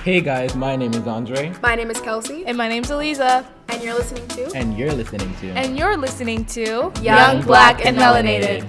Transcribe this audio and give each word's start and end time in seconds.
Hey 0.00 0.20
guys, 0.20 0.56
my 0.56 0.74
name 0.74 0.92
is 0.94 1.06
Andre, 1.06 1.52
My 1.62 1.76
name 1.76 1.88
is 1.88 2.00
Kelsey, 2.00 2.44
And 2.44 2.58
my 2.58 2.68
name's 2.68 2.90
Elisa. 2.90 3.46
and 3.68 3.80
you're 3.82 3.94
listening 3.94 4.26
to 4.28 4.50
and 4.56 4.76
you're 4.76 4.92
listening 4.92 5.32
to 5.36 5.50
And 5.52 5.78
you're 5.78 5.96
listening 5.96 6.44
to 6.46 6.92
Young, 7.00 7.40
Black, 7.42 7.86
and 7.86 7.96
Melanated. 7.96 8.66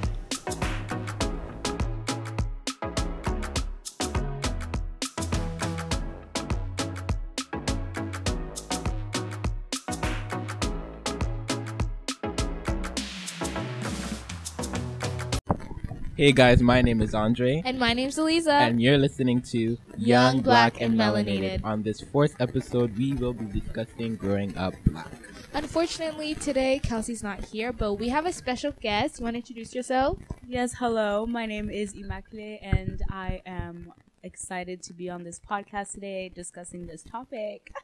Hey 16.23 16.31
guys, 16.31 16.61
my 16.61 16.81
name 16.81 17.01
is 17.01 17.13
Andre, 17.13 17.61
And 17.65 17.77
my 17.77 17.91
name's 17.91 18.17
Elisa. 18.17 18.53
and 18.53 18.81
you're 18.81 18.97
listening 18.97 19.41
to 19.51 19.77
Young, 19.97 20.39
Black, 20.39 20.79
and 20.79 20.97
Melanated. 20.97 21.59
On 21.65 21.83
this 21.83 21.99
fourth 21.99 22.39
episode, 22.39 22.97
we 22.97 23.11
will 23.11 23.33
be 23.33 23.59
discussing 23.59 24.15
growing 24.15 24.57
up 24.57 24.73
black. 24.85 25.11
Unfortunately, 25.53 26.33
today 26.33 26.79
Kelsey's 26.81 27.23
not 27.23 27.43
here, 27.43 27.73
but 27.73 27.95
we 27.95 28.07
have 28.07 28.25
a 28.25 28.31
special 28.31 28.71
guest. 28.71 29.19
You 29.19 29.25
want 29.25 29.33
to 29.33 29.39
introduce 29.39 29.75
yourself? 29.75 30.17
Yes, 30.47 30.75
hello. 30.79 31.25
My 31.25 31.45
name 31.45 31.69
is 31.69 31.93
Immaculee, 31.93 32.57
and 32.61 33.01
I 33.11 33.41
am 33.45 33.91
excited 34.23 34.81
to 34.83 34.93
be 34.93 35.09
on 35.09 35.25
this 35.25 35.41
podcast 35.41 35.91
today 35.91 36.31
discussing 36.33 36.87
this 36.87 37.03
topic. 37.03 37.73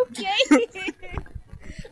Okay. 0.00 0.66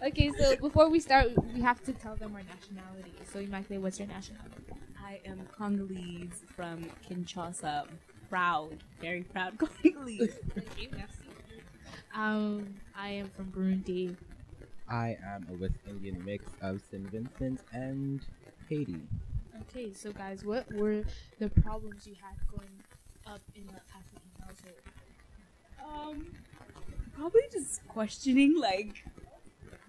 okay, 0.06 0.32
so 0.38 0.56
before 0.56 0.90
we 0.90 0.98
start, 1.00 1.28
we 1.54 1.60
have 1.62 1.82
to 1.84 1.92
tell 1.92 2.16
them 2.16 2.34
our 2.34 2.42
nationality. 2.42 3.12
So, 3.32 3.38
Immaculee, 3.38 3.80
what's 3.80 3.98
your 3.98 4.08
nationality? 4.08 4.64
I 5.10 5.20
am 5.26 5.40
Congolese 5.58 6.44
from 6.54 6.86
Kinshasa. 7.08 7.88
Proud, 8.28 8.76
very 9.00 9.22
proud 9.24 9.58
Congolese. 9.58 10.38
Um, 12.14 12.76
I 12.96 13.08
am 13.08 13.28
from 13.30 13.46
Burundi. 13.50 14.14
I 14.88 15.16
am 15.26 15.48
a 15.50 15.54
West 15.54 15.74
Indian 15.88 16.24
mix 16.24 16.44
of 16.62 16.80
St. 16.88 17.10
Vincent 17.10 17.60
and 17.72 18.24
Haiti. 18.68 19.00
Okay, 19.62 19.92
so 19.92 20.12
guys, 20.12 20.44
what 20.44 20.72
were 20.74 21.02
the 21.40 21.48
problems 21.48 22.06
you 22.06 22.14
had 22.14 22.36
growing 22.46 22.70
up 23.26 23.40
in 23.56 23.66
the 23.66 23.80
African 23.92 24.30
household? 24.38 24.76
um, 25.92 26.26
probably 27.16 27.42
just 27.50 27.86
questioning 27.88 28.56
like 28.56 29.04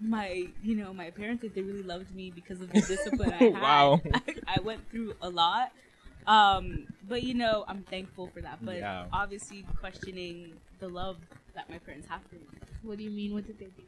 my, 0.02 0.47
you 0.63 0.75
know, 0.75 0.94
my 0.94 1.11
parents 1.11 1.44
if 1.44 1.53
they 1.53 1.61
really 1.61 1.83
loved 1.83 2.13
me 2.16 2.31
because 2.31 2.59
of 2.61 2.71
the 2.71 2.81
discipline 2.88 3.33
I 3.33 3.44
had. 3.44 3.53
Wow. 3.61 4.02
I, 4.13 4.21
I 4.57 4.59
went 4.61 4.89
through 4.89 5.13
a 5.21 5.30
lot. 5.30 5.71
Um, 6.27 6.88
but 7.07 7.23
you 7.23 7.33
know, 7.33 7.66
I'm 7.67 7.83
thankful 7.83 8.27
for 8.27 8.41
that. 8.41 8.59
But 8.63 8.77
Yeah. 8.77 9.05
obviously, 9.11 9.66
questioning 9.79 10.53
the 10.79 10.88
love 10.88 11.17
that 11.55 11.69
my 11.69 11.77
parents 11.79 12.07
have 12.09 12.22
for 12.23 12.35
me. 12.35 12.41
What 12.83 12.97
do 12.97 13.03
you 13.03 13.11
mean? 13.11 13.33
What 13.33 13.45
did 13.47 13.59
they 13.59 13.66
do? 13.66 13.83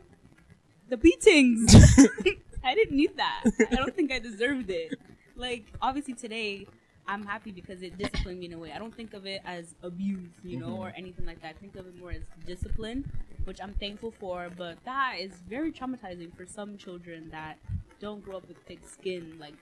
the 0.89 0.97
beatings. 0.97 1.73
I 2.63 2.75
didn't 2.75 2.95
need 2.95 3.17
that. 3.17 3.43
I 3.71 3.75
don't 3.75 3.95
think 3.95 4.11
I 4.11 4.19
deserved 4.19 4.69
it. 4.69 4.93
Like 5.35 5.65
obviously 5.81 6.13
today, 6.13 6.67
I'm 7.07 7.25
happy 7.25 7.51
because 7.51 7.81
it 7.81 7.97
disciplined 7.97 8.39
me 8.39 8.45
in 8.47 8.53
a 8.53 8.57
way. 8.57 8.71
I 8.71 8.79
don't 8.79 8.95
think 8.95 9.13
of 9.13 9.25
it 9.25 9.41
as 9.45 9.75
abuse, 9.83 10.31
you 10.43 10.57
know, 10.59 10.69
Mhm. 10.69 10.79
or 10.79 10.93
anything 10.95 11.25
like 11.25 11.41
that. 11.41 11.49
I 11.55 11.59
think 11.59 11.75
of 11.75 11.85
it 11.87 11.95
more 11.99 12.11
as 12.11 12.23
discipline, 12.45 13.09
which 13.43 13.59
I'm 13.61 13.73
thankful 13.73 14.11
for. 14.11 14.49
But 14.55 14.77
that 14.85 15.15
is 15.19 15.33
very 15.49 15.71
traumatizing 15.71 16.33
for 16.35 16.45
some 16.45 16.77
children 16.77 17.29
that 17.31 17.57
don't 17.99 18.23
grow 18.23 18.37
up 18.37 18.47
with 18.47 18.57
thick 18.65 18.79
skin 18.87 19.37
like 19.39 19.55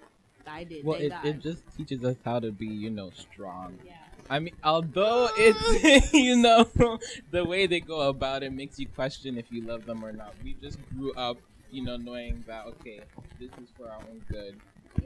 I 0.45 0.63
did. 0.63 0.83
Well, 0.85 0.99
it, 0.99 1.09
God. 1.09 1.25
it 1.25 1.39
just 1.39 1.63
teaches 1.75 2.03
us 2.03 2.17
how 2.23 2.39
to 2.39 2.51
be, 2.51 2.67
you 2.67 2.89
know, 2.89 3.09
strong. 3.11 3.77
yeah. 3.85 3.93
I 4.29 4.39
mean, 4.39 4.53
although 4.63 5.29
it's, 5.35 6.13
you 6.13 6.35
know, 6.37 6.63
the 7.31 7.43
way 7.43 7.65
they 7.67 7.79
go 7.79 8.01
about 8.09 8.43
it 8.43 8.51
makes 8.53 8.79
you 8.79 8.87
question 8.87 9.37
if 9.37 9.51
you 9.51 9.61
love 9.63 9.85
them 9.85 10.03
or 10.05 10.11
not. 10.13 10.33
We 10.43 10.53
just 10.61 10.79
grew 10.89 11.11
up, 11.13 11.37
you 11.71 11.83
know, 11.83 11.97
knowing 11.97 12.43
that, 12.47 12.65
okay, 12.67 13.01
this 13.39 13.49
is 13.61 13.69
for 13.77 13.89
our 13.89 13.97
own 13.99 14.21
good. 14.29 14.55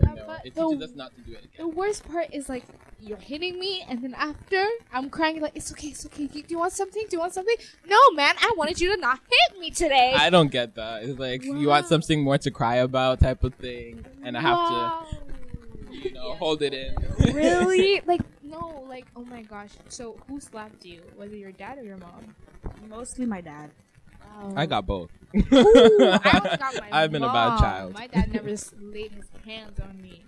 Yeah, 0.01 0.09
You 0.09 0.15
know, 0.15 0.23
but 0.27 0.45
it 0.45 0.55
the- 0.55 0.85
us 0.85 0.91
not 0.95 1.15
to 1.15 1.21
do 1.21 1.33
it 1.33 1.45
The 1.57 1.67
worst 1.67 2.07
part 2.07 2.33
is 2.33 2.49
like 2.49 2.63
you're 3.01 3.17
hitting 3.17 3.59
me, 3.59 3.83
and 3.87 4.01
then 4.01 4.15
after 4.15 4.65
I'm 4.91 5.09
crying, 5.11 5.39
like 5.39 5.51
it's 5.55 5.71
okay, 5.73 5.89
it's 5.89 6.05
okay. 6.07 6.25
Do 6.27 6.41
you 6.47 6.57
want 6.57 6.73
something? 6.73 7.03
Do 7.07 7.15
you 7.15 7.19
want 7.19 7.33
something? 7.33 7.55
No, 7.87 7.97
man, 8.13 8.33
I 8.39 8.51
wanted 8.57 8.79
you 8.81 8.95
to 8.95 8.99
not 8.99 9.19
hit 9.29 9.59
me 9.59 9.69
today. 9.69 10.13
I 10.15 10.29
don't 10.31 10.49
get 10.49 10.73
that. 10.75 11.03
It's 11.03 11.19
like, 11.19 11.43
you 11.43 11.67
want 11.67 11.85
something 11.87 12.23
more 12.23 12.37
to 12.39 12.49
cry 12.49 12.77
about 12.77 13.19
type 13.19 13.43
of 13.43 13.53
thing, 13.55 14.03
and 14.23 14.35
I 14.37 14.41
have 14.41 14.57
Wow. 14.57 15.05
to, 15.11 15.95
you 15.95 16.13
know, 16.13 16.29
Yeah. 16.29 16.35
hold 16.37 16.61
it 16.63 16.73
in. 16.73 16.95
really? 17.33 18.01
Like 18.07 18.21
no, 18.43 18.85
like 18.87 19.05
oh 19.15 19.25
my 19.25 19.41
gosh. 19.43 19.71
So 19.89 20.17
who 20.27 20.39
slapped 20.39 20.83
you? 20.85 21.01
Was 21.17 21.31
it 21.31 21.37
your 21.37 21.51
dad 21.51 21.77
or 21.77 21.83
your 21.83 21.97
mom? 21.97 22.33
Mostly 22.89 23.25
my 23.25 23.41
dad. 23.41 23.69
Wow. 24.37 24.53
I 24.55 24.65
got 24.65 24.85
both. 24.87 25.09
Ooh, 25.35 25.41
I 25.43 26.57
got 26.57 26.75
my 26.81 26.89
I've 26.91 27.11
been 27.11 27.23
a 27.23 27.27
bad 27.31 27.59
child. 27.59 27.93
My 27.93 28.07
dad 28.07 28.31
never 28.33 28.49
s- 28.49 28.73
laid 28.79 29.11
his 29.11 29.25
hands 29.45 29.79
on 29.79 30.01
me. 30.01 30.23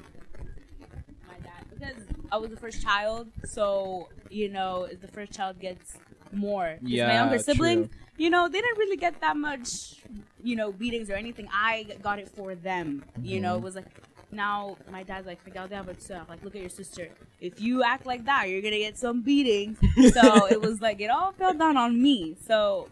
my 1.27 1.37
dad 1.43 1.63
because 1.73 1.95
I 2.31 2.37
was 2.37 2.49
the 2.49 2.57
first 2.57 2.81
child, 2.81 3.27
so 3.45 4.09
you 4.29 4.49
know, 4.49 4.87
the 5.01 5.07
first 5.07 5.31
child 5.33 5.59
gets 5.59 5.97
more. 6.31 6.77
Yeah, 6.81 7.07
my 7.07 7.13
younger 7.15 7.39
siblings, 7.39 7.87
true. 7.89 7.97
you 8.17 8.29
know, 8.29 8.47
they 8.47 8.59
didn't 8.61 8.77
really 8.77 8.97
get 8.97 9.19
that 9.21 9.37
much, 9.37 9.95
you 10.43 10.55
know, 10.55 10.71
beatings 10.71 11.09
or 11.09 11.13
anything. 11.15 11.47
I 11.51 11.85
got 12.01 12.19
it 12.19 12.29
for 12.29 12.55
them. 12.55 13.03
You 13.21 13.39
know, 13.39 13.55
Mhm. 13.55 13.59
it 13.59 13.63
was 13.63 13.75
like 13.75 13.85
now 14.31 14.77
my 14.91 15.03
dad's 15.03 15.25
like, 15.25 15.39
"Regarde 15.45 15.71
votre 15.85 16.01
sœur." 16.07 16.27
Like, 16.27 16.43
look 16.43 16.55
at 16.55 16.61
your 16.61 16.69
sister. 16.69 17.09
If 17.39 17.61
you 17.61 17.83
act 17.83 18.05
like 18.05 18.25
that, 18.25 18.49
you're 18.49 18.61
gonna 18.61 18.77
get 18.87 18.97
some 18.97 19.21
beatings. 19.21 19.77
so 20.13 20.47
it 20.47 20.61
was 20.61 20.81
like 20.81 20.99
it 20.99 21.09
all 21.09 21.31
fell 21.31 21.53
down 21.53 21.77
on 21.77 22.01
me. 22.01 22.35
So 22.45 22.89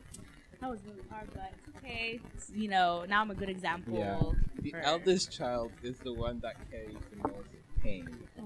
that 0.62 0.70
was 0.70 0.80
really 0.88 1.04
hard, 1.12 1.28
but 1.34 1.52
okay. 1.86 2.20
You 2.54 2.70
know, 2.70 3.06
now 3.08 3.22
I'm 3.22 3.32
a 3.32 3.36
good 3.36 3.50
example. 3.50 3.98
Yeah. 3.98 4.20
The 4.62 4.72
for- 4.72 4.80
eldest 4.80 5.32
child 5.32 5.72
is 5.84 5.98
the 6.00 6.14
one 6.14 6.40
that 6.42 6.56
carries 6.72 6.98
the 7.12 7.28
most 7.28 7.48
pain. 7.84 8.08
Oh. 8.40 8.44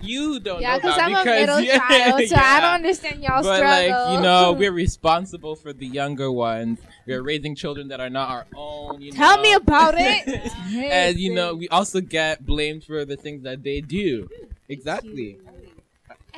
You 0.00 0.40
don't 0.40 0.60
Yeah, 0.60 0.72
know 0.72 0.78
because 0.78 0.96
that 0.96 1.04
I'm 1.06 1.14
a 1.14 1.18
because 1.24 1.40
middle 1.40 1.60
yeah, 1.62 1.78
child, 1.78 2.28
so 2.28 2.36
I 2.36 2.60
don't 2.60 2.74
understand 2.74 3.22
y'all 3.22 3.42
but 3.42 3.56
struggle. 3.56 4.04
like 4.06 4.14
you 4.16 4.20
know, 4.22 4.52
we're 4.52 4.72
responsible 4.72 5.56
for 5.56 5.72
the 5.72 5.86
younger 5.86 6.30
ones. 6.30 6.78
We're 7.06 7.22
raising 7.22 7.54
children 7.54 7.88
that 7.88 7.98
are 8.00 8.10
not 8.10 8.28
our 8.28 8.46
own. 8.54 9.00
You 9.00 9.12
Tell 9.12 9.36
know? 9.36 9.42
me 9.42 9.52
about 9.54 9.94
it. 9.96 10.28
and 10.92 11.18
you 11.18 11.34
know, 11.34 11.54
we 11.54 11.68
also 11.70 12.00
get 12.02 12.44
blamed 12.44 12.84
for 12.84 13.04
the 13.06 13.16
things 13.16 13.42
that 13.44 13.62
they 13.62 13.80
do. 13.80 14.28
Exactly. 14.68 15.38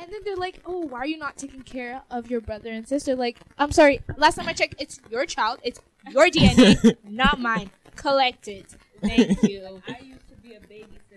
And 0.01 0.11
then 0.13 0.21
they're 0.23 0.35
like, 0.37 0.61
"Oh, 0.65 0.79
why 0.79 0.99
are 0.99 1.05
you 1.05 1.17
not 1.17 1.35
taking 1.37 1.61
care 1.61 2.01
of 2.09 2.29
your 2.29 2.39
brother 2.41 2.71
and 2.71 2.87
sister?" 2.87 3.15
Like, 3.15 3.39
I'm 3.57 3.71
sorry. 3.71 3.99
Last 4.17 4.35
time 4.35 4.47
I 4.47 4.53
checked, 4.53 4.75
it's 4.79 4.99
your 5.09 5.25
child. 5.25 5.59
It's 5.63 5.81
your 6.09 6.27
DNA, 6.27 6.95
not 7.03 7.39
mine. 7.39 7.69
Collect 7.95 8.47
it. 8.47 8.67
Thank 9.01 9.43
you. 9.43 9.81
I 9.87 9.99
used 10.01 10.27
to 10.29 10.35
be 10.41 10.53
a 10.53 10.59
babysitter 10.61 11.08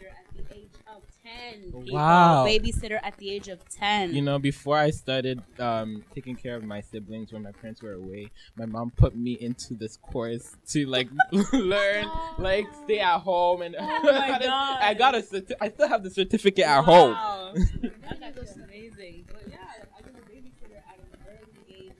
10. 1.53 1.63
people. 1.63 1.85
Wow. 1.91 2.45
Babysitter 2.47 2.99
at 3.03 3.17
the 3.19 3.31
age 3.31 3.49
of 3.49 3.67
10. 3.69 4.15
You 4.15 4.23
know, 4.23 4.39
before 4.39 4.77
I 4.77 4.91
started 4.91 5.43
um, 5.59 6.05
taking 6.15 6.37
care 6.37 6.57
of 6.57 6.65
my 6.65 6.81
siblings 6.81 7.33
when 7.33 7.43
my 7.43 7.53
parents 7.53 7.83
were 7.83 7.93
away, 7.95 8.31
my 8.57 8.67
mom 8.67 8.91
put 8.97 9.17
me 9.17 9.33
into 9.41 9.75
this 9.75 9.97
course 9.97 10.57
to 10.69 10.87
like 10.87 11.09
learn, 11.53 12.09
like 12.39 12.67
stay 12.85 13.01
at 13.01 13.19
home, 13.21 13.63
and 13.63 13.77
Oh. 13.79 13.85
I 14.13 14.95
got 14.95 15.15
a 15.15 15.19
certi- 15.23 15.55
I 15.61 15.69
still 15.71 15.89
have 15.89 16.03
the 16.03 16.11
certificate 16.11 16.65
at 16.67 16.85
home. 16.85 17.13
Wow. 17.13 17.55
That's 18.35 18.57
amazing. 18.57 19.25
But 19.29 19.43
yeah, 19.51 19.57
I 19.97 20.01
was 20.03 20.15
a 20.15 20.31
babysitter 20.31 20.79
at 20.79 20.99
an 20.99 21.19
early 21.29 21.87
age. 21.87 21.93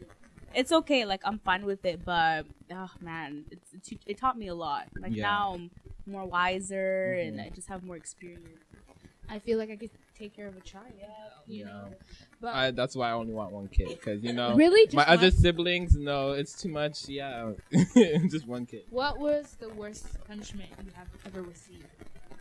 It's 0.55 0.73
okay. 0.73 1.05
Like, 1.05 1.21
I'm 1.25 1.39
fine 1.39 1.65
with 1.65 1.85
it, 1.85 2.05
but, 2.05 2.47
oh 2.73 2.91
man, 3.01 3.45
it's, 3.51 3.91
it, 3.93 3.99
it 4.07 4.19
taught 4.19 4.37
me 4.39 4.49
a 4.49 4.55
lot. 4.55 4.89
Like, 5.01 5.13
Yeah. 5.15 5.23
now 5.25 5.55
I'm 5.55 5.71
more 6.07 6.25
wiser 6.27 7.13
and 7.15 7.39
Mhm. 7.39 7.47
I 7.47 7.49
just 7.51 7.69
have 7.69 7.85
more 7.85 7.97
experience. 7.97 8.49
I 9.33 9.39
feel 9.39 9.59
like 9.59 9.71
I 9.71 9.77
could 9.77 9.91
take 10.19 10.37
care 10.37 10.47
of 10.47 10.57
a 10.57 10.61
child. 10.61 10.93
You 11.47 11.61
Yeah. 11.65 11.71
know, 11.71 11.89
but 12.41 12.55
I, 12.55 12.71
that's 12.71 12.95
why 12.95 13.09
I 13.11 13.13
only 13.13 13.33
want 13.33 13.51
one 13.51 13.69
kid 13.69 13.89
because 13.89 14.23
you 14.23 14.33
know 14.33 14.55
really, 14.55 14.85
just 14.87 14.95
my 14.95 15.05
one? 15.05 15.19
other 15.19 15.31
siblings. 15.31 15.97
No, 15.97 16.33
it's 16.33 16.55
too 16.61 16.69
much. 16.69 17.09
Yeah, 17.09 17.53
just 18.31 18.47
one 18.47 18.67
kid. 18.67 18.83
What 18.91 19.19
was 19.19 19.57
the 19.59 19.71
worst 19.71 20.05
punishment 20.29 20.71
you 20.85 20.93
have 20.95 21.09
ever 21.27 21.43
received? 21.43 21.87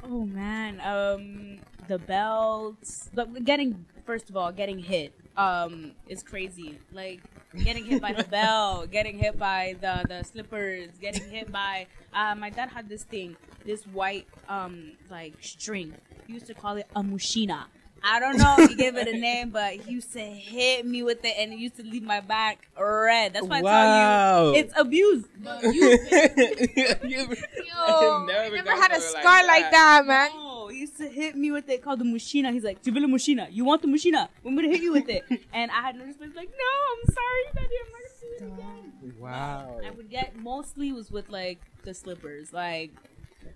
Oh 0.04 0.26
man, 0.26 0.82
um, 0.82 1.60
the 1.88 1.98
belts, 2.00 3.10
the, 3.14 3.26
getting 3.26 3.86
first 4.06 4.30
of 4.30 4.36
all, 4.36 4.52
getting 4.52 4.80
hit, 4.80 5.14
um, 5.38 5.92
is 6.08 6.24
crazy. 6.24 6.80
Like 6.94 7.22
getting 7.64 7.86
hit 7.86 8.02
by 8.02 8.14
the 8.14 8.24
bell, 8.24 8.86
getting 8.88 9.18
hit 9.18 9.38
by 9.38 9.76
the 9.82 10.06
the 10.08 10.24
slippers, 10.24 10.90
getting 11.00 11.30
hit 11.30 11.52
by. 11.52 11.88
Uh, 12.14 12.36
my 12.36 12.50
dad 12.50 12.70
had 12.70 12.90
this 12.90 13.04
thing, 13.04 13.36
this 13.66 13.86
white 13.86 14.28
um 14.50 14.94
like 15.10 15.34
string. 15.42 15.94
He 16.28 16.34
used 16.34 16.48
to 16.48 16.54
call 16.54 16.78
it 16.78 16.88
a 16.96 17.02
mushina. 17.02 17.66
I 18.04 18.20
don't 18.20 18.38
know. 18.38 18.56
if 18.60 18.70
He 18.70 18.76
gave 18.76 18.96
it 18.98 19.08
a 19.08 19.18
name, 19.18 19.50
but 19.52 19.74
he 19.74 19.92
used 19.94 20.12
to 20.14 20.20
hit 20.20 20.86
me 20.86 21.04
with 21.04 21.24
it, 21.24 21.36
and 21.38 21.54
it 21.54 21.60
used 21.60 21.76
to 21.78 21.84
leave 21.84 22.04
my 22.04 22.20
back 22.20 22.68
red. 22.80 23.34
That's 23.34 23.46
why 23.48 23.60
I 23.60 23.62
Wow. 23.62 23.72
tell 23.74 24.54
you, 24.54 24.60
it's 24.60 24.74
abuse. 24.78 25.26
You- 25.74 27.28
Yo, 27.72 28.26
never 28.26 28.56
never 28.56 28.72
had 28.72 28.92
a 28.92 29.02
scar 29.02 29.46
like 29.48 29.72
that, 29.72 30.04
man. 30.06 30.30
No, 30.34 30.68
he 30.68 30.80
used 30.82 30.98
to 30.98 31.08
hit 31.08 31.36
me 31.36 31.52
with 31.52 31.70
it 31.70 31.82
called 31.84 32.00
the 32.00 32.06
mushina. 32.06 32.52
He's 32.54 32.64
like, 32.64 32.82
Tibila 32.82 33.06
mushina. 33.06 33.48
You 33.52 33.66
want 33.66 33.82
the 33.82 33.88
mushina? 33.88 34.28
I'm 34.46 34.56
gonna 34.56 34.68
hit 34.70 34.82
you 34.82 34.92
with 34.94 35.10
it. 35.10 35.24
and 35.54 35.72
I 35.72 35.82
had 35.82 35.96
no 35.96 36.06
response. 36.06 36.36
Like, 36.36 36.50
no, 36.50 36.72
I'm 36.92 37.14
sorry, 37.14 37.44
daddy. 37.56 37.76
I'm 37.82 37.92
sorry. 37.92 39.12
Wow. 39.20 39.80
I 39.86 39.92
would 39.92 40.10
get 40.10 40.36
mostly 40.36 40.92
was 40.92 41.12
with 41.12 41.30
like 41.30 41.60
the 41.84 41.94
slippers. 41.94 42.52
Like 42.54 42.92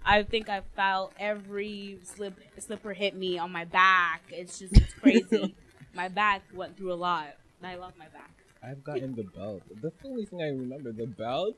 I 0.05 0.23
think 0.23 0.49
I 0.49 0.61
felt 0.75 1.13
every 1.19 1.99
slip 2.03 2.39
slipper 2.59 2.93
hit 2.93 3.15
me 3.15 3.37
on 3.37 3.51
my 3.51 3.65
back. 3.65 4.23
It's 4.29 4.59
just 4.59 4.75
it's 4.77 4.93
crazy. 4.93 5.55
my 5.93 6.07
back 6.07 6.43
went 6.53 6.77
through 6.77 6.93
a 6.93 6.95
lot. 6.95 7.35
I 7.63 7.75
love 7.75 7.93
my 7.97 8.07
back. 8.09 8.31
I've 8.63 8.83
gotten 8.83 9.15
the 9.15 9.23
belt. 9.23 9.63
That's 9.81 9.95
the 10.01 10.07
only 10.07 10.25
thing 10.25 10.41
I 10.41 10.49
remember. 10.49 10.91
The 10.91 11.07
belt. 11.07 11.55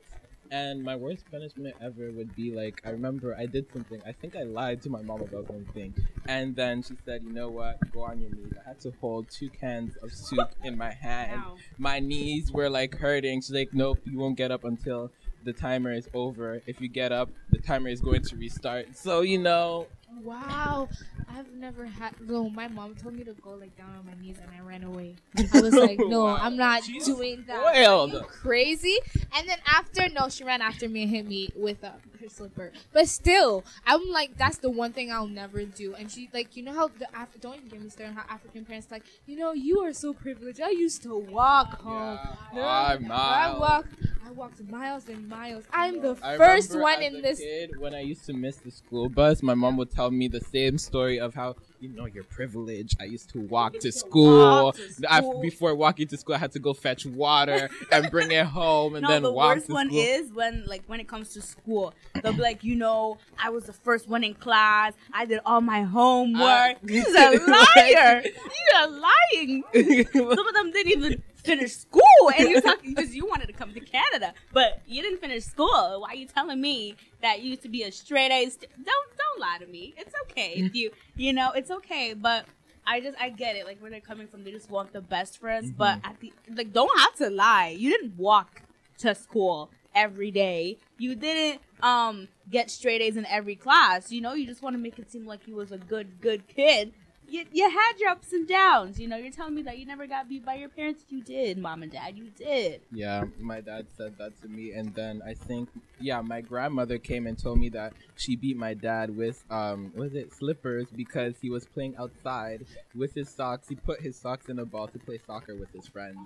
And 0.50 0.82
my 0.82 0.96
worst 0.96 1.30
punishment 1.30 1.74
ever 1.82 2.10
would 2.10 2.34
be 2.34 2.54
like 2.54 2.80
I 2.84 2.90
remember 2.90 3.36
I 3.36 3.44
did 3.44 3.70
something. 3.70 4.00
I 4.06 4.12
think 4.12 4.34
I 4.34 4.44
lied 4.44 4.80
to 4.82 4.90
my 4.90 5.02
mom 5.02 5.20
about 5.20 5.50
one 5.50 5.66
thing, 5.74 5.94
and 6.26 6.56
then 6.56 6.82
she 6.82 6.94
said, 7.04 7.22
"You 7.22 7.34
know 7.34 7.50
what? 7.50 7.76
Go 7.92 8.04
on 8.04 8.18
your 8.18 8.30
knees." 8.30 8.54
I 8.64 8.68
had 8.68 8.80
to 8.80 8.92
hold 8.98 9.28
two 9.28 9.50
cans 9.50 9.96
of 10.02 10.10
soup 10.10 10.48
in 10.64 10.78
my 10.78 10.92
hand. 10.92 11.42
Ow. 11.46 11.56
My 11.76 11.98
knees 11.98 12.50
were 12.50 12.70
like 12.70 12.96
hurting. 12.96 13.42
She's 13.42 13.50
like, 13.50 13.74
"Nope, 13.74 13.98
you 14.06 14.18
won't 14.18 14.38
get 14.38 14.50
up 14.50 14.64
until 14.64 15.12
the 15.44 15.52
timer 15.52 15.92
is 15.92 16.08
over. 16.14 16.60
If 16.66 16.80
you 16.80 16.88
get 16.88 17.12
up, 17.12 17.30
the 17.50 17.58
timer 17.58 17.88
is 17.88 18.00
going 18.00 18.22
to 18.22 18.36
restart." 18.36 18.96
So 18.96 19.20
you 19.22 19.38
know, 19.38 19.86
Wow, 20.22 20.88
I've 21.28 21.52
never 21.52 21.84
had. 21.84 22.14
No, 22.20 22.48
my 22.48 22.66
mom 22.68 22.94
told 22.94 23.14
me 23.14 23.24
to 23.24 23.34
go 23.34 23.50
like 23.50 23.76
down 23.76 23.90
on 23.98 24.06
my 24.06 24.14
knees, 24.20 24.36
and 24.40 24.50
I 24.56 24.66
ran 24.66 24.82
away. 24.82 25.16
I 25.54 25.60
was 25.60 25.74
like, 25.74 25.98
no, 25.98 26.24
Wow. 26.24 26.38
I'm 26.40 26.56
not 26.56 26.84
She's 26.84 27.04
doing 27.06 27.44
that. 27.46 27.62
you 28.10 28.20
crazy? 28.22 28.96
And 29.36 29.48
then 29.48 29.58
after, 29.66 30.08
no, 30.08 30.28
she 30.28 30.44
ran 30.44 30.62
after 30.62 30.88
me 30.88 31.02
and 31.02 31.10
hit 31.10 31.26
me 31.26 31.50
with 31.54 31.84
uh, 31.84 31.90
her 32.20 32.28
slipper. 32.28 32.72
But 32.92 33.08
still, 33.08 33.64
I'm 33.86 34.08
like, 34.10 34.36
that's 34.36 34.58
the 34.58 34.70
one 34.70 34.92
thing 34.92 35.10
I'll 35.10 35.26
never 35.26 35.64
do. 35.64 35.94
And 35.94 36.10
she 36.10 36.28
like, 36.32 36.56
you 36.56 36.62
know 36.62 36.74
how 36.74 36.88
the 36.88 37.06
Af- 37.14 37.40
don't 37.40 37.56
even 37.56 37.68
get 37.68 37.82
me 37.82 37.90
started 37.90 38.10
on 38.10 38.16
how 38.16 38.34
African 38.34 38.64
parents 38.64 38.88
like, 38.90 39.04
you 39.26 39.36
know, 39.36 39.52
you 39.52 39.80
are 39.80 39.92
so 39.92 40.12
privileged. 40.12 40.60
I 40.60 40.70
used 40.70 41.02
to 41.04 41.16
walk 41.16 41.80
home. 41.82 42.18
No, 42.54 42.62
five 42.62 43.02
I 43.02 43.06
miles. 43.06 43.60
walked. 43.60 43.94
I 44.26 44.30
walked 44.32 44.62
miles 44.68 45.08
and 45.08 45.28
miles. 45.28 45.64
I'm 45.72 46.02
the 46.02 46.16
I 46.22 46.36
first 46.36 46.78
one 46.78 47.02
in 47.02 47.22
this. 47.22 47.38
Kid, 47.40 47.78
when 47.78 47.94
I 47.94 48.00
used 48.00 48.26
to 48.26 48.32
miss 48.34 48.56
the 48.56 48.70
school 48.70 49.08
bus, 49.08 49.42
my 49.42 49.54
mom 49.54 49.76
would 49.78 49.90
tell 49.90 50.10
me 50.10 50.28
the 50.28 50.40
same 50.40 50.76
story 50.76 51.18
of 51.18 51.34
how 51.34 51.54
you 51.80 51.88
know 51.90 52.06
your 52.06 52.24
privilege. 52.24 52.94
I 53.00 53.04
used 53.04 53.30
to 53.30 53.40
walk 53.40 53.78
to 53.80 53.92
school. 53.92 54.64
walk 54.64 54.76
to 54.76 55.12
I- 55.12 55.22
before 55.40 55.74
walking 55.74 56.08
to 56.08 56.16
school, 56.16 56.34
I 56.34 56.38
had 56.38 56.52
to 56.52 56.58
go 56.58 56.72
fetch 56.74 57.06
water 57.06 57.68
and 57.92 58.10
bring 58.10 58.30
it 58.32 58.46
home, 58.46 58.94
and 58.94 59.02
no, 59.02 59.08
then 59.08 59.22
the 59.22 59.32
walk 59.32 59.56
worst 59.56 59.66
to 59.66 59.72
one 59.72 59.88
school. 59.88 60.00
is 60.02 60.32
when 60.32 60.64
like 60.66 60.82
when 60.86 61.00
it 61.00 61.08
comes 61.08 61.30
to 61.34 61.40
school, 61.42 61.94
they'll 62.22 62.32
be 62.32 62.40
like, 62.42 62.64
you 62.64 62.74
know, 62.74 63.18
I 63.42 63.50
was 63.50 63.64
the 63.64 63.72
first 63.72 64.08
one 64.08 64.24
in 64.24 64.34
class. 64.34 64.92
I 65.12 65.24
did 65.24 65.40
all 65.46 65.60
my 65.60 65.82
homework. 65.82 66.42
I- 66.42 66.76
He's 66.88 67.06
a 67.06 67.30
liar. 67.46 68.22
You're 68.24 68.88
lying. 68.88 69.64
Some 70.12 70.46
of 70.46 70.54
them 70.54 70.70
didn't 70.72 70.92
even 70.92 71.22
finish 71.48 71.72
school, 71.72 72.02
and 72.36 72.48
you're 72.48 72.60
talking 72.60 72.94
because 72.94 73.14
you 73.14 73.26
wanted 73.26 73.46
to 73.46 73.52
come 73.52 73.72
to 73.72 73.80
Canada, 73.80 74.34
but 74.52 74.82
you 74.86 75.02
didn't 75.02 75.20
finish 75.20 75.44
school. 75.44 76.00
Why 76.00 76.10
are 76.10 76.14
you 76.14 76.26
telling 76.26 76.60
me 76.60 76.94
that 77.22 77.42
you 77.42 77.50
used 77.50 77.62
to 77.62 77.68
be 77.68 77.82
a 77.82 77.92
straight 77.92 78.30
A? 78.30 78.48
St- 78.48 78.70
don't 78.84 78.86
don't 78.86 79.40
lie 79.40 79.58
to 79.60 79.66
me. 79.66 79.94
It's 79.96 80.14
okay 80.22 80.52
if 80.56 80.74
you 80.74 80.90
you 81.16 81.32
know 81.32 81.52
it's 81.52 81.70
okay, 81.70 82.14
but. 82.14 82.46
I 82.90 83.00
just 83.00 83.18
I 83.20 83.28
get 83.28 83.54
it 83.54 83.66
like 83.66 83.82
where 83.82 83.90
they're 83.90 84.00
coming 84.00 84.28
from 84.28 84.44
they 84.44 84.50
just 84.50 84.70
want 84.70 84.94
the 84.94 85.02
best 85.02 85.36
for 85.38 85.50
us 85.50 85.66
but 85.76 85.98
at 86.04 86.18
the 86.20 86.32
like 86.56 86.72
don't 86.72 86.98
have 87.00 87.14
to 87.16 87.28
lie 87.28 87.76
you 87.78 87.90
didn't 87.90 88.16
walk 88.16 88.62
to 89.00 89.14
school 89.14 89.70
every 89.94 90.30
day 90.30 90.78
you 90.96 91.14
didn't 91.14 91.60
um 91.82 92.28
get 92.50 92.70
straight 92.70 93.02
A's 93.02 93.18
in 93.18 93.26
every 93.26 93.56
class 93.56 94.10
you 94.10 94.22
know 94.22 94.32
you 94.32 94.46
just 94.46 94.62
want 94.62 94.72
to 94.72 94.78
make 94.78 94.98
it 94.98 95.10
seem 95.12 95.26
like 95.26 95.46
you 95.46 95.54
was 95.54 95.70
a 95.70 95.76
good 95.76 96.18
good 96.22 96.48
kid 96.48 96.94
you, 97.28 97.44
you 97.52 97.68
had 97.68 97.92
your 97.98 98.10
ups 98.10 98.32
and 98.32 98.48
downs 98.48 98.98
you 98.98 99.06
know 99.06 99.16
you're 99.16 99.32
telling 99.32 99.54
me 99.54 99.62
that 99.62 99.78
you 99.78 99.86
never 99.86 100.06
got 100.06 100.28
beat 100.28 100.44
by 100.44 100.54
your 100.54 100.68
parents 100.68 101.04
you 101.08 101.22
did 101.22 101.58
mom 101.58 101.82
and 101.82 101.92
dad 101.92 102.16
you 102.16 102.30
did 102.30 102.80
Yeah, 102.92 103.24
my 103.38 103.60
dad 103.60 103.86
said 103.96 104.16
that 104.18 104.40
to 104.42 104.48
me, 104.48 104.72
and 104.72 104.94
then 104.94 105.22
I 105.24 105.34
think, 105.34 105.68
yeah, 106.00 106.20
my 106.20 106.40
grandmother 106.40 106.98
came 106.98 107.26
and 107.26 107.38
told 107.38 107.58
me 107.58 107.68
that 107.70 107.92
she 108.16 108.36
beat 108.36 108.56
my 108.56 108.74
dad 108.74 109.16
with, 109.16 109.44
um, 109.50 109.92
was 109.94 110.14
it 110.14 110.32
slippers 110.32 110.88
because 110.94 111.34
he 111.40 111.50
was 111.50 111.66
playing 111.66 111.96
outside 111.96 112.64
with 112.94 113.14
his 113.14 113.28
socks. 113.28 113.68
He 113.68 113.74
put 113.74 114.00
his 114.00 114.16
socks 114.16 114.48
in 114.48 114.58
a 114.58 114.64
ball 114.64 114.88
to 114.88 114.98
play 114.98 115.20
soccer 115.26 115.54
with 115.54 115.70
his 115.72 115.86
friends. 115.86 116.18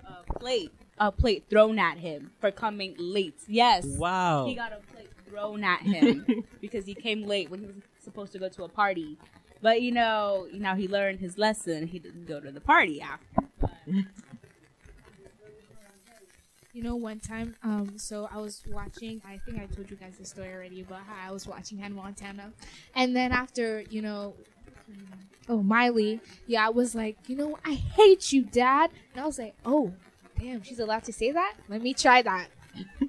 a 0.09 0.39
plate 0.39 0.73
a 0.99 1.11
plate 1.11 1.45
thrown 1.49 1.79
at 1.79 1.99
him 1.99 2.31
for 2.39 2.51
coming 2.51 2.95
late 2.99 3.41
yes 3.49 3.85
wow. 3.85 4.45
he 4.47 4.55
got 4.55 4.73
a 4.73 4.81
plate 4.93 5.09
thrown 5.33 5.65
at 5.65 5.81
him 5.81 6.45
because 6.61 6.85
he 6.85 6.95
came 6.95 7.23
late 7.23 7.51
when 7.51 7.61
he 7.61 7.67
was 7.67 7.77
supposed 7.99 8.33
to 8.33 8.39
go 8.39 8.49
to 8.51 8.65
a 8.65 8.69
party. 8.69 9.17
But 9.63 9.81
you 9.81 9.93
know, 9.93 10.47
now 10.53 10.75
he 10.75 10.89
learned 10.89 11.21
his 11.21 11.39
lesson. 11.39 11.87
He 11.87 11.99
didn't 11.99 12.27
go 12.27 12.41
to 12.41 12.51
the 12.53 12.61
party 12.61 13.01
after. 13.01 13.73
You 16.75 16.83
know, 16.83 16.97
one 16.97 17.21
time, 17.21 17.55
um, 17.63 17.99
so 17.99 18.31
I 18.33 18.39
was 18.39 18.63
watching. 18.67 19.21
I 19.29 19.37
think 19.37 19.61
I 19.61 19.67
told 19.67 19.91
you 19.91 19.97
guys 19.99 20.15
the 20.19 20.25
story 20.25 20.55
already 20.55 20.81
about 20.81 21.01
how 21.07 21.29
I 21.29 21.31
was 21.31 21.47
watching 21.47 21.77
Hannah 21.77 21.95
Montana, 21.95 22.51
and 22.95 23.15
then 23.15 23.31
after, 23.31 23.83
you 23.91 24.01
know, 24.01 24.33
oh 25.51 25.63
Miley, 25.63 26.19
yeah, 26.47 26.67
I 26.67 26.71
was 26.71 26.95
like, 26.95 27.19
you 27.27 27.37
know, 27.37 27.59
I 27.63 27.75
hate 27.75 28.33
you, 28.33 28.45
Dad, 28.45 28.89
and 29.13 29.23
I 29.23 29.27
was 29.27 29.39
like, 29.39 29.55
oh, 29.67 29.93
damn, 30.41 30.63
she's 30.63 30.79
allowed 30.79 31.05
to 31.05 31.13
say 31.13 31.31
that. 31.31 31.57
Let 31.69 31.83
me 31.83 31.93
try 31.93 32.23
that. 32.23 32.47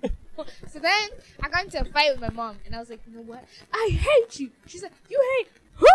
so 0.71 0.79
then 0.79 1.09
I 1.41 1.49
got 1.49 1.65
into 1.65 1.79
a 1.81 1.85
fight 1.85 2.11
with 2.11 2.21
my 2.21 2.29
mom, 2.29 2.57
and 2.65 2.75
I 2.75 2.79
was 2.79 2.89
like, 2.89 3.01
you 3.07 3.13
know 3.15 3.21
what? 3.21 3.43
I 3.73 3.89
hate 3.91 4.39
you. 4.39 4.51
She's 4.65 4.83
like, 4.83 4.93
you 5.09 5.19
hate 5.39 5.47
who? 5.75 5.87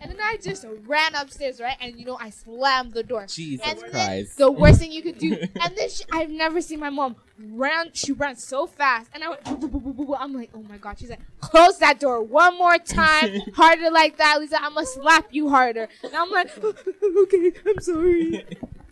And 0.00 0.10
then 0.10 0.18
I 0.20 0.36
just 0.42 0.64
ran 0.84 1.14
upstairs, 1.14 1.60
right? 1.60 1.76
And 1.80 1.96
you 1.98 2.04
know, 2.04 2.18
I 2.20 2.30
slammed 2.30 2.92
the 2.92 3.04
door. 3.04 3.26
Jesus 3.26 3.64
And 3.66 3.78
then 3.78 3.90
Christ. 3.92 4.36
the 4.36 4.50
worst 4.50 4.80
thing 4.80 4.90
you 4.90 5.00
could 5.02 5.16
do. 5.18 5.36
And 5.62 5.76
then 5.78 5.88
she, 5.88 6.02
I've 6.12 6.28
never 6.30 6.60
seen 6.60 6.80
my 6.80 6.90
mom 6.90 7.14
ran. 7.38 7.90
She 7.92 8.10
ran 8.12 8.34
so 8.36 8.66
fast, 8.66 9.10
and 9.14 9.22
I 9.22 9.28
went. 9.30 9.44
boo, 9.44 9.56
boo, 9.56 9.68
boo, 9.68 9.80
boo, 9.80 9.92
boo, 9.92 10.04
boo. 10.06 10.14
I'm 10.16 10.32
like, 10.34 10.50
oh 10.54 10.62
my 10.68 10.76
god. 10.78 10.98
She's 10.98 11.10
like, 11.10 11.20
close 11.40 11.78
that 11.78 12.00
door 12.00 12.20
one 12.22 12.58
more 12.58 12.78
time, 12.78 13.30
harder 13.54 13.90
like 13.92 14.16
that, 14.18 14.40
Lisa. 14.40 14.60
I'm 14.60 14.74
gonna 14.74 14.86
slap 14.86 15.26
you 15.30 15.48
harder. 15.48 15.88
And 16.02 16.14
I'm 16.16 16.30
like, 16.30 16.50
okay, 16.64 17.52
I'm 17.66 17.80
sorry. 17.80 18.44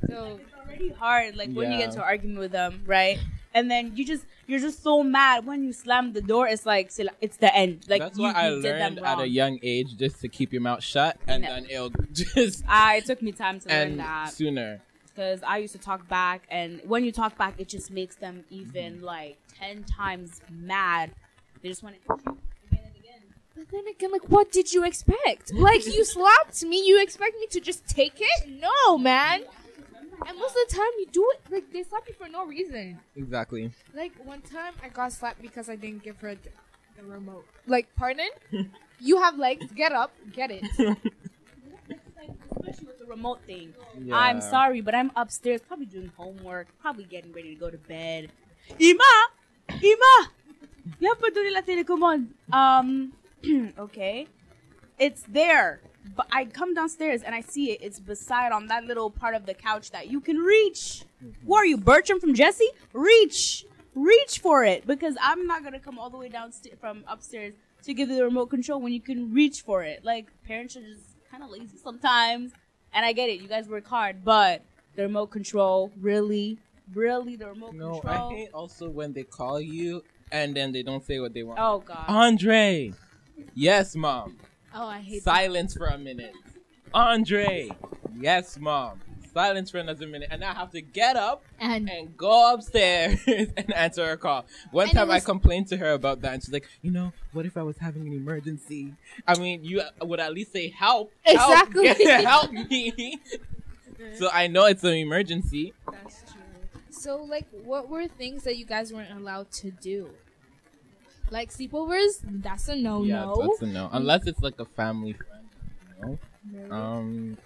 So 0.08 0.38
It's 0.43 0.55
already 0.55 0.88
hard, 0.91 1.37
like 1.37 1.52
when 1.52 1.70
you 1.73 1.79
get 1.79 1.81
Yeah. 1.81 1.85
into 1.87 1.99
an 1.99 2.05
argument 2.05 2.38
with 2.38 2.52
them, 2.52 2.82
right? 2.87 3.19
And 3.52 3.70
then 3.70 3.93
you 3.97 4.05
just 4.05 4.25
you're 4.47 4.61
just 4.61 4.82
so 4.82 5.02
mad 5.02 5.44
when 5.47 5.64
you 5.64 5.73
slam 5.73 6.12
the 6.12 6.20
door. 6.20 6.47
It's 6.49 6.67
like 6.67 6.91
it's 7.20 7.37
the 7.37 7.55
end. 7.55 7.85
Like 7.88 8.00
That's 8.02 8.19
you, 8.19 8.25
why 8.25 8.32
I 8.32 8.49
you 8.50 8.62
did 8.62 8.75
them 8.81 8.94
learned 8.94 9.06
at 9.06 9.20
a 9.20 9.29
young 9.29 9.58
age 9.62 9.97
just 9.97 10.20
to 10.20 10.29
keep 10.29 10.52
your 10.52 10.62
mouth 10.62 10.82
shut, 10.82 11.17
and 11.26 11.43
know. 11.43 11.49
then 11.55 11.67
it'll 11.69 11.91
just 12.12 12.64
Ah, 12.69 12.94
it 12.94 13.06
took 13.06 13.20
me 13.23 13.32
time 13.32 13.58
to 13.61 13.69
learn 13.69 13.97
that. 13.97 14.32
sooner. 14.32 14.81
because 15.09 15.40
I 15.42 15.59
used 15.59 15.73
to 15.73 15.80
talk 15.80 16.07
back, 16.09 16.47
and 16.50 16.80
when 16.85 17.04
you 17.04 17.11
talk 17.12 17.37
back, 17.37 17.54
it 17.59 17.69
just 17.69 17.90
makes 17.90 18.14
them 18.16 18.45
even 18.50 19.02
like 19.02 19.37
ten 19.59 19.83
times 19.85 20.40
mad. 20.50 21.11
They 21.62 21.69
just 21.69 21.83
want 21.83 21.97
to 22.07 22.12
again 22.12 22.38
and 22.73 22.97
again. 22.97 23.23
But 23.57 23.69
then 23.71 23.87
again, 23.88 24.12
like, 24.12 24.28
what 24.28 24.50
did 24.52 24.73
you 24.73 24.85
expect? 24.85 25.52
Like, 25.52 25.85
you 25.87 26.04
slapped 26.16 26.62
me. 26.64 26.87
You 26.87 27.02
expect 27.02 27.35
me 27.38 27.47
to 27.49 27.61
just 27.61 27.87
take 27.88 28.14
it? 28.21 28.49
No, 28.49 28.97
man. 28.97 29.42
And 30.26 30.38
most 30.38 30.56
of 30.56 30.68
the 30.68 30.74
time, 30.76 30.92
you 30.98 31.06
do 31.10 31.24
it 31.34 31.40
like 31.50 31.72
they 31.72 31.82
slap 31.82 32.04
you 32.08 32.14
for 32.14 32.28
no 32.28 32.46
reason. 32.46 32.98
Exactly. 33.16 33.72
Like 33.94 34.12
one 34.24 34.40
time, 34.42 34.74
I 34.82 34.88
got 34.88 35.12
slapped 35.12 35.40
because 35.40 35.68
I 35.68 35.76
didn't 35.76 36.02
give 36.02 36.18
her 36.20 36.34
the, 36.34 36.50
the 36.96 37.04
remote. 37.04 37.46
Like, 37.66 37.88
pardon? 37.96 38.28
you 39.00 39.20
have 39.20 39.38
legs. 39.38 39.66
Get 39.72 39.92
up. 39.92 40.12
Get 40.32 40.50
it. 40.50 40.64
Especially 42.60 42.86
with 42.86 42.98
the 42.98 43.06
remote 43.06 43.40
thing. 43.46 43.72
Yeah. 43.98 44.16
I'm 44.16 44.40
sorry, 44.40 44.80
but 44.80 44.94
I'm 44.94 45.10
upstairs, 45.16 45.60
probably 45.66 45.86
doing 45.86 46.12
homework, 46.16 46.68
probably 46.80 47.04
getting 47.04 47.32
ready 47.32 47.54
to 47.54 47.60
go 47.60 47.70
to 47.70 47.78
bed. 47.78 48.30
Ima, 48.78 49.14
Ima, 49.80 50.30
you 51.00 51.08
yan 51.08 51.16
pa 51.16 51.28
doon 51.32 51.44
nila 51.48 51.62
telecommand. 51.62 52.22
Um, 52.52 53.12
okay, 53.88 54.26
it's 54.98 55.24
there. 55.24 55.80
But 56.16 56.26
I 56.33 56.45
come 56.47 56.75
downstairs 56.75 57.23
and 57.23 57.35
I 57.35 57.40
see 57.40 57.71
it. 57.73 57.80
It's 57.83 58.00
beside 58.00 58.52
on 58.52 58.66
that 58.69 58.85
little 58.85 59.11
part 59.11 59.35
of 59.35 59.47
the 59.47 59.54
couch 59.54 59.90
that 59.92 60.09
you 60.11 60.21
can 60.21 60.38
reach. 60.38 61.04
Mm-hmm. 61.25 61.47
Who 61.47 61.54
are 61.54 61.66
you, 61.66 61.76
Bertram 61.76 62.21
from 62.21 62.35
Jessie? 62.35 62.69
Reach, 62.92 63.64
reach 63.95 64.38
for 64.40 64.64
it 64.64 64.87
because 64.87 65.16
I'm 65.21 65.47
not 65.47 65.62
gonna 65.62 65.78
come 65.80 65.99
all 65.99 66.11
the 66.11 66.16
way 66.16 66.28
downstairs 66.28 66.76
from 66.80 67.04
upstairs 67.07 67.54
to 67.85 67.95
give 67.95 68.09
you 68.11 68.16
the 68.16 68.25
remote 68.25 68.47
control 68.50 68.80
when 68.80 68.92
you 68.92 69.00
can 69.00 69.33
reach 69.33 69.62
for 69.62 69.83
it. 69.83 70.04
Like 70.04 70.26
parents 70.47 70.76
are 70.76 70.83
just 70.83 71.04
kind 71.30 71.42
of 71.42 71.50
lazy 71.50 71.76
sometimes, 71.76 72.52
and 72.92 73.04
I 73.07 73.12
get 73.12 73.28
it. 73.30 73.40
You 73.40 73.49
guys 73.49 73.69
work 73.69 73.87
hard, 73.87 74.25
but 74.25 74.62
the 74.97 75.02
remote 75.02 75.28
control, 75.28 75.92
really, 76.00 76.59
really, 76.95 77.37
the 77.37 77.47
remote 77.49 77.75
No, 77.75 78.00
control. 78.00 78.30
I 78.33 78.35
hate 78.35 78.50
also 78.52 78.88
when 78.90 79.12
they 79.12 79.23
call 79.23 79.61
you 79.61 80.02
and 80.33 80.54
then 80.54 80.73
they 80.73 80.83
don't 80.83 81.04
say 81.04 81.21
what 81.21 81.35
they 81.35 81.42
want. 81.42 81.59
oh 81.61 81.80
God. 81.80 82.04
Andre. 82.09 82.92
Yes, 83.54 83.95
mom. 83.97 84.37
Oh, 84.74 84.86
I 84.86 85.00
hate 85.00 85.24
that. 85.24 85.34
Silence 85.34 85.74
for 85.74 85.86
a 85.86 85.98
minute. 85.98 86.34
Andre. 86.94 87.70
Yes, 88.18 88.58
mom. 88.58 89.00
Silence 89.32 89.70
for 89.70 89.78
another 89.78 90.08
minute, 90.08 90.28
and 90.32 90.42
I 90.42 90.52
have 90.52 90.72
to 90.72 90.80
get 90.80 91.14
up 91.14 91.44
And 91.60 91.88
and 91.88 92.16
go 92.16 92.52
upstairs 92.52 93.20
and 93.26 93.72
answer 93.74 94.04
her 94.04 94.16
call. 94.16 94.44
One 94.72 94.88
And 94.88 94.92
it 94.92 94.98
time 94.98 95.10
I 95.10 95.20
complained 95.20 95.68
to 95.68 95.76
her 95.76 95.92
about 95.92 96.20
that, 96.22 96.34
and 96.34 96.42
she's 96.42 96.52
like, 96.52 96.66
"You 96.82 96.90
know, 96.90 97.12
what 97.32 97.46
if 97.46 97.56
I 97.56 97.62
was 97.62 97.78
having 97.78 98.08
an 98.08 98.12
emergency? 98.12 98.92
I 99.28 99.38
mean, 99.38 99.64
you 99.64 99.82
would 100.02 100.18
at 100.18 100.32
least 100.34 100.52
say 100.52 100.68
help. 100.68 101.12
Exactly. 101.24 101.86
Help, 101.86 102.50
help 102.52 102.52
me." 102.70 103.20
so 104.18 104.28
I 104.32 104.48
know 104.48 104.64
it's 104.66 104.82
an 104.82 104.94
emergency. 104.94 105.74
That's 105.92 106.22
true. 106.22 106.40
So, 106.90 107.22
like, 107.22 107.46
what 107.64 107.88
were 107.88 108.08
things 108.08 108.42
that 108.42 108.56
you 108.56 108.64
guys 108.64 108.92
weren't 108.92 109.16
allowed 109.16 109.52
to 109.52 109.70
do? 109.70 110.10
Like 111.30 111.50
sleepovers? 111.52 112.20
That's 112.25 112.68
a 112.68 112.76
no 112.76 112.99
no. 112.99 113.04
yeah, 113.04 113.32
that's 113.38 113.62
a 113.62 113.66
no. 113.66 113.88
Unless 113.92 114.26
it's 114.26 114.40
like 114.40 114.58
a 114.58 114.64
family 114.64 115.12
friend. 115.12 116.18
You 116.52 116.68
know? 116.68 116.75
Um. 116.75 117.38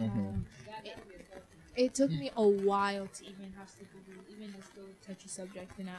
mhm. 0.00 0.44
It 1.76 1.94
took 1.94 2.10
me 2.10 2.30
a 2.36 2.46
while 2.46 3.06
to 3.06 3.24
even 3.24 3.52
have 3.58 3.68
sleepovers, 3.68 4.30
even 4.34 4.50
though 4.52 4.58
it's 4.58 4.66
still 4.68 4.84
a 4.84 5.06
touchy 5.06 5.28
subject 5.28 5.78
now. 5.78 5.92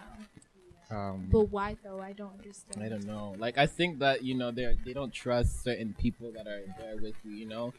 Um, 0.89 1.27
But 1.29 1.51
why 1.51 1.75
though? 1.83 1.99
I 1.99 2.13
don't 2.13 2.31
understand. 2.39 2.83
I 2.83 2.89
don't 2.89 3.05
know. 3.05 3.35
Like 3.37 3.57
I 3.57 3.65
think 3.67 3.99
that 3.99 4.23
you 4.23 4.35
know 4.35 4.51
they 4.51 4.75
they 4.85 4.93
don't 4.93 5.13
trust 5.13 5.63
certain 5.63 5.93
people 5.99 6.31
that 6.31 6.47
are 6.47 6.61
there 6.79 6.95
with 6.95 7.15
you. 7.25 7.31
You 7.33 7.45
know, 7.45 7.73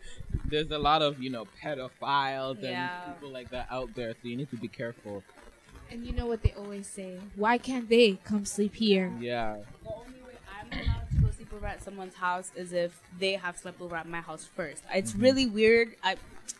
there's 0.45 0.71
a 0.71 0.79
lot 0.79 1.01
of 1.03 1.19
you 1.21 1.31
know 1.31 1.47
pedophiles 1.63 2.63
Yeah. 2.63 3.07
and 3.07 3.15
people 3.15 3.33
like 3.33 3.51
that 3.51 3.67
out 3.71 3.95
there, 3.95 4.13
so 4.13 4.29
you 4.29 4.37
need 4.37 4.51
to 4.51 4.57
be 4.59 4.69
careful. 4.69 5.25
And 5.91 6.05
you 6.05 6.13
know 6.13 6.27
what 6.27 6.43
they 6.43 6.53
always 6.57 6.87
say? 6.87 7.19
Why 7.35 7.59
can't 7.59 7.89
they 7.89 8.19
come 8.25 8.45
sleep 8.45 8.75
here? 8.75 9.13
Yeah. 9.19 9.57
The 9.83 9.91
only 9.91 10.21
way 10.27 10.35
I'm 10.61 10.73
allowed 10.73 11.11
to 11.11 11.17
go 11.23 11.31
sleep 11.31 11.53
over 11.55 11.67
at 11.67 11.83
someone's 11.83 12.15
house 12.15 12.51
is 12.55 12.73
if 12.73 13.01
they 13.19 13.33
have 13.35 13.57
slept 13.57 13.81
over 13.81 13.97
at 13.97 14.09
my 14.09 14.21
house 14.21 14.45
first. 14.45 14.83
It's 14.93 15.15
really 15.15 15.47
weird. 15.47 15.95
I, 16.03 16.17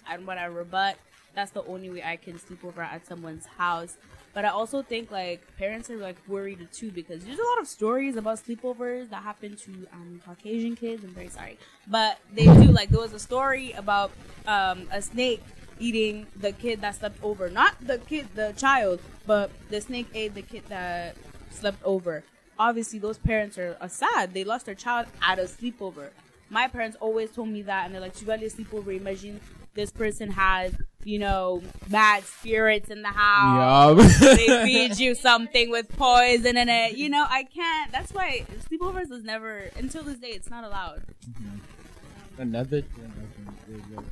I 0.09 0.17
don't 0.17 0.27
want 0.27 0.41
to 0.41 0.47
rebut. 0.47 0.97
That's 1.35 1.51
the 1.51 1.63
only 1.65 1.91
way 1.91 2.03
I 2.03 2.17
can 2.17 2.39
sleep 2.39 2.65
over 2.65 2.83
at 2.83 3.07
someone's 3.07 3.47
house. 3.47 3.97
But 4.33 4.45
I 4.45 4.49
also 4.49 4.83
think 4.83 5.11
like 5.11 5.43
parents 5.57 5.91
are 5.91 5.97
like 5.97 6.17
worried 6.29 6.67
too 6.73 6.91
because 6.91 7.25
there's 7.25 7.39
a 7.39 7.45
lot 7.45 7.61
of 7.61 7.67
stories 7.67 8.17
about 8.17 8.39
sleepovers 8.39 9.11
that 9.11 9.23
happen 9.23 9.57
to 9.57 9.71
um, 9.93 10.21
Caucasian 10.25 10.77
kids. 10.77 11.03
I'm 11.03 11.11
very 11.11 11.29
sorry, 11.29 11.59
but 11.87 12.19
they 12.33 12.45
do. 12.45 12.65
Like 12.65 12.91
there 12.91 13.01
was 13.01 13.13
a 13.13 13.19
story 13.19 13.73
about 13.73 14.13
um, 14.47 14.87
a 14.93 15.03
snake 15.03 15.43
eating 15.81 16.27
the 16.37 16.53
kid 16.53 16.81
that 16.81 16.97
slept 16.97 17.23
over, 17.23 17.51
not 17.51 17.75
the 17.81 17.99
kid, 17.99 18.27
the 18.35 18.55
child, 18.57 19.01
but 19.27 19.51
the 19.71 19.81
snake 19.81 20.09
ate 20.15 20.35
the 20.35 20.43
kid 20.43 20.65
that 20.69 21.17
slept 21.51 21.83
over. 21.85 22.25
Obviously, 22.59 22.99
those 22.99 23.19
parents 23.19 23.57
are, 23.59 23.77
are 23.81 23.89
sad. 23.89 24.35
They 24.35 24.45
lost 24.45 24.67
their 24.67 24.75
child 24.75 25.07
at 25.23 25.39
a 25.39 25.43
sleepover. 25.43 26.09
My 26.51 26.67
parents 26.67 26.97
always 27.01 27.31
told 27.31 27.49
me 27.49 27.63
that, 27.63 27.87
and 27.87 27.95
they're 27.95 28.01
like, 28.01 28.17
"Tu 28.17 28.25
vas 28.25 28.41
aller 28.41 28.49
sleepover. 28.49 28.97
Imagine 28.97 29.41
this 29.75 29.91
person 29.93 30.31
has, 30.31 30.75
you 31.05 31.19
know, 31.19 31.63
bad 31.89 32.25
spirits 32.25 32.91
in 32.91 33.03
the 33.03 33.09
house. 33.09 33.99
Yup. 33.99 34.37
they 34.37 34.65
feed 34.65 34.99
you 34.99 35.15
something 35.15 35.71
with 35.71 35.89
poison 35.97 36.57
in 36.57 36.69
it. 36.69 36.97
You 36.97 37.09
know, 37.09 37.25
I 37.29 37.45
can't. 37.45 37.93
That's 37.93 38.13
why 38.13 38.45
sleepovers 38.69 39.13
is 39.13 39.23
never 39.23 39.71
until 39.77 40.03
this 40.03 40.19
day. 40.19 40.31
It's 40.31 40.51
not 40.51 40.65
allowed. 40.65 41.03
Mm-hmm. 41.31 42.43
Another 42.43 42.83
thing 42.83 43.13
I 43.17 43.75
think 43.75 43.83
is 43.85 43.97
like, 43.97 44.05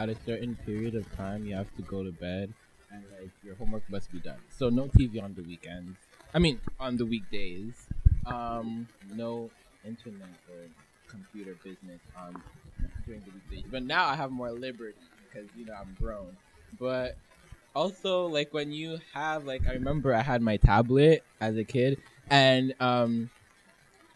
at 0.00 0.08
a 0.08 0.16
certain 0.24 0.56
period 0.64 0.94
of 0.94 1.04
time, 1.16 1.44
you 1.44 1.54
have 1.54 1.74
to 1.76 1.82
go 1.82 2.02
to 2.02 2.10
bed, 2.10 2.52
and 2.90 3.04
like 3.20 3.30
your 3.44 3.54
homework 3.56 3.82
must 3.90 4.10
be 4.10 4.18
done. 4.18 4.38
So 4.48 4.70
no 4.70 4.86
TV 4.88 5.20
on 5.22 5.34
the 5.34 5.42
weekends. 5.42 5.98
I 6.32 6.38
mean, 6.38 6.58
on 6.78 6.96
the 6.96 7.04
weekdays. 7.04 7.74
Um, 8.24 8.88
no 9.14 9.50
internet 9.84 10.28
or 10.48 10.68
computer 11.08 11.54
business 11.64 12.00
during 13.06 13.20
the 13.22 13.30
weekdays. 13.30 13.70
But 13.70 13.82
now 13.82 14.06
I 14.06 14.14
have 14.14 14.30
more 14.30 14.52
liberty 14.52 14.98
because 15.24 15.48
you 15.56 15.66
know 15.66 15.74
I'm 15.78 15.94
grown. 16.00 16.36
But 16.78 17.16
also, 17.74 18.26
like 18.26 18.54
when 18.54 18.72
you 18.72 18.98
have 19.12 19.44
like, 19.44 19.66
I 19.68 19.72
remember 19.72 20.14
I 20.14 20.22
had 20.22 20.40
my 20.40 20.56
tablet 20.56 21.24
as 21.40 21.56
a 21.56 21.64
kid, 21.64 22.00
and 22.30 22.74
um, 22.80 23.30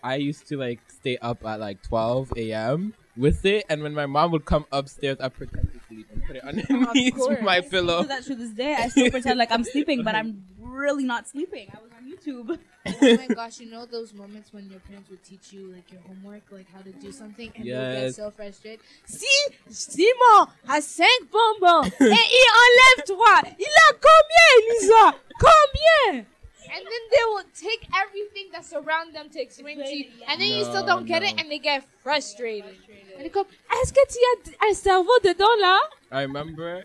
I 0.02 0.16
used 0.16 0.48
to 0.48 0.56
like 0.56 0.80
stay 0.88 1.18
up 1.18 1.44
at 1.44 1.60
like 1.60 1.82
12 1.82 2.32
a.m. 2.36 2.94
with 3.16 3.44
it, 3.44 3.64
and 3.68 3.82
when 3.82 3.94
my 3.94 4.06
mom 4.06 4.30
would 4.32 4.44
come 4.44 4.66
upstairs, 4.72 5.18
I 5.20 5.28
pretend 5.28 5.72
to 5.72 5.80
sleep 5.88 6.06
and 6.12 6.24
put 6.24 6.36
it 6.36 6.44
underneath 6.44 7.14
course. 7.16 7.38
my 7.42 7.56
I 7.58 7.60
pillow. 7.60 8.02
do 8.02 8.08
that 8.08 8.24
to 8.24 8.34
this 8.34 8.50
day. 8.50 8.74
I 8.74 8.88
still 8.88 9.10
pretend 9.10 9.38
like 9.38 9.50
I'm 9.52 9.64
sleeping, 9.64 10.02
but 10.02 10.14
I'm 10.14 10.44
really 10.58 11.04
not 11.04 11.28
sleeping. 11.28 11.68
I 11.72 11.78
was 11.82 11.90
on 11.96 12.10
YouTube. 12.10 12.58
oh 12.86 13.16
my 13.16 13.26
gosh, 13.34 13.60
you 13.60 13.70
know 13.70 13.86
those 13.86 14.12
moments 14.12 14.52
when 14.52 14.68
your 14.68 14.80
parents 14.80 15.08
would 15.08 15.22
teach 15.24 15.52
you 15.52 15.72
like 15.72 15.90
your 15.90 16.00
homework, 16.02 16.42
like 16.50 16.66
how 16.74 16.80
to 16.82 16.92
do 16.92 17.12
something, 17.12 17.50
and 17.54 17.64
you 17.64 17.72
get 17.72 18.14
so 18.14 18.30
frustrated. 18.30 18.80
Si 19.06 19.26
Simon 19.70 20.48
a 20.68 20.82
cinq 20.82 21.30
bonbons 21.30 21.86
et 22.00 22.00
il 22.00 22.48
enlève 22.64 23.04
trois, 23.06 23.42
il 23.58 23.66
a 23.66 23.92
combien, 23.92 24.48
Elisa? 24.58 25.18
Combien? 25.40 26.26
And 26.74 26.84
then 26.84 27.02
they 27.12 27.24
will 27.26 27.44
take 27.54 27.86
everything 27.94 28.50
that's 28.52 28.72
around 28.72 29.14
them 29.14 29.28
to 29.30 29.40
explain 29.40 29.78
to 29.78 29.96
you, 29.96 30.06
and 30.28 30.40
then 30.40 30.48
you 30.48 30.64
still 30.64 30.84
don't 30.84 31.06
get 31.06 31.22
it, 31.22 31.38
and 31.38 31.48
they 31.48 31.60
get 31.60 31.84
frustrated. 32.02 32.76
And 33.16 33.24
they 33.24 33.28
go, 33.28 33.46
Est-ce 33.70 33.92
que 33.92 34.04
tu 34.08 34.18
as 34.42 34.68
un 34.68 34.74
cerveau 34.74 35.18
dedans 35.22 35.60
là? 35.60 35.78
I 36.10 36.22
remember, 36.22 36.82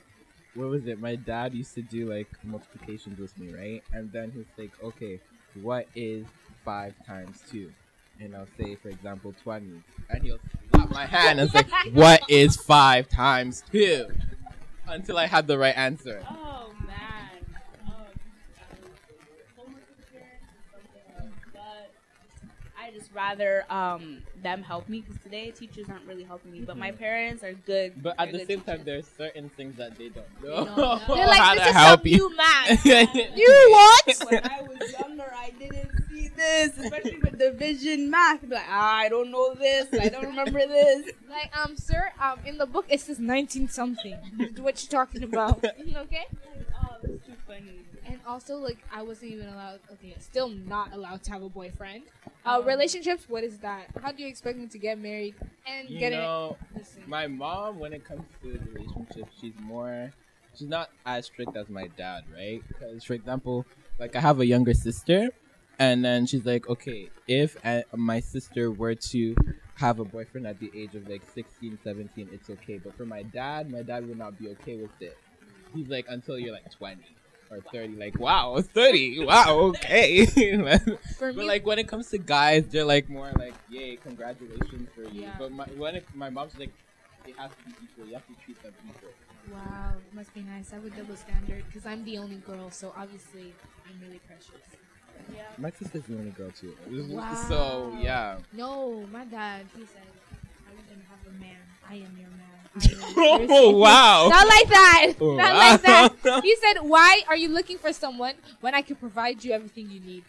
what 0.53 0.69
was 0.69 0.85
it? 0.85 0.99
My 0.99 1.15
dad 1.15 1.55
used 1.55 1.73
to 1.73 1.81
do 1.81 2.07
like 2.07 2.27
multiplications 2.43 3.17
with 3.17 3.35
me, 3.39 3.51
right? 3.51 3.83
And 3.91 4.11
then 4.11 4.31
he's 4.31 4.45
like, 4.57 4.71
okay, 4.83 5.19
what 5.61 5.87
is 5.95 6.25
five 6.63 6.93
times 7.07 7.41
two? 7.49 7.71
And 8.19 8.35
I'll 8.35 8.47
say, 8.59 8.75
for 8.75 8.89
example, 8.89 9.33
20. 9.43 9.81
And 10.09 10.23
he'll 10.23 10.39
slap 10.71 10.91
my 10.91 11.05
hand 11.05 11.39
and 11.39 11.49
say, 11.49 11.63
what 11.93 12.21
is 12.27 12.57
five 12.57 13.09
times 13.09 13.63
two? 13.71 14.07
Until 14.87 15.17
I 15.17 15.25
had 15.25 15.47
the 15.47 15.57
right 15.57 15.75
answer. 15.75 16.21
Oh 16.29 16.71
just 23.09 23.15
rather 23.15 23.65
um 23.69 24.19
them 24.41 24.63
help 24.63 24.87
me 24.89 25.01
because 25.01 25.21
today 25.21 25.51
teachers 25.51 25.87
aren't 25.89 26.05
really 26.05 26.23
helping 26.23 26.51
me, 26.51 26.61
but 26.61 26.77
my 26.77 26.91
parents 26.91 27.43
are 27.43 27.53
good. 27.53 28.01
But 28.01 28.15
at 28.19 28.31
the 28.31 28.39
good 28.39 28.47
same 28.47 28.61
time, 28.61 28.81
there's 28.85 29.07
certain 29.17 29.49
things 29.49 29.75
that 29.77 29.97
they 29.97 30.09
don't 30.09 30.43
know. 30.43 30.65
don't 30.65 30.77
know. 30.77 31.01
They're 31.07 31.15
They're 31.17 31.27
like, 31.27 31.57
this 31.57 31.63
to 31.63 31.69
is 31.69 31.75
help 31.75 31.99
some 32.01 32.07
you. 32.07 32.17
new 32.17 32.37
math. 32.37 32.85
you 33.35 33.69
what? 34.07 34.25
when 34.31 34.43
I 34.45 34.61
was 34.61 34.91
younger, 34.99 35.31
I 35.35 35.51
didn't 35.59 35.91
see 36.09 36.29
this, 36.29 36.77
especially 36.77 37.17
with 37.17 37.37
division 37.37 38.09
math. 38.09 38.43
I'd 38.43 38.49
be 38.49 38.55
like, 38.55 38.65
ah, 38.69 38.95
I 38.97 39.09
don't 39.09 39.31
know 39.31 39.53
this. 39.53 39.87
I 39.99 40.09
don't 40.09 40.25
remember 40.25 40.59
this. 40.59 41.11
Like, 41.29 41.55
um, 41.57 41.75
sir, 41.75 42.11
um, 42.21 42.39
in 42.45 42.57
the 42.57 42.65
book 42.65 42.85
it 42.89 43.01
says 43.01 43.19
19 43.19 43.67
something. 43.69 44.15
what 44.59 44.81
you 44.81 44.89
talking 44.89 45.23
about? 45.23 45.63
okay? 45.63 46.25
Oh, 46.81 46.95
that's 47.01 47.25
too 47.25 47.33
funny. 47.47 47.81
Also, 48.29 48.57
like, 48.57 48.77
I 48.93 49.01
wasn't 49.01 49.31
even 49.31 49.47
allowed, 49.47 49.79
okay, 49.93 50.15
still 50.19 50.49
not 50.49 50.93
allowed 50.93 51.23
to 51.23 51.31
have 51.31 51.41
a 51.41 51.49
boyfriend. 51.49 52.03
Uh, 52.45 52.61
relationships, 52.63 53.27
what 53.27 53.43
is 53.43 53.57
that? 53.57 53.87
How 54.03 54.11
do 54.11 54.21
you 54.21 54.29
expect 54.29 54.59
me 54.59 54.67
to 54.67 54.77
get 54.77 54.99
married 54.99 55.33
and 55.65 55.89
You 55.89 55.97
get 55.97 56.11
know, 56.11 56.55
it? 56.71 56.77
Listen. 56.77 57.01
my 57.07 57.25
mom, 57.25 57.79
when 57.79 57.91
it 57.91 58.05
comes 58.05 58.21
to 58.43 58.59
relationships, 58.71 59.31
she's 59.41 59.55
more, 59.59 60.13
she's 60.55 60.69
not 60.69 60.91
as 61.07 61.25
strict 61.25 61.57
as 61.57 61.69
my 61.69 61.87
dad, 61.97 62.25
right? 62.31 62.61
Because, 62.67 63.03
for 63.03 63.13
example, 63.13 63.65
like 63.97 64.15
I 64.15 64.19
have 64.19 64.39
a 64.39 64.45
younger 64.45 64.75
sister, 64.75 65.29
and 65.79 66.05
then 66.05 66.27
she's 66.27 66.45
like, 66.45 66.69
okay, 66.69 67.09
if 67.27 67.57
uh, 67.65 67.81
my 67.95 68.19
sister 68.19 68.69
were 68.69 68.93
to 68.93 69.35
have 69.77 69.97
a 69.97 70.05
boyfriend 70.05 70.45
at 70.45 70.59
the 70.59 70.69
age 70.75 70.93
of 70.93 71.09
like 71.09 71.23
16, 71.33 71.79
17, 71.83 72.29
it's 72.31 72.47
okay. 72.51 72.77
But 72.77 72.95
for 72.95 73.07
my 73.07 73.23
dad, 73.23 73.71
my 73.71 73.81
dad 73.81 74.07
would 74.07 74.19
not 74.19 74.37
be 74.37 74.49
okay 74.49 74.75
with 74.75 75.01
it. 75.01 75.17
He's 75.73 75.87
like, 75.89 76.05
until 76.09 76.37
you're 76.37 76.53
like 76.53 76.71
20 76.71 77.01
or 77.51 77.59
30, 77.71 77.95
like, 77.95 78.19
wow, 78.19 78.61
30, 78.61 79.25
wow, 79.25 79.57
okay. 79.73 80.25
For 81.17 81.33
But 81.33 81.45
like 81.45 81.65
when 81.65 81.79
it 81.79 81.87
comes 81.87 82.09
to 82.09 82.17
guys, 82.17 82.65
they're 82.67 82.85
like 82.85 83.09
more 83.09 83.31
like, 83.37 83.55
"Yay, 83.69 83.97
congratulations 83.97 84.87
for 84.95 85.03
you." 85.03 85.23
Yeah. 85.23 85.35
But 85.37 85.51
my 85.51 85.65
when 85.77 85.95
it, 85.95 86.05
my 86.13 86.29
mom's 86.29 86.57
like, 86.57 86.71
"It 87.25 87.35
has 87.37 87.51
to 87.51 87.63
be 87.65 87.73
equal. 87.83 88.05
You 88.07 88.13
have 88.13 88.27
to 88.27 88.35
treat 88.45 88.61
them 88.61 88.73
equal." 88.87 89.09
wow, 89.51 89.93
must 90.13 90.33
be 90.33 90.41
nice. 90.41 90.71
I 90.71 90.75
have 90.75 90.85
a 90.85 90.89
double 90.91 91.15
standard 91.15 91.63
because 91.67 91.85
I'm 91.85 92.03
the 92.05 92.17
only 92.17 92.37
girl, 92.37 92.69
so 92.71 92.93
obviously 92.95 93.53
I'm 93.87 93.99
really 94.05 94.19
precious. 94.27 94.61
yeah 95.33 95.43
My 95.57 95.71
sister's 95.71 96.03
the 96.03 96.15
only 96.15 96.31
girl 96.31 96.51
too. 96.51 96.75
Wow. 97.09 97.33
So 97.47 97.97
yeah. 97.99 98.37
No, 98.53 99.05
my 99.11 99.25
dad, 99.25 99.65
he 99.75 99.85
said, 99.85 100.05
I 100.91 101.03
have 101.11 101.23
a 101.27 101.39
man. 101.39 101.57
I 101.87 101.95
am 101.95 102.17
your 102.17 102.29
man. 102.29 102.45
Your 103.39 103.47
Oh 103.51 103.71
wow. 103.77 104.29
Not 104.29 104.47
like 104.47 104.69
that. 104.69 105.13
Oh, 105.19 105.35
Not 105.35 105.53
wow. 105.53 105.57
like 105.71 105.81
that. 105.81 106.41
He 106.43 106.55
said, 106.57 106.77
"Why 106.81 107.21
are 107.27 107.35
you 107.35 107.49
looking 107.49 107.77
for 107.77 107.91
someone 107.91 108.35
when 108.61 108.73
I 108.75 108.81
can 108.81 108.95
provide 108.95 109.43
you 109.43 109.51
everything 109.51 109.89
you 109.89 109.99
need?" 109.99 110.23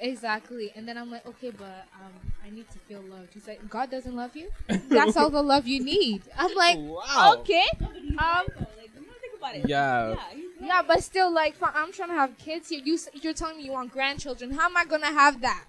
Exactly. 0.00 0.72
And 0.76 0.86
then 0.86 0.96
I'm 0.96 1.10
like, 1.10 1.26
"Okay, 1.26 1.50
but 1.50 1.86
um, 2.00 2.12
I 2.44 2.50
need 2.50 2.70
to 2.70 2.78
feel 2.78 3.02
loved." 3.02 3.34
He's 3.34 3.46
like, 3.48 3.68
"God 3.68 3.90
doesn't 3.90 4.14
love 4.14 4.36
you. 4.36 4.48
That's 4.88 5.16
all 5.16 5.30
the 5.30 5.42
love 5.42 5.66
you 5.66 5.82
need." 5.82 6.22
I'm 6.36 6.54
like, 6.54 6.78
wow. 6.78 7.36
"Okay." 7.38 7.66
Um, 7.80 7.86
Like, 8.16 8.90
you 8.94 9.02
know, 9.02 9.12
think 9.20 9.34
about 9.38 9.54
it. 9.56 9.68
Yeah. 9.68 10.16
yeah, 10.60 10.82
but 10.86 11.02
still, 11.02 11.32
like, 11.32 11.56
I'm 11.62 11.92
trying 11.92 12.08
to 12.10 12.14
have 12.14 12.38
kids 12.38 12.68
here. 12.68 12.80
You, 12.84 12.98
you're 13.14 13.32
telling 13.34 13.58
me 13.58 13.64
you 13.64 13.72
want 13.72 13.92
grandchildren. 13.92 14.52
How 14.52 14.66
am 14.66 14.76
I 14.76 14.84
gonna 14.84 15.06
have 15.06 15.40
that? 15.40 15.64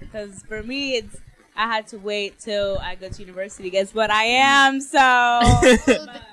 Because 0.00 0.42
for 0.48 0.62
me, 0.62 0.96
it's 0.96 1.16
I 1.56 1.66
had 1.66 1.86
to 1.88 1.98
wait 1.98 2.38
till 2.38 2.78
I 2.78 2.94
go 2.94 3.08
to 3.08 3.20
university. 3.20 3.70
Guess 3.70 3.94
what 3.94 4.10
I 4.10 4.24
am? 4.24 4.80
So 4.80 5.60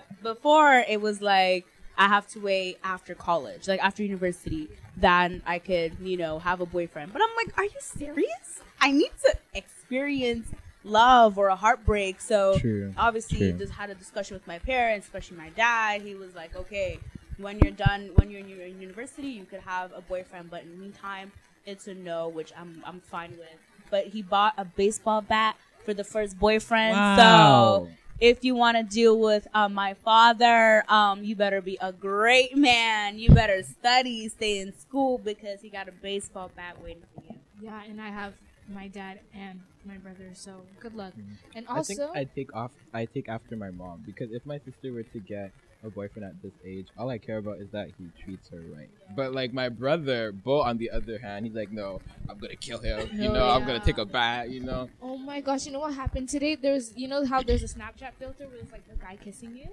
before 0.24 0.84
it 0.88 1.02
was 1.02 1.22
like 1.22 1.66
I 1.98 2.08
have 2.08 2.28
to 2.30 2.40
wait 2.40 2.78
after 2.84 3.14
college, 3.14 3.68
like 3.68 3.84
after 3.84 4.04
university, 4.04 4.70
then 4.96 5.42
I 5.46 5.60
could, 5.60 5.98
you 6.02 6.16
know, 6.16 6.40
have 6.40 6.62
a 6.62 6.66
boyfriend. 6.66 7.12
But 7.12 7.22
I'm 7.22 7.36
like, 7.36 7.58
are 7.58 7.66
you 7.66 7.80
serious? 7.80 8.62
I 8.80 8.92
need 8.92 9.12
to 9.26 9.36
experience 9.54 10.48
love 10.86 11.38
or 11.38 11.48
a 11.50 11.56
heartbreak. 11.58 12.22
So 12.22 12.58
True. 12.60 12.94
obviously, 12.98 13.52
True. 13.52 13.60
just 13.60 13.74
had 13.74 13.90
a 13.90 13.96
discussion 13.96 14.36
with 14.36 14.48
my 14.48 14.60
parents, 14.60 15.08
especially 15.08 15.38
my 15.38 15.50
dad. 15.50 16.02
He 16.02 16.16
was 16.16 16.36
like, 16.36 16.56
okay, 16.56 17.00
when 17.38 17.60
you're 17.60 17.72
done, 17.72 18.12
when 18.16 18.30
you're 18.30 18.40
in 18.40 18.50
your 18.50 18.66
university, 18.66 19.28
you 19.28 19.46
could 19.46 19.62
have 19.62 19.92
a 19.94 20.02
boyfriend, 20.02 20.50
but 20.50 20.64
in 20.64 20.72
the 20.72 20.78
meantime, 20.78 21.32
it's 21.66 21.88
a 21.88 21.94
no, 21.94 22.30
which 22.30 22.52
I'm 22.58 22.82
I'm 22.86 23.00
fine 23.02 23.32
with. 23.32 23.60
But 23.90 24.08
he 24.08 24.22
bought 24.22 24.54
a 24.58 24.66
baseball 24.66 25.22
bat 25.22 25.56
for 25.86 25.94
the 25.94 26.04
first 26.04 26.38
boyfriend, 26.38 26.98
Wow. 26.98 27.86
so 27.86 27.90
if 28.20 28.44
you 28.44 28.54
want 28.54 28.78
to 28.78 28.84
deal 28.84 29.18
with 29.18 29.48
uh, 29.54 29.70
my 29.70 29.94
father, 29.94 30.84
um, 30.90 31.24
you 31.24 31.36
better 31.36 31.62
be 31.62 31.78
a 31.82 31.92
great 31.94 32.56
man. 32.56 33.18
You 33.18 33.30
better 33.30 33.64
study, 33.64 34.28
stay 34.30 34.60
in 34.60 34.78
school 34.78 35.18
because 35.18 35.62
he 35.62 35.70
got 35.70 35.88
a 35.88 35.92
baseball 35.92 36.52
bat 36.56 36.82
waiting 36.84 37.04
for 37.16 37.24
you. 37.24 37.40
Yeah, 37.62 37.82
and 37.84 38.02
I 38.02 38.10
have 38.10 38.34
my 38.72 38.88
dad 38.88 39.20
and 39.34 39.62
my 39.86 39.98
brother, 39.98 40.30
so 40.34 40.62
good 40.80 40.96
luck. 40.96 41.14
And 41.56 41.66
also, 41.68 41.80
I 41.80 41.84
think 41.84 42.00
also, 42.00 42.20
I 42.20 42.24
take 42.36 42.56
off. 42.56 42.72
I 42.94 43.06
take 43.06 43.30
after 43.30 43.56
my 43.56 43.72
mom 43.72 44.04
because 44.06 44.32
if 44.32 44.46
my 44.46 44.60
sister 44.60 44.92
were 44.92 45.04
to 45.04 45.20
get 45.20 45.52
a 45.84 45.90
boyfriend 45.90 46.28
at 46.28 46.42
this 46.42 46.52
age, 46.66 46.88
all 46.98 47.10
I 47.10 47.18
care 47.18 47.38
about 47.38 47.60
is 47.60 47.70
that 47.72 47.90
he 47.98 48.10
treats 48.24 48.50
her 48.50 48.62
right. 48.76 48.90
But 49.16 49.34
like 49.34 49.54
my 49.54 49.70
brother, 49.70 50.32
Bo, 50.32 50.62
on 50.62 50.78
the 50.78 50.92
other 50.92 51.18
hand, 51.20 51.46
he's 51.46 51.56
like, 51.56 51.72
no, 51.72 52.02
I'm 52.30 52.38
gonna 52.38 52.56
kill 52.56 52.80
him. 52.80 53.10
You 53.14 53.30
know, 53.30 53.50
I'm 53.50 53.66
gonna 53.66 53.80
take 53.80 53.98
a 53.98 54.06
bat. 54.06 54.50
You 54.50 54.62
know. 54.62 54.90
oh 55.02 55.18
my 55.18 55.42
gosh, 55.42 55.66
you 55.66 55.72
know 55.72 55.80
what 55.80 55.94
happened 55.94 56.30
today? 56.30 56.56
There's, 56.56 56.96
you 56.98 57.08
know 57.08 57.26
how 57.26 57.42
there's 57.42 57.64
a 57.64 57.68
Snapchat 57.68 58.14
filter 58.20 58.48
where 58.48 58.58
it's 58.58 58.72
like 58.72 58.84
a 58.94 58.98
guy 58.98 59.18
kissing 59.24 59.56
you. 59.56 59.70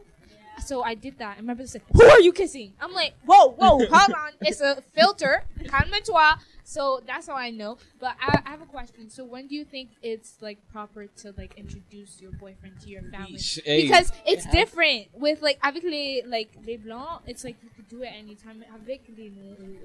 So 0.65 0.83
I 0.83 0.95
did 0.95 1.19
that, 1.19 1.37
and 1.39 1.47
my 1.47 1.55
brother 1.55 1.69
said, 1.69 1.83
"Who 1.93 2.03
are 2.03 2.21
you 2.21 2.33
kissing?" 2.33 2.73
I'm 2.81 2.93
like, 2.93 3.15
"Whoa, 3.25 3.51
whoa, 3.51 3.87
hold 3.91 4.13
on, 4.15 4.33
it's 4.41 4.61
a 4.61 4.83
filter, 4.95 5.45
calme-toi." 5.69 6.37
So 6.65 7.01
that's 7.07 7.29
how 7.29 7.35
I 7.35 7.51
know. 7.51 7.79
But 8.01 8.17
I, 8.21 8.41
I 8.45 8.51
have 8.51 8.63
a 8.63 8.67
question. 8.67 9.09
So 9.09 9.25
when 9.25 9.47
do 9.47 9.55
you 9.55 9.65
think 9.65 9.91
it's 10.03 10.39
like 10.41 10.59
proper 10.73 11.07
to 11.23 11.35
like 11.37 11.53
introduce 11.57 12.21
your 12.21 12.33
boyfriend 12.33 12.81
to 12.81 12.89
your 12.89 13.03
family? 13.03 13.35
Yeesh, 13.37 13.63
hey. 13.65 13.83
because 13.83 14.13
it's 14.27 14.47
Yeah. 14.47 14.53
different 14.53 15.07
with 15.15 15.43
like 15.43 15.59
avec 15.63 15.85
les 15.85 16.23
like 16.27 16.51
les 16.67 16.77
blancs 16.77 17.23
it's 17.29 17.45
like 17.45 17.57
you 17.63 17.71
could 17.77 17.89
do 17.89 18.03
it 18.03 18.11
anytime 18.19 18.65
avec 18.75 19.03
les, 19.17 19.31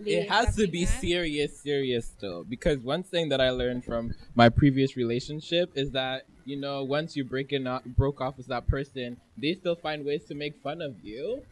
les 0.04 0.24
it 0.24 0.30
has 0.30 0.56
to 0.56 0.68
be 0.68 0.86
Africains, 0.86 1.00
serious, 1.00 1.62
serious 1.62 2.06
still. 2.08 2.44
Because 2.44 2.80
one 2.80 3.04
thing 3.04 3.30
that 3.30 3.40
I 3.42 3.52
learned 3.52 3.86
from 3.86 4.14
my 4.34 4.50
previous 4.50 4.98
relationship 4.98 5.70
is 5.76 5.92
that 5.92 6.24
you 6.46 6.60
know 6.60 6.84
once 6.84 7.16
you 7.16 7.24
break 7.24 7.52
it 7.52 7.66
up, 7.68 7.86
broke 7.86 8.22
off 8.22 8.38
with 8.38 8.48
that 8.48 8.68
person, 8.68 9.18
they 9.38 9.54
still 9.54 9.76
find 9.76 10.06
ways 10.06 10.24
to 10.26 10.36
make 10.36 10.62
fun 10.62 10.82
of 10.82 10.96
you, 11.04 11.44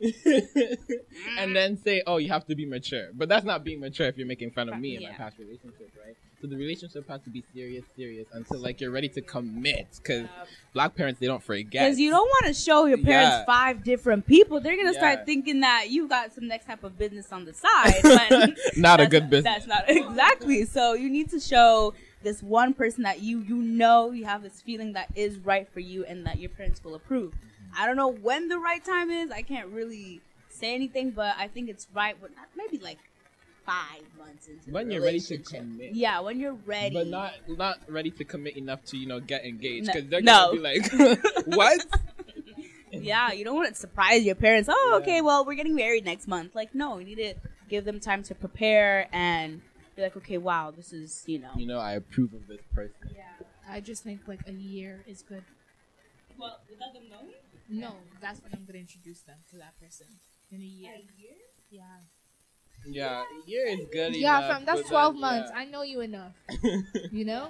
and 1.38 1.54
then 1.54 1.76
say, 1.76 2.02
"Oh, 2.06 2.16
you 2.18 2.28
have 2.30 2.46
to 2.46 2.54
be 2.54 2.66
mature." 2.66 3.08
But 3.14 3.28
that's 3.28 3.44
not 3.44 3.64
being 3.64 3.80
mature 3.80 4.06
if 4.06 4.16
you're 4.16 4.26
making 4.26 4.50
fun 4.52 4.68
of 4.68 4.78
me 4.78 4.96
in 4.96 5.02
my 5.02 5.10
past 5.10 5.38
relationship, 5.38 5.90
right? 6.04 6.16
So 6.40 6.48
the 6.48 6.56
relationship 6.56 7.08
has 7.08 7.22
to 7.22 7.30
be 7.30 7.42
serious, 7.54 7.84
serious 7.96 8.26
until 8.32 8.58
like 8.60 8.80
you're 8.80 8.90
ready 8.90 9.08
to 9.10 9.22
commit. 9.22 9.88
Because 9.96 10.28
black 10.74 10.94
parents 10.94 11.18
they 11.20 11.26
don't 11.26 11.42
forget. 11.42 11.84
Because 11.84 11.98
you 11.98 12.10
don't 12.10 12.26
want 12.26 12.46
to 12.46 12.54
show 12.54 12.84
your 12.86 12.98
parents 12.98 13.30
Yeah. 13.30 13.44
five 13.46 13.82
different 13.82 14.26
people. 14.26 14.60
They're 14.60 14.76
gonna 14.76 14.94
start 14.94 15.24
thinking 15.24 15.60
that 15.60 15.90
you 15.90 16.06
got 16.06 16.34
some 16.34 16.46
next 16.46 16.66
type 16.66 16.84
of 16.84 16.98
business 16.98 17.32
on 17.32 17.44
the 17.44 17.54
side. 17.54 18.54
Not 18.76 19.00
a 19.00 19.06
good 19.06 19.30
business. 19.30 19.64
That's 19.64 19.66
not 19.66 19.84
exactly. 19.88 20.64
So 20.66 20.92
you 20.94 21.08
need 21.08 21.30
to 21.30 21.40
show 21.40 21.94
this 22.24 22.42
one 22.42 22.74
person 22.74 23.04
that 23.04 23.20
you 23.20 23.38
you 23.40 23.56
know 23.56 24.10
you 24.10 24.24
have 24.24 24.42
this 24.42 24.60
feeling 24.60 24.94
that 24.94 25.08
is 25.14 25.38
right 25.38 25.68
for 25.72 25.80
you 25.80 26.04
and 26.04 26.26
that 26.26 26.38
your 26.38 26.50
parents 26.50 26.82
will 26.82 26.94
approve. 26.94 27.32
Mm-hmm. 27.32 27.82
I 27.82 27.86
don't 27.86 27.96
know 27.96 28.08
when 28.08 28.48
the 28.48 28.58
right 28.58 28.84
time 28.84 29.10
is. 29.10 29.30
I 29.30 29.42
can't 29.42 29.68
really 29.68 30.20
say 30.48 30.74
anything, 30.74 31.10
but 31.10 31.34
I 31.38 31.48
think 31.48 31.68
it's 31.68 31.86
right. 31.94 32.20
When, 32.20 32.32
maybe 32.56 32.78
like 32.82 32.98
five 33.66 34.02
months 34.18 34.48
into 34.48 34.70
When 34.70 34.90
you're 34.90 35.02
ready 35.02 35.20
to 35.20 35.38
commit. 35.38 35.94
Yeah, 35.94 36.20
when 36.20 36.38
you're 36.40 36.58
ready. 36.66 36.94
But 36.94 37.06
not 37.08 37.32
not 37.48 37.78
ready 37.88 38.10
to 38.12 38.24
commit 38.24 38.56
enough 38.56 38.84
to 38.86 38.96
you 38.96 39.06
know 39.06 39.20
get 39.20 39.44
engaged 39.44 39.86
No- 39.86 39.92
because 39.92 40.10
they're 40.10 40.22
gonna 40.22 40.52
be 40.52 40.58
like, 40.58 40.92
what? 41.46 41.84
Yeah, 42.92 43.32
you 43.32 43.44
don't 43.44 43.56
want 43.56 43.68
to 43.70 43.74
surprise 43.74 44.24
your 44.24 44.36
parents. 44.36 44.68
Oh, 44.72 44.90
Yeah. 44.92 44.96
okay, 45.02 45.20
well, 45.20 45.44
we're 45.44 45.54
getting 45.56 45.74
married 45.74 46.04
next 46.04 46.28
month. 46.28 46.54
Like, 46.54 46.76
no, 46.76 46.98
you 46.98 47.04
need 47.04 47.16
to 47.16 47.34
give 47.68 47.84
them 47.84 47.98
time 47.98 48.22
to 48.22 48.36
prepare 48.36 49.08
and 49.12 49.62
be 49.96 50.02
like, 50.02 50.16
okay, 50.16 50.38
wow, 50.38 50.70
this 50.70 50.92
is, 50.92 51.22
you 51.26 51.38
know. 51.38 51.50
You 51.56 51.66
know, 51.66 51.78
I 51.78 51.92
approve 51.94 52.32
of 52.34 52.46
this 52.48 52.60
person. 52.74 52.94
Yeah, 53.14 53.46
I 53.68 53.80
just 53.80 54.02
think 54.02 54.20
like 54.26 54.40
a 54.46 54.52
year 54.52 55.04
is 55.06 55.22
good 55.22 55.44
Well, 56.38 56.58
without 56.70 56.92
them 56.94 57.04
knowing? 57.10 57.32
no 57.66 57.94
that's 58.20 58.42
when 58.42 58.52
i'm 58.52 58.62
gonna 58.66 58.78
introduce 58.78 59.20
them 59.22 59.36
to 59.50 59.56
that 59.56 59.72
person 59.80 60.06
in 60.52 60.60
a 60.60 60.64
year 60.64 60.92
A 60.92 60.98
year? 61.18 61.32
yeah 61.70 61.96
Yeah, 62.86 63.22
a 63.22 63.50
year 63.50 63.66
is 63.68 63.80
good. 63.90 64.14
yeah 64.14 64.36
enough, 64.38 64.50
fam 64.50 64.64
that's 64.66 64.86
12 64.90 65.14
then, 65.14 65.20
months 65.22 65.50
yeah. 65.54 65.60
i 65.60 65.64
know 65.64 65.80
you 65.82 66.00
enough 66.02 66.34
you 67.10 67.24
know 67.24 67.48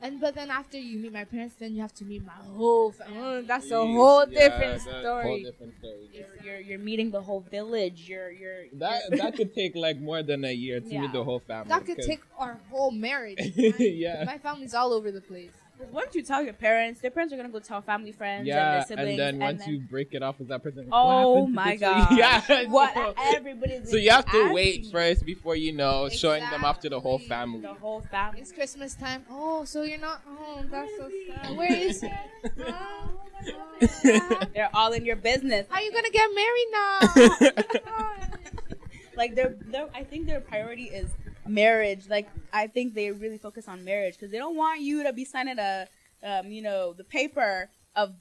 and 0.00 0.20
but 0.20 0.34
then 0.34 0.50
after 0.50 0.78
you 0.78 0.98
meet 0.98 1.12
my 1.12 1.24
parents 1.24 1.54
then 1.58 1.74
you 1.74 1.80
have 1.80 1.92
to 1.94 2.04
meet 2.04 2.24
my 2.24 2.32
whole 2.32 2.92
family 2.92 3.42
that's 3.42 3.66
a 3.66 3.74
Jeez, 3.74 3.96
whole 3.96 4.24
yeah, 4.28 4.38
different 4.48 4.72
that's 4.84 4.86
a 4.86 4.90
Whole 4.92 5.00
story 5.02 5.42
different 5.44 5.74
story. 5.78 6.08
You're, 6.12 6.26
you're, 6.44 6.60
you're 6.60 6.78
meeting 6.78 7.10
the 7.10 7.20
whole 7.20 7.40
village. 7.40 8.08
You're, 8.08 8.30
you're. 8.30 8.64
That 8.74 9.02
you're- 9.10 9.18
that 9.18 9.36
could 9.36 9.54
take 9.54 9.74
like 9.76 9.98
more 9.98 10.22
than 10.22 10.44
a 10.44 10.52
year 10.52 10.80
to 10.80 10.86
Yeah. 10.88 11.00
meet 11.02 11.12
the 11.12 11.24
whole 11.24 11.40
family. 11.40 11.68
that 11.68 11.84
could 11.86 11.96
'cause- 11.96 12.06
take 12.06 12.20
our 12.38 12.58
whole 12.70 12.90
marriage 12.90 13.38
yeah. 13.78 14.24
my 14.24 14.38
family's 14.38 14.74
all 14.74 14.92
over 14.92 15.10
the 15.10 15.20
place 15.20 15.50
once 15.92 16.14
you 16.14 16.22
tell 16.22 16.42
your 16.42 16.52
parents, 16.54 17.00
their 17.00 17.10
parents 17.10 17.32
are 17.32 17.36
going 17.36 17.48
to 17.48 17.52
go 17.52 17.60
tell 17.60 17.80
family 17.82 18.12
friends 18.12 18.46
Yeah, 18.46 18.54
and 18.56 18.66
their 18.72 18.78
and 18.78 18.86
siblings. 18.88 19.18
then 19.18 19.38
once 19.38 19.60
then- 19.64 19.68
you 19.74 19.80
break 19.80 20.12
it 20.14 20.22
off 20.22 20.38
with 20.38 20.48
that 20.48 20.62
person, 20.62 20.88
Oh 20.92 21.42
what 21.44 21.48
happened 21.48 21.48
to 21.48 21.54
my 21.54 21.76
god! 21.76 22.08
yeah, 22.18 22.64
What 22.68 22.94
so- 22.94 23.14
everybody's 23.34 23.90
So 23.90 23.96
you 23.96 24.10
have 24.10 24.24
to 24.26 24.36
asking 24.36 24.52
wait 24.52 24.82
me. 24.84 24.90
first 24.90 25.24
before 25.24 25.56
you 25.56 25.72
know 25.72 26.08
showing 26.08 26.42
them 26.50 26.64
off 26.64 26.80
to 26.80 26.88
the 26.88 27.00
whole 27.00 27.18
family. 27.18 27.60
The 27.60 27.74
whole 27.74 28.00
family. 28.02 28.40
It's 28.40 28.52
Christmas 28.52 28.94
time. 28.94 29.24
Oh, 29.30 29.64
so 29.64 29.82
you're 29.82 29.98
not 29.98 30.22
home. 30.26 30.68
That's 30.70 30.90
so 30.96 31.10
sad. 31.28 31.56
Where 31.56 31.72
is 31.72 32.00
he? 32.00 32.10
Oh, 32.60 33.10
oh, 33.46 34.40
They're 34.54 34.70
all 34.74 34.92
in 34.92 35.04
your 35.04 35.16
business. 35.16 35.66
How 35.70 35.76
are 35.76 35.82
you 35.82 35.92
gonna 35.92 36.10
get 36.10 36.28
married 36.34 36.68
now? 36.72 37.82
like 39.16 39.34
their 39.34 39.56
their 39.66 39.88
I 39.94 40.04
think 40.04 40.26
their 40.26 40.40
priority 40.40 40.84
is 40.84 41.08
marriage. 41.48 42.08
Like 42.08 42.28
I 42.52 42.66
think 42.66 42.94
they 42.94 43.10
really 43.10 43.38
focus 43.38 43.68
on 43.68 43.84
marriage 43.84 44.14
because 44.14 44.30
they 44.30 44.38
don't 44.38 44.56
want 44.56 44.80
you 44.80 45.02
to 45.04 45.12
be 45.12 45.24
signing 45.24 45.58
a 45.58 45.86
um, 46.22 46.50
you 46.50 46.62
know 46.62 46.92
the 46.92 47.04
paper 47.04 47.68
of 47.96 48.14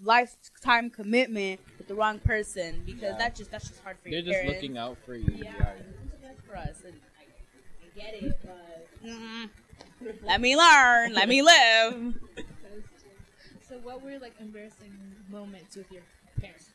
lifetime 0.00 0.90
commitment 0.90 1.60
with 1.78 1.88
the 1.88 1.94
wrong 1.94 2.18
person 2.18 2.82
because 2.86 3.02
Yeah. 3.02 3.16
that's 3.18 3.38
just 3.38 3.50
that's 3.50 3.68
just 3.68 3.82
hard 3.82 3.98
for 4.02 4.08
you. 4.08 4.16
They're 4.16 4.24
your 4.24 4.32
just 4.32 4.42
parents. 4.42 4.62
looking 4.62 4.78
out 4.78 4.96
for 5.04 5.14
you. 5.14 5.32
Yeah, 5.34 5.52
Yeah. 5.58 5.72
that's 6.22 6.40
for 6.46 6.56
us. 6.56 6.82
And 6.84 6.94
I, 7.18 7.24
I 7.24 8.00
get 8.00 8.14
it, 8.22 8.38
but 8.42 8.88
mm, 9.06 9.50
let 10.24 10.40
me 10.40 10.56
learn, 10.56 11.14
let 11.14 11.28
me 11.28 11.42
live. 11.42 12.14
so, 13.68 13.76
what 13.82 14.02
were 14.02 14.18
like 14.18 14.34
embarrassing 14.40 14.92
moments 15.30 15.76
with 15.76 15.90
your 15.92 16.02
parents? 16.40 16.70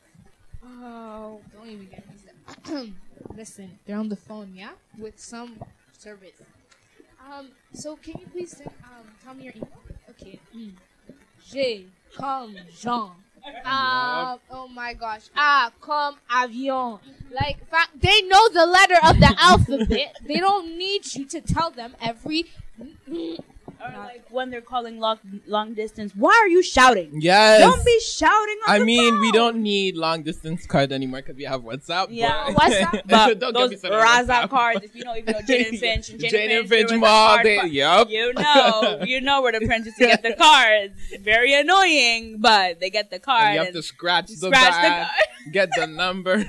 Oh, 0.63 1.39
don't 1.53 1.67
even 1.69 1.87
get 1.87 2.03
me 2.09 2.15
started. 2.63 2.93
Listen, 3.35 3.77
they're 3.85 3.97
on 3.97 4.09
the 4.09 4.15
phone, 4.15 4.53
yeah, 4.55 4.71
with 4.97 5.19
some 5.19 5.59
service. 5.97 6.41
Um, 7.31 7.49
so 7.73 7.95
can 7.97 8.13
you 8.19 8.27
please 8.27 8.55
send, 8.55 8.69
um 8.83 9.05
tell 9.23 9.33
me 9.33 9.45
your 9.45 9.53
email? 9.55 9.81
Okay. 10.11 10.39
Mm. 10.55 10.71
J 11.51 11.85
comme 12.15 12.55
Jean. 12.79 13.11
Ah, 13.65 14.37
oh 14.51 14.67
my 14.67 14.93
gosh. 14.93 15.29
Ah, 15.35 15.71
comme 15.79 16.15
avion. 16.29 16.99
Like 17.31 17.57
fa- 17.69 17.89
they 17.95 18.21
know 18.23 18.49
the 18.49 18.65
letter 18.65 18.99
of 19.07 19.19
the 19.19 19.33
alphabet. 19.39 20.17
They 20.25 20.37
don't 20.39 20.77
need 20.77 21.13
you 21.15 21.25
to 21.25 21.41
tell 21.41 21.71
them 21.71 21.95
every. 22.01 22.45
Or 23.79 23.91
like 23.97 24.25
when 24.31 24.49
they're 24.49 24.61
calling 24.61 24.99
long 24.99 25.19
long 25.45 25.73
distance, 25.75 26.13
why 26.15 26.31
are 26.43 26.47
you 26.47 26.63
shouting? 26.63 27.11
Yes. 27.21 27.61
Don't 27.61 27.85
be 27.85 27.99
shouting. 27.99 28.57
On 28.67 28.75
I 28.75 28.79
the 28.79 28.85
mean, 28.85 29.19
we 29.19 29.27
phone. 29.27 29.33
don't 29.33 29.57
need 29.63 29.95
long 29.95 30.23
distance 30.23 30.65
cards 30.65 30.91
anymore 30.91 31.21
because 31.21 31.35
we 31.35 31.43
have 31.43 31.61
WhatsApp. 31.61 32.07
Yeah, 32.09 32.45
but- 32.47 32.55
WhatsApp. 32.71 33.01
But 33.07 33.39
don't 33.39 33.53
those 33.53 33.69
get 33.69 33.83
me 33.83 33.89
started 33.89 33.97
on 33.97 34.25
Raza 34.25 34.27
WhatsApp. 34.45 34.49
cards, 34.49 34.83
if 34.85 34.95
you 34.95 35.03
know, 35.03 35.13
if 35.13 35.27
you 35.27 35.33
know 35.33 35.41
Jane 35.47 35.65
and 35.67 35.79
Finch 35.79 36.09
and 36.09 36.19
Jaden, 36.19 36.29
Jane 36.29 36.49
Finch, 36.49 36.59
and 36.61 36.69
Finch 36.69 36.89
there 36.89 36.99
was 36.99 37.07
a 37.07 37.11
Mall. 37.11 37.27
card 37.35 37.45
They, 37.45 37.57
fi- 37.59 37.65
yup. 37.67 38.09
You 38.09 38.33
know, 38.33 38.99
you 39.05 39.21
know 39.21 39.41
where 39.41 39.51
the 39.51 39.59
parents 39.59 39.85
used 39.85 39.97
to 39.99 40.05
get 40.07 40.23
the 40.23 40.33
cards. 40.37 40.93
Very 41.21 41.53
annoying, 41.53 42.37
but 42.39 42.79
they 42.79 42.89
get 42.89 43.09
the 43.11 43.19
card. 43.19 43.43
And 43.45 43.53
you 43.53 43.59
have 43.59 43.67
and 43.67 43.75
to 43.75 43.83
scratch 43.83 44.27
the 44.27 44.35
scratch 44.35 44.51
the 44.51 44.81
back, 44.89 45.11
card. 45.11 45.53
get 45.53 45.69
the 45.77 45.85
number. 45.87 46.45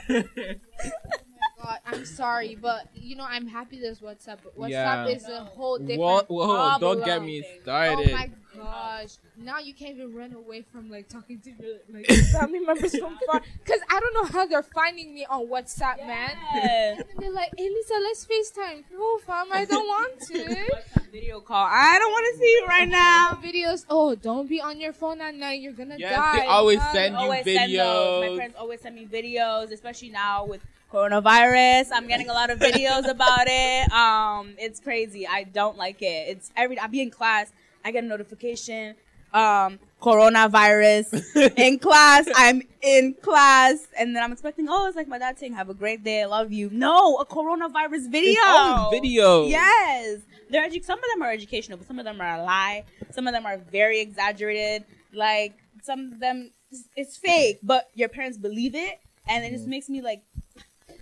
God, 1.69 1.79
I'm 1.87 2.05
sorry, 2.07 2.55
but 2.61 2.89
you 2.95 3.15
know 3.17 3.27
I'm 3.29 3.47
happy 3.47 3.79
there's 3.81 4.01
WhatsApp. 4.01 4.39
But 4.43 4.59
WhatsApp 4.59 4.71
Yeah. 4.71 5.07
is 5.09 5.29
a 5.29 5.41
whole 5.45 5.79
different. 5.79 6.01
whoa, 6.01 6.47
whoa, 6.47 6.79
don't 6.81 6.99
get 7.05 7.07
problem. 7.21 7.27
me 7.27 7.45
Oh 7.47 7.63
started. 7.63 8.13
my 8.13 8.31
gosh! 8.57 9.11
Now 9.37 9.59
you 9.59 9.75
can't 9.75 9.95
even 9.97 10.15
run 10.15 10.33
away 10.33 10.63
from 10.73 10.91
like 10.91 11.09
talking 11.09 11.41
to 11.41 11.51
your 11.51 11.77
like 11.93 12.07
family 12.33 12.61
members 12.61 12.97
from 12.99 13.19
far 13.27 13.43
because 13.65 13.81
I 13.91 14.01
don't 14.01 14.15
know 14.15 14.25
how 14.33 14.47
they're 14.47 14.63
finding 14.63 15.13
me 15.15 15.27
on 15.29 15.47
WhatsApp, 15.49 15.99
man. 16.07 16.31
Yeah. 16.55 16.91
And 16.93 16.99
then 17.01 17.17
they're 17.19 17.33
like, 17.33 17.53
Elisa, 17.59 17.95
let's 18.03 18.25
FaceTime. 18.25 18.85
No, 18.93 19.19
fam, 19.19 19.49
I 19.53 19.65
don't 19.67 19.87
want 19.87 20.21
to. 20.29 20.67
Video 21.13 21.41
call. 21.41 21.67
I 21.71 21.99
don't 21.99 22.13
want 22.13 22.27
to 22.35 22.39
see 22.39 22.51
you 22.61 22.67
right 22.67 22.89
now. 22.89 23.39
Videos. 23.43 23.85
Oh, 23.91 24.15
don't 24.15 24.49
be 24.49 24.61
on 24.61 24.81
your 24.81 24.93
phone 24.93 25.21
at 25.21 25.35
night. 25.35 25.61
You're 25.61 25.73
gonna 25.73 25.97
Yes, 25.99 26.13
die. 26.15 26.41
they 26.41 26.47
always 26.47 26.79
Ah, 26.81 26.93
send 26.93 27.13
you 27.15 27.21
Always 27.21 27.45
send 27.45 27.75
those. 27.75 28.31
My 28.31 28.37
friends 28.37 28.55
always 28.59 28.81
send 28.81 28.95
me 28.95 29.07
videos, 29.07 29.71
especially 29.73 30.11
now 30.11 30.45
with 30.47 30.61
coronavirus. 30.93 31.89
I'm 31.93 32.07
getting 32.09 32.29
a 32.29 32.33
lot 32.33 32.51
of 32.51 32.59
videos 32.59 33.09
about 33.09 33.47
it. 33.47 33.93
Um, 33.93 34.55
it's 34.59 34.81
crazy. 34.81 35.27
I 35.27 35.45
don't 35.45 35.77
like 35.77 36.03
it. 36.03 36.29
It's 36.29 36.51
every. 36.57 36.79
I 36.79 36.87
be 36.87 37.01
in 37.03 37.11
class. 37.11 37.53
I 37.85 37.91
get 37.91 38.05
a 38.05 38.07
notification. 38.07 38.95
um, 39.35 39.79
coronavirus 40.01 41.23
in 41.57 41.79
class. 41.79 42.27
I'm 42.35 42.63
in 42.83 43.15
class, 43.21 43.87
and 43.99 44.15
then 44.17 44.23
I'm 44.23 44.33
expecting, 44.33 44.67
oh, 44.69 44.87
it's 44.87 44.97
like 44.97 45.09
my 45.09 45.19
dad 45.19 45.39
saying, 45.39 45.55
"Have 45.55 45.69
a 45.69 45.75
great 45.75 46.03
day, 46.05 46.23
I 46.23 46.27
love 46.27 46.53
you." 46.53 46.71
No, 46.73 47.17
a 47.17 47.27
coronavirus 47.27 48.11
video. 48.11 48.41
It's 48.41 48.91
video. 48.91 49.47
Yes, 49.47 50.21
they're 50.51 50.67
edu- 50.69 50.85
some 50.85 50.99
of 50.99 51.05
them 51.13 51.23
are 51.23 51.31
educational, 51.31 51.79
but 51.79 51.87
some 51.87 51.99
of 51.99 52.05
them 52.05 52.21
are 52.21 52.37
a 52.39 52.43
lie. 52.43 52.85
Some 53.13 53.27
of 53.27 53.35
them 53.35 53.45
are 53.47 53.59
very 53.59 54.01
exaggerated. 54.01 54.85
Like 55.13 55.55
some 55.83 56.13
of 56.13 56.21
them, 56.21 56.53
it's 56.97 57.17
fake, 57.17 57.59
but 57.63 57.89
your 57.95 58.09
parents 58.09 58.39
believe 58.39 58.75
it, 58.75 58.99
and 59.27 59.45
it 59.45 59.51
just 59.51 59.67
Mm. 59.67 59.69
makes 59.71 59.89
me 59.89 60.01
like. 60.01 60.23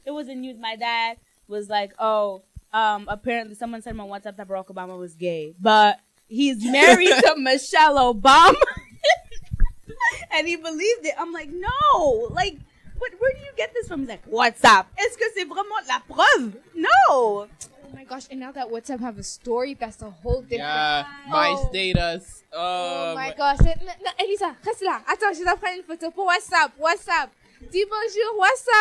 It 0.07 0.13
was 0.13 0.29
in 0.29 0.41
news. 0.41 0.57
My 0.59 0.77
dad 0.77 1.19
was 1.49 1.69
like, 1.69 1.93
"Oh, 1.99 2.43
um, 2.73 3.07
apparently 3.09 3.55
someone 3.57 3.83
said 3.83 3.99
on 3.99 4.09
WhatsApp 4.09 4.37
that 4.37 4.49
Barack 4.49 4.69
Obama 4.69 4.97
was 4.99 5.15
gay, 5.15 5.55
but 5.61 5.99
he's 6.29 6.65
married 6.65 7.09
to 7.09 7.35
Michelle 7.39 8.15
Obama." 8.15 8.55
and 10.33 10.47
he 10.47 10.57
believed 10.57 11.05
it. 11.07 11.15
I'm 11.19 11.33
like, 11.33 11.49
no, 11.51 12.29
like, 12.31 12.57
what? 12.99 13.13
Where 13.19 13.33
do 13.33 13.39
you 13.41 13.53
get 13.57 13.73
this 13.75 13.89
from? 13.89 14.01
He's 14.01 14.09
like, 14.09 14.27
WhatsApp. 14.31 14.87
Est-ce 14.99 15.17
que 15.17 15.25
c'est 15.35 15.45
vraiment 15.45 15.87
la 15.89 16.01
preuve? 16.09 16.57
No. 16.75 16.89
Oh 17.09 17.49
my 17.95 18.05
gosh! 18.05 18.27
And 18.31 18.41
now 18.41 18.53
that 18.53 18.69
WhatsApp 18.69 19.01
have 19.01 19.19
a 19.19 19.23
story, 19.23 19.75
that's 19.75 20.03
a 20.03 20.11
whole 20.11 20.43
different. 20.43 20.61
Yeah, 20.63 21.05
my 21.29 21.55
Oh. 21.57 21.69
status. 21.69 22.43
Oh 22.53 23.11
Um, 23.11 23.15
my 23.17 23.33
gosh! 23.37 23.59
Na- 23.61 23.75
na- 24.03 24.17
Elisa, 24.19 24.55
reste 24.65 24.83
là. 24.83 25.01
Attends, 25.09 25.33
je 25.37 25.45
dois 25.45 25.57
prendre 25.57 25.77
une 25.79 25.85
photo 25.85 26.11
pour 26.11 26.27
WhatsApp. 26.27 26.73
WhatsApp. 26.79 27.31
Dis 27.73 27.87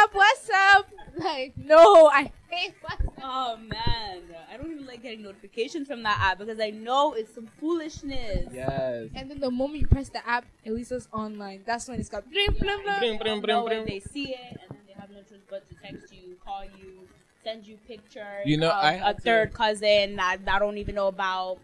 up? 0.03 0.13
What's 0.13 0.49
up? 0.49 0.87
Like, 1.17 1.53
no, 1.57 2.07
I 2.07 2.29
hate 2.49 2.73
WhatsApp. 2.83 3.13
Oh 3.23 3.57
man, 3.57 4.21
I 4.51 4.57
don't 4.57 4.69
even 4.71 4.85
like 4.85 5.01
getting 5.01 5.23
notifications 5.23 5.87
from 5.87 6.03
that 6.03 6.19
app 6.19 6.39
because 6.39 6.59
I 6.59 6.71
know 6.71 7.13
it's 7.13 7.33
some 7.33 7.47
foolishness. 7.59 8.49
Yes. 8.53 9.07
And 9.15 9.31
then 9.31 9.39
the 9.39 9.49
moment 9.49 9.79
you 9.79 9.87
press 9.87 10.09
the 10.09 10.27
app, 10.27 10.45
Elisa's 10.65 11.07
online. 11.13 11.61
That's 11.65 11.87
when 11.87 11.99
it's 11.99 12.09
got. 12.09 12.29
Brim, 12.29 12.53
brim, 12.59 12.83
know 12.85 12.99
brim, 13.19 13.41
when 13.41 13.65
brim. 13.65 13.85
they 13.85 14.01
see 14.01 14.31
it, 14.31 14.59
and 14.61 14.69
then 14.71 14.79
they 14.87 14.93
have 14.99 15.09
no 15.09 15.21
choice 15.21 15.39
but 15.49 15.67
to 15.69 15.75
text 15.75 16.13
you, 16.13 16.35
call 16.45 16.65
you, 16.65 17.07
send 17.43 17.65
you 17.65 17.77
pictures. 17.87 18.43
You 18.45 18.57
know, 18.57 18.69
of 18.71 18.83
I 18.83 18.93
a 18.93 18.97
had 18.97 19.15
to- 19.17 19.21
third 19.23 19.53
cousin 19.53 20.17
that 20.17 20.39
I 20.45 20.59
don't 20.59 20.77
even 20.77 20.95
know 20.95 21.07
about. 21.07 21.59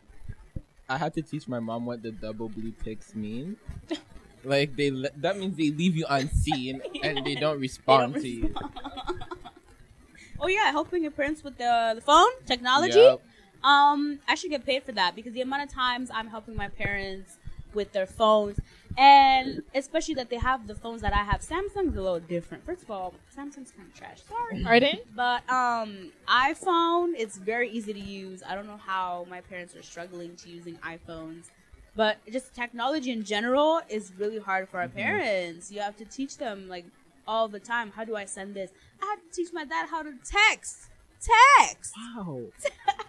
I 0.87 0.97
had 0.97 1.13
to 1.15 1.21
teach 1.21 1.47
my 1.47 1.59
mom 1.59 1.85
what 1.85 2.01
the 2.03 2.11
double 2.11 2.47
blue 2.49 2.73
ticks 2.83 3.15
mean. 3.15 3.57
Like 4.43 4.75
they, 4.75 4.91
le- 4.91 5.09
that 5.17 5.37
means 5.37 5.57
they 5.57 5.71
leave 5.71 5.95
you 5.95 6.05
unseen 6.09 6.81
and 7.03 7.25
they 7.25 7.35
don't 7.35 7.57
They 7.57 7.61
respond 7.61 8.13
don't 8.13 8.21
to 8.23 8.27
you. 8.27 8.55
oh 10.39 10.47
yeah, 10.47 10.71
helping 10.71 11.03
your 11.03 11.11
parents 11.11 11.43
with 11.43 11.57
the 11.57 11.93
the 11.95 12.01
phone 12.01 12.31
technology. 12.45 12.99
Yup. 12.99 13.21
Um, 13.63 14.19
I 14.27 14.33
should 14.35 14.49
get 14.49 14.65
paid 14.65 14.83
for 14.83 14.91
that 14.93 15.15
because 15.15 15.33
the 15.33 15.41
amount 15.41 15.63
of 15.63 15.69
times 15.71 16.09
I'm 16.11 16.27
helping 16.27 16.55
my 16.55 16.67
parents 16.69 17.37
with 17.73 17.91
their 17.93 18.07
phones, 18.07 18.59
and 18.97 19.61
especially 19.75 20.15
that 20.15 20.29
they 20.29 20.37
have 20.37 20.67
the 20.67 20.75
phones 20.75 21.01
that 21.01 21.13
I 21.13 21.23
have. 21.23 21.41
Samsung's 21.41 21.95
a 21.95 22.01
little 22.01 22.19
different. 22.19 22.65
First 22.65 22.83
of 22.83 22.91
all, 22.91 23.13
Samsung's 23.37 23.71
kind 23.71 23.87
of 23.87 23.93
trash. 23.93 24.19
Sorry. 24.27 24.63
Pardon? 24.63 24.99
But 25.15 25.49
um, 25.49 26.11
iPhone, 26.27 27.13
it's 27.15 27.37
very 27.37 27.69
easy 27.69 27.93
to 27.93 27.99
use. 27.99 28.43
I 28.47 28.55
don't 28.55 28.67
know 28.67 28.79
how 28.83 29.25
my 29.29 29.41
parents 29.41 29.75
are 29.75 29.83
struggling 29.83 30.35
to 30.37 30.49
using 30.49 30.75
iPhones, 30.77 31.45
but 31.95 32.17
just 32.31 32.53
technology 32.55 33.11
in 33.11 33.23
general 33.23 33.81
is 33.89 34.11
really 34.17 34.39
hard 34.39 34.69
for 34.69 34.79
our 34.79 34.87
Mhm. 34.87 34.93
parents. 34.95 35.71
You 35.71 35.81
have 35.81 35.97
to 35.97 36.05
teach 36.05 36.37
them 36.37 36.67
like 36.69 36.85
all 37.27 37.47
the 37.47 37.59
time. 37.59 37.91
How 37.91 38.03
do 38.05 38.15
I 38.15 38.25
send 38.25 38.55
this? 38.55 38.71
I 39.01 39.05
had 39.05 39.19
to 39.23 39.29
teach 39.35 39.51
my 39.53 39.65
dad 39.65 39.89
how 39.89 40.01
to 40.03 40.13
text. 40.25 40.89
Text. 41.21 41.93
Wow. 41.97 42.47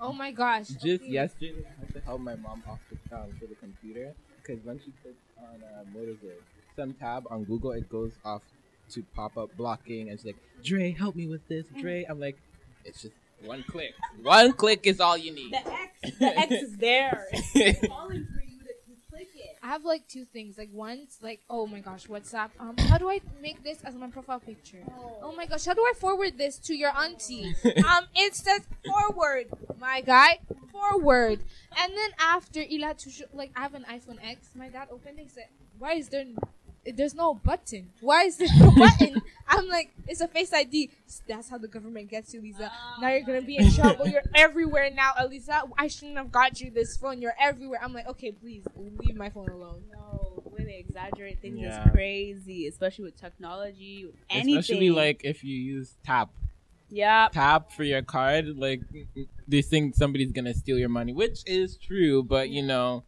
Oh 0.00 0.12
my 0.12 0.30
gosh. 0.30 0.68
Just 0.68 1.02
yesterday, 1.04 1.64
I 1.66 1.80
had 1.80 1.92
to 1.94 2.00
help 2.02 2.20
my 2.20 2.36
mom 2.36 2.62
off 2.68 2.78
the 2.88 3.16
um, 3.16 3.32
for 3.40 3.46
the 3.46 3.56
computer 3.56 4.14
because 4.36 4.64
when 4.64 4.78
she 4.78 4.92
clicks 5.02 5.18
on 5.36 5.60
uh, 5.60 5.82
what 5.92 6.04
is 6.04 6.22
it, 6.22 6.40
some 6.76 6.94
tab 6.94 7.24
on 7.30 7.42
Google, 7.44 7.72
it 7.72 7.88
goes 7.90 8.12
off 8.24 8.42
to 8.90 9.02
pop 9.16 9.36
up 9.36 9.56
blocking, 9.56 10.08
and 10.08 10.16
she's 10.20 10.26
like, 10.26 10.36
"Dre, 10.62 10.92
help 10.92 11.16
me 11.16 11.26
with 11.26 11.46
this, 11.48 11.66
Dre." 11.80 12.04
I'm 12.08 12.20
like, 12.20 12.38
"It's 12.84 13.02
just 13.02 13.16
one 13.44 13.62
click. 13.62 13.94
One 14.22 14.52
click 14.52 14.86
is 14.86 15.00
all 15.00 15.16
you 15.16 15.32
need." 15.34 15.52
The 15.52 15.58
X, 15.58 16.18
the 16.18 16.38
X 16.38 16.52
is 16.52 16.76
there. 16.76 17.26
It's 17.54 17.86
calling 17.86 18.26
for 18.26 18.42
you 18.44 18.58
to, 18.58 18.66
to 18.66 19.00
click 19.10 19.28
it. 19.34 19.56
I 19.62 19.68
have 19.68 19.84
like 19.84 20.06
two 20.08 20.24
things. 20.24 20.58
Like 20.58 20.70
one's 20.72 21.18
like, 21.22 21.40
oh 21.50 21.66
my 21.66 21.80
gosh, 21.80 22.06
WhatsApp. 22.06 22.50
Um, 22.58 22.76
how 22.76 22.98
do 22.98 23.08
I 23.10 23.20
make 23.40 23.62
this 23.62 23.82
as 23.84 23.94
my 23.94 24.08
profile 24.08 24.40
picture? 24.40 24.82
Oh 25.22 25.32
my 25.36 25.46
gosh, 25.46 25.64
how 25.64 25.74
do 25.74 25.82
I 25.82 25.92
forward 25.98 26.38
this 26.38 26.58
to 26.60 26.74
your 26.74 26.90
auntie? 26.96 27.54
um, 27.64 28.06
it 28.14 28.34
says 28.34 28.62
forward, 28.86 29.46
my 29.78 30.00
guy, 30.00 30.40
forward. 30.72 31.40
And 31.78 31.92
then 31.96 32.10
after 32.18 32.60
Ila 32.60 32.94
to 32.94 33.10
like 33.32 33.50
I 33.56 33.60
have 33.62 33.74
an 33.74 33.84
iPhone 33.90 34.18
X. 34.22 34.50
My 34.54 34.68
dad 34.68 34.88
opened 34.90 35.18
it. 35.18 35.22
He 35.22 35.28
said, 35.28 35.48
why 35.78 35.94
is 35.94 36.08
there? 36.08 36.24
There's 36.96 37.14
no 37.14 37.34
button. 37.34 37.90
Why 38.00 38.24
is 38.24 38.36
there 38.36 38.48
no 38.58 38.70
button? 38.76 39.20
I'm 39.48 39.68
like, 39.68 39.92
it's 40.06 40.20
a 40.20 40.28
Face 40.28 40.52
ID. 40.52 40.90
That's 41.26 41.48
how 41.48 41.58
the 41.58 41.68
government 41.68 42.08
gets 42.10 42.34
you, 42.34 42.40
Lisa. 42.40 42.70
Ah. 42.72 42.98
Now 43.00 43.10
you're 43.10 43.22
gonna 43.26 43.42
be 43.42 43.56
in 43.56 43.72
trouble. 43.72 44.06
You're 44.06 44.22
everywhere 44.34 44.90
now, 44.90 45.12
Elisa. 45.18 45.62
I 45.76 45.88
shouldn't 45.88 46.16
have 46.18 46.30
got 46.30 46.60
you 46.60 46.70
this 46.70 46.96
phone. 46.96 47.20
You're 47.22 47.34
everywhere. 47.40 47.80
I'm 47.82 47.92
like, 47.92 48.06
okay, 48.08 48.32
please 48.32 48.64
leave 48.76 49.16
my 49.16 49.30
phone 49.30 49.48
alone. 49.48 49.82
No, 49.92 50.42
when 50.44 50.66
they 50.66 50.76
exaggerate 50.78 51.40
things 51.40 51.58
Yeah. 51.60 51.84
is 51.84 51.90
crazy, 51.92 52.66
especially 52.66 53.04
with 53.04 53.16
technology, 53.20 54.04
with 54.06 54.14
anything. 54.30 54.58
Especially 54.58 54.90
like 54.90 55.22
if 55.24 55.42
you 55.44 55.56
use 55.56 55.96
tap 56.04 56.30
yeah, 56.90 57.28
tap 57.32 57.70
for 57.72 57.84
your 57.84 58.00
card, 58.02 58.56
like 58.56 58.80
they 59.46 59.60
think 59.62 59.94
somebody's 59.94 60.32
gonna 60.32 60.54
steal 60.54 60.78
your 60.78 60.88
money, 60.88 61.12
which 61.12 61.40
is 61.46 61.76
true, 61.76 62.22
but 62.22 62.48
you 62.48 62.62
know, 62.62 63.04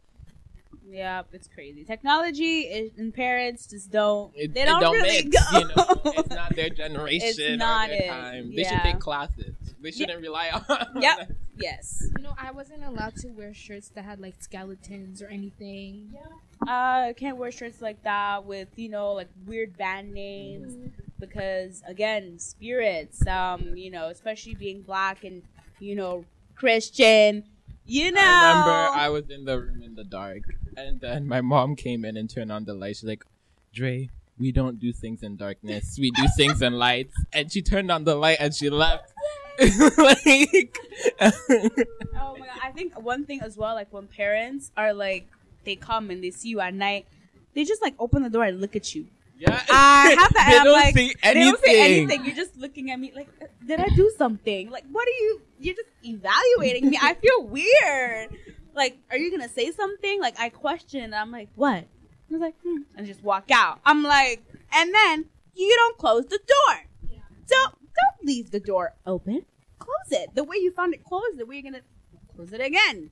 yeah, 0.91 1.23
it's 1.31 1.47
crazy. 1.47 1.83
Technology 1.85 2.91
and 2.97 3.13
parents 3.13 3.67
just 3.67 3.91
don't. 3.91 4.31
it, 4.35 4.53
they 4.53 4.63
it 4.63 4.65
don't, 4.65 4.93
really 4.93 5.23
mix, 5.23 5.51
go. 5.51 5.59
you 5.59 5.65
know. 5.67 6.01
It's 6.05 6.29
not 6.29 6.55
their 6.55 6.69
generation 6.83 7.29
It's 7.37 7.57
not 7.57 7.89
or 7.89 7.93
their 7.93 8.01
it, 8.01 8.07
time. 8.09 8.55
They 8.55 8.61
yeah. 8.63 8.69
should 8.69 8.91
take 8.91 8.99
classes. 8.99 9.55
They 9.81 9.91
shouldn't 9.91 10.21
rely 10.21 10.49
on. 10.49 11.01
Yep. 11.01 11.31
yes. 11.57 12.03
You 12.17 12.23
know, 12.23 12.35
I 12.37 12.51
wasn't 12.51 12.83
allowed 12.83 13.15
to 13.17 13.29
wear 13.29 13.53
shirts 13.53 13.89
that 13.95 14.03
had 14.03 14.19
like 14.19 14.35
skeletons 14.39 15.21
or 15.21 15.27
anything. 15.27 16.13
Uh, 16.67 17.09
I 17.09 17.13
can't 17.17 17.37
wear 17.37 17.51
shirts 17.51 17.81
like 17.81 18.03
that 18.03 18.45
with 18.45 18.67
you 18.75 18.89
know 18.89 19.13
like 19.13 19.29
weird 19.47 19.77
band 19.77 20.13
names 20.13 20.75
because 21.19 21.81
again, 21.87 22.37
spirits. 22.37 23.25
Um, 23.25 23.75
you 23.75 23.89
know, 23.89 24.09
especially 24.09 24.55
being 24.55 24.81
black 24.81 25.23
and 25.23 25.41
you 25.79 25.95
know 25.95 26.25
Christian. 26.55 27.45
You 27.85 28.11
know. 28.11 28.21
I 28.21 28.49
remember 28.49 28.99
I 28.99 29.09
was 29.09 29.29
in 29.29 29.45
the 29.45 29.59
room 29.59 29.81
in 29.81 29.95
the 29.95 30.03
dark, 30.03 30.43
and 30.77 30.99
then 31.01 31.27
my 31.27 31.41
mom 31.41 31.75
came 31.75 32.05
in 32.05 32.17
and 32.17 32.29
turned 32.29 32.51
on 32.51 32.65
the 32.65 32.73
light. 32.73 32.95
She's 32.97 33.03
like, 33.09 33.23
"Dre, 33.73 34.09
we 34.39 34.51
don't 34.51 34.79
do 34.79 34.91
things 34.93 35.23
in 35.23 35.35
darkness. 35.37 35.97
We 35.99 36.11
do 36.11 36.23
things 36.37 36.61
in 36.61 36.73
lights." 36.73 37.13
And 37.33 37.51
she 37.51 37.61
turned 37.61 37.91
on 37.91 38.03
the 38.03 38.15
light 38.15 38.37
and 38.39 38.53
she 38.53 38.69
left. 38.69 39.11
like, 39.97 40.77
Oh 41.19 41.31
my 42.39 42.47
god! 42.47 42.59
I 42.63 42.71
think 42.73 42.99
one 42.99 43.25
thing 43.25 43.41
as 43.41 43.57
well, 43.57 43.75
like 43.75 43.91
when 43.91 44.07
parents 44.07 44.71
are 44.77 44.93
like, 44.93 45.27
they 45.65 45.75
come 45.75 46.09
and 46.09 46.23
they 46.23 46.31
see 46.31 46.49
you 46.49 46.59
at 46.59 46.73
night, 46.73 47.05
they 47.53 47.63
just 47.63 47.81
like 47.81 47.95
open 47.99 48.23
the 48.23 48.29
door 48.29 48.43
and 48.43 48.59
look 48.61 48.75
at 48.75 48.95
you. 48.95 49.07
yeah, 49.37 49.61
I 49.69 50.15
have 50.17 50.33
that. 50.33 50.47
they 50.47 50.53
and 50.53 50.59
I'm 50.59 50.65
don't 50.65 50.73
like, 50.73 50.95
see 50.95 51.15
They 51.23 51.33
don't 51.33 51.63
say 51.63 51.81
anything. 51.81 52.03
anything. 52.11 52.25
You're 52.25 52.35
just 52.35 52.57
looking 52.57 52.91
at 52.91 52.99
me 52.99 53.11
like, 53.15 53.27
"Uh, 53.41 53.45
did 53.65 53.79
I 53.79 53.89
do 53.89 54.11
something? 54.17 54.69
Like, 54.69 54.85
what 54.91 55.07
are 55.07 55.17
you? 55.23 55.41
You're 55.59 55.75
just 55.75 55.89
evaluating 56.03 56.89
me. 56.89 56.97
I 57.01 57.13
feel 57.15 57.43
weird. 57.43 58.29
Like, 58.73 58.97
are 59.09 59.17
you 59.17 59.31
gonna 59.31 59.49
say 59.49 59.71
something? 59.71 60.19
Like, 60.21 60.39
I 60.39 60.49
question. 60.49 61.01
And 61.03 61.15
I'm 61.15 61.31
like, 61.31 61.49
what? 61.55 61.83
I 61.83 61.87
was 62.29 62.39
like, 62.41 62.55
hmm, 62.63 62.83
and 62.95 63.05
just 63.05 63.23
walk 63.23 63.51
out. 63.51 63.79
I'm 63.85 64.03
like, 64.03 64.41
and 64.73 64.93
then 64.93 65.25
you 65.55 65.73
don't 65.75 65.97
close 65.97 66.25
the 66.25 66.39
door. 66.39 66.77
Don't 67.47 67.75
don't 67.75 68.25
leave 68.25 68.51
the 68.51 68.59
door 68.59 68.93
open. 69.05 69.45
Close 69.79 70.11
it 70.11 70.33
the 70.35 70.43
way 70.43 70.55
you 70.57 70.71
found 70.71 70.93
it 70.93 71.03
closed. 71.03 71.37
The 71.37 71.45
way 71.45 71.55
you're 71.55 71.63
gonna 71.71 71.83
close 72.35 72.53
it 72.53 72.61
again. 72.61 73.11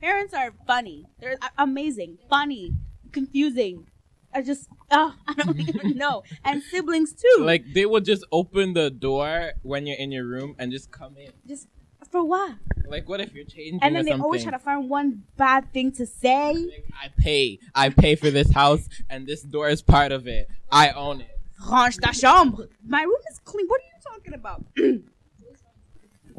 Parents 0.00 0.34
are 0.34 0.52
funny. 0.66 1.04
They're 1.20 1.36
amazing, 1.56 2.18
funny, 2.28 2.72
confusing. 3.12 3.86
I 4.34 4.42
just, 4.42 4.68
oh, 4.90 5.14
I 5.26 5.32
don't 5.34 5.58
even 5.58 5.96
know. 5.96 6.22
And 6.44 6.62
siblings 6.62 7.14
too. 7.14 7.42
like 7.42 7.64
they 7.72 7.86
will 7.86 8.00
just 8.02 8.24
open 8.32 8.74
the 8.74 8.90
door 8.90 9.52
when 9.62 9.86
you're 9.86 9.96
in 9.96 10.10
your 10.12 10.24
room 10.26 10.54
and 10.58 10.70
just 10.72 10.90
come 10.90 11.16
in. 11.16 11.30
just 11.46 11.68
for 12.16 12.24
what? 12.24 12.54
Like, 12.88 13.08
what 13.08 13.20
if 13.20 13.34
you're 13.34 13.44
changing 13.44 13.80
And 13.82 13.94
then 13.94 14.04
they 14.04 14.12
something? 14.12 14.24
always 14.24 14.42
try 14.42 14.52
to 14.52 14.58
find 14.58 14.88
one 14.88 15.24
bad 15.36 15.72
thing 15.72 15.90
to 15.92 16.06
say. 16.06 16.52
Like, 16.54 16.84
I 17.02 17.08
pay. 17.18 17.58
I 17.74 17.88
pay 17.90 18.14
for 18.14 18.30
this 18.30 18.50
house, 18.52 18.88
and 19.10 19.26
this 19.26 19.42
door 19.42 19.68
is 19.68 19.82
part 19.82 20.12
of 20.12 20.26
it. 20.26 20.48
I 20.70 20.90
own 20.90 21.20
it. 21.20 21.30
Range 21.70 21.96
ta 21.98 22.12
chambre. 22.12 22.68
My 22.86 23.02
room 23.02 23.22
is 23.30 23.38
clean. 23.44 23.66
What 23.66 23.80
are 23.80 23.84
you 23.84 24.00
talking 24.12 24.34
about? 24.34 24.64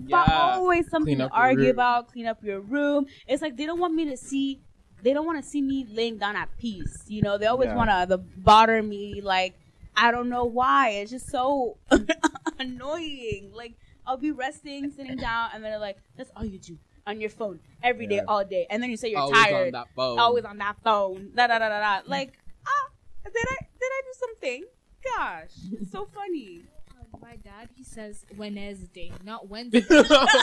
But 0.10 0.30
always 0.32 0.88
something 0.90 1.18
Clean 1.18 1.28
to 1.28 1.34
argue 1.34 1.70
about. 1.72 2.12
Clean 2.12 2.28
up 2.28 2.44
your 2.44 2.60
room. 2.62 3.08
It's 3.28 3.42
like 3.42 3.58
they 3.58 3.66
don't 3.66 3.80
want 3.80 3.94
me 3.94 4.06
to 4.06 4.16
see. 4.18 4.62
They 5.02 5.12
don't 5.12 5.26
want 5.26 5.44
to 5.44 5.48
see 5.50 5.62
me 5.62 5.86
laying 5.90 6.18
down 6.18 6.36
at 6.36 6.50
peace. 6.60 7.04
You 7.08 7.22
know, 7.24 7.38
they 7.38 7.48
always 7.48 7.70
Yeah. 7.70 7.76
want 7.76 7.90
to 8.10 8.18
bother 8.18 8.82
me. 8.84 9.22
Like 9.22 9.56
I 9.96 10.12
don't 10.12 10.30
know 10.30 10.46
why. 10.46 10.90
It's 11.02 11.12
just 11.12 11.30
so 11.30 11.78
annoying. 12.60 13.52
Like 13.54 13.74
I'll 14.08 14.18
be 14.18 14.32
resting, 14.32 14.90
sitting 14.92 15.18
down, 15.18 15.50
and 15.54 15.64
then 15.64 15.70
they're 15.72 15.80
like, 15.80 15.98
"That's 16.18 16.32
all 16.36 16.46
you 16.46 16.58
do. 16.60 16.78
on 17.06 17.22
your 17.22 17.30
phone 17.30 17.60
every 17.84 18.06
day, 18.08 18.16
Yeah. 18.18 18.24
all 18.28 18.44
day, 18.44 18.66
and 18.70 18.82
then 18.84 18.90
you 18.90 18.98
say 18.98 19.10
you're 19.12 19.20
Always 19.20 19.38
on 19.38 19.44
tired, 19.46 19.74
that 19.74 19.88
phone. 19.96 20.20
always 20.20 20.44
on 20.44 20.58
that 20.58 20.76
phone. 20.84 21.32
Da 21.36 21.48
da 21.48 21.58
da 21.60 21.70
da 21.70 21.80
da. 21.80 22.02
Like, 22.10 22.34
ah, 22.66 22.90
did 23.24 23.34
I 23.36 23.58
did 23.80 23.92
I 23.98 24.02
do 24.04 24.14
something? 24.26 24.66
Gosh, 25.06 25.56
it's 25.82 25.92
so 25.92 26.06
funny. 26.06 26.64
Um, 26.92 27.22
my 27.22 27.36
dad, 27.38 27.70
he 27.78 27.84
says 27.86 28.26
Wednesday, 28.36 29.14
not 29.24 29.48
Wednesday. 29.54 29.86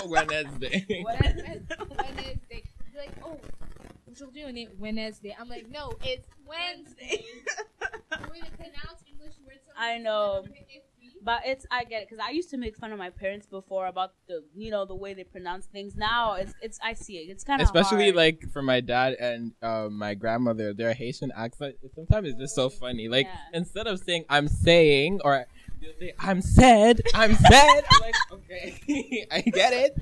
Wednesday. 0.06 0.86
Wednesday. 1.04 1.04
Wednesday. 1.04 2.62
He's 2.86 2.96
like, 2.96 3.12
oh, 3.24 3.38
aujourd'hui 4.10 4.44
on 4.44 4.56
est 4.56 4.70
Wednesday. 4.78 5.36
I'm 5.38 5.48
like, 5.50 5.68
no, 5.70 5.92
it's 6.02 6.26
Wednesday. 6.46 7.24
the 8.10 8.30
way 8.30 8.40
they 8.40 8.56
pronounce 8.56 9.02
English 9.06 9.34
words. 9.46 9.60
I 9.76 9.98
know. 9.98 10.44
But 11.24 11.40
it's 11.46 11.64
I 11.70 11.84
get 11.84 12.02
it 12.02 12.08
because 12.10 12.22
I 12.24 12.30
used 12.32 12.50
to 12.50 12.58
make 12.58 12.76
fun 12.76 12.92
of 12.92 12.98
my 12.98 13.08
parents 13.10 13.46
before 13.46 13.86
about 13.86 14.12
the 14.28 14.44
you 14.54 14.70
know 14.70 14.84
the 14.84 14.94
way 14.94 15.14
they 15.14 15.24
pronounce 15.24 15.64
things. 15.66 15.96
Now 15.96 16.34
it's 16.34 16.52
it's 16.60 16.78
I 16.84 16.92
see 16.92 17.14
it. 17.16 17.30
It's 17.30 17.44
kind 17.44 17.62
of 17.62 17.64
Especially 17.66 18.04
hard. 18.12 18.16
like 18.16 18.38
for 18.52 18.62
my 18.62 18.80
dad 18.80 19.14
and 19.14 19.52
uh, 19.62 19.88
my 19.90 20.14
grandmother, 20.14 20.74
their 20.74 20.92
Haitian 20.92 21.32
accent. 21.34 21.76
Sometimes 21.94 22.28
it's 22.28 22.38
just 22.38 22.54
so 22.54 22.68
funny. 22.68 23.08
Like 23.08 23.26
Yeah. 23.26 23.58
instead 23.60 23.86
of 23.86 24.00
saying 24.00 24.24
"I'm 24.28 24.48
saying" 24.48 25.20
or 25.24 25.46
"I'm 26.18 26.40
sad. 26.42 27.02
"I'm 27.14 27.34
sad. 27.34 27.84
I'm 27.90 28.00
like, 28.00 28.14
okay, 28.32 29.26
I 29.32 29.40
get 29.40 29.72
it. 29.72 29.98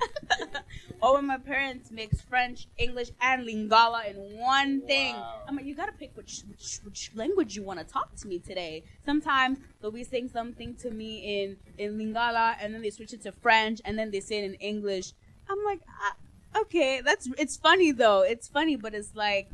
when 1.00 1.26
my 1.26 1.38
parents 1.38 1.90
mix 1.90 2.20
French, 2.20 2.66
English, 2.78 3.10
and 3.20 3.46
Lingala 3.46 4.08
in 4.10 4.38
one 4.38 4.82
thing. 4.82 5.14
Wow. 5.14 5.42
I'm 5.48 5.56
like, 5.56 5.64
you 5.64 5.74
gotta 5.74 5.92
pick 5.92 6.16
which 6.16 6.42
which, 6.48 6.80
which 6.84 7.10
language 7.14 7.56
you 7.56 7.62
want 7.62 7.80
to 7.80 7.84
talk 7.84 8.14
to 8.16 8.28
me 8.28 8.38
today. 8.38 8.84
Sometimes 9.04 9.58
they'll 9.80 9.90
be 9.90 10.04
saying 10.04 10.28
something 10.28 10.74
to 10.76 10.90
me 10.90 11.42
in 11.42 11.56
in 11.78 11.98
Lingala, 11.98 12.56
and 12.60 12.74
then 12.74 12.82
they 12.82 12.90
switch 12.90 13.12
it 13.12 13.22
to 13.22 13.32
French, 13.32 13.80
and 13.84 13.98
then 13.98 14.10
they 14.10 14.20
say 14.20 14.38
it 14.38 14.44
in 14.44 14.54
English. 14.54 15.12
I'm 15.48 15.62
like, 15.64 15.80
ah, 15.88 16.16
okay, 16.62 17.00
that's 17.00 17.28
it's 17.38 17.56
funny 17.56 17.92
though. 17.92 18.22
It's 18.22 18.48
funny, 18.48 18.76
but 18.76 18.94
it's 18.94 19.14
like. 19.14 19.48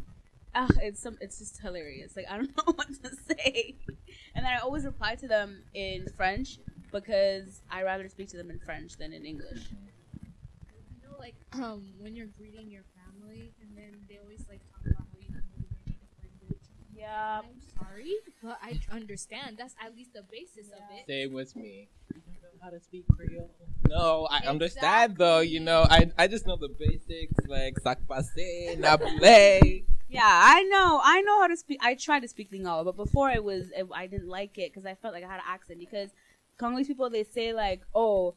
Ugh, 0.59 0.77
it's 0.83 1.01
some. 1.01 1.16
It's 1.21 1.38
just 1.38 1.61
hilarious. 1.61 2.16
Like 2.16 2.27
I 2.29 2.37
don't 2.37 2.57
know 2.57 2.73
what 2.75 2.88
to 3.05 3.11
say, 3.29 3.77
and 4.35 4.44
then 4.44 4.53
I 4.53 4.59
always 4.59 4.85
reply 4.85 5.14
to 5.14 5.29
them 5.29 5.62
in 5.73 6.09
French 6.16 6.59
because 6.90 7.61
I 7.71 7.85
rather 7.85 8.09
speak 8.09 8.29
to 8.31 8.37
them 8.37 8.51
in 8.51 8.59
French 8.59 8.97
than 8.97 9.12
in 9.12 9.25
English. 9.25 9.61
You 9.71 11.09
know, 11.09 11.16
like 11.21 11.37
um, 11.53 11.92
when 12.01 12.16
you're 12.16 12.27
greeting 12.27 12.71
your 12.71 12.83
family, 12.97 13.53
and 13.62 13.71
then 13.77 14.01
they 14.09 14.18
always 14.18 14.44
like 14.49 14.61
talk 14.73 14.81
about 14.85 15.07
how 15.12 15.18
you 15.21 15.29
don't 15.29 15.47
know 15.47 15.62
your 15.62 15.79
native 15.87 16.09
language. 16.25 16.64
Yeah, 16.92 17.40
I'm 17.44 17.61
sorry, 17.79 18.14
but 18.42 18.59
I 18.61 18.81
understand. 18.90 19.59
That's 19.59 19.77
at 19.81 19.94
least 19.94 20.12
the 20.12 20.25
basis 20.29 20.73
of 20.73 20.83
it. 20.90 21.07
Same 21.07 21.35
with 21.35 21.55
me. 21.55 21.88
You 22.16 22.40
don't 22.42 22.55
know 22.55 22.64
how 22.64 22.71
to 22.71 22.81
speak 22.81 23.05
Creole. 23.14 23.49
No, 23.88 24.27
I 24.29 24.38
understand 24.49 25.18
though. 25.18 25.38
You 25.38 25.61
know, 25.61 25.87
I 25.88 26.11
I 26.18 26.27
just 26.27 26.49
know 26.49 26.57
the 26.57 26.68
basics 26.68 27.47
like 27.47 27.79
sac 27.79 27.99
passe, 28.09 28.77
nabule. 28.81 29.85
Yeah, 30.09 30.23
I 30.25 30.62
know. 30.64 31.01
I 31.03 31.21
know 31.23 31.40
how 31.40 31.47
to 31.49 31.57
speak. 31.57 31.79
I 31.83 31.94
tried 31.94 32.21
to 32.21 32.29
speak 32.29 32.51
Lingala, 32.53 32.85
but 32.85 32.97
before 32.97 33.31
it 33.31 33.42
was, 33.44 33.71
it, 33.77 33.87
I 33.94 34.07
didn't 34.07 34.29
like 34.29 34.59
it 34.59 34.73
because 34.73 34.87
I 34.87 34.94
felt 34.94 35.14
like 35.14 35.25
I 35.25 35.29
had 35.29 35.37
an 35.37 35.47
accent. 35.47 35.79
Because 35.81 36.11
Congolese 36.59 36.88
people, 36.88 37.11
they 37.11 37.25
say 37.25 37.53
like, 37.53 37.83
oh. 37.94 38.35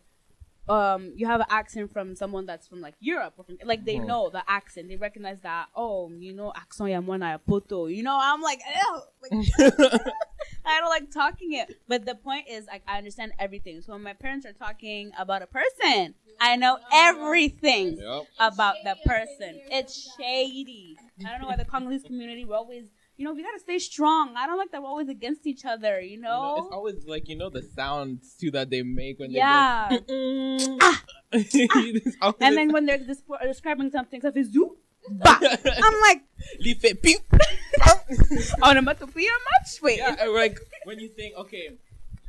Um, 0.70 1.12
you 1.16 1.26
have 1.26 1.40
an 1.42 1.48
accent 1.50 1.92
from 1.92 2.16
someone 2.16 2.46
that's 2.46 2.68
from 2.68 2.82
like 2.82 2.94
Europe, 3.00 3.34
or 3.36 3.44
from, 3.44 3.58
like 3.66 3.84
they 3.84 3.96
Mhm. 3.98 4.06
know 4.06 4.30
the 4.30 4.44
accent. 4.48 4.88
They 4.90 4.96
recognize 4.96 5.42
that. 5.42 5.68
Oh, 5.76 6.10
you 6.12 6.34
know, 6.34 6.54
accent 6.56 6.92
ya 6.92 7.02
mwana 7.02 7.32
ya 7.32 7.38
poto. 7.40 7.88
You 7.88 8.04
know, 8.04 8.18
I'm 8.22 8.42
like, 8.42 8.62
ew, 8.62 9.02
like 9.24 9.32
I 10.66 10.80
don't 10.80 10.90
like 10.90 11.12
talking 11.12 11.54
it. 11.54 11.76
But 11.88 12.06
the 12.06 12.16
point 12.16 12.46
is, 12.50 12.66
like, 12.68 12.84
I 12.88 12.98
understand 12.98 13.34
everything. 13.40 13.82
So 13.82 13.94
when 13.94 14.04
my 14.04 14.14
parents 14.14 14.46
are 14.46 14.54
talking 14.54 15.12
about 15.18 15.42
a 15.42 15.48
person, 15.48 16.14
I 16.40 16.56
know 16.56 16.78
everything 16.94 17.98
Yep. 17.98 18.24
about 18.40 18.76
that 18.84 19.04
person. 19.04 19.60
It's 19.72 20.16
shady. 20.18 20.98
I 21.26 21.30
don't 21.32 21.42
know 21.42 21.48
why 21.48 21.56
the 21.58 21.66
Congolese 21.66 22.04
community 22.04 22.46
we're 22.46 22.56
always, 22.56 22.86
you 23.18 23.26
know, 23.26 23.34
we 23.34 23.44
gotta 23.44 23.60
stay 23.60 23.78
strong. 23.80 24.34
I 24.36 24.48
don't 24.48 24.58
like 24.58 24.72
that 24.72 24.82
we're 24.82 24.88
always 24.90 25.10
against 25.10 25.46
each 25.46 25.66
other. 25.66 26.00
You 26.02 26.12
You 26.12 26.22
know, 26.22 26.56
it's 26.58 26.74
always 26.74 27.06
like 27.06 27.28
you 27.30 27.38
know 27.38 27.50
the 27.50 27.62
sounds 27.62 28.36
too 28.40 28.52
that 28.52 28.70
they 28.70 28.82
make 28.82 29.20
when 29.20 29.32
Yeah. 29.32 29.90
they 29.90 29.98
go. 30.00 30.78
Ah. 30.82 31.04
It's 31.34 31.56
ah. 32.22 32.26
always- 32.26 32.36
And 32.42 32.58
then 32.58 32.72
when 32.74 32.86
they're 32.86 32.98
dis- 32.98 33.24
describing 33.44 33.90
something, 33.92 34.20
stuff 34.20 34.36
is 34.38 34.54
you. 34.54 34.78
Bah. 35.10 35.40
I'm 35.42 36.02
like, 36.02 36.22
Li 36.60 36.74
fait 36.76 36.96
piou. 36.96 37.20
onomatopoeia 38.64 39.32
much? 39.52 39.82
Wait. 39.82 39.98
yeah, 39.98 40.26
like 40.26 40.60
when 40.86 41.00
you 41.00 41.10
think, 41.10 41.36
okay, 41.38 41.78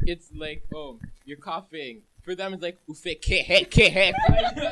it's 0.03 0.31
like, 0.35 0.63
oh, 0.75 0.99
you're 1.25 1.39
coughing. 1.39 2.03
For 2.23 2.37
them, 2.37 2.55
it's 2.55 2.63
like, 2.63 2.79
ou 2.89 2.95
fait 2.95 3.17
que 3.17 3.43
he 3.43 3.65
que 3.65 3.91
he. 3.91 4.13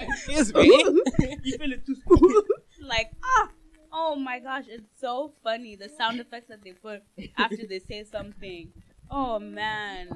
Excuse 0.08 0.54
me. 0.54 0.68
You 1.42 1.58
feel 1.58 1.72
it 1.72 1.84
too. 1.84 1.96
like, 2.80 3.10
ah. 3.24 3.48
Oh 3.92 4.14
my 4.14 4.38
gosh, 4.38 4.66
it's 4.68 4.86
so 5.00 5.32
funny. 5.42 5.74
The 5.74 5.88
sound 5.88 6.20
effects 6.20 6.46
that 6.48 6.62
they 6.62 6.72
put 6.72 7.02
after 7.36 7.66
they 7.68 7.80
say 7.80 8.04
something. 8.04 8.70
Oh 9.10 9.40
man. 9.40 10.10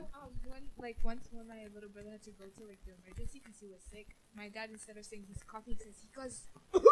One, 0.85 0.91
like 0.91 0.99
once 1.03 1.29
when 1.33 1.49
my 1.49 1.65
little 1.75 1.89
brother 1.89 2.11
had 2.13 2.23
to 2.25 2.31
go 2.33 2.45
to 2.45 2.69
like 2.69 2.77
the 2.85 2.93
emergency 2.93 3.41
because 3.43 3.59
he 3.59 3.69
was 3.69 3.81
sick, 3.91 4.17
my 4.37 4.49
dad 4.49 4.69
instead 4.71 4.99
of 4.99 5.07
saying 5.07 5.25
he's 5.27 5.43
coughing, 5.43 5.79
says 5.79 5.97
he 6.03 6.09
goes. 6.15 6.45
I'm 6.75 6.83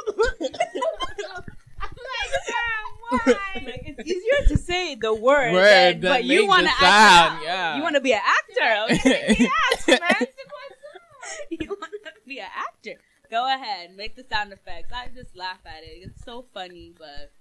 like, 2.09 2.31
Dad, 2.49 2.85
why? 3.11 3.53
Like, 3.67 3.83
it's 3.85 4.09
easier 4.09 4.49
to 4.49 4.57
say 4.57 4.95
the 4.95 5.13
word, 5.13 5.53
Word 5.53 6.01
than- 6.01 6.11
but 6.11 6.25
you 6.25 6.47
want 6.47 6.67
to 6.67 6.73
act 6.81 7.43
yeah. 7.45 7.77
You 7.77 7.83
want 7.83 7.97
to 7.97 8.01
be 8.01 8.15
an 8.15 8.23
actor, 8.25 8.95
okay? 8.95 9.37
yes, 9.51 9.87
man. 9.89 10.27
you 11.51 11.69
want 11.69 11.93
to 12.05 12.13
be 12.27 12.39
an 12.39 12.49
actor. 12.57 12.99
Go 13.31 13.45
ahead, 13.45 13.95
make 13.95 14.17
the 14.17 14.25
sound 14.25 14.55
effects. 14.55 14.91
I 14.91 15.09
just 15.15 15.37
laugh 15.37 15.61
at 15.67 15.83
it. 15.83 16.01
It's 16.01 16.25
so 16.25 16.47
funny, 16.55 16.95
but 16.97 17.33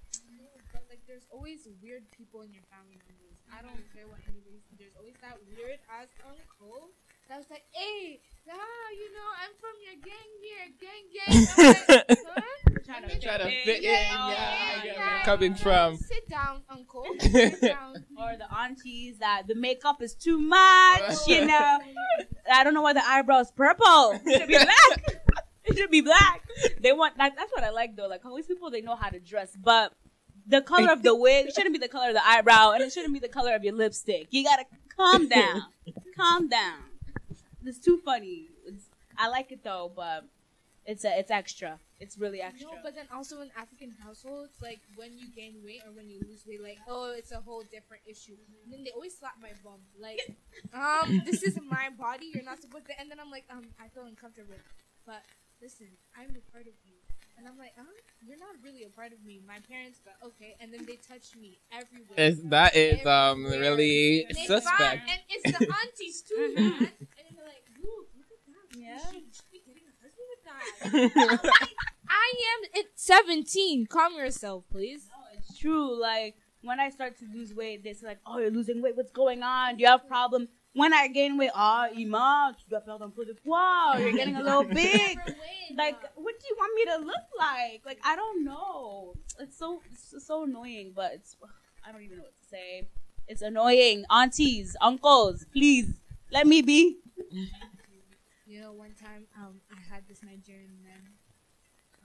But 0.74 0.84
like, 0.90 1.00
there's 1.08 1.28
always 1.32 1.66
weird 1.82 2.12
people 2.12 2.42
in 2.42 2.52
your 2.52 2.64
family 2.70 2.98
members. 3.08 3.21
I 3.52 3.62
don't 3.62 3.84
care 3.94 4.08
what 4.08 4.20
anybody. 4.28 4.62
There's 4.78 4.96
always 4.98 5.16
that 5.22 5.38
weird 5.56 5.80
ass 5.90 6.08
uncle 6.26 6.90
that's 7.30 7.50
like, 7.50 7.64
"Hey, 7.72 8.20
ah, 8.50 8.88
you 8.98 9.08
know, 9.14 9.30
I'm 9.40 9.54
from 9.60 9.76
your 9.86 9.98
gang 10.02 10.32
here, 10.42 10.66
gang 10.80 11.06
gang." 11.14 11.32
I'm 11.58 11.96
like, 11.96 12.20
"Huh?" 12.36 12.82
trying 12.86 13.08
to 13.10 13.20
Try 13.20 13.38
to 13.38 13.44
fit 13.46 13.64
fit 13.64 13.84
in, 13.84 13.90
Oh, 13.90 14.30
yeah, 14.32 14.58
I 14.82 14.84
get 14.84 14.98
where 14.98 15.06
yeah. 15.06 15.24
coming 15.24 15.56
from. 15.56 15.98
Sit 15.98 16.28
down, 16.30 16.62
uncle. 16.70 17.06
Sit 17.20 17.62
down. 17.62 18.04
Or 18.18 18.36
the 18.38 18.52
aunties 18.54 19.20
that 19.20 19.44
the 19.48 19.56
makeup 19.56 20.02
is 20.02 20.16
too 20.16 20.40
much, 20.40 21.28
you 21.28 21.46
know. 21.52 21.80
I 22.52 22.64
don't 22.64 22.74
know 22.74 22.82
why 22.82 22.94
the 22.94 23.06
eyebrows 23.06 23.52
purple. 23.52 24.20
It 24.26 24.40
should 24.40 24.48
be 24.48 24.58
black. 24.58 25.22
it 25.66 25.78
should 25.78 25.92
be 25.92 26.02
black. 26.02 26.42
They 26.82 26.92
want 26.92 27.18
like 27.18 27.36
that's 27.38 27.52
what 27.52 27.64
I 27.64 27.70
like 27.70 27.96
though. 27.96 28.08
Like 28.08 28.24
Congolese 28.24 28.48
people, 28.48 28.72
they 28.72 28.82
know 28.82 28.96
how 28.96 29.10
to 29.10 29.20
dress, 29.20 29.56
but 29.56 29.94
the 30.48 30.62
color 30.62 30.92
of 30.92 31.04
the 31.04 31.16
wig 31.16 31.52
shouldn't 31.54 31.74
be 31.74 31.80
the 31.80 31.88
color 31.88 32.10
of 32.10 32.16
the 32.16 32.28
eyebrow, 32.28 32.72
and 32.72 32.84
it 32.84 32.92
shouldn't 32.92 33.14
be 33.14 33.20
the 33.20 33.28
color 33.28 33.56
of 33.56 33.64
your 33.64 33.74
lipstick. 33.74 34.28
You 34.32 34.44
gotta 34.44 34.66
calm 34.96 35.28
down. 35.28 35.64
calm 36.18 36.48
down. 36.48 36.80
It's 37.66 37.80
too 37.80 38.00
funny. 38.04 38.48
It's, 38.66 38.86
I 39.18 39.28
like 39.28 39.52
it 39.52 39.64
though, 39.64 39.92
but 39.96 40.26
it's 40.86 41.06
a, 41.06 41.20
it's 41.20 41.32
extra. 41.32 41.80
It's 42.00 42.18
really 42.18 42.42
extra. 42.42 42.68
No, 42.68 42.78
but 42.82 42.96
then 42.96 43.06
also 43.14 43.42
in 43.42 43.52
African 43.56 43.94
households, 44.04 44.54
like 44.62 44.82
when 44.96 45.18
you 45.18 45.28
gain 45.36 45.62
weight 45.64 45.82
or 45.86 45.94
when 45.94 46.10
you 46.10 46.20
lose 46.28 46.44
weight, 46.48 46.62
like 46.62 46.80
oh, 46.88 47.14
it's 47.16 47.32
a 47.32 47.40
whole 47.40 47.62
different 47.62 48.02
issue. 48.08 48.36
And 48.66 48.74
then 48.74 48.84
they 48.84 48.90
always 48.92 49.18
slap 49.18 49.34
my 49.42 49.52
bum, 49.64 49.80
like, 50.00 50.20
um, 50.74 51.22
this 51.26 51.44
is 51.44 51.60
my 51.70 51.90
body. 51.98 52.32
You're 52.34 52.44
not 52.44 52.62
supposed 52.62 52.88
to. 52.88 53.00
And 53.00 53.12
then 53.12 53.20
I'm 53.20 53.30
like, 53.30 53.46
um, 53.52 53.68
I 53.80 53.88
feel 53.90 54.06
uncomfortable. 54.06 54.56
But 55.06 55.22
listen, 55.62 55.88
I'm 56.18 56.34
a 56.34 56.52
part 56.52 56.66
of 56.66 56.74
you. 56.86 56.98
And 57.42 57.48
I'm 57.50 57.58
like, 57.58 57.74
huh? 57.76 57.84
You're 58.24 58.38
not 58.38 58.54
really 58.64 58.84
a 58.84 58.90
part 58.90 59.14
of 59.14 59.26
me. 59.26 59.42
My 59.48 59.58
parents, 59.68 60.00
but 60.06 60.14
okay. 60.24 60.56
And 60.62 60.72
then 60.72 60.86
they 60.86 60.98
touch 60.98 61.36
me 61.36 61.58
everywhere. 61.74 62.14
Is 62.30 62.44
that 62.54 62.76
is 62.76 63.04
um 63.04 63.46
Everywhere. 63.48 63.60
really 63.60 64.26
And 64.30 64.38
suspect. 64.38 64.78
find- 64.78 65.02
and 65.10 65.20
it's 65.28 65.58
the 65.58 65.66
aunties 65.82 66.22
too, 66.22 66.54
man. 66.56 66.74
And 66.74 67.24
then 67.26 67.34
they're 67.36 67.46
like, 67.46 67.66
ooh, 67.84 68.06
look 68.16 68.30
at 68.30 68.42
that. 68.46 68.78
Yeah. 68.80 69.12
You 69.18 69.26
should 69.34 69.52
be 69.52 69.64
getting 69.66 69.90
a 69.90 69.96
husband 69.98 70.28
with 70.30 70.44
that. 70.46 71.26
I'm 71.26 71.48
like, 71.50 71.70
I 72.10 72.34
am 72.54 72.80
at 72.84 72.86
17. 72.96 73.88
Calm 73.88 74.16
yourself, 74.18 74.66
please. 74.72 75.08
No, 75.10 75.24
it's 75.40 75.58
true. 75.58 76.00
Like 76.00 76.36
when 76.62 76.80
I 76.80 76.90
start 76.92 77.18
to 77.20 77.26
lose 77.34 77.56
weight, 77.56 77.84
they 77.84 77.94
say 77.94 78.06
like, 78.06 78.20
"Oh, 78.24 78.38
you're 78.38 78.52
losing 78.52 78.84
weight. 78.84 78.96
What's 78.96 79.10
going 79.12 79.42
on? 79.42 79.78
Do 79.78 79.82
you 79.82 79.88
have 79.88 80.08
problems?" 80.08 80.50
When 80.74 80.94
I 80.94 81.08
gain 81.10 81.38
weight, 81.38 81.52
ah, 81.54 81.88
Ima, 81.94 82.56
tu 82.58 82.64
dois 82.70 82.80
perdre 82.80 83.04
un 83.04 83.12
peu 83.12 83.26
de 83.26 83.34
poids. 83.34 84.00
You're 84.00 84.14
getting 84.14 84.38
a 84.38 84.42
little 84.42 84.64
big. 84.84 85.18
Like, 85.76 86.00
what 86.16 86.40
do 86.40 86.46
you 86.50 86.56
want 86.58 86.74
me 86.76 86.86
to 86.86 86.98
look 87.06 87.28
like? 87.38 87.82
Like, 87.86 88.00
I 88.06 88.16
don't 88.16 88.46
know. 88.46 89.14
It's 89.40 89.58
so 89.58 89.82
it's 89.92 90.26
so 90.26 90.44
annoying, 90.44 90.94
but 90.96 91.12
it's 91.14 91.36
I 91.86 91.92
don't 91.92 92.04
even 92.04 92.18
know 92.18 92.24
what 92.24 92.40
to 92.42 92.48
say. 92.48 92.88
It's 93.28 93.42
annoying. 93.42 94.06
Aunties, 94.10 94.76
uncles, 94.82 95.46
please 95.52 95.88
let 96.32 96.48
me 96.48 96.62
be. 96.62 96.98
You 98.48 98.62
know, 98.62 98.72
one 98.72 98.94
time 98.96 99.28
um, 99.38 99.60
I 99.72 99.80
had 99.94 100.04
this 100.08 100.24
Nigerian 100.24 100.76
man 100.84 101.04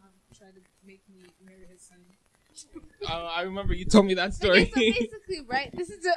um, 0.02 0.10
try 0.36 0.48
to 0.48 0.60
make 0.84 1.02
me 1.12 1.22
marry 1.44 1.66
his 1.70 1.82
son. 1.82 1.98
Uh, 3.08 3.26
I 3.26 3.42
remember 3.42 3.72
you 3.72 3.84
told 3.84 4.06
me 4.06 4.14
that 4.14 4.34
story. 4.34 4.62
Okay, 4.62 4.90
so 4.92 4.98
basically, 5.00 5.40
right? 5.46 5.70
This 5.76 5.90
is 5.90 6.04
a. 6.06 6.12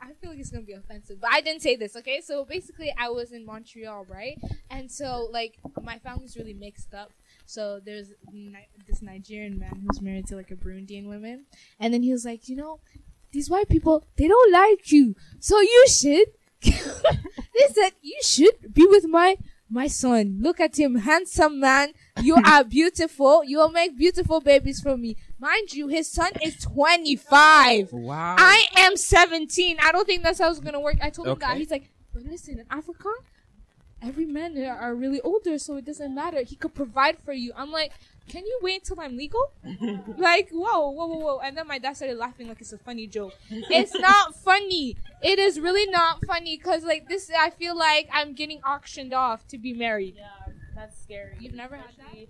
I 0.00 0.12
feel 0.14 0.30
like 0.30 0.40
it's 0.40 0.50
gonna 0.50 0.64
be 0.64 0.72
offensive, 0.72 1.20
but 1.20 1.30
I 1.32 1.40
didn't 1.40 1.62
say 1.62 1.76
this. 1.76 1.94
Okay, 1.94 2.20
so 2.20 2.44
basically, 2.44 2.92
I 2.98 3.10
was 3.10 3.30
in 3.30 3.46
Montreal, 3.46 4.06
right? 4.08 4.36
And 4.70 4.90
so, 4.90 5.28
like, 5.30 5.58
my 5.82 5.98
family's 5.98 6.36
really 6.36 6.54
mixed 6.54 6.94
up, 6.94 7.12
So 7.44 7.80
there's 7.84 8.08
Ni- 8.32 8.66
this 8.88 9.02
Nigerian 9.02 9.58
man 9.58 9.86
who's 9.86 10.00
married 10.00 10.26
to 10.28 10.36
like 10.36 10.50
a 10.50 10.56
Burundian 10.56 11.06
woman, 11.06 11.44
and 11.78 11.94
then 11.94 12.02
he 12.02 12.10
was 12.10 12.24
like, 12.24 12.48
you 12.48 12.56
know, 12.56 12.80
these 13.30 13.48
white 13.48 13.68
people 13.68 14.02
they 14.16 14.26
don't 14.26 14.52
like 14.52 14.90
you, 14.90 15.14
so 15.38 15.60
you 15.60 15.84
should. 15.88 16.28
they 16.62 17.66
said 17.72 17.92
you 18.00 18.18
should 18.22 18.72
be 18.72 18.86
with 18.86 19.06
my 19.06 19.36
my 19.68 19.86
son. 19.86 20.38
Look 20.40 20.60
at 20.60 20.78
him, 20.78 20.96
handsome 20.96 21.58
man. 21.58 21.92
You 22.20 22.36
are 22.44 22.62
beautiful. 22.62 23.42
You 23.42 23.58
will 23.58 23.70
make 23.70 23.96
beautiful 23.96 24.40
babies 24.40 24.80
for 24.80 24.96
me. 24.96 25.16
Mind 25.42 25.74
you, 25.74 25.88
his 25.88 26.08
son 26.08 26.30
is 26.40 26.56
25. 26.58 27.92
Wow. 27.92 28.36
I 28.38 28.64
am 28.78 28.96
17. 28.96 29.76
I 29.82 29.90
don't 29.90 30.06
think 30.06 30.22
that's 30.22 30.38
how 30.38 30.48
it's 30.48 30.60
gonna 30.60 30.78
work. 30.78 30.98
I 31.02 31.10
told 31.10 31.26
him 31.26 31.36
that. 31.40 31.50
Okay. 31.50 31.58
He's 31.58 31.70
like, 31.72 31.90
but 32.14 32.22
listen, 32.22 32.60
in 32.60 32.66
Africa, 32.70 33.08
every 34.00 34.24
man 34.24 34.54
there 34.54 34.72
are 34.72 34.94
really 34.94 35.20
older, 35.22 35.58
so 35.58 35.74
it 35.74 35.84
doesn't 35.84 36.14
matter. 36.14 36.42
He 36.42 36.54
could 36.54 36.74
provide 36.74 37.18
for 37.18 37.32
you. 37.32 37.50
I'm 37.56 37.72
like, 37.72 37.90
can 38.28 38.46
you 38.46 38.60
wait 38.62 38.82
until 38.82 39.00
I'm 39.00 39.16
legal? 39.16 39.50
like, 40.16 40.50
whoa, 40.50 40.90
whoa, 40.90 41.06
whoa, 41.06 41.18
whoa. 41.18 41.38
And 41.40 41.56
then 41.56 41.66
my 41.66 41.80
dad 41.80 41.96
started 41.96 42.18
laughing 42.18 42.46
like 42.46 42.60
it's 42.60 42.72
a 42.72 42.78
funny 42.78 43.08
joke. 43.08 43.34
It's 43.50 43.96
not 43.96 44.36
funny. 44.44 44.96
It 45.24 45.40
is 45.40 45.58
really 45.58 45.90
not 45.90 46.24
funny 46.24 46.56
because 46.56 46.84
like 46.84 47.08
this, 47.08 47.32
I 47.36 47.50
feel 47.50 47.76
like 47.76 48.08
I'm 48.12 48.34
getting 48.34 48.62
auctioned 48.62 49.12
off 49.12 49.48
to 49.48 49.58
be 49.58 49.72
married. 49.72 50.14
Yeah, 50.18 50.52
that's 50.76 51.02
scary. 51.02 51.34
You've 51.40 51.54
never 51.54 51.74
had 51.74 51.96
that? 51.98 52.28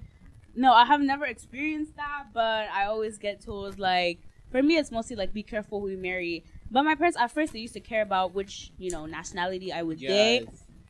No, 0.55 0.73
I 0.73 0.85
have 0.85 1.01
never 1.01 1.25
experienced 1.25 1.97
that, 1.97 2.27
but 2.33 2.69
I 2.71 2.85
always 2.87 3.19
get 3.19 3.41
told 3.41 3.79
like 3.79 4.21
for 4.51 4.63
me 4.63 4.77
it's 4.77 4.91
mostly 4.91 5.17
like 5.17 5.33
be 5.33 5.43
careful 5.43 5.81
who 5.81 5.89
you 5.89 5.99
marry. 5.99 6.45
But 6.71 6.85
my 6.85 6.95
parents 6.95 7.17
at 7.19 7.31
first 7.31 7.53
they 7.53 7.59
used 7.59 7.75
to 7.75 7.81
care 7.81 8.03
about 8.03 8.35
which, 8.35 8.73
you 8.79 8.91
know, 8.91 9.07
nationality 9.07 9.73
I 9.73 9.83
would 9.83 10.01
date 10.43 10.49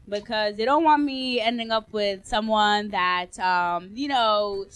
because 0.08 0.56
they 0.56 0.64
don't 0.64 0.84
want 0.84 1.02
me 1.02 1.40
ending 1.40 1.70
up 1.70 1.92
with 1.92 2.26
someone 2.26 2.88
that 2.90 3.38
um, 3.38 3.90
you 3.94 4.08
know, 4.08 4.66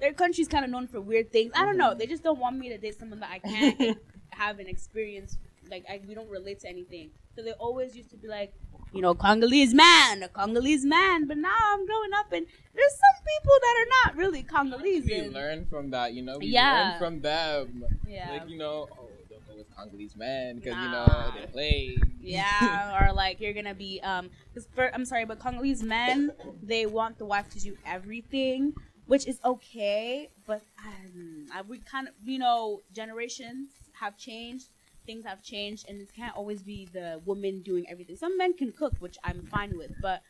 their 0.00 0.12
country's 0.12 0.48
kind 0.48 0.64
of 0.64 0.70
known 0.70 0.86
for 0.86 1.00
weird 1.00 1.30
things. 1.32 1.52
I 1.54 1.64
don't 1.64 1.76
know. 1.76 1.94
They 1.94 2.06
just 2.06 2.22
don't 2.22 2.38
want 2.38 2.56
me 2.58 2.70
to 2.70 2.78
date 2.78 2.98
someone 2.98 3.20
that 3.20 3.30
I 3.30 3.38
can't 3.38 3.98
have 4.30 4.58
an 4.58 4.66
experience 4.66 5.36
like 5.70 5.84
I, 5.88 6.00
we 6.06 6.14
don't 6.14 6.28
relate 6.28 6.60
to 6.60 6.68
anything. 6.68 7.10
So 7.36 7.42
they 7.42 7.52
always 7.52 7.94
used 7.94 8.10
to 8.10 8.16
be 8.16 8.28
like, 8.28 8.52
you 8.92 9.00
know, 9.02 9.14
Congolese 9.14 9.74
man, 9.74 10.22
a 10.22 10.28
Congolese 10.28 10.84
man. 10.84 11.26
But 11.26 11.38
now 11.38 11.56
I'm 11.72 11.86
growing 11.86 12.10
up 12.16 12.32
and 12.32 12.46
there's 12.74 12.92
some 12.92 13.24
people 13.24 13.52
that 13.60 13.74
are 13.78 13.90
not 14.04 14.16
really 14.16 14.42
Congolese. 14.42 15.04
We 15.06 15.28
learn 15.28 15.66
from 15.66 15.90
that, 15.90 16.12
you 16.14 16.22
know. 16.22 16.38
We 16.38 16.46
Yeah. 16.46 16.72
learn 16.90 16.98
from 16.98 17.20
them. 17.20 17.84
Yeah. 18.06 18.30
Like 18.30 18.48
you 18.48 18.58
know, 18.58 18.88
oh, 18.92 19.08
don't 19.28 19.46
go 19.48 19.56
with 19.56 19.74
Congolese 19.76 20.16
man 20.16 20.56
because 20.56 20.74
you 20.74 20.88
know 20.90 21.32
they 21.38 21.46
play. 21.46 21.96
Yeah, 22.20 23.00
or 23.00 23.12
like 23.12 23.40
you're 23.40 23.52
gonna 23.54 23.74
be 23.74 24.00
um. 24.02 24.30
Cause 24.54 24.66
for, 24.74 24.92
I'm 24.94 25.04
sorry, 25.04 25.24
but 25.24 25.38
Congolese 25.38 25.82
men 25.82 26.32
they 26.62 26.86
want 26.86 27.18
the 27.18 27.24
wife 27.24 27.48
to 27.50 27.60
do 27.60 27.76
everything, 27.86 28.74
which 29.06 29.26
is 29.26 29.38
okay. 29.44 30.28
But 30.46 30.62
um, 30.86 31.46
I 31.54 31.62
we 31.62 31.78
kind 31.78 32.08
of 32.08 32.14
you 32.24 32.38
know 32.38 32.82
generations 32.92 33.70
have 34.00 34.16
changed, 34.16 34.66
things 35.06 35.24
have 35.24 35.42
changed, 35.42 35.86
and 35.88 36.00
it 36.00 36.12
can't 36.14 36.36
always 36.36 36.62
be 36.62 36.88
the 36.92 37.20
woman 37.24 37.62
doing 37.62 37.86
everything. 37.88 38.16
Some 38.16 38.36
men 38.36 38.54
can 38.54 38.72
cook, 38.72 38.94
which 38.98 39.16
I'm 39.24 39.46
fine 39.50 39.76
with, 39.76 39.92
but 40.00 40.22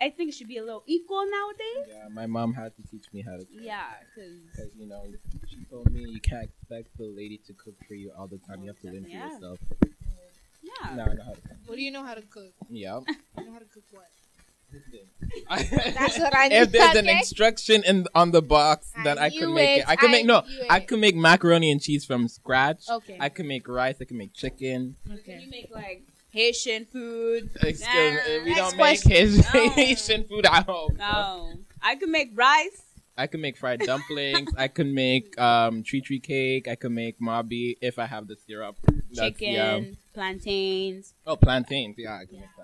I 0.00 0.10
think 0.10 0.30
it 0.30 0.34
should 0.34 0.48
be 0.48 0.58
a 0.58 0.64
little 0.64 0.82
equal 0.86 1.24
nowadays. 1.30 1.88
Yeah, 1.94 2.08
my 2.08 2.26
mom 2.26 2.54
had 2.54 2.74
to 2.76 2.82
teach 2.90 3.06
me 3.12 3.22
how 3.22 3.32
to. 3.32 3.38
Cook. 3.38 3.48
Yeah, 3.50 3.84
because 4.14 4.38
Because 4.50 4.70
you 4.76 4.86
know, 4.86 5.04
she 5.48 5.64
told 5.70 5.90
me 5.92 6.00
you 6.08 6.20
can't 6.20 6.44
expect 6.44 6.96
the 6.98 7.06
lady 7.06 7.38
to 7.46 7.52
cook 7.52 7.74
for 7.86 7.94
you 7.94 8.10
all 8.16 8.26
the 8.26 8.38
time. 8.38 8.62
You 8.62 8.68
have 8.68 8.80
to 8.80 8.88
learn 8.88 9.04
for 9.04 9.08
Yeah. 9.08 9.28
yourself. 9.32 9.58
yeah. 10.62 10.96
Now 10.96 11.04
I 11.04 11.14
know 11.14 11.22
how 11.24 11.32
to 11.32 11.40
cook. 11.40 11.56
What 11.66 11.76
do 11.76 11.82
you 11.82 11.90
know 11.90 12.02
how 12.04 12.14
to 12.14 12.22
cook? 12.22 12.52
Yeah. 12.68 13.00
You 13.38 13.44
know 13.46 13.52
how 13.52 13.58
to 13.60 13.64
cook 13.66 13.84
what? 13.90 14.10
That's 15.50 16.18
what 16.18 16.34
I 16.34 16.46
If 16.50 16.72
need, 16.72 16.80
there's 16.80 16.96
an 16.96 17.08
instruction 17.08 17.82
in 17.84 18.06
on 18.14 18.30
the 18.32 18.42
box, 18.42 18.90
I 18.96 19.04
then 19.04 19.18
I 19.18 19.28
knew 19.28 19.40
could 19.40 19.54
make 19.54 19.78
it. 19.78 19.80
it. 19.80 19.88
I 19.88 19.96
could 19.96 20.10
make 20.10 20.26
no. 20.26 20.40
knew 20.40 20.64
I 20.68 20.78
it. 20.78 20.88
could 20.88 20.98
make 20.98 21.16
macaroni 21.16 21.70
and 21.70 21.80
cheese 21.80 22.04
from 22.04 22.28
scratch. 22.28 22.88
Okay. 22.88 23.16
I 23.20 23.28
could 23.28 23.46
make 23.46 23.68
rice. 23.68 23.96
I 24.00 24.04
could 24.04 24.16
make 24.16 24.32
chicken. 24.34 24.96
Can 25.06 25.18
Okay. 25.18 25.40
you 25.42 25.50
make 25.50 25.68
like 25.72 26.02
Haitian 26.30 26.86
food? 26.86 27.50
Excuse 27.56 27.80
Nah, 27.82 27.94
me, 27.94 28.38
we 28.44 28.50
next 28.50 28.56
don't 28.60 28.74
question. 28.76 29.10
make 29.10 29.16
Haitian, 29.18 29.44
No. 29.54 29.70
Haitian 29.74 30.24
food 30.28 30.46
at 30.46 30.66
home. 30.66 30.96
No, 30.98 31.52
I 31.82 31.96
can 31.96 32.10
make 32.10 32.30
rice. 32.34 32.82
I 33.16 33.26
could 33.26 33.40
make 33.40 33.58
fried 33.58 33.80
dumplings. 33.80 34.50
I 34.56 34.68
could 34.68 34.86
make 34.86 35.38
um 35.38 35.82
tree 35.82 36.00
tree 36.00 36.18
cake. 36.20 36.66
I 36.68 36.74
could 36.76 36.92
make 36.92 37.20
mabi 37.20 37.76
if 37.80 37.98
I 37.98 38.06
have 38.06 38.26
the 38.26 38.36
syrup. 38.46 38.76
That's- 38.86 39.18
chicken, 39.38 39.52
yeah. 39.52 39.80
plantains. 40.14 41.12
Oh, 41.26 41.36
plantains. 41.36 41.96
Yeah, 41.98 42.14
I 42.16 42.24
can 42.24 42.40
make 42.40 42.48
plantains. 42.56 42.61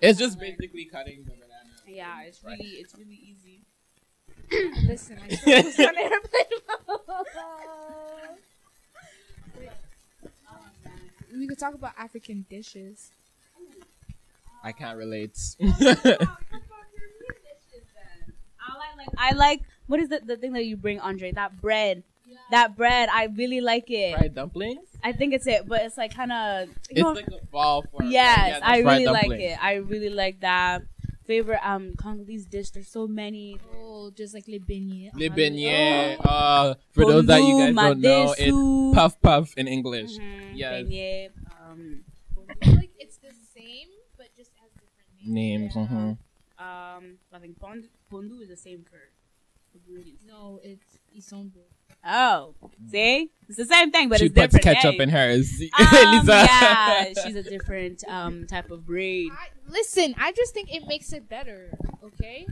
It's 0.00 0.18
just 0.18 0.38
basically 0.38 0.86
cutting 0.86 1.24
the 1.24 1.32
banana. 1.32 1.46
Yeah, 1.86 2.22
it's 2.22 2.42
Right. 2.42 2.58
really 2.58 2.70
it's 2.72 2.94
really 2.96 3.20
easy. 3.22 3.62
Listen, 4.86 5.18
I 5.22 5.28
still 5.34 5.62
was 5.64 5.78
on 5.80 5.98
airplane 5.98 6.60
mode. 6.88 7.06
We 11.36 11.46
could 11.46 11.58
talk 11.58 11.74
about 11.74 11.92
African 11.98 12.44
dishes. 12.50 13.12
I 14.62 14.72
can't 14.72 14.98
relate. 14.98 15.38
I 15.60 15.96
like 18.76 18.96
like 18.96 19.08
I 19.18 19.32
like 19.32 19.60
what 19.86 20.00
is 20.00 20.08
the 20.08 20.20
the 20.20 20.36
thing 20.36 20.52
that 20.54 20.64
you 20.64 20.76
bring, 20.76 21.00
Andre? 21.00 21.32
That 21.32 21.60
bread. 21.60 22.02
That 22.50 22.76
bread, 22.76 23.08
I 23.12 23.24
really 23.26 23.60
like 23.60 23.90
it. 23.90 24.16
fried 24.16 24.34
dumplings. 24.34 24.88
I 25.02 25.12
think 25.12 25.34
it's 25.34 25.46
it, 25.46 25.66
but 25.68 25.82
it's 25.82 25.96
like 25.96 26.14
kind 26.14 26.32
of. 26.32 26.68
It's 26.90 27.02
like 27.02 27.26
a 27.28 27.44
ball 27.50 27.82
form. 27.90 28.10
yes, 28.10 28.48
Yeah, 28.48 28.60
I 28.62 28.82
fried 28.82 29.00
really 29.00 29.12
like 29.12 29.30
it. 29.40 29.58
I 29.62 29.74
really 29.74 30.10
like 30.10 30.40
that. 30.40 30.82
Favorite 31.26 31.60
um 31.62 31.94
Congolese 31.96 32.44
dish. 32.46 32.70
There's 32.70 32.88
so 32.90 33.06
many. 33.06 33.56
Oh, 33.74 34.10
just 34.10 34.34
like 34.34 34.48
le 34.48 34.58
beignet. 34.58 35.14
Le 35.14 35.28
beignet. 35.30 36.16
Uh, 36.24 36.74
for 36.90 37.04
those 37.06 37.26
that 37.26 37.42
you 37.42 37.56
guys 37.58 37.74
don't 37.76 38.00
know, 38.00 38.34
it's 38.36 38.96
puff 38.96 39.20
puff 39.22 39.54
in 39.56 39.68
English. 39.68 40.18
Mhm, 40.18 40.52
Yes. 40.54 40.72
beignet, 40.86 41.30
um, 41.62 42.02
like 42.74 42.90
it's 42.98 43.18
the 43.18 43.32
same, 43.54 43.88
but 44.18 44.26
just 44.36 44.50
has 44.60 44.70
different 44.74 45.34
names. 45.34 45.74
Names. 45.76 45.88
mhm. 45.88 46.18
um, 46.58 47.18
I 47.32 47.38
think 47.38 47.58
pondu, 47.60 47.86
pondu 48.10 48.42
is 48.42 48.48
the 48.48 48.56
same 48.56 48.82
for 48.82 48.98
ingredients. 49.72 50.24
No, 50.26 50.58
it's 50.64 50.98
isombo. 51.16 51.62
Oh, 52.04 52.54
see, 52.90 53.30
it's 53.48 53.58
the 53.58 53.64
same 53.66 53.90
thing, 53.90 54.08
but 54.08 54.18
she 54.20 54.26
it's 54.26 54.34
puts 54.34 54.54
different. 54.54 54.78
ketchup 54.78 54.94
Hey. 54.94 55.02
in 55.02 55.08
hers. 55.10 55.62
Um, 55.78 56.20
Lisa. 56.20 56.32
yeah, 56.32 57.12
she's 57.24 57.36
a 57.36 57.42
different 57.42 58.02
um 58.08 58.46
type 58.46 58.70
of 58.70 58.86
breed. 58.86 59.30
I, 59.32 59.48
listen, 59.68 60.14
I 60.18 60.32
just 60.32 60.54
think 60.54 60.72
it 60.74 60.86
makes 60.86 61.12
it 61.12 61.28
better. 61.28 61.70
Okay. 62.02 62.46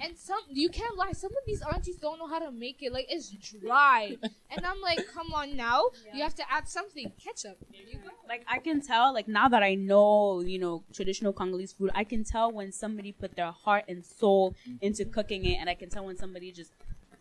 And 0.00 0.16
some 0.18 0.38
you 0.50 0.68
can't 0.68 0.96
lie. 0.96 1.12
Some 1.12 1.30
of 1.30 1.38
these 1.46 1.62
aunties 1.62 1.96
don't 1.96 2.18
know 2.18 2.26
how 2.28 2.38
to 2.40 2.50
make 2.50 2.82
it. 2.82 2.92
Like 2.92 3.06
it's 3.08 3.30
dry, 3.30 4.16
and 4.50 4.66
I'm 4.66 4.80
like, 4.80 5.00
come 5.12 5.32
on 5.32 5.56
now. 5.56 5.84
You 6.12 6.22
have 6.22 6.34
to 6.36 6.42
add 6.52 6.68
something. 6.68 7.10
Ketchup. 7.24 7.56
There 7.72 7.80
you 7.90 7.98
go. 7.98 8.10
Like 8.28 8.44
I 8.48 8.58
can 8.58 8.80
tell, 8.80 9.14
like 9.14 9.28
now 9.28 9.48
that 9.48 9.62
I 9.62 9.74
know, 9.76 10.40
you 10.40 10.58
know, 10.58 10.82
traditional 10.92 11.32
Congolese 11.32 11.72
food, 11.72 11.90
I 11.94 12.04
can 12.04 12.22
tell 12.22 12.52
when 12.52 12.70
somebody 12.70 13.12
put 13.12 13.34
their 13.34 13.50
heart 13.52 13.84
and 13.88 14.04
soul 14.04 14.54
into 14.82 15.04
cooking 15.04 15.46
it, 15.46 15.56
and 15.60 15.70
I 15.70 15.74
can 15.74 15.88
tell 15.90 16.04
when 16.04 16.16
somebody 16.16 16.50
just, 16.52 16.72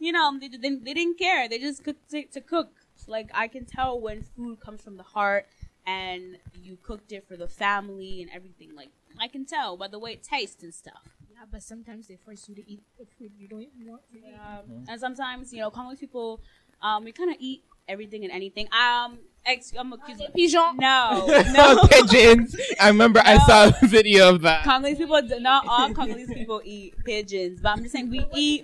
you 0.03 0.11
know, 0.11 0.37
they 0.39 0.47
they, 0.49 0.75
they 0.75 0.93
didn't 0.93 1.17
care. 1.17 1.47
They 1.49 1.59
just 1.59 1.83
cooked 1.83 2.09
to, 2.11 2.23
to 2.25 2.41
cook. 2.41 2.69
Like 3.07 3.29
I 3.33 3.47
can 3.47 3.65
tell 3.65 3.99
when 3.99 4.21
food 4.21 4.59
comes 4.59 4.81
from 4.81 4.97
the 4.97 5.03
heart 5.03 5.47
and 5.85 6.37
you 6.63 6.77
cooked 6.81 7.11
it 7.11 7.27
for 7.27 7.35
the 7.35 7.47
family 7.47 8.21
and 8.21 8.29
everything. 8.33 8.75
Like 8.75 8.91
I 9.19 9.27
can 9.27 9.45
tell 9.45 9.75
by 9.77 9.87
the 9.87 9.99
way 9.99 10.11
it 10.13 10.23
tastes 10.23 10.63
and 10.63 10.73
stuff. 10.73 11.03
Yeah, 11.31 11.39
but 11.51 11.63
sometimes 11.63 12.07
they 12.07 12.15
force 12.15 12.47
you 12.47 12.55
to 12.55 12.69
eat 12.69 12.83
the 12.99 13.05
food 13.17 13.31
you 13.37 13.47
don't 13.47 13.61
even 13.63 13.89
want 13.89 14.01
to 14.11 14.17
eat. 14.17 14.33
Um, 14.35 14.85
and 14.87 14.99
sometimes, 14.99 15.51
you 15.53 15.59
know, 15.59 15.71
Congolese 15.71 15.99
people, 15.99 16.39
um, 16.81 17.03
we 17.03 17.11
kind 17.11 17.31
of 17.31 17.37
eat 17.39 17.63
everything 17.87 18.23
and 18.23 18.31
anything. 18.31 18.67
Um, 18.71 19.17
ex- 19.45 19.73
I'm 19.77 19.91
accused. 19.91 20.21
Pigeon. 20.35 20.77
No, 20.77 21.25
no. 21.51 21.87
pigeons. 21.91 22.55
I 22.79 22.87
remember 22.89 23.21
I 23.25 23.37
saw 23.45 23.71
a 23.81 23.87
video 23.87 24.29
of 24.29 24.41
that. 24.43 24.63
Congolese 24.63 24.97
people, 24.99 25.21
do- 25.21 25.39
not 25.39 25.65
all 25.67 25.93
Congolese 25.93 26.33
people 26.33 26.61
eat 26.63 26.93
pigeons, 27.03 27.59
but 27.61 27.69
I'm 27.69 27.79
just 27.79 27.91
saying 27.93 28.09
we 28.09 28.25
eat 28.35 28.63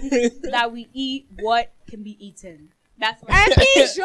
that 0.50 0.72
we 0.72 0.88
eat 0.92 1.26
what 1.40 1.72
can 1.88 2.02
be 2.02 2.16
eaten. 2.24 2.70
That's 2.98 3.20
what 3.22 3.32
And 3.32 3.54
pigeon, 3.54 4.04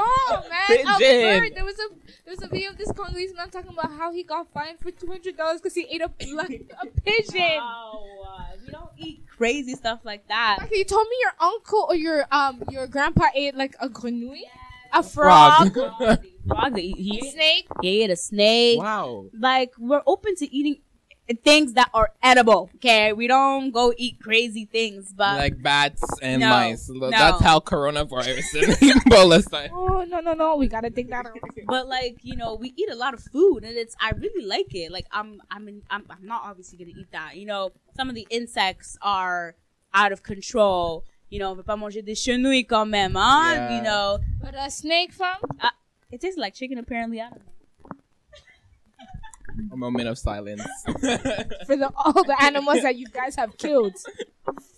man, 0.49 0.87
a 0.95 0.99
bird. 0.99 1.55
There 1.55 1.65
was 1.65 1.75
a 1.75 1.89
there 2.25 2.33
was 2.33 2.41
a 2.41 2.47
video 2.47 2.71
of 2.71 2.77
this 2.77 2.91
Congolese 2.91 3.35
man 3.35 3.49
talking 3.49 3.71
about 3.71 3.91
how 3.91 4.11
he 4.11 4.23
got 4.23 4.51
fined 4.51 4.79
for 4.79 4.89
two 4.91 5.07
hundred 5.07 5.37
dollars 5.37 5.61
because 5.61 5.75
he 5.75 5.85
ate 5.91 6.01
a 6.01 6.09
like, 6.33 6.73
a 6.81 6.87
pigeon. 7.01 7.59
Uh, 7.61 8.55
we 8.65 8.71
don't 8.71 8.89
eat 8.97 9.23
crazy 9.27 9.75
stuff 9.75 9.99
like 10.03 10.27
that. 10.27 10.57
Like, 10.59 10.75
you 10.75 10.83
told 10.85 11.07
me 11.07 11.15
your 11.21 11.33
uncle 11.39 11.85
or 11.87 11.95
your 11.95 12.25
um 12.31 12.63
your 12.71 12.87
grandpa 12.87 13.25
ate 13.35 13.55
like 13.55 13.75
a 13.79 13.89
grenouille, 13.89 14.49
a 14.91 15.03
frog, 15.03 15.73
Frog. 15.73 16.19
Frog, 16.47 16.77
he, 16.77 16.91
a 16.91 16.95
he, 16.95 17.31
snake. 17.31 17.67
he 17.81 18.03
ate 18.03 18.09
a 18.09 18.15
snake. 18.15 18.79
wow. 18.79 19.25
Like 19.37 19.73
we're 19.77 20.03
open 20.07 20.35
to 20.37 20.55
eating 20.55 20.81
things 21.35 21.73
that 21.73 21.89
are 21.93 22.11
edible. 22.23 22.69
Okay, 22.75 23.13
we 23.13 23.27
don't 23.27 23.71
go 23.71 23.93
eat 23.97 24.19
crazy 24.21 24.65
things, 24.65 25.13
but 25.15 25.37
like 25.37 25.61
bats 25.61 26.03
and 26.21 26.41
no, 26.41 26.49
mice. 26.49 26.89
no. 26.89 27.09
That's 27.09 27.41
how 27.41 27.59
coronavirus 27.59 28.63
and 28.63 28.73
Ebola 29.05 29.43
started. 29.43 29.71
Oh 29.73 30.05
no 30.07 30.19
no 30.19 30.33
no! 30.33 30.55
We 30.55 30.67
gotta 30.67 30.89
take 30.89 31.09
that 31.09 31.25
out. 31.25 31.37
but 31.67 31.87
like 31.87 32.17
you 32.23 32.35
know 32.35 32.55
we 32.55 32.73
eat 32.75 32.89
a 32.89 32.95
lot 32.95 33.13
of 33.13 33.21
food 33.21 33.63
and 33.63 33.77
it's 33.77 33.95
i 34.01 34.11
really 34.11 34.45
like 34.45 34.73
it 34.73 34.91
like 34.91 35.05
i'm 35.11 35.41
i'm 35.51 35.67
in, 35.67 35.81
I'm, 35.89 36.03
I'm 36.09 36.25
not 36.25 36.41
obviously 36.43 36.77
gonna 36.77 36.91
eat 36.97 37.11
that 37.11 37.35
you 37.35 37.45
know 37.45 37.71
some 37.95 38.09
of 38.09 38.15
the 38.15 38.27
insects 38.29 38.97
are 39.01 39.55
out 39.93 40.11
of 40.11 40.23
control. 40.23 41.05
You 41.29 41.39
know, 41.39 41.51
on 41.51 41.57
veut 41.57 41.65
pas 41.65 41.77
manger 41.77 42.01
des 42.01 42.15
chenouilles 42.15 42.65
quand 42.65 42.87
même, 42.87 43.15
hein? 43.15 43.53
Yeah. 43.55 43.77
You 43.77 43.83
know, 43.83 44.19
But 44.41 44.55
a 44.55 44.69
snake 44.71 45.13
fam? 45.13 45.37
Uh, 45.61 45.69
it 46.11 46.21
tastes 46.21 46.39
like 46.39 46.55
chicken 46.55 46.77
apparently. 46.79 47.21
I 47.21 47.29
don't 47.29 47.39
know. 47.39 47.51
A 49.71 49.77
moment 49.77 50.07
of 50.07 50.17
silence. 50.17 50.63
For 50.85 51.75
the 51.75 51.91
all 51.95 52.23
the 52.23 52.35
animals 52.41 52.81
that 52.81 52.95
you 52.95 53.07
guys 53.07 53.35
have 53.35 53.57
killed. 53.57 53.93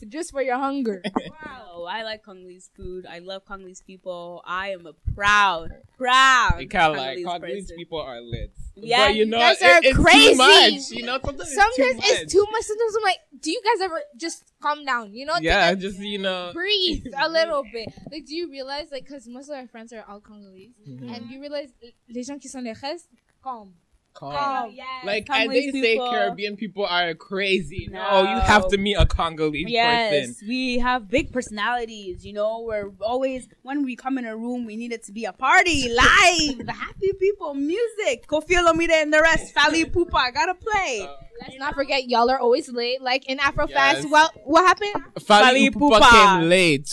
Just 0.08 0.32
for 0.32 0.42
your 0.42 0.58
hunger. 0.58 1.02
Wow, 1.30 1.86
I 1.88 2.04
like 2.04 2.24
Congolese 2.24 2.70
food. 2.76 3.06
I 3.10 3.20
love 3.20 3.46
Congolese 3.46 3.82
people. 3.82 4.42
I 4.46 4.70
am 4.72 4.86
a 4.86 4.92
proud, 5.16 5.70
proud 5.98 6.60
It 6.60 6.66
kind 6.68 6.92
of 6.92 6.98
like 6.98 7.24
Congolese 7.24 7.26
Congolese 7.26 7.64
person. 7.66 7.78
people 7.78 8.02
are 8.02 8.20
lit. 8.20 8.52
Yeah, 8.76 9.08
but 9.08 9.16
you 9.16 9.26
know, 9.28 9.38
guys 9.40 9.62
it- 9.62 9.66
are 9.66 9.80
it's 9.84 9.98
crazy. 9.98 10.32
too 10.32 10.36
much. 10.38 10.92
You 10.92 11.04
know, 11.06 11.20
sometimes, 11.24 11.54
Sometimes 11.54 11.78
it's 11.78 11.94
too 11.94 11.96
much. 11.96 12.22
it's 12.24 12.34
too 12.34 12.46
much. 12.52 12.64
Sometimes 12.64 12.96
I'm 12.98 13.04
like, 13.04 13.18
do 13.40 13.52
you 13.52 13.62
guys 13.64 13.82
ever 13.86 14.02
just 14.18 14.44
calm 14.62 14.84
down? 14.86 15.14
You 15.14 15.26
know? 15.26 15.36
Yeah, 15.40 15.70
a- 15.70 15.76
just 15.78 16.00
you 16.00 16.18
know. 16.18 16.52
breathe 16.54 17.06
a 17.24 17.30
little 17.30 17.64
bit. 17.72 17.88
Like, 18.12 18.26
do 18.26 18.36
you 18.36 18.50
realize, 18.52 18.88
like, 18.92 19.06
because 19.06 19.26
most 19.28 19.50
of 19.50 19.56
our 19.56 19.68
friends 19.68 19.94
are 19.94 20.04
all 20.10 20.20
Congolese, 20.20 20.74
Mhm. 20.88 21.16
and 21.16 21.30
you 21.30 21.40
realize 21.40 21.70
les 22.10 22.24
gens 22.24 22.40
qui 22.42 22.50
sont 22.50 22.64
les 22.64 22.74
restes, 22.74 23.08
calm. 23.42 23.74
Calm. 24.14 24.34
calm. 24.34 24.72
yes, 24.76 24.88
Like, 25.06 25.30
and 25.30 25.48
Congolese 25.48 25.72
they 25.74 25.82
say. 25.82 25.98
Caribbean 26.10 26.56
people 26.58 26.86
are 26.86 27.14
crazy. 27.14 27.88
No, 27.92 28.24
you 28.24 28.40
have 28.40 28.68
to 28.70 28.78
meet 28.78 28.96
a 28.96 29.06
Congolese 29.06 29.70
Yes, 29.70 30.10
person. 30.36 30.48
we 30.48 30.80
have 30.80 31.08
big 31.10 31.32
personalities. 31.32 32.26
You 32.26 32.34
know, 32.34 32.62
we're 32.62 32.92
always 33.02 33.48
when 33.64 33.84
we 33.84 33.96
come 33.96 34.18
in 34.18 34.26
a 34.26 34.36
room, 34.36 34.66
we 34.66 34.76
need 34.76 34.92
it 34.92 35.04
to 35.06 35.12
be 35.12 35.26
a 35.26 35.34
party, 35.34 35.90
live, 35.94 36.66
the 36.66 36.74
happy 36.74 37.12
people, 37.20 37.54
music. 37.54 38.28
Koffi 38.28 38.56
Olomide 38.58 38.92
and 38.92 39.14
the 39.14 39.22
rest, 39.22 39.54
Fally 39.56 39.92
Pupa, 39.94 40.32
gotta 40.34 40.56
play. 40.56 41.02
Uh, 41.10 41.16
Let's 41.42 41.58
not 41.58 41.74
forget, 41.74 42.08
y'all 42.08 42.30
are 42.30 42.38
always 42.38 42.70
late. 42.70 43.02
Like 43.02 43.26
in 43.28 43.40
Afrofest, 43.40 43.70
Yes. 43.70 44.06
well, 44.12 44.30
what 44.46 44.64
happened? 44.68 45.06
Fally 45.20 45.70
Fally 45.70 45.70
Ipupa 45.72 46.00
Ipupa. 46.00 46.10
came 46.40 46.50
late. 46.50 46.88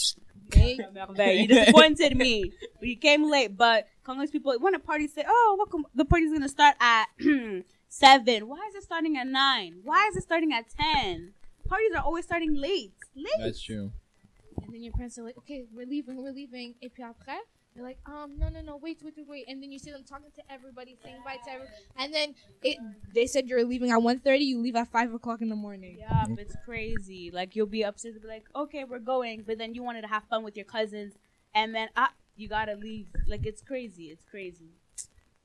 Hey, 0.54 1.40
You 1.42 1.48
disappointed 1.48 2.16
me. 2.16 2.52
We 2.80 2.96
came 2.96 3.28
late, 3.30 3.54
but 3.56 3.86
Congolese 4.09 4.30
people 4.30 4.56
when 4.59 4.74
a 4.74 4.78
party 4.78 5.06
say, 5.06 5.22
"Oh, 5.28 5.54
welcome," 5.59 5.84
the 5.94 6.06
party's 6.06 6.32
gonna 6.32 6.48
start 6.48 6.76
at 6.80 7.09
seven. 7.88 8.48
Why 8.48 8.66
is 8.70 8.74
it 8.74 8.82
starting 8.82 9.18
at 9.18 9.26
nine? 9.26 9.80
Why 9.84 10.09
is 10.09 10.16
it 10.16 10.22
starting 10.22 10.50
at 10.54 10.64
ten? 10.70 11.34
Parties 11.68 11.92
are 11.94 12.02
always 12.02 12.24
starting 12.24 12.54
late. 12.54 12.94
Late. 13.14 13.26
That's 13.38 13.61
true. 13.61 13.92
and 14.64 14.72
then 14.74 14.82
your 14.82 14.92
parents 14.94 15.18
are 15.18 15.22
like, 15.24 15.36
okay, 15.36 15.64
we're 15.74 15.86
leaving, 15.86 16.22
we're 16.22 16.32
leaving. 16.32 16.74
Et 16.82 16.90
puis 16.90 17.04
après, 17.04 17.36
they're 17.74 17.84
like, 17.84 17.98
um, 18.06 18.38
no, 18.38 18.48
no, 18.48 18.62
no, 18.62 18.76
wait, 18.76 18.98
wait, 19.04 19.14
wait, 19.14 19.28
wait. 19.28 19.44
And 19.46 19.62
then 19.62 19.70
you 19.72 19.78
see 19.78 19.90
them 19.90 20.04
talking 20.09 20.30
to 20.36 20.42
everybody, 20.50 20.96
saying 21.02 21.16
bye 21.24 21.36
to 21.44 21.50
everyone. 21.50 21.72
And 21.98 22.14
then 22.14 22.34
it, 22.62 22.78
they 23.14 23.26
said 23.26 23.46
you're 23.46 23.64
leaving 23.64 23.90
at 23.90 23.98
1.30, 23.98 24.40
you 24.40 24.59
leave 24.59 24.76
at 24.76 24.90
5 24.90 25.14
o'clock 25.14 25.42
in 25.42 25.48
the 25.50 25.56
morning. 25.56 25.98
Yeah, 26.00 26.24
it's 26.38 26.56
crazy. 26.64 27.30
Like 27.30 27.54
you'll 27.56 27.66
be 27.66 27.82
upstairs 27.82 28.14
and 28.14 28.22
be 28.22 28.28
like, 28.28 28.46
"Okay, 28.56 28.84
we're 28.84 28.98
going," 28.98 29.44
but 29.46 29.59
then 29.59 29.74
you 29.74 29.82
wanted 29.82 30.02
to 30.02 30.09
have 30.09 30.24
fun 30.24 30.44
with 30.44 30.56
your 30.56 30.64
cousins, 30.64 31.12
and 31.54 31.74
then 31.74 31.88
ah, 31.96 32.12
you 32.39 32.49
gotta 32.49 32.74
leave. 32.76 33.09
Like 33.26 33.45
it's 33.45 33.61
crazy. 33.61 34.05
It's 34.05 34.24
crazy. 34.24 34.70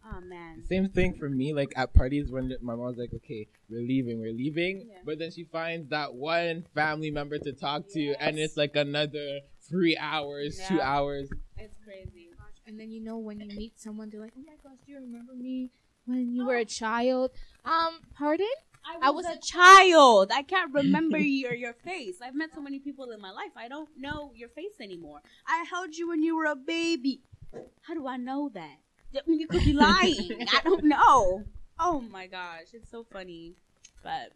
Oh 0.06 0.22
man. 0.22 0.64
Same 0.68 0.90
thing 0.90 1.14
for 1.14 1.30
me. 1.30 1.54
Like 1.54 1.74
at 1.76 1.94
parties 1.94 2.30
when 2.32 2.56
my 2.62 2.76
mom's 2.76 2.98
like, 2.98 3.14
"Okay, 3.14 3.48
we're 3.70 3.82
leaving, 3.82 4.20
we're 4.20 4.34
leaving," 4.34 4.88
Yeah. 4.88 4.98
but 5.04 5.20
then 5.20 5.32
she 5.32 5.44
finds 5.46 5.90
that 5.90 6.14
one 6.14 6.66
family 6.76 7.10
member 7.10 7.38
to 7.40 7.54
talk 7.54 7.88
to, 7.90 8.16
and 8.20 8.38
it's 8.38 8.56
like 8.58 8.76
another 8.76 9.40
three 9.62 9.98
hours, 9.98 10.62
two 10.68 10.80
hours. 10.82 11.30
It's 11.58 11.76
crazy. 11.84 12.30
And 12.66 12.80
then 12.80 12.92
you 12.92 13.02
know 13.02 13.18
when 13.18 13.40
you 13.42 13.48
meet 13.48 13.80
someone, 13.80 14.10
they're 14.10 14.22
like, 14.22 14.34
"Oh 14.38 14.44
my 14.46 14.56
gosh, 14.64 14.80
do 14.86 14.92
you 14.94 15.00
remember 15.00 15.34
me 15.34 15.72
when 16.06 16.34
you 16.34 16.46
were 16.46 16.56
a 16.56 16.66
child?" 16.66 17.32
Um, 17.66 18.00
pardon? 18.16 18.48
I 19.02 19.10
was 19.12 19.26
was, 19.26 19.38
a 19.38 19.40
child. 19.40 20.32
I 20.34 20.44
can't 20.44 20.74
remember 20.82 21.18
your 21.18 21.54
your 21.54 21.74
face. 21.74 22.16
I've 22.22 22.36
met 22.36 22.54
so 22.54 22.62
many 22.62 22.80
people 22.80 23.12
in 23.12 23.22
my 23.22 23.32
life. 23.32 23.52
I 23.56 23.68
don't 23.68 23.90
know 23.98 24.32
your 24.36 24.50
face 24.50 24.80
anymore. 24.82 25.22
I 25.48 25.66
held 25.70 25.96
you 25.96 26.10
when 26.10 26.24
you 26.24 26.36
were 26.36 26.46
a 26.46 26.56
baby. 26.56 27.22
How 27.82 27.94
do 27.94 28.08
I 28.08 28.18
know 28.18 28.50
that? 28.54 28.78
You 29.28 29.48
could 29.48 29.64
be 29.64 29.74
lying. 29.74 30.48
I 30.54 30.62
don't 30.64 30.86
know. 30.86 31.44
Oh 31.80 32.02
my 32.02 32.28
gosh, 32.28 32.74
it's 32.74 32.90
so 32.90 33.06
funny. 33.12 33.56
But 34.04 34.32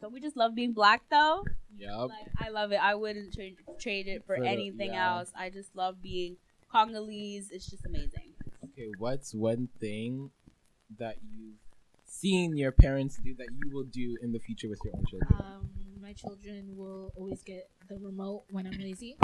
don't 0.00 0.12
we 0.12 0.20
just 0.20 0.36
love 0.36 0.54
being 0.54 0.72
black 0.72 1.02
though? 1.10 1.44
Yup. 1.76 2.10
Like 2.10 2.28
I 2.38 2.50
love 2.50 2.72
it. 2.72 2.80
I 2.82 2.94
wouldn't 2.94 3.34
trade 3.34 3.56
trade 3.78 4.06
it 4.06 4.24
for, 4.26 4.36
For 4.36 4.44
anything 4.44 4.92
yeah. 4.92 5.16
else. 5.16 5.32
I 5.36 5.50
just 5.50 5.74
love 5.74 6.00
being 6.02 6.36
Congolese. 6.70 7.50
It's 7.50 7.68
just 7.68 7.84
amazing. 7.84 8.34
Okay, 8.64 8.90
what's 8.98 9.34
one 9.34 9.68
thing 9.80 10.30
that 10.98 11.16
you've 11.22 11.56
seen 12.20 12.56
your 12.56 12.72
parents 12.72 13.18
do 13.22 13.34
that 13.38 13.48
you 13.58 13.70
will 13.74 13.84
do 13.84 14.16
in 14.22 14.32
the 14.32 14.38
future 14.40 14.68
with 14.68 14.80
your 14.84 14.94
own 14.96 15.04
children? 15.06 15.30
Um, 15.38 15.70
my 16.00 16.12
children 16.12 16.76
will 16.76 17.12
always 17.16 17.42
get 17.42 17.68
the 17.88 17.96
remote 17.98 18.44
when 18.50 18.66
I'm 18.66 18.78
lazy. 18.78 19.16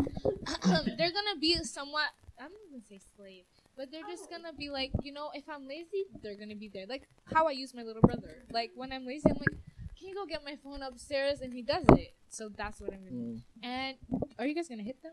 they're 0.98 1.14
gonna 1.18 1.38
be 1.40 1.56
somewhat. 1.64 2.08
I'm 2.38 2.50
not 2.52 2.60
gonna 2.70 2.82
say 2.88 3.00
slave, 3.16 3.44
but 3.76 3.90
they're 3.90 4.08
just 4.10 4.28
gonna 4.30 4.52
be 4.52 4.70
like, 4.70 4.90
you 5.02 5.12
know, 5.12 5.30
if 5.34 5.44
I'm 5.48 5.66
lazy, 5.66 6.04
they're 6.22 6.36
gonna 6.36 6.56
be 6.56 6.68
there. 6.68 6.86
Like 6.86 7.08
how 7.32 7.46
I 7.46 7.52
use 7.52 7.74
my 7.74 7.82
little 7.82 8.02
brother. 8.02 8.44
Like 8.50 8.70
when 8.74 8.92
I'm 8.92 9.06
lazy, 9.06 9.28
I'm 9.30 9.38
like, 9.38 9.56
can 9.98 10.08
you 10.08 10.14
go 10.14 10.26
get 10.26 10.44
my 10.44 10.56
phone 10.62 10.82
upstairs? 10.82 11.40
And 11.40 11.52
he 11.52 11.62
does 11.62 11.84
it. 11.96 12.14
So 12.28 12.48
that's 12.48 12.80
what 12.80 12.92
I'm 12.92 13.04
gonna 13.04 13.10
do. 13.10 13.38
Mm. 13.38 13.40
And 13.62 13.96
are 14.38 14.46
you 14.46 14.54
guys 14.54 14.68
gonna 14.68 14.82
hit 14.82 15.00
them? 15.02 15.12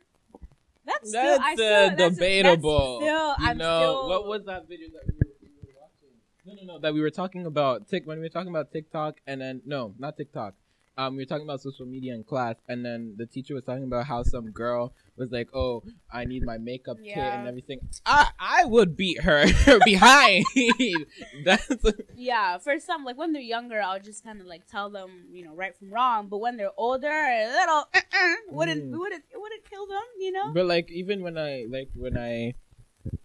That's 0.86 1.09
still, 1.09 1.38
That's 1.38 1.53
still, 1.53 1.73
uh, 1.73 1.89
that's- 1.89 2.15
debatable. 2.15 2.99
That's 2.99 3.11
still, 3.11 3.27
you 3.45 3.51
I'm 3.51 3.57
know, 3.57 3.79
still, 3.79 4.09
what 4.09 4.27
was 4.27 4.45
that 4.45 4.67
video 4.67 4.88
that 4.89 5.03
we 5.05 5.13
were, 5.13 5.36
we 5.41 5.47
were 5.61 5.77
watching? 5.79 6.17
No, 6.46 6.54
no, 6.54 6.74
no. 6.74 6.80
That 6.80 6.94
we 6.94 7.02
were 7.02 7.12
talking 7.12 7.46
about 7.46 7.88
Tik 7.88 8.06
when 8.06 8.18
we 8.18 8.26
were 8.26 8.30
talking 8.30 8.50
about 8.50 8.72
TikTok, 8.72 9.18
and 9.28 9.39
then 9.42 9.62
no, 9.66 9.94
not 10.00 10.18
TikTok. 10.18 10.56
Um, 10.98 11.16
we 11.16 11.22
were 11.22 11.28
talking 11.28 11.46
about 11.46 11.62
social 11.62 11.86
media 11.86 12.14
in 12.14 12.24
class, 12.24 12.56
and 12.68 12.84
then 12.86 13.16
the 13.18 13.26
teacher 13.26 13.54
was 13.54 13.64
talking 13.64 13.84
about 13.86 14.08
how 14.08 14.24
some 14.24 14.52
girl 14.52 14.94
was 15.16 15.32
like, 15.32 15.50
"Oh, 15.54 15.84
I 16.12 16.26
need 16.26 16.44
my 16.44 16.58
makeup 16.58 16.98
kit 17.14 17.34
and 17.34 17.48
everything." 17.48 17.80
I 18.06 18.30
I 18.39 18.66
would 18.66 18.98
beat 18.98 19.22
her 19.22 19.46
behind. 19.86 20.46
That's 21.46 21.84
Yeah, 22.16 22.58
for 22.58 22.78
some, 22.80 23.06
like 23.06 23.18
when 23.18 23.32
they're 23.34 23.42
younger, 23.42 23.82
I'll 23.82 24.00
just 24.02 24.24
kind 24.24 24.42
of 24.42 24.48
like 24.48 24.68
tell 24.68 24.89
them, 24.89 25.28
you 25.32 25.46
know, 25.46 25.54
right 25.56 25.76
from 25.76 25.92
wrong. 25.94 26.28
But 26.28 26.39
when 26.39 26.58
they're 26.58 26.78
older, 26.78 27.08
a 27.08 27.48
little 27.48 27.86
uh-uh, 27.94 28.36
wouldn't 28.50 28.92
Mm. 28.92 29.00
wouldn't 29.00 29.24
it 29.32 29.39
wouldn't 29.39 29.70
kill 29.70 29.88
them, 29.88 30.04
you 30.20 30.32
know? 30.32 30.52
But 30.54 30.66
like 30.66 30.92
even 30.92 31.22
when 31.22 31.38
I 31.38 31.66
like 31.70 31.89
when 31.96 32.18
I 32.18 32.56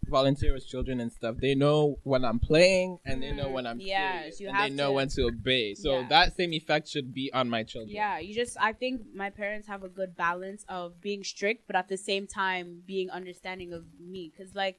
volunteer 0.09 0.53
with 0.53 0.67
children 0.67 1.01
and 1.01 1.13
stuff, 1.13 1.37
they 1.41 1.55
know 1.55 1.99
when 2.03 2.25
I'm 2.25 2.39
playing 2.39 2.99
and 3.05 3.23
they 3.23 3.33
know 3.33 3.49
Mm, 3.49 3.53
when 3.53 3.67
I'm 3.67 3.81
yeah, 3.81 4.21
serious, 4.21 4.41
you 4.41 4.49
and 4.49 4.57
have 4.57 4.71
they 4.71 4.75
know 4.75 4.89
to- 4.89 4.93
when 4.93 5.09
to 5.09 5.23
obey. 5.25 5.75
So 5.75 6.01
Yeah. 6.01 6.09
that 6.09 6.37
same 6.37 6.53
effect 6.53 6.89
should 6.89 7.13
be 7.13 7.31
on 7.33 7.49
my 7.51 7.63
children. 7.63 7.95
Yeah, 7.95 8.19
you 8.19 8.35
just 8.35 8.57
I 8.61 8.73
think 8.73 9.03
my 9.15 9.31
parents 9.31 9.67
have 9.69 9.83
a 9.85 9.89
good 9.89 10.17
balance 10.17 10.65
of 10.69 11.01
being 11.01 11.23
strict, 11.25 11.67
but 11.67 11.77
at 11.77 11.89
the 11.89 11.97
same 11.97 12.27
time 12.27 12.83
being 12.87 13.11
understanding 13.11 13.73
of 13.73 13.85
me, 14.01 14.33
because 14.35 14.55
like. 14.55 14.79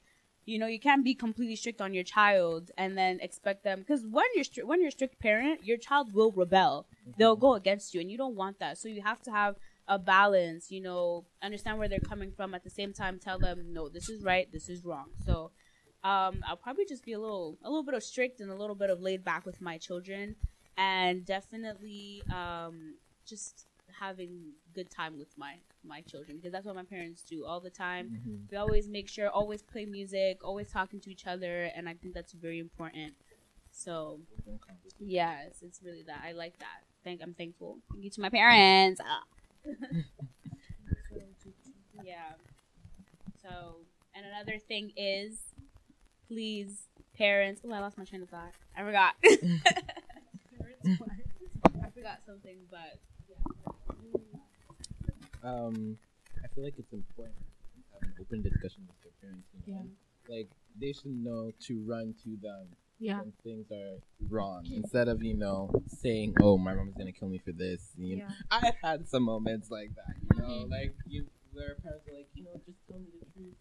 You 0.52 0.58
know, 0.58 0.66
you 0.66 0.80
can't 0.80 1.04
be 1.04 1.14
completely 1.14 1.56
strict 1.56 1.82
on 1.82 1.92
your 1.92 2.04
child 2.04 2.70
and 2.78 2.96
then 2.96 3.20
expect 3.20 3.64
them. 3.64 3.80
Because 3.80 4.06
when 4.06 4.24
you're 4.34 4.44
stri- 4.44 4.64
when 4.64 4.80
you're 4.80 4.88
a 4.88 4.98
strict 4.98 5.18
parent, 5.18 5.62
your 5.62 5.76
child 5.76 6.14
will 6.14 6.32
rebel. 6.32 6.86
They'll 7.18 7.36
go 7.36 7.52
against 7.52 7.92
you, 7.92 8.00
and 8.00 8.10
you 8.10 8.16
don't 8.16 8.34
want 8.34 8.58
that. 8.60 8.78
So 8.78 8.88
you 8.88 9.02
have 9.02 9.20
to 9.24 9.30
have 9.30 9.56
a 9.88 9.98
balance. 9.98 10.70
You 10.70 10.80
know, 10.82 11.24
understand 11.42 11.78
where 11.78 11.88
they're 11.88 11.98
coming 12.00 12.30
from. 12.32 12.54
At 12.54 12.62
the 12.64 12.70
same 12.70 12.92
time, 12.92 13.18
tell 13.18 13.38
them, 13.38 13.72
no, 13.72 13.88
this 13.88 14.08
is 14.08 14.22
right, 14.22 14.50
this 14.52 14.68
is 14.68 14.84
wrong. 14.84 15.06
So, 15.26 15.50
um, 16.04 16.42
I'll 16.46 16.56
probably 16.62 16.84
just 16.84 17.04
be 17.04 17.12
a 17.14 17.18
little 17.18 17.58
a 17.64 17.68
little 17.68 17.82
bit 17.84 17.94
of 17.94 18.02
strict 18.02 18.40
and 18.40 18.50
a 18.50 18.54
little 18.54 18.76
bit 18.76 18.90
of 18.90 19.00
laid 19.00 19.24
back 19.24 19.44
with 19.46 19.60
my 19.60 19.78
children, 19.78 20.36
and 20.76 21.24
definitely 21.24 22.22
um, 22.32 22.94
just 23.26 23.66
having 23.98 24.52
good 24.74 24.90
time 24.90 25.18
with 25.18 25.36
my 25.36 25.54
my 25.84 26.00
children 26.02 26.36
because 26.36 26.52
that's 26.52 26.66
what 26.66 26.76
my 26.76 26.84
parents 26.84 27.22
do 27.22 27.44
all 27.44 27.58
the 27.60 27.70
time. 27.70 28.10
Mhm. 28.10 28.50
We 28.50 28.56
always 28.58 28.88
make 28.88 29.08
sure, 29.08 29.28
always 29.28 29.62
play 29.62 29.86
music, 29.86 30.44
always 30.44 30.70
talking 30.70 31.00
to 31.00 31.10
each 31.10 31.26
other, 31.26 31.64
and 31.74 31.88
I 31.88 31.94
think 31.94 32.14
that's 32.14 32.32
very 32.32 32.58
important. 32.58 33.14
So 33.70 34.20
yes, 35.00 35.62
it's 35.62 35.80
really 35.82 36.02
that. 36.02 36.22
I 36.24 36.32
like 36.32 36.58
that. 36.58 36.84
Thank 37.04 37.22
I'm 37.22 37.34
thankful. 37.34 37.78
Thank 37.90 38.04
you 38.04 38.10
to 38.10 38.20
my 38.20 38.28
parents. 38.30 39.00
Ah. 39.04 39.22
Yeah. 42.04 42.32
So 43.42 43.76
and 44.14 44.26
another 44.26 44.58
thing 44.58 44.92
is, 44.96 45.38
please, 46.26 46.88
parents. 47.16 47.60
Oh, 47.64 47.72
I 47.72 47.78
lost 47.80 47.98
my 47.98 48.04
train 48.04 48.22
of 48.22 48.28
thought. 48.28 48.52
I 48.76 48.82
forgot. 48.82 49.14
I 49.24 49.30
forgot 51.94 52.20
something, 52.26 52.58
but 52.70 52.98
um, 55.44 55.96
I 56.42 56.48
feel 56.48 56.64
like 56.64 56.74
it's 56.78 56.92
important 56.92 57.36
to 57.36 57.94
have 57.94 58.02
an 58.02 58.14
open 58.20 58.42
discussion 58.42 58.86
with 58.88 59.00
their 59.02 59.12
parents. 59.20 59.48
You 59.66 59.74
know? 59.74 59.86
Like 60.28 60.48
they 60.80 60.92
should 60.92 61.14
know 61.14 61.52
to 61.66 61.82
run 61.86 62.14
to 62.24 62.36
them 62.42 62.68
Yeah. 63.00 63.20
when 63.20 63.32
things 63.44 63.70
are 63.70 63.98
wrong 64.28 64.66
instead 64.72 65.08
of 65.08 65.22
you 65.22 65.34
know 65.34 65.70
saying, 65.86 66.34
"Oh, 66.40 66.58
my 66.58 66.74
mom's 66.74 66.94
gonna 66.94 67.12
kill 67.12 67.28
me 67.28 67.38
for 67.38 67.52
this." 67.52 67.92
You 67.96 68.16
know, 68.16 68.28
I've 68.50 68.74
had 68.82 69.08
some 69.08 69.22
moments 69.22 69.70
like 69.70 69.90
that. 69.94 70.14
You 70.34 70.42
know, 70.42 70.48
mm-hmm. 70.48 70.72
like 70.72 70.94
you 71.06 71.26
where 71.52 71.76
parents 71.82 72.06
are 72.08 72.14
like, 72.14 72.28
you 72.34 72.44
know, 72.44 72.60
just 72.66 72.78
tell 72.88 72.98
me 72.98 73.06
the 73.18 73.26
truth. 73.32 73.54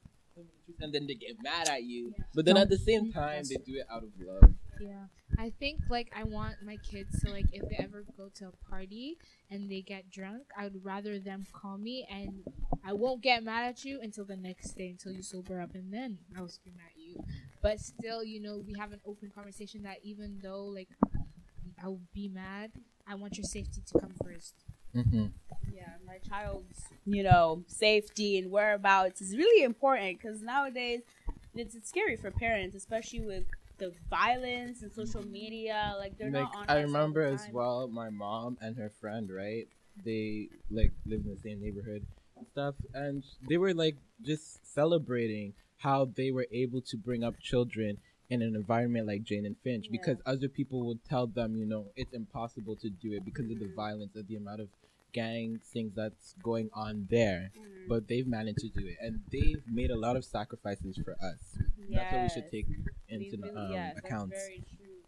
and 0.80 0.94
then 0.94 1.08
they 1.08 1.16
get 1.16 1.36
mad 1.42 1.68
at 1.68 1.84
you. 1.84 2.14
But 2.36 2.46
then 2.46 2.56
Don't- 2.56 2.64
at 2.64 2.70
the 2.70 2.78
same 2.78 3.12
time, 3.12 3.44
they 3.50 3.56
do 3.56 3.78
it 3.80 3.88
out 3.90 4.04
of 4.04 4.10
love. 4.20 4.54
Yeah. 4.80 5.08
I 5.40 5.52
think 5.60 5.82
like 5.90 6.12
I 6.16 6.24
want 6.24 6.58
my 6.64 6.78
kids 6.78 7.20
to 7.22 7.32
like 7.32 7.48
if 7.52 7.68
they 7.68 7.84
ever 7.84 8.06
go 8.16 8.30
to 8.36 8.50
a 8.50 8.70
party 8.70 9.18
and 9.50 9.72
they 9.72 9.82
get 9.82 10.12
drunk, 10.12 10.44
I 10.58 10.66
would 10.66 10.86
rather 10.86 11.20
them 11.20 11.46
call 11.52 11.78
me 11.78 12.08
and 12.10 12.44
I 12.86 12.94
won't 12.94 13.22
get 13.22 13.44
mad 13.44 13.68
at 13.68 13.84
you 13.84 14.00
until 14.02 14.26
the 14.26 14.38
next 14.38 14.74
day 14.74 14.90
until 14.90 15.12
you 15.12 15.24
sober 15.24 15.60
up 15.60 15.74
and 15.74 15.92
then 15.92 16.20
I'll 16.38 16.50
scream 16.50 16.76
at 16.86 16.96
you. 16.96 16.97
But 17.62 17.80
still, 17.80 18.24
you 18.24 18.42
know, 18.42 18.58
we 18.66 18.74
have 18.80 18.92
an 18.92 19.00
open 19.06 19.32
conversation 19.34 19.84
that 19.84 19.98
even 20.04 20.40
though 20.42 20.66
like 20.66 20.90
I'll 21.84 22.00
be 22.14 22.28
mad, 22.28 22.72
I 23.08 23.16
want 23.16 23.38
your 23.38 23.46
safety 23.46 23.82
to 23.86 24.00
come 24.00 24.14
first. 24.24 24.54
Mm-hmm. 24.96 25.28
Yeah, 25.72 25.90
my 26.06 26.18
child's, 26.28 26.86
you 27.06 27.24
know, 27.24 27.64
safety 27.68 28.38
and 28.38 28.52
whereabouts 28.52 29.22
is 29.22 29.36
really 29.38 29.64
important 29.64 30.20
because 30.20 30.42
nowadays 30.42 31.02
it's, 31.56 31.76
it's 31.76 31.90
scary 31.90 32.16
for 32.16 32.32
parents, 32.32 32.76
especially 32.76 33.22
with 33.22 33.44
the 33.78 33.94
violence 34.10 34.82
and 34.82 34.92
social 34.92 35.26
media. 35.26 35.94
Like 35.98 36.18
they're 36.18 36.32
Like 36.32 36.44
not 36.44 36.56
on. 36.58 36.64
I 36.64 36.64
us 36.64 36.70
all 36.70 36.76
the 36.82 36.88
remember 36.88 37.22
as 37.24 37.46
time. 37.46 37.54
well, 37.54 37.88
my 37.88 38.10
mom 38.10 38.58
and 38.62 38.76
her 38.78 38.92
friend, 39.00 39.30
right? 39.34 39.68
They 40.04 40.50
like 40.72 40.92
live 41.06 41.22
in 41.26 41.32
the 41.36 41.42
same 41.42 41.62
neighborhood 41.62 42.06
and 42.38 42.48
stuff, 42.48 42.76
and 42.94 43.24
they 43.48 43.58
were 43.58 43.74
like 43.74 43.98
just 44.24 44.66
celebrating 44.74 45.54
how 45.78 46.06
they 46.06 46.32
were 46.32 46.48
able 46.52 46.82
to 46.82 46.98
bring 46.98 47.24
up 47.24 47.40
children 47.40 47.98
in 48.30 48.42
an 48.42 48.56
environment 48.56 49.08
like 49.08 49.24
Jane 49.24 49.46
and 49.46 49.58
Finch 49.60 49.86
Yeah. 49.86 49.92
because 49.92 50.18
other 50.26 50.50
people 50.50 50.86
would 50.88 51.04
tell 51.06 51.28
them, 51.28 51.56
you 51.56 51.66
know, 51.66 51.92
it's 51.96 52.14
impossible 52.14 52.76
to 52.78 52.90
do 52.90 53.14
it 53.14 53.24
because 53.24 53.50
of 53.50 53.60
the 53.60 53.66
Mhm. 53.66 53.74
violence 53.74 54.16
and 54.16 54.28
the 54.28 54.36
amount 54.36 54.62
of 54.62 54.70
gang 55.14 55.60
things 55.60 55.94
that's 55.96 56.34
going 56.44 56.70
on 56.74 57.08
there. 57.10 57.52
Mhm. 57.56 57.88
But 57.88 58.08
they've 58.08 58.28
managed 58.28 58.60
to 58.60 58.70
do 58.70 58.86
it, 58.86 58.98
and 59.00 59.24
they've 59.32 59.66
made 59.68 59.92
a 59.92 59.96
lot 59.96 60.18
of 60.18 60.26
sacrifices 60.26 60.98
for 60.98 61.14
us. 61.24 61.58
That's 61.90 62.12
what 62.12 62.22
we 62.24 62.30
should 62.30 62.52
take 62.52 62.68
into 63.08 63.38
really- 63.38 63.50
um, 63.56 63.72
yes, 63.72 63.94
that's 63.96 64.06
account. 64.06 64.32
very 64.34 64.62
true. 64.76 65.04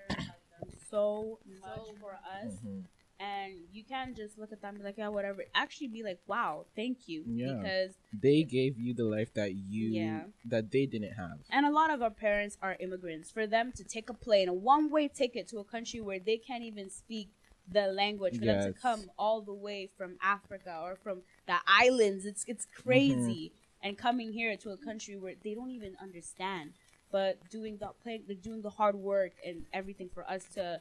Our 0.00 0.08
parents 0.08 0.86
so 0.88 1.38
much 1.60 1.90
for 2.00 2.12
us, 2.14 2.54
Mhm. 2.64 2.84
And 3.20 3.54
you 3.72 3.84
can't 3.84 4.16
just 4.16 4.38
look 4.38 4.52
at 4.52 4.60
them 4.60 4.70
and 4.70 4.78
be 4.78 4.84
like, 4.84 4.98
yeah, 4.98 5.08
whatever. 5.08 5.44
Actually, 5.54 5.88
be 5.88 6.02
like, 6.02 6.20
wow, 6.26 6.64
thank 6.74 7.08
you, 7.08 7.22
Yeah. 7.26 7.54
because 7.54 7.94
They 8.12 8.42
gave 8.42 8.78
you 8.78 8.94
the 8.94 9.04
life 9.04 9.32
that 9.34 9.54
you 9.54 9.88
Yeah. 9.90 10.24
that 10.46 10.70
they 10.70 10.86
didn't 10.86 11.12
have. 11.12 11.38
And 11.50 11.64
a 11.66 11.70
lot 11.70 11.90
of 11.90 12.02
our 12.02 12.10
parents 12.10 12.58
are 12.60 12.76
immigrants. 12.80 13.30
For 13.30 13.46
them 13.46 13.72
to 13.72 13.84
take 13.84 14.10
a 14.10 14.14
plane, 14.14 14.48
a 14.48 14.52
one 14.54 14.90
way 14.90 15.08
ticket 15.08 15.46
to 15.48 15.58
a 15.58 15.64
country 15.64 16.00
where 16.00 16.18
they 16.18 16.36
can't 16.38 16.64
even 16.64 16.90
speak 16.90 17.28
the 17.70 17.86
language, 17.86 18.38
for 18.38 18.44
them 18.44 18.72
to 18.72 18.78
come 18.78 19.10
all 19.18 19.40
the 19.40 19.54
way 19.54 19.86
from 19.96 20.16
Africa 20.20 20.80
or 20.82 20.96
from 20.96 21.22
the 21.46 21.56
islands, 21.66 22.26
it's 22.26 22.44
it's 22.46 22.66
crazy. 22.66 23.52
Mm-hmm. 23.52 23.86
And 23.88 23.98
coming 23.98 24.32
here 24.32 24.56
to 24.56 24.70
a 24.70 24.76
country 24.78 25.16
where 25.16 25.34
they 25.42 25.54
don't 25.54 25.70
even 25.70 25.94
understand, 26.00 26.72
but 27.12 27.38
doing 27.50 27.76
the 27.76 27.88
play, 28.02 28.22
they're 28.26 28.34
doing 28.34 28.62
the 28.62 28.70
hard 28.70 28.96
work 28.96 29.32
and 29.46 29.66
everything 29.74 30.08
for 30.08 30.24
us 30.28 30.44
to 30.54 30.80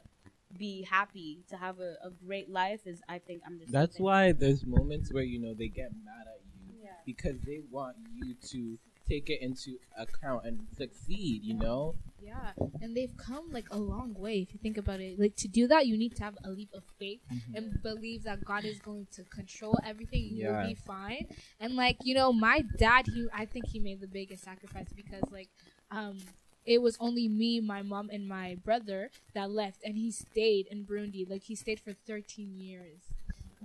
be 0.58 0.84
happy, 0.89 1.43
to 1.49 1.58
have 1.58 1.80
a, 1.80 1.95
a 2.06 2.10
great 2.26 2.49
life 2.49 2.82
is, 2.86 3.01
I 3.10 3.20
think, 3.20 3.41
I'm 3.45 3.60
just. 3.60 3.72
That's 3.72 3.99
why 3.99 4.32
there's 4.32 4.66
moments 4.66 5.12
where 5.14 5.24
you 5.24 5.39
know 5.39 5.54
they 5.54 5.68
get 5.68 5.91
mad 6.06 6.26
at 6.28 6.41
you 6.45 6.76
Yeah. 6.84 6.89
because 7.06 7.39
they 7.41 7.62
want 7.72 7.97
you 8.16 8.36
to 8.51 8.78
take 9.08 9.30
it 9.30 9.41
into 9.41 9.78
account 9.97 10.45
and 10.45 10.62
succeed. 10.78 11.43
You 11.43 11.56
know, 11.56 11.95
Yeah, 12.22 12.51
and 12.82 12.95
they've 12.95 13.16
come 13.18 13.51
like 13.51 13.68
a 13.72 13.78
long 13.78 14.14
way 14.14 14.36
if 14.39 14.54
you 14.54 14.60
think 14.64 14.78
about 14.78 15.01
it. 15.01 15.20
Like 15.20 15.36
to 15.38 15.47
do 15.49 15.68
that, 15.68 15.88
you 15.88 15.97
need 15.97 16.16
to 16.16 16.24
have 16.24 16.38
a 16.45 16.49
leap 16.49 16.70
of 16.74 16.84
faith 16.97 17.20
and 17.54 17.82
believe 17.84 18.24
that 18.24 18.45
God 18.45 18.64
is 18.64 18.80
going 18.80 19.08
to 19.16 19.24
control 19.24 19.78
everything. 19.86 20.30
You'll 20.32 20.64
be 20.66 20.76
fine. 20.76 21.26
And 21.60 21.76
like 21.76 21.97
you 22.04 22.16
know, 22.16 22.32
my 22.32 22.64
dad, 22.78 23.08
he 23.14 23.28
I 23.34 23.45
think 23.45 23.68
he 23.68 23.80
made 23.80 23.99
the 23.99 24.08
biggest 24.08 24.43
sacrifice 24.43 24.88
because 24.95 25.24
like 25.32 25.49
um. 25.91 26.18
It 26.66 26.82
was 26.82 26.97
only 26.99 27.28
me, 27.28 27.59
my 27.59 27.82
mom, 27.82 28.09
and 28.11 28.28
my 28.28 28.57
brother 28.64 29.09
that 29.34 29.51
left, 29.51 29.84
and 29.84 29.97
he 29.97 30.11
stayed 30.11 30.68
in 30.68 30.86
Burundi. 30.86 31.30
Like 31.30 31.43
he 31.43 31.55
stayed 31.55 31.80
for 31.80 31.93
13 31.93 32.59
years. 32.59 33.01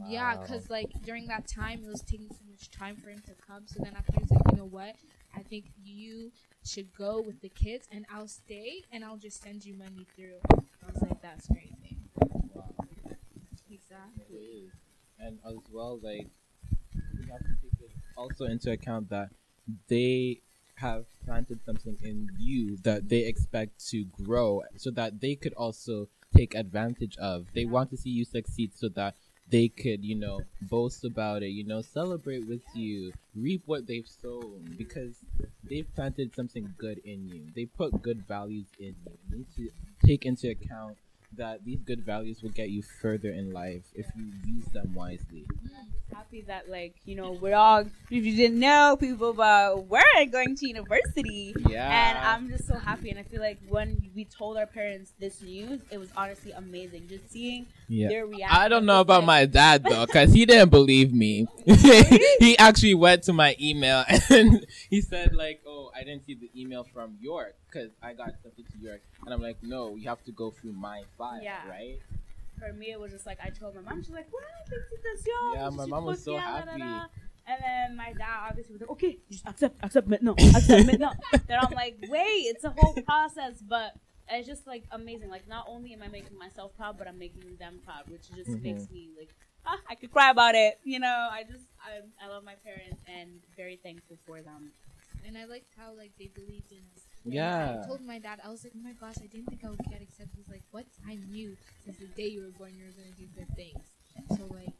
Yeah, 0.06 0.36
because 0.36 0.70
like 0.70 0.90
during 1.04 1.26
that 1.26 1.48
time, 1.48 1.80
it 1.84 1.88
was 1.88 2.02
taking 2.02 2.28
so 2.28 2.44
much 2.48 2.70
time 2.70 2.96
for 2.96 3.10
him 3.10 3.20
to 3.26 3.32
come. 3.46 3.66
So 3.66 3.82
then 3.82 3.94
after 3.96 4.12
he's 4.18 4.30
like, 4.30 4.42
you 4.52 4.58
know 4.58 4.64
what? 4.64 4.94
I 5.36 5.42
think 5.42 5.66
you 5.82 6.30
should 6.64 6.94
go 6.96 7.20
with 7.20 7.40
the 7.40 7.48
kids, 7.48 7.88
and 7.92 8.06
I'll 8.12 8.28
stay, 8.28 8.82
and 8.92 9.04
I'll 9.04 9.16
just 9.16 9.42
send 9.42 9.64
you 9.64 9.74
money 9.74 10.06
through. 10.14 10.38
I 10.52 10.92
was 10.92 11.02
like, 11.02 11.20
that's 11.20 11.46
crazy. 11.48 11.96
Wow. 12.54 12.74
Exactly. 13.70 14.70
And 15.18 15.38
as 15.46 15.56
well, 15.72 15.98
like 16.02 16.28
we 16.94 17.30
have 17.30 17.40
to 17.40 17.54
take 17.62 17.80
it 17.80 17.90
also 18.16 18.44
into 18.44 18.70
account 18.70 19.10
that 19.10 19.30
they 19.88 20.40
have 20.80 21.04
planted 21.24 21.60
something 21.64 21.96
in 22.02 22.28
you 22.38 22.76
that 22.84 23.08
they 23.08 23.20
expect 23.26 23.86
to 23.90 24.04
grow, 24.24 24.62
so 24.76 24.90
that 24.92 25.20
they 25.20 25.34
could 25.34 25.54
also 25.54 26.08
take 26.36 26.54
advantage 26.54 27.16
of. 27.18 27.46
They 27.54 27.64
want 27.64 27.90
to 27.90 27.96
see 27.96 28.10
you 28.10 28.24
succeed, 28.24 28.72
so 28.74 28.88
that 28.90 29.14
they 29.50 29.68
could, 29.68 30.04
you 30.04 30.14
know, 30.14 30.42
boast 30.60 31.04
about 31.04 31.42
it, 31.42 31.48
you 31.48 31.64
know, 31.64 31.80
celebrate 31.80 32.46
with 32.46 32.60
you, 32.74 33.12
reap 33.34 33.62
what 33.66 33.86
they've 33.86 34.06
sown, 34.06 34.74
because 34.76 35.16
they've 35.68 35.92
planted 35.94 36.34
something 36.34 36.74
good 36.78 36.98
in 37.04 37.28
you. 37.28 37.46
They 37.54 37.64
put 37.64 38.02
good 38.02 38.26
values 38.26 38.66
in 38.78 38.94
you. 39.06 39.18
You 39.30 39.36
need 39.38 39.46
to 39.56 39.70
take 40.06 40.26
into 40.26 40.50
account 40.50 40.98
that 41.36 41.64
these 41.64 41.80
good 41.80 42.04
values 42.04 42.42
will 42.42 42.50
get 42.50 42.70
you 42.70 42.82
further 42.82 43.30
in 43.30 43.52
life 43.52 43.84
if 43.94 44.06
you 44.16 44.32
use 44.46 44.66
them 44.66 44.94
wisely. 44.94 45.46
Mm. 46.07 46.07
Happy 46.18 46.40
that 46.48 46.68
like 46.68 46.94
you 47.04 47.14
know 47.14 47.30
we're 47.40 47.54
all 47.54 47.78
if 48.10 48.24
you 48.24 48.34
didn't 48.34 48.58
know 48.58 48.96
people 48.98 49.32
but 49.32 49.84
we're 49.86 50.02
going 50.32 50.56
to 50.56 50.66
university 50.66 51.54
Yeah. 51.68 51.86
and 52.08 52.18
i'm 52.18 52.48
just 52.48 52.66
so 52.66 52.74
happy 52.74 53.10
and 53.10 53.20
i 53.20 53.22
feel 53.22 53.40
like 53.40 53.58
when 53.68 54.02
we 54.16 54.24
told 54.24 54.56
our 54.56 54.66
parents 54.66 55.12
this 55.20 55.40
news 55.42 55.80
it 55.92 55.98
was 55.98 56.08
honestly 56.16 56.50
amazing 56.50 57.06
just 57.08 57.30
seeing 57.30 57.66
yeah. 57.86 58.08
their 58.08 58.26
reaction 58.26 58.58
I 58.58 58.66
don't 58.68 58.84
know 58.84 59.00
about 59.00 59.20
like- 59.20 59.26
my 59.26 59.44
dad 59.46 59.84
though, 59.84 60.06
cause 60.06 60.32
he 60.32 60.44
didn't 60.44 60.70
believe 60.70 61.12
me. 61.12 61.46
he 61.64 62.56
actually 62.58 62.94
went 62.94 63.22
to 63.24 63.32
my 63.32 63.56
email 63.60 64.04
and 64.30 64.66
he 64.90 65.00
said 65.00 65.34
like, 65.34 65.62
"Oh, 65.66 65.90
I 65.96 66.00
didn't 66.04 66.26
see 66.26 66.34
the 66.34 66.50
email 66.60 66.84
from 66.92 67.16
York, 67.20 67.54
cause 67.72 67.88
I 68.02 68.12
got 68.12 68.32
something 68.42 68.64
to 68.72 68.78
York." 68.78 69.00
And 69.24 69.32
I'm 69.32 69.40
like, 69.40 69.62
"No, 69.62 69.96
you 69.96 70.08
have 70.08 70.22
to 70.24 70.32
go 70.32 70.50
through 70.50 70.72
my 70.72 71.02
file, 71.16 71.40
Yeah. 71.42 71.66
right?" 71.68 71.98
For 72.58 72.72
me 72.72 72.90
it 72.90 73.00
was 73.00 73.10
just 73.12 73.26
like 73.26 73.38
i 73.42 73.48
told 73.50 73.74
my 73.74 73.80
mom 73.82 74.02
she's 74.02 74.10
like 74.12 74.26
what 74.30 74.44
Felicitations. 74.68 75.26
Yeah, 75.54 75.70
my 75.70 75.84
She's 75.84 75.90
mom 75.90 76.04
was 76.04 76.22
so 76.22 76.34
like, 76.34 76.42
yeah, 76.44 76.58
da, 76.58 76.64
da, 76.64 76.70
happy. 76.70 76.80
da. 76.80 77.06
and 77.48 77.58
then 77.62 77.96
my 77.96 78.12
dad 78.12 78.48
obviously 78.50 78.72
was 78.74 78.80
like 78.82 78.90
okay 78.90 79.18
just 79.30 79.46
accept 79.46 79.76
accept 79.82 80.12
it 80.12 80.22
no 80.22 80.32
accept 80.32 80.88
it 80.88 81.00
no 81.00 81.10
then 81.48 81.58
i'm 81.60 81.72
like 81.72 81.96
wait 82.08 82.44
it's 82.52 82.64
a 82.64 82.70
whole 82.76 82.94
process 83.02 83.62
but 83.66 83.94
it's 84.30 84.46
just 84.46 84.66
like 84.66 84.84
amazing 84.92 85.30
like 85.30 85.48
not 85.48 85.64
only 85.68 85.92
am 85.94 86.02
i 86.02 86.08
making 86.08 86.36
myself 86.36 86.70
proud 86.76 86.98
but 86.98 87.08
i'm 87.08 87.18
making 87.18 87.56
them 87.58 87.80
proud 87.84 88.04
which 88.08 88.28
just 88.36 88.50
Mhm. 88.50 88.62
makes 88.62 88.90
me 88.90 89.08
like 89.18 89.30
ah, 89.66 89.78
i 89.88 89.94
could 89.94 90.10
cry 90.12 90.30
about 90.30 90.54
it 90.54 90.78
you 90.84 90.98
know 91.00 91.28
i 91.32 91.42
just 91.44 91.64
I, 91.80 92.00
I 92.24 92.28
love 92.28 92.44
my 92.44 92.56
parents 92.62 93.00
and 93.06 93.30
very 93.56 93.76
thankful 93.76 94.18
for 94.26 94.42
them 94.42 94.72
And 95.26 95.36
I 95.36 95.44
liked 95.46 95.68
how 95.76 95.92
like 96.02 96.12
they 96.18 96.28
believed 96.40 96.70
in 96.72 96.84
us. 96.94 97.02
And 97.28 97.34
Yeah. 97.34 97.80
I 97.82 97.86
told 97.86 98.00
my 98.02 98.18
dad, 98.18 98.40
I 98.44 98.48
was 98.48 98.64
like, 98.64 98.72
oh 98.76 98.80
my 98.82 98.92
gosh, 98.92 99.16
I 99.22 99.26
didn't 99.26 99.46
think 99.46 99.64
I 99.64 99.70
would 99.70 99.78
get 99.90 100.00
accepted. 100.02 100.36
He's 100.36 100.48
like, 100.48 100.62
what? 100.70 100.86
I 101.06 101.14
knew 101.30 101.56
since 101.84 101.98
the 101.98 102.06
day 102.06 102.28
you 102.28 102.42
were 102.42 102.50
born 102.58 102.72
you 102.76 102.84
were 102.84 102.92
gonna 102.92 103.14
do 103.16 103.26
good 103.36 103.48
things. 103.56 103.84
So 104.36 104.46
like, 104.52 104.74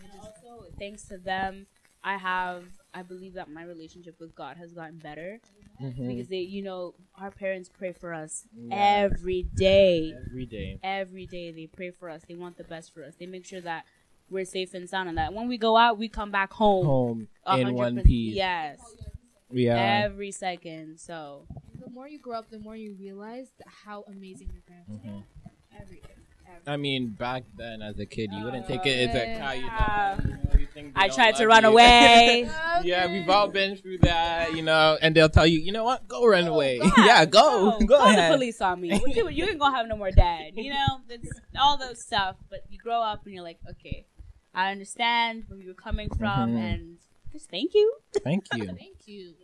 I 0.00 0.04
And 0.04 0.12
just 0.12 0.44
also 0.44 0.66
thanks 0.78 1.04
to 1.08 1.18
them 1.18 1.66
i 2.04 2.16
have 2.16 2.62
i 2.94 3.02
believe 3.02 3.34
that 3.34 3.50
my 3.50 3.64
relationship 3.64 4.20
with 4.20 4.32
god 4.36 4.56
has 4.56 4.72
gotten 4.72 4.98
better 4.98 5.40
Mhm. 5.82 6.06
because 6.06 6.28
they 6.28 6.38
you 6.38 6.62
know 6.62 6.94
our 7.16 7.32
parents 7.32 7.68
pray 7.68 7.90
for 7.92 8.14
us 8.14 8.46
Yeah. 8.56 8.76
every 9.04 9.42
day 9.42 10.14
Every 10.28 10.46
day. 10.46 10.78
every 10.84 11.26
day 11.26 11.50
they 11.50 11.66
pray 11.66 11.90
for 11.90 12.08
us 12.08 12.22
they 12.28 12.36
want 12.36 12.56
the 12.56 12.62
best 12.62 12.94
for 12.94 13.02
us 13.02 13.16
they 13.16 13.26
make 13.26 13.44
sure 13.44 13.60
that 13.62 13.84
we're 14.30 14.44
safe 14.44 14.74
and 14.74 14.88
sound 14.88 15.08
and 15.08 15.18
that 15.18 15.34
when 15.34 15.48
we 15.48 15.58
go 15.58 15.76
out 15.76 15.98
we 15.98 16.08
come 16.08 16.30
back 16.30 16.52
home 16.52 16.86
Home 16.86 17.28
a 17.44 17.58
in 17.58 17.64
hundred 17.64 17.76
one 17.76 17.94
percent- 17.96 18.06
piece. 18.06 18.36
yes 18.36 18.78
Yeah. 19.50 20.02
every 20.04 20.30
second 20.30 21.00
so 21.00 21.46
the 21.88 21.94
more 21.94 22.08
you 22.08 22.18
grow 22.18 22.36
up, 22.38 22.50
the 22.50 22.58
more 22.58 22.76
you 22.76 22.94
realize 22.98 23.48
how 23.66 24.04
amazing 24.08 24.50
your 24.52 24.62
parents 24.62 24.90
Mhm. 25.04 25.18
are. 25.20 25.24
Every 25.80 25.96
day. 25.96 26.14
I 26.66 26.76
mean, 26.76 27.08
back 27.10 27.44
then 27.56 27.82
as 27.82 27.98
a 27.98 28.04
kid, 28.06 28.30
you 28.32 28.44
wouldn't 28.44 28.66
take 28.66 28.80
Uh, 28.80 28.88
it 28.88 29.08
as 29.10 29.14
a 29.14 29.18
yeah. 29.18 29.54
You 29.54 29.66
know, 29.66 30.36
you 30.38 30.44
know, 30.44 30.60
you 30.60 30.66
think 30.74 30.92
i 30.96 31.08
tried 31.08 31.36
to 31.36 31.46
run 31.46 31.62
you. 31.62 31.70
away 31.70 32.48
yeah, 32.84 33.06
we've 33.12 33.28
all 33.28 33.48
been 33.48 33.76
through 33.76 33.98
that, 33.98 34.54
you 34.54 34.62
know, 34.62 34.98
and 35.00 35.14
they'll 35.14 35.28
tell 35.28 35.46
you, 35.46 35.58
you 35.60 35.72
know 35.72 35.84
what, 35.84 36.08
go 36.08 36.26
run 36.26 36.46
away. 36.46 36.78
Go 36.80 36.86
yeah, 36.98 37.22
ahead, 37.22 37.30
go, 37.30 37.78
go, 37.80 37.96
call 37.98 38.06
ahead. 38.08 38.30
the 38.32 38.34
police 38.36 38.60
on 38.60 38.80
me 38.80 38.88
you, 39.06 39.28
you 39.30 39.44
ain't 39.44 39.58
gonna 39.58 39.76
have 39.76 39.86
no 39.86 39.96
more 39.96 40.10
dad 40.10 40.52
you 40.56 40.70
know 40.72 41.00
it's 41.08 41.40
all 41.58 41.76
those 41.78 42.00
stuff 42.02 42.36
but 42.50 42.60
you 42.70 42.78
grow 42.78 43.00
up 43.00 43.24
and 43.24 43.34
you're 43.34 43.42
like 43.44 43.58
okay 43.70 44.06
i 44.54 44.70
understand 44.72 45.44
where 45.48 45.60
you're 45.60 45.74
coming 45.74 46.08
from 46.20 46.50
Mhm. 46.54 46.58
and 46.72 46.98
just 47.32 47.50
thank 47.50 47.72
you 47.74 47.86
Thank 48.24 48.44
you, 48.54 48.66
Thank 48.66 49.06
you. 49.06 49.34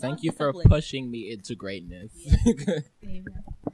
Thank 0.00 0.22
you 0.22 0.32
for 0.32 0.52
pushing 0.52 1.10
me 1.10 1.30
into 1.32 1.54
greatness. 1.54 2.12
Amen. 3.04 3.24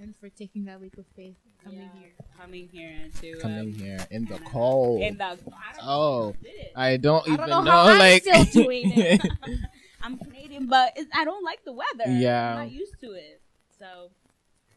And 0.01 0.15
for 0.19 0.29
taking 0.29 0.65
that 0.67 0.81
leap 0.81 0.97
of 0.99 1.05
faith 1.17 1.37
coming 1.63 1.79
Yeah. 1.95 2.01
here. 2.01 2.13
coming 2.39 2.69
here 2.73 2.97
to 3.21 3.33
um, 3.35 3.41
Coming 3.41 3.73
here 3.75 3.99
in 4.11 4.25
the 4.25 4.39
cold. 4.39 5.03
in 5.03 5.17
the 5.19 5.25
I 5.25 5.37
Oh, 5.83 6.29
I 6.31 6.33
did 6.43 6.55
it. 6.55 6.73
I 6.77 6.97
don't 6.97 7.29
I 7.29 7.33
even 7.35 7.49
don't 7.49 7.49
know 7.49 7.63
know, 7.63 7.71
how 7.71 7.89
I'm 7.93 7.99
like, 7.99 8.23
still 8.23 8.45
doing 8.65 8.93
it. 8.97 9.21
I'm 10.03 10.17
Canadian, 10.19 10.67
but 10.67 10.95
it's, 10.97 11.11
I 11.15 11.25
don't 11.27 11.45
like 11.45 11.63
the 11.65 11.73
weather. 11.75 12.05
Yeah. 12.11 12.53
I'm 12.53 12.57
not 12.65 12.71
used 12.73 12.99
to 13.01 13.13
it. 13.13 13.43
So, 13.79 14.11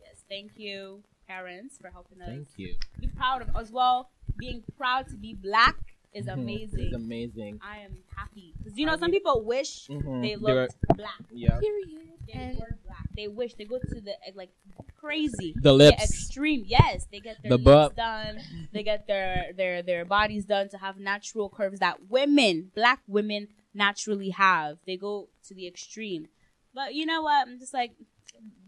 yes, 0.02 0.24
thank 0.28 0.52
you, 0.58 1.04
parents, 1.28 1.78
for 1.80 1.90
helping 1.90 2.22
us 2.22 2.28
Thank 2.28 2.48
you. 2.58 2.76
be 3.00 3.08
proud 3.08 3.42
of 3.42 3.50
as 3.56 3.72
well. 3.72 4.10
Being 4.38 4.64
proud 4.78 5.08
to 5.10 5.16
be 5.16 5.34
black 5.34 5.93
is 6.20 6.28
amazing. 6.28 6.80
It's 6.86 6.96
amazing. 6.96 7.60
I 7.64 7.80
am 7.80 7.98
happy 8.16 8.54
because 8.58 8.78
you 8.78 8.86
know 8.86 8.98
some 8.98 9.12
people 9.12 9.44
wish 9.44 9.88
Mhm. 9.88 10.22
they 10.22 10.30
They 10.30 10.36
were- 10.38 10.70
black. 10.96 11.22
Yeah. 11.32 11.60
Period. 11.60 12.10
They 12.28 12.34
And 12.34 12.58
were 12.60 12.78
black. 12.86 13.10
They 13.16 13.28
wish 13.28 13.54
they 13.56 13.66
go 13.66 13.78
to 13.80 14.02
the 14.02 14.12
eh, 14.28 14.32
like 14.36 14.52
crazy. 14.98 15.54
The 15.56 15.76
They 15.78 15.90
get 15.90 16.00
lips. 16.00 16.04
extreme. 16.04 16.64
Yes, 16.68 17.06
they 17.12 17.20
get 17.20 17.42
their 17.42 17.50
The 17.50 17.58
lips 17.58 17.66
butt. 17.66 17.96
done. 17.96 18.40
They 18.72 18.84
get 18.84 19.08
their 19.08 19.52
their 19.56 19.82
their 19.82 20.06
bodies 20.06 20.46
done 20.46 20.70
to 20.70 20.78
have 20.78 20.98
natural 20.98 21.50
curves 21.50 21.80
that 21.80 22.10
women, 22.10 22.72
black 22.76 23.02
women, 23.08 23.50
naturally 23.74 24.30
have. 24.30 24.78
They 24.86 24.98
go 24.98 25.30
to 25.48 25.54
the 25.54 25.68
extreme. 25.68 26.28
But 26.74 26.96
you 26.96 27.06
know 27.06 27.22
what? 27.22 27.48
I'm 27.48 27.60
just 27.60 27.74
like 27.74 27.92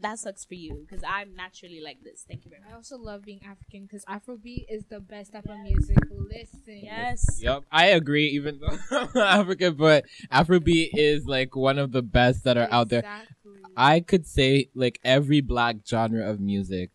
that 0.01 0.19
sucks 0.19 0.45
for 0.45 0.53
you 0.53 0.85
because 0.87 1.03
I'm 1.07 1.35
naturally 1.35 1.81
like 1.81 1.97
this. 2.03 2.25
Thank 2.27 2.45
you 2.45 2.49
very 2.51 2.61
much. 2.61 2.71
I 2.71 2.75
also 2.75 2.97
love 2.97 3.23
being 3.23 3.41
African 3.43 3.83
because 3.83 4.05
Afrobeat 4.05 4.65
is 4.69 4.85
the 4.85 4.99
best 4.99 5.33
type 5.33 5.45
of 5.45 5.59
music. 5.59 5.97
Listen. 6.11 6.79
Yes. 6.83 7.39
Yep, 7.41 7.63
I 7.71 7.87
agree. 7.87 8.27
Even 8.27 8.59
though 8.59 8.77
I'm 9.21 9.41
African, 9.41 9.75
but 9.75 10.05
Afrobeat 10.31 10.89
is 10.93 11.25
like 11.25 11.55
one 11.55 11.79
of 11.79 11.91
the 11.91 12.01
best 12.01 12.43
that 12.43 12.57
are 12.57 12.67
out 12.71 12.89
there. 12.89 12.99
Exactly. 12.99 13.61
I 13.75 13.99
could 13.99 14.27
say 14.27 14.69
like 14.75 14.99
every 15.03 15.41
black 15.41 15.77
genre 15.87 16.29
of 16.29 16.39
music 16.39 16.91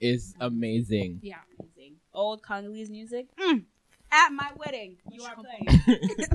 is 0.00 0.34
amazing. 0.40 1.20
yeah. 1.22 1.36
Amazing. 1.60 1.96
Old 2.14 2.42
Congolese 2.42 2.90
music. 2.90 3.26
Mm. 3.38 3.64
At 4.10 4.30
my 4.30 4.50
wedding, 4.56 4.96
you 5.10 5.22
are 5.22 5.34
playing. 5.34 5.80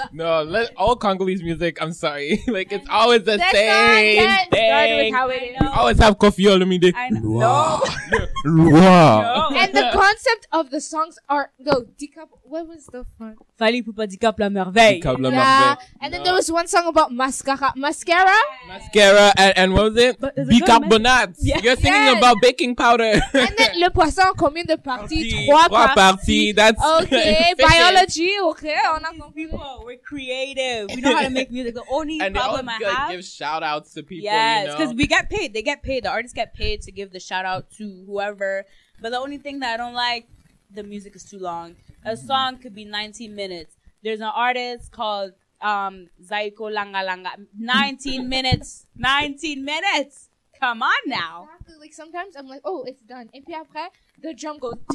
no, 0.12 0.42
let 0.42 0.74
all 0.76 0.96
Congolese 0.96 1.42
music. 1.42 1.78
I'm 1.80 1.92
sorry, 1.92 2.42
like 2.48 2.72
it's 2.72 2.88
always 2.90 3.22
the 3.24 3.36
Let's 3.36 3.52
not 3.52 3.52
same 3.52 4.16
get 4.16 4.46
started 4.48 4.94
with 4.96 5.00
thing. 5.02 5.14
how 5.14 5.28
I 5.28 5.32
it 5.34 5.42
is. 5.62 5.68
Always 5.74 5.98
have 5.98 6.18
coffee 6.18 6.48
all 6.48 6.62
I 6.62 7.08
know. 7.10 7.20
No. 7.20 7.82
No. 8.44 9.50
And 9.56 9.72
the 9.72 9.90
concept 9.92 10.48
of 10.52 10.70
the 10.70 10.80
songs 10.80 11.16
are 11.28 11.52
no 11.60 11.82
decap. 11.98 12.28
What 12.42 12.66
was 12.68 12.86
the 12.86 13.04
fun? 13.18 13.36
Fallait 13.58 13.82
pour 13.82 13.94
pas 13.94 14.06
dire 14.06 14.32
la 14.38 14.50
merveille. 14.50 15.00
Câble 15.00 15.30
Yeah. 15.30 15.36
Marseille. 15.36 15.86
And 16.00 16.12
then 16.12 16.22
there 16.24 16.34
was 16.34 16.50
one 16.50 16.66
song 16.66 16.86
about 16.88 17.12
mascara. 17.12 17.72
Mascara. 17.76 18.34
mascara 18.66 19.32
and, 19.36 19.52
and 19.56 19.72
what 19.74 19.92
was 19.92 19.96
it? 20.02 20.18
But 20.20 20.34
there's 20.34 20.48
a 20.48 20.50
good 20.50 20.60
Bicarbonate. 20.60 21.36
Yeah. 21.40 21.60
You're 21.62 21.76
singing 21.76 21.92
Yes. 22.02 22.18
about 22.18 22.36
baking 22.42 22.74
powder. 22.74 23.20
And 23.32 23.54
then 23.56 23.78
le 23.80 23.90
poisson 23.90 24.22
en 24.26 24.34
combien 24.34 24.64
de 24.66 24.76
parties? 24.76 25.32
Parties. 25.32 25.46
Trois 25.48 25.68
Trois 25.68 25.94
parties. 25.94 25.94
parties. 25.94 26.54
That's 26.54 26.82
Okay, 27.02 27.54
biology. 27.58 28.30
Okay, 28.50 28.76
on 28.90 29.04
a 29.04 29.12
These 29.12 29.20
compris. 29.22 29.50
We're 29.84 29.98
creative. 29.98 30.88
We 30.94 31.00
know 31.00 31.14
how 31.14 31.22
to 31.22 31.30
make 31.30 31.50
music. 31.58 31.74
The 31.74 31.84
only 31.90 32.20
and 32.20 32.34
they 32.34 32.40
all 32.40 32.54
problem 32.54 32.68
I 32.68 32.78
like, 32.78 32.96
have, 32.96 33.10
give 33.10 33.24
shout 33.24 33.62
outs 33.62 33.94
to 33.94 34.02
people. 34.02 34.24
yes, 34.24 34.66
you 34.66 34.72
because 34.72 34.90
know? 34.90 34.96
we 34.96 35.06
get 35.06 35.30
paid. 35.30 35.52
They 35.54 35.62
get 35.62 35.82
paid. 35.82 36.04
The 36.04 36.10
artists 36.10 36.34
get 36.34 36.54
paid 36.54 36.82
to 36.82 36.92
give 36.92 37.12
the 37.12 37.20
shout 37.20 37.44
out 37.44 37.70
to 37.78 38.04
whoever. 38.06 38.64
But 39.00 39.10
the 39.10 39.18
only 39.18 39.38
thing 39.38 39.60
that 39.60 39.74
I 39.74 39.76
don't 39.76 39.94
like, 39.94 40.28
the 40.72 40.82
music 40.82 41.16
is 41.16 41.24
too 41.24 41.38
long. 41.38 41.76
A 42.04 42.16
song 42.16 42.58
could 42.58 42.74
be 42.74 42.84
19 42.84 43.34
minutes. 43.34 43.76
There's 44.02 44.20
an 44.20 44.32
artist 44.34 44.90
called 44.92 45.32
um 45.60 46.08
Zaiko 46.22 46.72
Langa 46.72 47.06
Langa. 47.06 47.46
19 47.58 48.28
minutes. 48.36 48.86
19 48.96 49.64
minutes. 49.64 50.28
Come 50.62 50.80
on 50.80 50.92
now. 51.06 51.48
Exactly. 51.58 51.74
Like 51.80 51.92
sometimes 51.92 52.36
I'm 52.36 52.46
like, 52.46 52.60
oh, 52.64 52.84
it's 52.86 53.02
done. 53.02 53.28
And 53.34 53.44
puis 53.44 53.52
après, 53.52 53.88
the 54.22 54.32
drum 54.32 54.58
goes. 54.60 54.74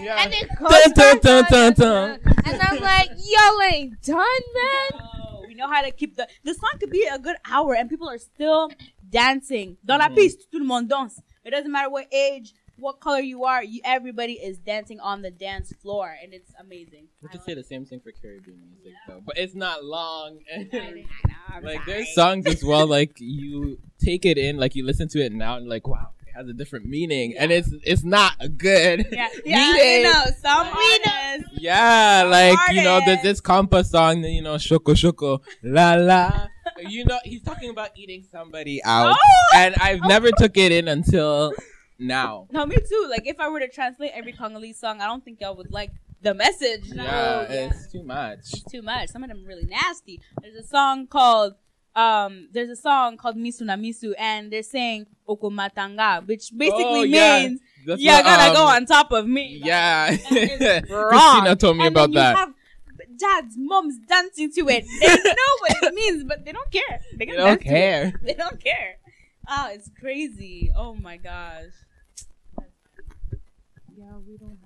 Yeah. 0.00 0.22
And 0.24 0.32
it 0.32 0.48
goes 0.58 0.70
Dun, 0.70 0.92
dun, 0.94 1.18
dun, 1.20 1.44
dun, 1.50 1.72
dun, 1.74 1.74
dun. 1.74 2.20
And 2.46 2.62
I'm 2.62 2.80
like, 2.80 3.10
y'all 3.10 3.62
ain't 3.70 4.00
done, 4.02 4.44
man. 4.56 5.02
We 5.46 5.54
know 5.54 5.68
how 5.68 5.82
to 5.82 5.90
keep 5.90 6.16
the 6.16 6.26
the 6.42 6.54
song 6.54 6.70
could 6.80 6.90
be 6.90 7.06
a 7.12 7.18
good 7.18 7.36
hour 7.44 7.74
and 7.74 7.90
people 7.90 8.08
are 8.08 8.16
still 8.18 8.70
dancing. 9.10 9.76
Dans 9.84 9.98
la 9.98 10.08
Mhm. 10.08 10.14
piste, 10.16 10.48
tout 10.50 10.58
le 10.58 10.64
monde 10.64 10.88
danse. 10.88 11.20
It 11.44 11.50
doesn't 11.50 11.70
matter 11.70 11.90
what 11.90 12.06
age, 12.10 12.54
what 12.78 12.98
color 13.00 13.20
you 13.20 13.44
are, 13.44 13.62
you, 13.62 13.82
everybody 13.84 14.34
is 14.40 14.56
dancing 14.58 14.98
on 15.00 15.20
the 15.20 15.30
dance 15.30 15.70
floor 15.82 16.16
and 16.22 16.32
it's 16.32 16.50
amazing. 16.58 17.08
We 17.20 17.28
I 17.28 17.32
could 17.32 17.40
love 17.40 17.44
say 17.44 17.54
the 17.54 17.62
same 17.62 17.84
thing 17.84 18.00
for 18.00 18.10
Caribbean 18.12 18.58
music 18.72 18.94
though, 19.06 19.20
but 19.26 19.36
it's 19.36 19.54
not 19.54 19.84
long. 19.84 20.38
it. 21.52 21.56
I 21.56 21.60
know, 21.60 21.68
I'm 21.68 21.74
like 21.76 21.84
sorry. 21.84 21.92
there's 21.92 22.14
songs 22.14 22.46
as 22.46 22.64
well, 22.64 22.86
like 22.86 23.12
you 23.18 23.78
take 23.98 24.24
it 24.24 24.38
in, 24.38 24.56
like 24.56 24.74
you 24.74 24.84
listen 24.84 25.08
to 25.08 25.20
it 25.24 25.32
now, 25.32 25.56
and 25.56 25.68
like 25.68 25.86
wow, 25.86 26.10
it 26.26 26.32
has 26.34 26.48
a 26.48 26.52
different 26.52 26.86
meaning, 26.86 27.34
and 27.38 27.50
it's 27.52 27.70
it's 27.84 28.04
not 28.04 28.32
a 28.40 28.48
good. 28.48 29.06
Yeah, 29.12 29.28
yeah, 29.44 29.72
meaning. 29.72 29.96
you 30.06 30.12
know, 30.12 30.24
some 30.40 30.66
We 30.76 31.00
artists. 31.04 31.50
Yeah, 31.58 32.22
Some 32.22 32.30
like 32.30 32.58
you 32.72 32.82
know, 32.82 33.00
there's 33.04 33.22
this 33.22 33.40
compa 33.40 33.84
song, 33.84 34.24
you 34.24 34.42
know, 34.42 34.54
shoko 34.56 34.94
shoko 34.94 35.40
la 35.62 35.94
la. 35.94 36.46
You 36.88 37.04
know, 37.04 37.18
he's 37.24 37.42
talking 37.42 37.70
about 37.70 37.90
eating 37.96 38.24
somebody 38.32 38.82
out, 38.84 39.16
Oh! 39.16 39.56
and 39.56 39.74
I've 39.76 40.00
never 40.02 40.30
took 40.36 40.56
it 40.56 40.72
in 40.72 40.88
until 40.88 41.52
now. 41.98 42.48
No, 42.50 42.64
me 42.66 42.76
too. 42.76 43.06
Like 43.10 43.26
if 43.26 43.38
I 43.38 43.48
were 43.48 43.60
to 43.60 43.68
translate 43.68 44.10
every 44.14 44.32
Congolese 44.32 44.78
song, 44.78 45.00
I 45.00 45.06
don't 45.06 45.24
think 45.24 45.40
y'all 45.40 45.54
would 45.56 45.70
like 45.70 45.90
the 46.22 46.34
message. 46.34 46.90
No, 46.92 47.02
Yeah, 47.04 47.42
it's 47.70 47.90
too 47.92 48.02
much. 48.02 48.38
It's 48.52 48.64
too 48.64 48.82
much. 48.82 49.08
Some 49.10 49.22
of 49.24 49.28
them 49.28 49.44
are 49.44 49.48
really 49.48 49.66
nasty. 49.66 50.20
There's 50.40 50.56
a 50.56 50.66
song 50.66 51.06
called 51.06 51.54
um 51.94 52.48
there's 52.52 52.70
a 52.70 52.76
song 52.76 53.18
called 53.18 53.36
Misu 53.36 53.62
na 53.62 53.76
Misu 53.76 54.14
and 54.18 54.50
they're 54.50 54.62
saying 54.62 55.06
Okomatanga, 55.28 56.26
which 56.26 56.50
basically 56.56 56.84
Oh, 56.84 57.02
yeah. 57.02 57.40
means 57.40 57.60
That's 57.86 58.00
you're 58.00 58.14
what, 58.14 58.24
gonna 58.24 58.48
um, 58.50 58.54
go 58.54 58.64
on 58.64 58.86
top 58.86 59.12
of 59.12 59.26
me. 59.26 59.58
Like, 59.60 59.68
Yeah, 59.68 60.10
wrong. 60.90 61.10
Christina 61.10 61.56
told 61.56 61.76
me 61.76 61.86
And 61.86 61.94
about 61.94 62.12
that. 62.14 62.36
have 62.38 62.54
dads, 63.18 63.56
moms 63.58 63.98
dancing 64.08 64.50
to 64.52 64.68
it. 64.68 64.84
They 65.00 65.06
know 65.38 65.54
what 65.60 65.82
it 65.82 65.94
means, 65.94 66.24
but 66.24 66.44
they 66.44 66.52
don't 66.52 66.70
care. 66.70 67.00
They, 67.18 67.26
They 67.26 67.32
don't 67.32 67.46
dance 67.46 67.62
to 67.62 67.68
it. 67.68 67.70
care. 67.70 68.12
They 68.22 68.34
don't 68.34 68.60
care. 68.62 68.96
Oh, 69.50 69.68
it's 69.72 69.90
crazy. 70.00 70.70
Oh 70.76 70.94
my 70.94 71.16
gosh. 71.18 71.74
Yeah, 73.96 74.16
we 74.26 74.36
don't 74.38 74.58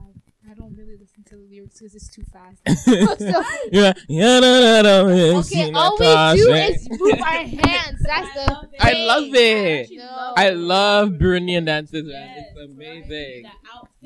don't 0.56 0.74
really 0.76 0.96
listen 0.96 1.22
to 1.24 1.36
the 1.36 1.42
lyrics 1.42 1.78
because 1.78 1.94
it's 1.94 2.08
too 2.08 2.24
fast. 2.32 2.60
yeah, 3.70 3.92
yeah, 4.08 4.40
no, 4.40 4.82
no, 4.82 4.82
no, 4.82 5.38
okay, 5.40 5.70
all 5.72 5.96
we 5.98 6.38
do 6.38 6.52
is 6.52 6.88
move 6.90 7.20
our 7.20 7.42
hands. 7.42 8.02
That's 8.02 8.34
the. 8.46 8.52
love. 8.52 8.66
I 8.80 8.92
love 8.94 9.34
it. 9.34 9.90
No. 9.92 10.32
I 10.36 10.50
love 10.50 11.10
Burundian 11.10 11.66
dances, 11.66 12.04
man. 12.06 12.32
Yes, 12.36 12.46
it's 12.50 12.60
amazing. 12.70 13.44
right? 13.44 13.52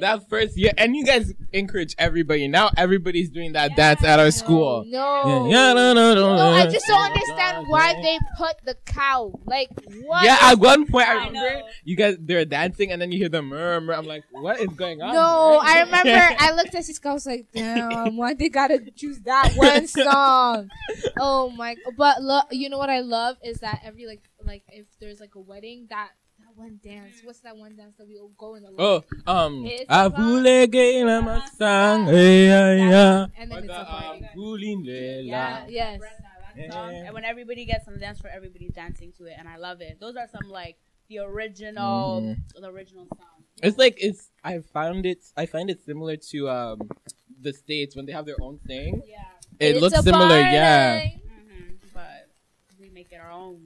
The 0.01 0.07
outfit. 0.07 0.21
That 0.21 0.31
first 0.31 0.57
year, 0.59 0.73
and 0.77 0.97
you 0.97 1.05
guys 1.05 1.33
encourage 1.53 1.95
everybody. 1.99 2.49
Now 2.49 2.71
everybody's 2.77 3.31
doing 3.31 3.53
that 3.53 3.77
dance 3.77 4.03
at 4.05 4.19
our 4.19 4.31
school. 4.31 4.85
No. 4.87 5.47
Yeah, 5.49 5.69
yeah, 5.69 5.73
no, 5.73 5.93
no, 5.93 6.15
no, 6.15 6.37
No, 6.37 6.49
I 6.51 6.67
just 6.67 6.87
don't 6.87 7.01
understand 7.05 7.67
why 7.69 7.95
they 8.01 8.19
put 8.37 8.57
the 8.65 8.75
cow. 8.87 9.33
Like 9.45 9.69
what? 10.05 10.25
Yeah, 10.25 10.39
at 10.41 10.59
one 10.59 10.87
point 10.87 11.09
I 11.09 11.13
I 11.13 11.27
remember 11.27 11.59
know. 11.61 11.69
you 11.85 11.97
guys 11.97 12.17
they're 12.21 12.45
dancing 12.45 12.93
and 12.93 13.01
then 13.01 13.13
you 13.13 13.19
hear 13.19 13.29
the 13.29 13.43
murmur. 13.43 13.95
I'm 13.95 14.07
like, 14.07 14.25
what 14.33 14.61
is 14.61 14.69
going 14.71 15.03
on? 15.03 15.15
No, 15.15 15.61
here? 15.61 15.71
I 15.77 15.81
remember 15.83 16.37
I 16.39 16.53
looked 16.53 16.75
at 16.75 16.85
Cisco. 16.85 17.11
I 17.11 17.13
was 17.15 17.27
like, 17.27 17.47
damn, 17.53 18.17
why 18.17 18.35
they 18.35 18.49
gotta 18.49 18.81
choose 18.97 19.21
that 19.21 19.53
one 19.55 19.87
song? 19.87 20.71
Oh 21.19 21.51
my! 21.51 21.77
But 21.97 22.23
lo- 22.23 22.43
you 22.51 22.69
know 22.69 22.79
what 22.79 22.91
I 22.91 23.01
love 23.01 23.37
is 23.45 23.59
that 23.59 23.81
every 23.85 24.07
like 24.07 24.23
like 24.45 24.63
if 24.69 24.87
there's 25.01 25.21
like 25.21 25.35
a 25.35 25.41
wedding 25.41 25.87
that 25.91 26.01
that 26.01 26.11
one 26.61 26.79
dance. 26.85 27.17
What's 27.25 27.41
that 27.41 27.57
one 27.57 27.75
dance 27.77 27.97
that 27.99 28.07
we 28.07 28.19
all 28.19 28.31
go 28.37 28.55
in 28.57 28.63
the 28.63 28.71
Oh, 28.79 29.03
um, 29.27 29.65
It's 29.67 29.87
I 29.89 30.05
about- 30.07 30.21
voulais 30.21 30.67
gagner 30.69 31.23
ma 31.23 31.41
sang, 31.59 32.09
eh, 32.09 32.47
yeah, 32.47 32.73
yeah. 32.91 33.27
and 33.39 33.51
then 33.51 33.65
it's 33.65 33.73
a 33.73 33.81
um, 33.81 33.87
party. 33.87 34.27
Voulais 34.37 35.25
Yeah, 35.25 35.67
yes. 35.69 36.01
that 36.57 36.73
song. 36.73 36.95
And 36.95 37.15
when 37.15 37.25
everybody 37.25 37.65
gets 37.65 37.89
on 37.89 37.95
the 37.95 38.01
dance 38.01 38.19
floor, 38.21 38.33
everybody's 38.35 38.73
dancing 38.73 39.13
to 39.19 39.25
it, 39.25 39.35
and 39.39 39.49
I 39.49 39.57
love 39.57 39.81
it. 39.81 39.99
Those 40.01 40.17
are 40.17 40.29
some 40.29 40.49
like 40.51 40.77
the 41.09 41.19
original, 41.21 42.23
Mhm. 42.23 42.37
the 42.61 42.69
original 42.69 43.07
song. 43.17 43.27
It's 43.63 43.77
like 43.79 43.97
it's. 43.99 44.31
I 44.45 44.61
found 44.61 45.05
it. 45.07 45.21
I 45.37 45.45
find 45.47 45.69
it 45.71 45.83
similar 45.85 46.17
to 46.31 46.49
um, 46.49 46.79
the 47.41 47.53
states 47.53 47.95
when 47.97 48.05
they 48.07 48.13
have 48.13 48.27
their 48.27 48.41
own 48.41 48.59
thing. 48.67 49.03
Yeah. 49.07 49.25
It 49.59 49.73
It's 49.77 49.81
looks 49.83 49.99
a 49.99 50.03
similar, 50.03 50.39
yeah. 50.41 51.01
party. 51.01 51.23
hmm 51.29 51.75
But 51.93 52.29
we 52.81 52.89
make 52.91 53.13
it 53.13 53.21
our 53.21 53.31
own. 53.33 53.59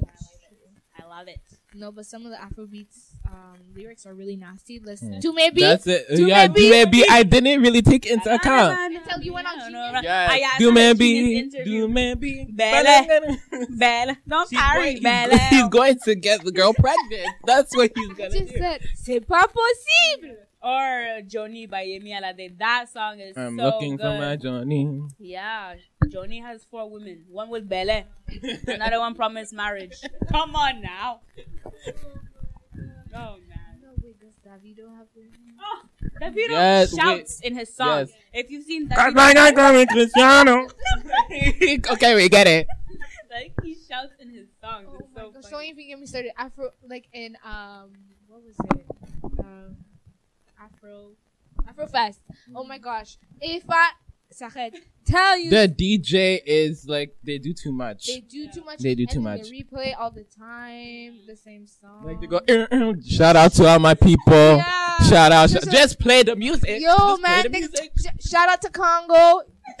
I 0.00 0.04
like 0.06 0.42
it. 0.48 0.56
I 0.98 1.02
love 1.06 1.28
it. 1.28 1.40
No, 1.78 1.92
but 1.92 2.06
some 2.06 2.24
of 2.24 2.30
the 2.30 2.38
Afrobeats 2.38 3.10
um, 3.26 3.58
lyrics 3.74 4.06
are 4.06 4.14
really 4.14 4.36
nasty. 4.36 4.78
Listen 4.78 5.14
Hmm. 5.14 5.20
to 5.20 5.32
maybe. 5.34 5.60
That's 5.60 5.86
it. 5.86 6.06
Do 6.14 6.26
yeah, 6.26 6.46
maybe- 6.48 6.60
do 6.62 6.70
maybe. 6.70 7.04
I 7.10 7.22
didn't 7.22 7.60
really 7.60 7.82
take 7.82 8.06
into 8.06 8.34
account. 8.34 8.94
Until 8.94 9.22
you 9.22 9.32
went 9.34 9.46
on 9.46 9.58
No, 9.58 9.64
Genius. 9.66 9.92
no, 9.92 9.92
no. 9.92 10.00
Yeah, 10.02 10.28
I- 10.30 10.42
I 10.54 10.58
do 10.58 10.64
saw 10.64 10.70
the 10.70 10.74
maybe, 10.74 11.08
Genius 11.20 11.54
interview. 11.54 11.80
do 11.86 11.88
maybe. 11.88 12.46
Belle. 12.50 13.36
Belle, 13.70 14.16
don't 14.26 14.48
He's 14.48 14.58
carry 14.58 14.92
going, 14.94 15.02
Belle. 15.02 15.30
he's, 15.38 15.48
he's 15.50 15.68
going 15.68 15.98
to 16.04 16.14
get 16.14 16.44
the 16.44 16.52
girl 16.52 16.72
pregnant. 16.72 17.28
That's 17.44 17.76
what 17.76 17.90
he's 17.94 18.10
I 18.10 18.14
gonna 18.14 18.30
just 18.30 18.52
do. 18.52 18.58
said, 18.58 18.80
c'est 18.94 19.20
pas 19.20 19.46
possible. 19.46 20.36
Or 20.62 21.20
Johnny 21.28 21.66
by 21.66 21.84
Yemi 21.86 22.10
Alade. 22.18 22.58
That 22.58 22.86
song 22.92 23.20
is 23.20 23.36
I'm 23.36 23.56
so 23.56 23.64
looking 23.66 23.98
for 23.98 24.18
my 24.18 24.34
Johnny. 24.36 25.00
Yeah, 25.18 25.74
Johnny 26.10 26.40
has 26.40 26.64
four 26.64 26.88
women. 26.90 27.24
One 27.28 27.48
with 27.50 27.68
Belle. 27.68 28.04
Another 28.66 28.98
one 28.98 29.14
promised 29.14 29.52
marriage. 29.52 29.94
Come 30.30 30.54
on 30.56 30.80
now. 30.82 31.20
Oh 33.14 33.36
man. 33.48 33.80
No, 33.82 33.88
wait, 34.02 34.18
does 34.20 34.34
Davido 34.46 34.94
have 34.96 35.06
Oh, 35.60 35.82
Davido 36.20 36.48
Yes, 36.50 36.94
shouts 36.94 37.40
in 37.40 37.54
his 37.56 37.74
song. 37.74 38.00
yes. 38.00 38.10
If 38.32 38.50
you've 38.50 38.64
seen 38.64 38.88
Cause 38.88 38.98
Davido, 38.98 39.14
my 39.14 39.34
guy 39.34 39.52
call 39.52 39.72
me 39.72 39.86
Cristiano. 39.86 40.68
okay, 41.92 42.14
we 42.14 42.28
get 42.28 42.46
it. 42.46 42.66
like 43.30 43.52
he 43.62 43.74
shouts 43.88 44.12
in 44.20 44.30
his 44.30 44.48
songs. 44.60 44.88
Oh 44.90 44.98
it's 45.00 45.14
so 45.14 45.30
gosh, 45.30 45.42
don't 45.42 45.52
funny. 45.52 45.68
even 45.70 45.88
get 45.88 45.98
me 45.98 46.06
started. 46.06 46.32
Afro, 46.38 46.70
like 46.88 47.08
in 47.12 47.36
um, 47.44 47.90
what 48.28 48.42
was 48.42 48.56
it? 48.74 48.86
Um, 49.40 49.76
Afro, 50.60 51.10
Afro 51.68 51.86
Fest. 51.86 52.20
Oh 52.54 52.64
my 52.64 52.78
gosh! 52.78 53.18
If 53.40 53.64
I, 53.68 53.90
Sahed, 54.32 54.74
tell 55.06 55.38
you, 55.38 55.50
The 55.50 55.66
DJ 55.68 56.40
is 56.44 56.86
like 56.86 57.16
they 57.24 57.38
do 57.38 57.54
too 57.54 57.72
much. 57.72 58.06
they 58.06 58.20
do 58.20 58.48
too 58.48 58.64
much. 58.64 58.78
They 58.80 58.94
do 58.94 59.02
and 59.04 59.10
too 59.10 59.20
much. 59.20 59.42
They 59.48 59.62
replay 59.62 59.94
all 59.98 60.10
the 60.10 60.24
time 60.24 61.20
the 61.26 61.36
same 61.36 61.66
song. 61.66 62.04
Like 62.04 62.20
they 62.20 62.26
go. 62.26 62.40
Shout 63.08 63.36
out 63.36 63.52
to 63.54 63.66
all 63.66 63.78
my 63.78 63.94
people. 63.94 64.56
Yeah. 64.56 64.98
Shout 65.08 65.32
out. 65.32 65.48
Just 65.48 65.64
Just, 65.64 65.68
a- 65.68 65.70
just 65.70 65.98
play 66.00 66.22
the 66.22 66.36
music. 66.36 66.80
Yo, 66.80 66.88
Just 66.96 67.20
play 67.22 67.30
man, 67.30 67.42
the 67.44 67.50
music. 67.50 67.92
sh- 67.98 68.28
shout 68.28 68.48
out 68.48 68.60
to 68.62 68.70
Congo. 68.70 69.42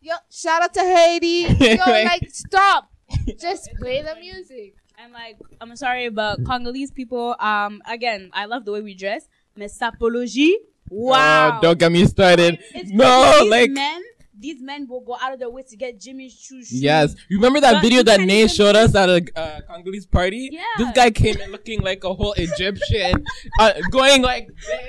Yo, 0.00 0.14
shout 0.30 0.62
out 0.62 0.74
to 0.74 0.80
Haiti. 0.80 1.46
Yo, 1.52 1.76
Like- 1.76 2.04
like 2.22 2.30
stop. 2.30 2.90
Just 3.38 3.70
play 3.78 4.02
the 4.02 4.16
music. 4.18 4.74
And 4.98 5.12
like, 5.12 5.36
I'm 5.60 5.74
sorry, 5.76 6.08
but 6.10 6.44
Congolese 6.44 6.90
people, 6.92 7.34
um, 7.40 7.82
again, 7.86 8.30
I 8.32 8.44
love 8.46 8.64
the 8.64 8.72
way 8.72 8.80
we 8.82 8.94
dress. 8.94 9.28
Mais 9.56 9.76
sapology, 9.78 10.52
wow. 10.92 11.58
Oh, 11.58 11.60
don't 11.62 11.78
get 11.78 11.90
me 11.92 12.04
started. 12.06 12.58
It's 12.74 12.90
No, 12.90 13.04
crazy. 13.22 13.40
these 13.42 13.50
like 13.50 13.70
men, 13.70 14.02
these 14.38 14.60
men 14.62 14.86
will 14.88 15.00
go 15.00 15.16
out 15.20 15.32
of 15.32 15.38
their 15.38 15.50
way 15.50 15.62
to 15.62 15.76
get 15.76 15.98
Jimmy's 16.00 16.32
shoes. 16.32 16.72
yes. 16.72 17.14
You 17.28 17.38
remember 17.38 17.60
that 17.60 17.74
But 17.74 17.82
video 17.82 18.02
that 18.02 18.16
can't 18.18 18.26
Nate 18.28 18.50
showed 18.50 18.76
us 18.76 18.94
at 18.94 19.08
a 19.08 19.22
uh, 19.36 19.60
Congolese 19.68 20.06
party? 20.06 20.48
Yeah. 20.52 20.62
This 20.78 20.90
guy 20.94 21.10
came 21.10 21.36
in 21.36 21.50
looking 21.52 21.80
like 21.80 22.02
a 22.04 22.12
whole 22.12 22.32
Egyptian, 22.36 23.24
uh, 23.60 23.72
going 23.90 24.22
like 24.22 24.48
this. 24.48 24.80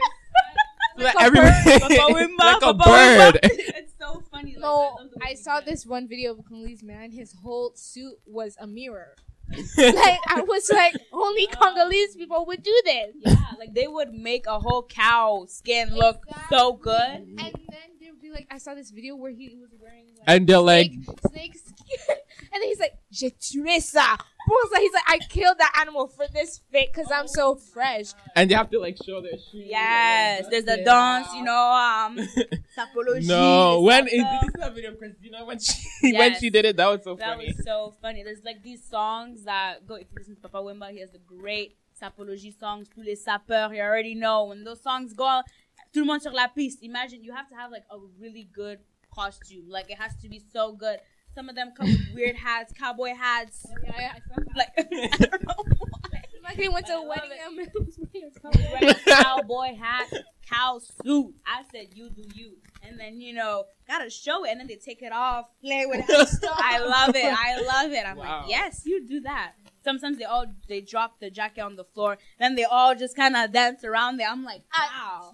Like, 0.95 1.16
a 1.16 1.32
bird. 1.32 1.54
Like 2.38 2.62
a 2.62 2.74
bird. 2.76 3.39
it's 3.41 3.93
so 3.99 4.22
funny. 4.32 4.51
Like, 4.54 4.62
No, 4.62 4.95
love 4.99 5.10
I 5.24 5.34
saw 5.34 5.60
this 5.60 5.88
one 5.88 6.08
video 6.08 6.34
of 6.34 6.39
a 6.39 6.43
Congolese 6.43 6.84
man. 6.84 7.12
His 7.12 7.34
whole 7.41 7.72
suit 7.76 8.14
was 8.28 8.56
a 8.60 8.68
mirror. 8.68 9.16
Like 9.78 10.20
I 10.28 10.41
was 10.41 10.70
like, 10.72 10.95
only 11.12 11.47
Congolese 11.47 12.16
people 12.16 12.45
would 12.47 12.64
do 12.64 12.82
this. 12.86 13.16
Yeah, 13.20 13.36
like 13.60 13.74
they 13.74 13.88
would 13.88 14.14
make 14.14 14.45
a 14.47 14.60
whole 14.60 14.84
cow 14.84 15.45
skin 15.47 15.95
look 15.95 16.24
so 16.49 16.74
good. 16.74 16.97
And 16.99 17.38
then 17.38 17.89
they'd 17.99 18.22
be 18.22 18.32
like, 18.32 18.47
I 18.51 18.58
saw 18.58 18.74
this 18.74 18.91
video 18.91 19.16
where 19.16 19.32
he 19.32 19.56
was 19.60 19.70
wearing 19.80 20.06
like, 20.18 20.24
and 20.28 20.47
they're 20.47 20.60
like, 20.60 20.91
snake, 20.91 21.20
snake 21.32 21.56
skin, 21.58 22.16
and 22.54 22.62
then 22.62 22.70
he's 22.70 22.80
like, 22.80 22.93
"Je 23.12 23.28
tué 23.30 23.80
ça." 23.82 24.18
He's 24.45 24.91
like, 24.93 25.04
I 25.08 25.20
killed 25.30 25.58
that 25.58 25.74
animal 25.80 26.08
for 26.08 26.26
this 26.28 26.60
fit 26.70 26.91
because 26.93 27.10
I'm 27.10 27.28
so 27.30 27.56
fresh. 27.56 28.08
and 28.36 28.49
they 28.49 28.56
have 28.56 28.70
to 28.72 28.80
like 28.80 28.97
show 29.04 29.22
their 29.22 29.38
shoes. 29.38 29.68
Yes, 29.68 30.47
there's 30.49 30.66
the 30.66 30.84
dance, 30.84 31.28
you 31.34 31.43
know, 31.43 31.54
um. 31.56 32.20
No, 33.22 33.82
when 33.82 34.06
did 34.06 34.14
you 34.14 34.20
see 34.41 34.49
that 34.60 34.74
video 34.76 34.93
Christina 34.95 35.45
when 35.45 35.60
she 35.60 35.88
when 36.18 36.36
she 36.39 36.49
did 36.49 36.66
it? 36.66 36.78
That 36.78 36.88
was 36.88 37.04
so 37.04 37.16
That 37.16 37.36
funny. 37.36 37.47
That 37.47 37.58
was 37.58 37.66
so 37.66 37.93
funny. 38.01 38.24
There's 38.24 38.43
like 38.43 38.62
these 38.64 38.84
songs 38.84 39.43
that 39.43 39.86
go. 39.88 39.95
If 39.95 40.08
you 40.12 40.18
listen 40.18 40.36
to 40.36 40.41
Papa 40.41 40.58
Wemba, 40.58 40.91
he 40.91 40.99
has 40.99 41.12
the 41.12 41.20
great 41.20 41.78
sapology 41.99 42.58
songs. 42.58 42.89
Tous 42.89 43.04
les 43.04 43.16
sapeurs, 43.16 43.72
you 43.74 43.82
already 43.82 44.16
know 44.16 44.45
when 44.45 44.64
those 44.64 44.82
songs 44.82 45.14
go. 45.14 45.26
out, 45.26 45.45
Tout 45.93 46.01
le 46.01 46.06
monde 46.06 46.22
sur 46.22 46.32
la 46.32 46.47
piste. 46.47 46.80
Imagine 46.84 47.24
you 47.24 47.32
have 47.34 47.47
to 47.47 47.56
have 47.56 47.72
like 47.72 47.86
a 47.91 47.97
really 48.20 48.49
good 48.54 48.80
costume. 49.14 49.70
Like 49.70 49.89
it 49.89 49.99
has 49.99 50.16
to 50.22 50.28
be 50.28 50.41
so 50.51 50.74
good. 50.74 50.97
Some 51.36 51.50
of 51.50 51.56
them 51.56 51.72
come 51.76 51.88
with 51.88 52.14
weird 52.14 52.36
hats, 52.36 52.74
cowboy 52.78 53.14
hats. 53.16 53.66
Oh, 53.70 53.74
yeah, 53.84 53.92
yeah, 54.00 54.14
I 54.16 54.20
saw 54.30 54.36
that. 54.36 54.56
Like 54.56 54.70
I 54.78 54.84
don't 55.18 55.48
know 55.48 55.56
why. 55.90 56.20
Like 56.44 56.58
they 56.58 56.68
went 56.70 56.86
to 56.88 56.94
I 56.94 56.96
a 56.96 57.00
love 57.00 57.08
wedding 57.10 57.32
it. 57.32 57.40
and 57.48 57.56
man 57.56 57.72
was 57.74 57.98
wearing 57.98 58.90
a 58.90 58.94
cowboy 58.94 59.24
cowboy 59.24 59.76
hat, 59.76 60.08
cow 60.48 60.80
suit. 60.80 61.34
I 61.48 61.64
said, 61.72 61.88
you 61.96 62.10
do 62.10 62.24
you. 62.36 62.58
And 62.86 63.00
then, 63.00 63.22
you 63.22 63.34
know, 63.34 63.64
gotta 63.88 64.10
show 64.10 64.44
it. 64.44 64.52
And 64.52 64.60
then 64.60 64.68
they 64.68 64.76
take 64.76 65.02
it 65.02 65.14
off, 65.14 65.50
play 65.62 65.86
with 65.86 66.06
it. 66.10 66.50
I 66.54 66.80
love 66.80 67.16
it. 67.16 67.34
I 67.34 67.62
love 67.62 67.92
it. 67.94 68.06
I'm 68.06 68.18
Wow. 68.18 68.42
like, 68.42 68.50
yes, 68.50 68.82
you 68.86 69.08
do 69.08 69.22
that. 69.22 69.54
Sometimes 69.86 70.18
they 70.18 70.26
all, 70.26 70.46
they 70.68 70.82
drop 70.82 71.20
the 71.22 71.30
jacket 71.30 71.62
on 71.62 71.76
the 71.78 71.86
floor. 71.86 72.18
Then 72.40 72.56
they 72.56 72.66
all 72.66 72.94
just 72.94 73.16
kind 73.16 73.36
of 73.38 73.52
dance 73.54 73.84
around 73.86 74.18
there. 74.18 74.28
I'm 74.30 74.44
like, 74.44 74.64
uh, 74.74 74.82
wow. 74.94 75.32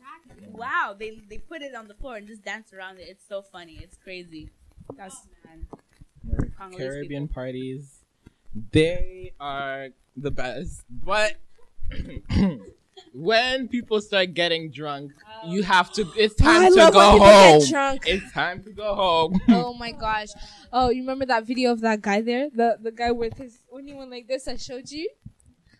Wow. 0.52 0.95
They, 0.97 1.20
they 1.30 1.39
put 1.39 1.62
it 1.64 1.74
on 1.76 1.88
the 1.88 1.95
floor 1.95 2.16
and 2.18 2.28
just 2.28 2.43
dance 2.43 2.72
around 2.72 3.00
it. 3.00 3.08
It's 3.10 3.28
so 3.28 3.41
funny. 3.41 3.80
It's 3.82 3.97
crazy. 3.97 4.50
That's, 4.95 5.16
oh, 5.16 5.28
man. 5.32 5.38
Congolese 6.60 6.88
Caribbean 6.88 7.28
parties, 7.30 8.03
they 8.72 9.32
are 9.39 9.89
the 10.18 10.30
best. 10.30 10.84
But 10.89 11.36
when 13.14 13.70
people 13.70 14.01
start 14.01 14.34
getting 14.34 14.70
drunk, 14.70 15.14
you 15.47 15.62
oh. 15.62 15.64
have 15.64 15.91
to. 15.93 16.05
It's 16.18 16.36
time 16.36 16.64
I 16.64 16.70
to 16.70 16.76
love 16.76 16.93
go 16.93 16.99
when 16.99 17.12
people 17.12 17.28
get 17.28 17.62
home. 17.62 17.70
drunk. 17.70 18.03
It's 18.07 18.32
time 18.34 18.64
to 18.64 18.72
go 18.72 18.93
home. 18.93 19.41
oh 19.49 19.74
my 19.74 19.93
gosh. 19.93 20.30
Oh, 20.74 20.89
you 20.89 21.01
remember 21.01 21.26
that 21.28 21.45
video 21.45 21.72
of 21.72 21.80
that 21.80 22.01
guy 22.01 22.20
there? 22.20 22.49
The 22.49 22.78
the 22.82 22.91
guy 22.91 23.12
with 23.12 23.38
his 23.38 23.60
when 23.70 23.88
he 23.88 23.93
went 23.93 24.12
like 24.12 24.28
this 24.28 24.47
I 24.47 24.57
showed 24.57 24.91
you? 24.91 25.10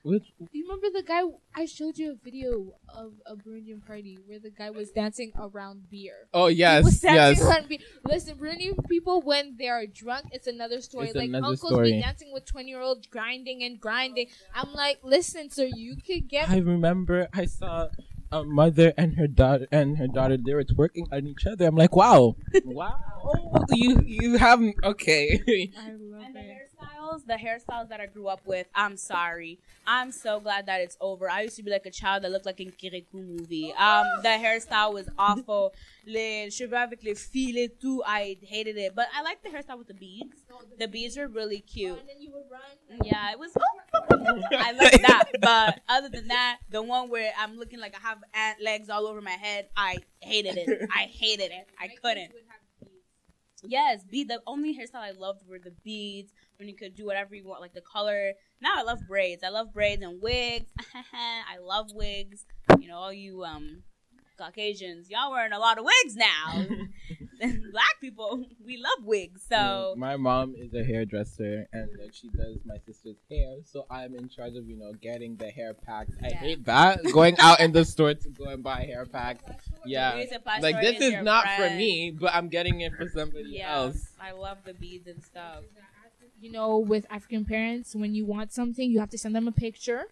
Which- 0.04 0.32
You 0.52 0.64
remember 0.64 0.88
the 0.98 1.04
guy 1.04 1.22
I 1.56 1.66
showed 1.66 1.98
you 1.98 2.12
a 2.14 2.16
video 2.16 2.74
of 2.96 3.14
a 3.26 3.36
Burundian 3.36 3.86
party 3.86 4.18
where 4.26 4.40
the 4.40 4.50
guy 4.50 4.70
was 4.70 4.92
dancing 4.92 5.32
around 5.38 5.90
beer. 5.90 6.28
oh 6.34 6.48
He 6.48 6.54
was 6.54 6.58
yes, 6.60 7.00
dancing 7.02 7.14
yes. 7.14 7.42
around 7.42 7.68
beer. 7.70 7.80
Listen, 8.06 8.38
Burundian 8.38 8.88
people 8.88 9.22
when 9.22 9.56
they 9.58 9.68
are 9.68 9.86
drunk, 9.86 10.26
it's 10.32 10.48
another 10.48 10.80
story. 10.82 11.08
It's 11.08 11.16
like 11.16 11.30
another 11.30 11.48
uncles 11.48 11.72
story. 11.72 11.92
be 11.94 12.02
dancing 12.02 12.32
with 12.32 12.46
twenty 12.46 12.70
year 12.70 12.82
olds 12.82 13.08
grinding 13.08 13.64
and 13.64 13.80
grinding. 13.80 14.28
I'm 14.56 14.74
like, 14.74 15.00
listen, 15.04 15.50
sir, 15.50 15.66
you 15.66 15.96
could 15.98 16.28
get 16.30 16.50
I 16.50 16.58
remember 16.60 17.28
I 17.34 17.46
saw 17.46 17.90
a 18.32 18.44
mother 18.44 18.94
and 18.98 19.16
her 19.16 19.28
daughter 19.28 19.68
and 19.72 19.98
her 19.98 20.08
daughter. 20.08 20.38
They 20.38 20.54
were 20.54 20.64
twerking 20.64 21.12
on 21.12 21.26
each 21.28 21.46
other. 21.46 21.66
I'm 21.66 21.76
like, 21.76 21.96
wow, 21.96 22.36
wow. 22.64 23.00
Oh, 23.24 23.66
you 23.74 24.00
you 24.06 24.38
have 24.38 24.62
okay. 24.84 25.42
I 25.78 25.92
love 25.92 26.24
And 26.26 26.36
the 26.36 26.40
it. 26.42 26.70
Hairstyles, 27.20 27.28
the 27.28 27.34
hairstyles 27.74 27.90
that 27.90 28.02
I 28.02 28.06
grew 28.06 28.28
up 28.28 28.42
with, 28.46 28.68
I'm 28.76 28.98
sorry. 28.98 29.60
I'm 29.86 30.12
so 30.12 30.40
glad 30.40 30.66
that 30.68 30.82
it's 30.82 30.98
over. 31.02 31.30
I 31.30 31.42
used 31.42 31.56
to 31.58 31.64
be 31.64 31.72
like 31.72 31.86
a 31.86 31.92
child 31.92 32.24
that 32.24 32.32
looked 32.32 32.46
like 32.46 32.60
in 32.60 32.72
Kirikou 32.72 33.14
movie. 33.14 33.74
Um, 33.74 34.06
the 34.22 34.30
hairstyle 34.30 34.94
was 34.94 35.10
awful. 35.18 35.74
Les 36.06 36.50
cheveux 36.50 36.78
avec 36.78 37.04
les 37.04 37.16
fils 37.16 37.70
tout, 37.80 38.02
I 38.06 38.38
hated 38.42 38.78
it. 38.78 38.96
But 38.96 39.08
I 39.16 39.22
like 39.22 39.44
the 39.44 39.50
hairstyle 39.50 39.78
with 39.78 39.88
the 39.88 39.94
beads. 39.94 40.44
The 40.80 40.88
beads 40.88 41.18
are 41.18 41.28
really 41.28 41.60
cute. 41.60 42.00
And 42.00 42.10
then 42.10 42.20
you 42.20 42.32
would 42.32 42.46
run. 42.50 43.00
Yeah, 43.04 43.32
it 43.32 43.40
was. 43.40 43.52
I 43.94 44.72
love 44.72 45.02
that. 45.02 45.26
But 45.40 45.82
other 45.88 46.10
than 46.10 46.30
that, 46.30 46.60
the 46.70 46.82
one 46.82 47.10
where 47.10 47.32
I'm 47.38 47.58
looking 47.58 47.80
like 47.80 47.96
I 47.96 48.08
have 48.08 48.18
ant 48.34 48.62
legs 48.62 48.90
all 48.90 49.08
over 49.08 49.22
my 49.22 49.32
head, 49.32 49.68
I 49.78 49.98
hated 50.22 50.58
it. 50.58 50.90
I 50.94 51.04
hated 51.04 51.52
it. 51.52 51.68
I 51.80 51.90
couldn't. 52.02 52.32
Yes, 53.64 54.04
bead. 54.10 54.30
The 54.30 54.42
only 54.48 54.74
hairstyle 54.78 55.02
I 55.02 55.12
loved 55.12 55.48
were 55.48 55.60
the 55.60 55.74
beads. 55.84 56.32
When 56.60 56.68
you 56.68 56.76
could 56.76 56.94
do 56.94 57.06
whatever 57.06 57.34
you 57.36 57.48
want, 57.48 57.62
like 57.62 57.74
the 57.74 57.80
color. 57.80 58.34
Now 58.62 58.74
I 58.76 58.84
love 58.84 59.00
braids. 59.08 59.46
I 59.46 59.50
love 59.50 59.74
braids 59.74 60.04
and 60.04 60.22
wigs. 60.22 60.66
I 61.14 61.58
love 61.58 61.94
wigs. 61.94 62.44
You 62.82 62.90
know, 62.90 62.98
all 62.98 63.14
you 63.14 63.46
um 63.46 63.84
Caucasians, 64.38 65.10
y'all 65.10 65.32
wearing 65.32 65.54
a 65.54 65.60
lot 65.60 65.78
of 65.78 65.86
wigs 65.86 66.18
now. 66.18 66.60
Black 67.72 68.02
people, 68.02 68.46
we 68.66 68.76
love 68.76 69.06
wigs. 69.06 69.46
So 69.48 69.96
my 69.98 70.18
mom 70.18 70.54
is 70.58 70.74
a 70.74 70.84
hairdresser 70.84 71.66
and 71.72 71.90
like 71.98 72.14
she 72.14 72.28
does 72.28 72.58
my 72.66 72.76
sister's 72.86 73.16
hair, 73.32 73.60
so 73.64 73.86
I'm 73.90 74.14
in 74.16 74.28
charge 74.28 74.58
of 74.58 74.68
you 74.68 74.76
know 74.76 74.92
getting 75.02 75.38
the 75.38 75.50
hair 75.50 75.74
packs. 75.74 76.12
I 76.22 76.34
hate 76.34 76.66
that 76.66 77.00
going 77.14 77.38
out 77.40 77.62
in 77.62 77.72
the 77.72 77.86
store 77.86 78.16
to 78.16 78.30
go 78.32 78.50
and 78.50 78.62
buy 78.62 78.84
hair 78.84 79.06
packs. 79.06 79.44
Yeah, 79.86 80.22
like 80.62 80.82
this 80.82 81.00
is 81.00 81.24
not 81.24 81.48
for 81.56 81.70
me, 81.70 82.12
but 82.20 82.34
I'm 82.34 82.50
getting 82.50 82.82
it 82.82 82.92
for 82.96 83.08
somebody 83.08 83.52
Yeah, 83.52 83.74
else. 83.74 84.10
I 84.20 84.32
love 84.32 84.58
the 84.66 84.74
beads 84.74 85.08
and 85.08 85.24
stuff. 85.24 85.64
You 86.42 86.52
know, 86.52 86.78
with 86.78 87.06
African 87.10 87.46
parents, 87.46 87.96
when 87.96 88.14
you 88.16 88.26
want 88.26 88.54
something, 88.54 88.90
you 88.90 89.00
have 89.00 89.10
to 89.10 89.18
send 89.18 89.36
them 89.36 89.48
a 89.48 89.52
picture. 89.52 90.04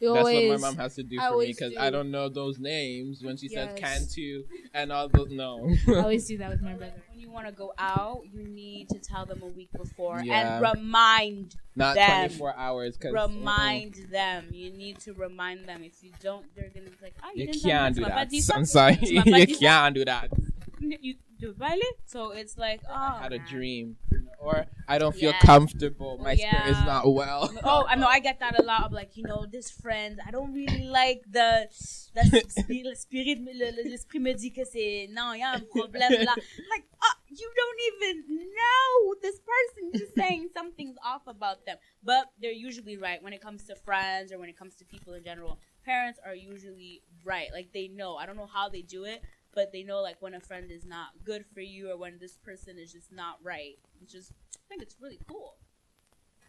You 0.00 0.12
That's 0.12 0.18
always, 0.28 0.48
what 0.50 0.60
my 0.60 0.68
mom 0.70 0.76
has 0.76 0.94
to 0.96 1.02
do 1.02 1.18
for 1.18 1.38
me 1.38 1.46
because 1.48 1.72
do. 1.72 1.78
I 1.80 1.90
don't 1.90 2.10
know 2.10 2.28
those 2.28 2.58
names 2.58 3.22
when 3.22 3.36
she 3.36 3.48
Yes. 3.48 3.70
says 3.72 3.78
Cantu 3.80 4.44
and 4.74 4.92
all 4.92 5.08
those. 5.08 5.30
No. 5.30 5.74
I 5.88 6.00
always 6.00 6.26
do 6.28 6.38
that 6.38 6.50
with 6.50 6.60
my 6.62 6.74
brother. 6.74 6.92
When 7.10 7.18
you 7.18 7.30
want 7.30 7.46
to 7.46 7.52
go 7.52 7.72
out, 7.78 8.22
you 8.32 8.42
need 8.44 8.88
to 8.90 8.98
tell 8.98 9.24
them 9.26 9.42
a 9.42 9.46
week 9.46 9.70
before 9.76 10.20
Yeah. 10.22 10.58
and 10.58 10.76
remind, 10.76 11.56
Not 11.74 11.94
Them. 11.96 12.28
24 12.28 12.56
hours 12.56 12.96
because 12.96 13.12
remind 13.14 13.94
them. 14.10 14.48
You 14.52 14.70
need 14.70 15.00
to 15.00 15.12
remind 15.14 15.66
them. 15.66 15.82
If 15.82 16.04
you 16.04 16.10
don't, 16.20 16.44
they're 16.54 16.70
gonna 16.74 16.90
be 16.90 16.96
like, 17.02 17.14
"Ah, 17.22 17.30
you, 17.34 17.40
You 17.42 17.46
didn't 17.52 17.62
can't 17.62 17.94
do 17.94 18.02
tell 18.02 18.10
me, 18.10 18.14
tu 18.14 18.14
m'as 18.14 18.20
that. 18.20 18.26
pas 18.26 18.30
dit 18.30 18.42
ça? 18.42 18.54
I'm 18.56 18.64
sorry. 18.66 18.96
Tu 18.96 19.14
m'as 19.14 19.24
pas 19.24 19.38
you 19.40 19.56
can't 19.56 19.94
do 19.94 20.04
that. 20.04 20.28
You 20.80 21.14
do 21.40 21.48
veux 21.48 21.54
pas? 21.58 21.76
So 22.04 22.30
it's 22.32 22.58
like, 22.58 22.80
oh, 22.88 22.92
I 22.94 23.22
had 23.22 23.32
a 23.32 23.38
dream, 23.38 23.96
or 24.44 24.66
I 24.86 24.98
don't 24.98 25.14
feel 25.16 25.32
comfortable. 25.40 26.18
My 26.18 26.34
spirit 26.36 26.66
is 26.66 26.80
not 26.84 27.10
well. 27.12 27.50
Oh, 27.64 27.86
I 27.88 27.94
know. 27.96 28.06
I 28.06 28.20
get 28.20 28.40
that 28.40 28.58
a 28.60 28.62
lot. 28.62 28.84
Of 28.84 28.92
like, 28.92 29.16
you 29.16 29.24
know, 29.24 29.46
this 29.50 29.70
friend, 29.70 30.20
I 30.26 30.30
don't 30.30 30.52
really 30.52 30.84
like 30.84 31.22
the 31.30 31.66
the 32.14 32.24
spirit. 32.48 32.84
Le 32.84 32.94
spirit, 32.94 33.38
le- 33.40 33.72
le- 33.76 33.88
l'esprit 33.90 34.20
me 34.20 34.34
dit 34.34 34.52
que 34.52 34.64
c'est 34.64 35.08
non, 35.10 35.32
il 35.34 35.40
y 35.40 35.42
a 35.42 35.52
un 35.54 35.60
problème 35.60 36.12
là. 36.24 36.34
Like, 36.72 36.84
uh, 37.00 37.16
you 37.30 37.48
don't 37.60 37.80
even 37.90 38.14
know 38.28 39.14
this 39.22 39.38
person. 39.40 39.90
You're 39.92 40.00
just 40.04 40.14
saying 40.14 40.50
something's 40.54 40.96
off 41.04 41.22
about 41.26 41.64
them. 41.66 41.78
But 42.02 42.26
they're 42.40 42.52
usually 42.52 42.96
right 42.98 43.22
when 43.22 43.32
it 43.32 43.40
comes 43.40 43.64
to 43.64 43.74
friends 43.76 44.32
or 44.32 44.38
when 44.38 44.48
it 44.50 44.58
comes 44.58 44.76
to 44.76 44.84
people 44.84 45.14
in 45.14 45.24
general. 45.24 45.58
Parents 45.84 46.18
are 46.24 46.34
usually 46.34 47.02
right. 47.24 47.48
Like 47.52 47.72
they 47.72 47.88
know. 47.88 48.16
I 48.16 48.26
don't 48.26 48.36
know 48.36 48.50
how 48.52 48.68
they 48.68 48.82
do 48.82 49.04
it, 49.04 49.22
but 49.54 49.72
they 49.72 49.82
know 49.82 50.00
like 50.00 50.16
when 50.20 50.34
a 50.34 50.40
friend 50.40 50.70
is 50.70 50.84
not 50.84 51.08
good 51.24 51.44
for 51.54 51.60
you 51.60 51.90
or 51.90 51.96
when 51.96 52.18
this 52.18 52.36
person 52.38 52.78
is 52.78 52.92
just 52.92 53.12
not 53.12 53.38
right. 53.42 53.76
Which 54.00 54.14
is, 54.14 54.32
I 54.56 54.60
think 54.68 54.82
it's 54.82 54.96
really 55.00 55.18
cool. 55.28 55.56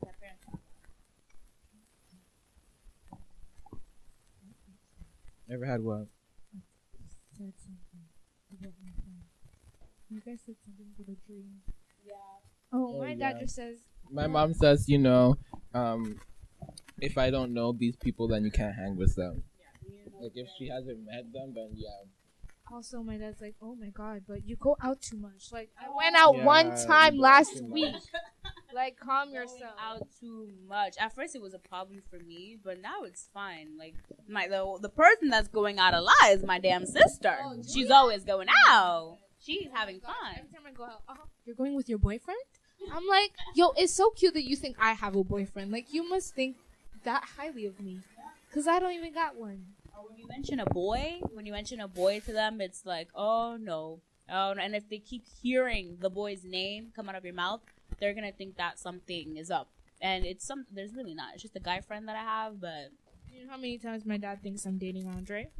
My 0.03 0.11
parents- 0.19 0.45
Ever 5.49 5.65
had 5.65 5.81
what? 5.83 6.07
said 7.37 7.53
something 7.57 8.01
about 8.59 8.73
my 8.81 8.89
friend. 8.91 9.21
You 10.09 10.21
guys 10.21 10.39
said 10.45 10.55
something 10.65 10.87
about 10.97 11.13
a 11.13 11.27
dream. 11.27 11.61
Yeah. 12.05 12.13
Oh, 12.73 12.95
Oh, 12.95 12.99
my 12.99 13.13
dad 13.13 13.37
just 13.39 13.55
says. 13.55 13.79
My 14.09 14.27
mom 14.27 14.53
says, 14.53 14.87
you 14.89 14.97
know, 14.97 15.37
um, 15.73 16.19
if 17.01 17.17
I 17.17 17.29
don't 17.29 17.53
know 17.53 17.73
these 17.73 17.95
people, 17.97 18.27
then 18.27 18.43
you 18.43 18.51
can't 18.51 18.75
hang 18.75 18.95
with 18.95 19.15
them. 19.15 19.43
Like 20.19 20.31
if 20.35 20.47
she 20.57 20.69
hasn't 20.69 21.05
met 21.05 21.31
them, 21.33 21.53
then 21.53 21.71
yeah. 21.75 21.89
Also, 22.71 23.03
my 23.03 23.17
dad's 23.17 23.41
like, 23.41 23.55
oh 23.61 23.75
my 23.75 23.89
god, 23.89 24.23
but 24.27 24.47
you 24.47 24.55
go 24.55 24.75
out 24.81 25.01
too 25.01 25.17
much. 25.17 25.51
Like, 25.51 25.69
I 25.79 25.87
went 25.95 26.15
oh. 26.17 26.19
out 26.19 26.43
one 26.43 26.75
time 26.75 27.15
you 27.15 27.21
go 27.21 27.25
out 27.27 27.31
last 27.31 27.63
week. 27.63 27.95
Like, 28.75 28.99
calm 28.99 29.29
Going 29.29 29.35
yourself. 29.35 29.71
out 29.81 30.05
too 30.19 30.49
much. 30.67 30.95
At 30.99 31.15
first, 31.15 31.33
it 31.33 31.41
was 31.41 31.53
a 31.53 31.59
problem 31.59 32.01
for 32.09 32.19
me, 32.19 32.57
but 32.61 32.81
now 32.81 33.03
it's 33.03 33.29
fine. 33.33 33.77
Like 33.79 33.95
my 34.27 34.49
the 34.49 34.77
the 34.81 34.89
person 34.89 35.29
that's 35.29 35.47
going 35.47 35.79
out 35.79 35.93
a 35.93 36.01
lot 36.01 36.13
is 36.31 36.43
my 36.43 36.59
damn 36.59 36.85
sister. 36.85 37.37
Oh, 37.41 37.55
She's 37.65 37.89
always 37.89 38.25
going 38.25 38.49
out. 38.67 39.19
She's 39.39 39.67
oh 39.71 39.77
having 39.77 40.01
fun. 40.01 40.13
Every 40.37 40.49
time 40.49 40.63
I 40.67 40.71
go 40.71 40.83
out, 40.83 41.03
oh, 41.07 41.13
you're 41.45 41.55
going 41.55 41.73
with 41.73 41.87
your 41.87 41.99
boyfriend? 41.99 42.37
I'm 42.91 43.07
like, 43.07 43.31
yo, 43.55 43.71
it's 43.77 43.93
so 43.93 44.09
cute 44.09 44.33
that 44.33 44.43
you 44.43 44.57
think 44.57 44.75
I 44.77 44.91
have 44.91 45.15
a 45.15 45.23
boyfriend. 45.23 45.71
Like, 45.71 45.93
you 45.93 46.07
must 46.09 46.35
think 46.35 46.57
that 47.05 47.23
highly 47.37 47.65
of 47.65 47.79
me. 47.79 48.01
Because 48.49 48.67
I 48.67 48.79
don't 48.79 48.93
even 48.93 49.13
got 49.13 49.37
one. 49.37 49.65
When 50.07 50.17
you 50.17 50.27
mention 50.27 50.59
a 50.59 50.65
boy, 50.65 51.19
when 51.33 51.45
you 51.45 51.51
mention 51.53 51.79
a 51.79 51.87
boy 51.87 52.19
to 52.21 52.31
them, 52.33 52.61
it's 52.61 52.85
like, 52.85 53.09
oh 53.15 53.57
no, 53.59 53.99
oh, 54.29 54.53
no. 54.53 54.61
and 54.61 54.75
if 54.75 54.89
they 54.89 54.99
keep 54.99 55.23
hearing 55.41 55.97
the 55.99 56.09
boy's 56.09 56.43
name 56.43 56.91
come 56.95 57.09
out 57.09 57.15
of 57.15 57.23
your 57.25 57.33
mouth, 57.33 57.61
they're 57.99 58.13
gonna 58.13 58.31
think 58.31 58.57
that 58.57 58.79
something 58.79 59.37
is 59.37 59.49
up. 59.51 59.69
And 60.01 60.25
it's 60.25 60.45
some. 60.45 60.65
There's 60.71 60.93
really 60.93 61.15
not. 61.15 61.33
It's 61.33 61.41
just 61.43 61.55
a 61.55 61.59
guy 61.59 61.79
friend 61.81 62.07
that 62.07 62.15
I 62.15 62.23
have, 62.23 62.59
but 62.59 62.91
You 63.33 63.45
know 63.45 63.51
how 63.51 63.57
many 63.57 63.77
times 63.77 64.05
my 64.05 64.17
dad 64.17 64.41
thinks 64.43 64.65
I'm 64.65 64.77
dating 64.77 65.07
Andre? 65.07 65.49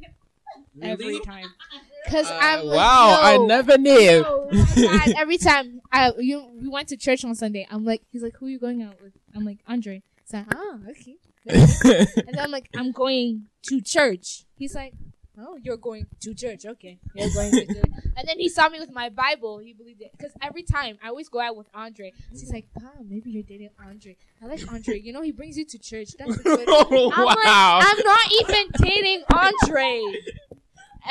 Really? 0.74 0.90
Every 0.92 1.20
time. 1.20 1.46
Because 2.04 2.30
Uh, 2.30 2.38
I'm 2.40 2.64
like, 2.66 2.76
wow, 2.76 3.18
I 3.20 3.36
never 3.38 3.76
knew. 3.76 3.98
yo, 3.98 4.48
my 4.52 4.64
dad, 5.04 5.14
every 5.18 5.38
time 5.38 5.80
I 5.92 6.12
you 6.18 6.46
we 6.62 6.68
went 6.68 6.88
to 6.90 6.96
church 6.96 7.24
on 7.24 7.34
Sunday, 7.34 7.66
I'm 7.68 7.84
like, 7.84 8.02
he's 8.12 8.22
like, 8.22 8.36
who 8.36 8.46
are 8.46 8.50
you 8.50 8.60
going 8.60 8.80
out 8.82 9.02
with? 9.02 9.12
I'm 9.34 9.44
like, 9.44 9.58
Andre. 9.66 10.02
So 10.24 10.44
oh, 10.54 10.80
okay. 10.90 11.16
And 12.26 12.38
I'm 12.38 12.50
like, 12.50 12.68
I'm 12.76 12.92
going 12.92 13.46
to 13.62 13.80
church. 13.80 14.44
He's 14.56 14.74
like, 14.74 14.94
Oh, 15.38 15.58
you're 15.62 15.76
going 15.76 16.06
to 16.20 16.34
church. 16.34 16.64
Okay. 16.64 16.98
You're 17.14 17.28
going 17.30 17.50
to 17.50 17.66
church. 17.66 17.84
And 18.16 18.26
then 18.26 18.38
he 18.38 18.48
saw 18.48 18.70
me 18.70 18.80
with 18.80 18.90
my 18.90 19.10
Bible. 19.10 19.58
He 19.58 19.74
believed 19.74 20.00
it. 20.00 20.10
Because 20.16 20.32
every 20.40 20.62
time 20.62 20.96
I 21.04 21.08
always 21.08 21.28
go 21.28 21.40
out 21.40 21.56
with 21.56 21.68
Andre. 21.74 22.12
So 22.32 22.40
he's 22.40 22.52
like, 22.52 22.66
Ah, 22.82 22.90
maybe 23.06 23.30
you're 23.30 23.42
dating 23.42 23.68
Andre. 23.78 24.16
I 24.42 24.46
like 24.46 24.66
Andre. 24.72 24.98
You 24.98 25.12
know, 25.12 25.20
he 25.20 25.32
brings 25.32 25.58
you 25.58 25.66
to 25.66 25.78
church. 25.78 26.10
That's 26.18 26.38
a 26.38 26.42
good. 26.42 26.64
oh, 26.68 27.12
I'm 27.14 27.24
like. 27.26 27.36
I'm 27.38 27.98
not 28.04 28.32
even 28.40 28.70
dating 28.80 29.24
Andre. 29.30 30.02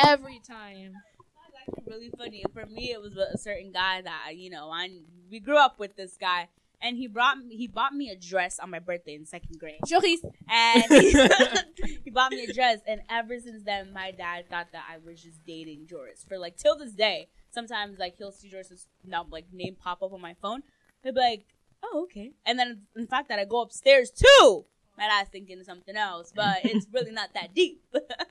Every 0.03 0.39
time. 0.39 0.93
That's 0.93 1.67
actually 1.77 1.83
really 1.93 2.09
funny. 2.17 2.43
For 2.51 2.65
me, 2.65 2.91
it 2.91 3.01
was 3.01 3.15
a 3.17 3.37
certain 3.37 3.71
guy 3.71 4.01
that 4.01 4.35
you 4.35 4.49
know. 4.49 4.69
I 4.71 4.89
we 5.31 5.39
grew 5.39 5.57
up 5.57 5.79
with 5.79 5.95
this 5.95 6.17
guy, 6.17 6.49
and 6.85 6.97
he 6.97 7.07
brought 7.07 7.39
me, 7.39 7.55
he 7.55 7.65
bought 7.67 7.93
me 7.93 8.11
a 8.11 8.15
dress 8.15 8.59
on 8.59 8.69
my 8.69 8.77
birthday 8.77 9.15
in 9.15 9.25
second 9.25 9.57
grade, 9.59 9.79
Joris. 9.87 10.21
and 10.47 10.83
he, 12.03 12.11
bought 12.11 12.31
me 12.31 12.43
a 12.43 12.53
dress. 12.53 12.79
And 12.87 13.01
ever 13.09 13.39
since 13.39 13.63
then, 13.63 13.91
my 13.91 14.11
dad 14.11 14.47
thought 14.51 14.67
that 14.71 14.83
I 14.87 14.97
was 15.03 15.21
just 15.21 15.43
dating 15.45 15.87
Joris 15.87 16.23
for 16.27 16.37
like 16.37 16.57
till 16.57 16.77
this 16.77 16.93
day. 16.93 17.29
Sometimes 17.49 17.97
like 17.97 18.17
he'll 18.17 18.31
see 18.31 18.49
Joris's 18.49 18.87
now 19.03 19.25
like 19.31 19.45
name 19.51 19.75
pop 19.75 20.03
up 20.03 20.13
on 20.13 20.21
my 20.21 20.35
phone. 20.39 20.61
He'll 21.03 21.13
be 21.13 21.19
like, 21.19 21.45
"Oh, 21.83 22.03
okay," 22.03 22.33
and 22.45 22.59
then 22.59 22.83
in 22.95 23.07
fact 23.07 23.29
that 23.29 23.39
I 23.39 23.45
go 23.45 23.61
upstairs 23.61 24.11
too. 24.11 24.65
My 24.95 25.07
dad's 25.07 25.29
thinking 25.29 25.63
something 25.63 25.95
else, 25.95 26.31
but 26.35 26.59
it's 26.63 26.85
really 26.93 27.11
not 27.11 27.33
that 27.33 27.55
deep. 27.55 27.83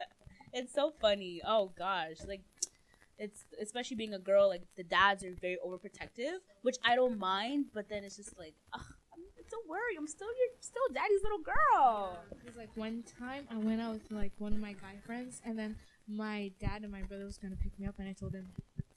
it's 0.52 0.72
so 0.72 0.92
funny. 1.00 1.42
Oh 1.44 1.72
gosh, 1.76 2.18
like 2.28 2.42
it's 3.18 3.44
especially 3.60 3.96
being 3.96 4.14
a 4.14 4.18
girl 4.18 4.48
like 4.48 4.62
the 4.76 4.82
dads 4.82 5.24
are 5.24 5.34
very 5.40 5.58
overprotective 5.64 6.38
which 6.62 6.76
i 6.84 6.94
don't 6.94 7.18
mind 7.18 7.66
but 7.72 7.88
then 7.88 8.02
it's 8.04 8.16
just 8.16 8.36
like 8.38 8.54
ugh, 8.72 8.80
I'm, 9.12 9.20
don't 9.50 9.68
worry 9.68 9.94
i'm 9.96 10.06
still 10.06 10.28
your 10.28 10.48
still 10.60 10.82
daddy's 10.92 11.22
little 11.22 11.38
girl. 11.38 12.18
Because 12.30 12.56
like 12.56 12.70
one 12.76 13.04
time 13.20 13.46
I 13.50 13.56
went 13.56 13.80
out 13.80 13.92
with 13.94 14.10
like 14.10 14.32
one 14.38 14.52
of 14.52 14.58
my 14.58 14.72
guy 14.72 14.96
friends, 15.06 15.40
and 15.44 15.58
then 15.58 15.76
my 16.08 16.50
dad 16.60 16.82
and 16.82 16.90
my 16.90 17.02
brother 17.02 17.24
was 17.24 17.38
gonna 17.38 17.56
pick 17.56 17.78
me 17.78 17.86
up, 17.86 17.94
and 17.98 18.08
I 18.08 18.12
told 18.12 18.32
them, 18.32 18.48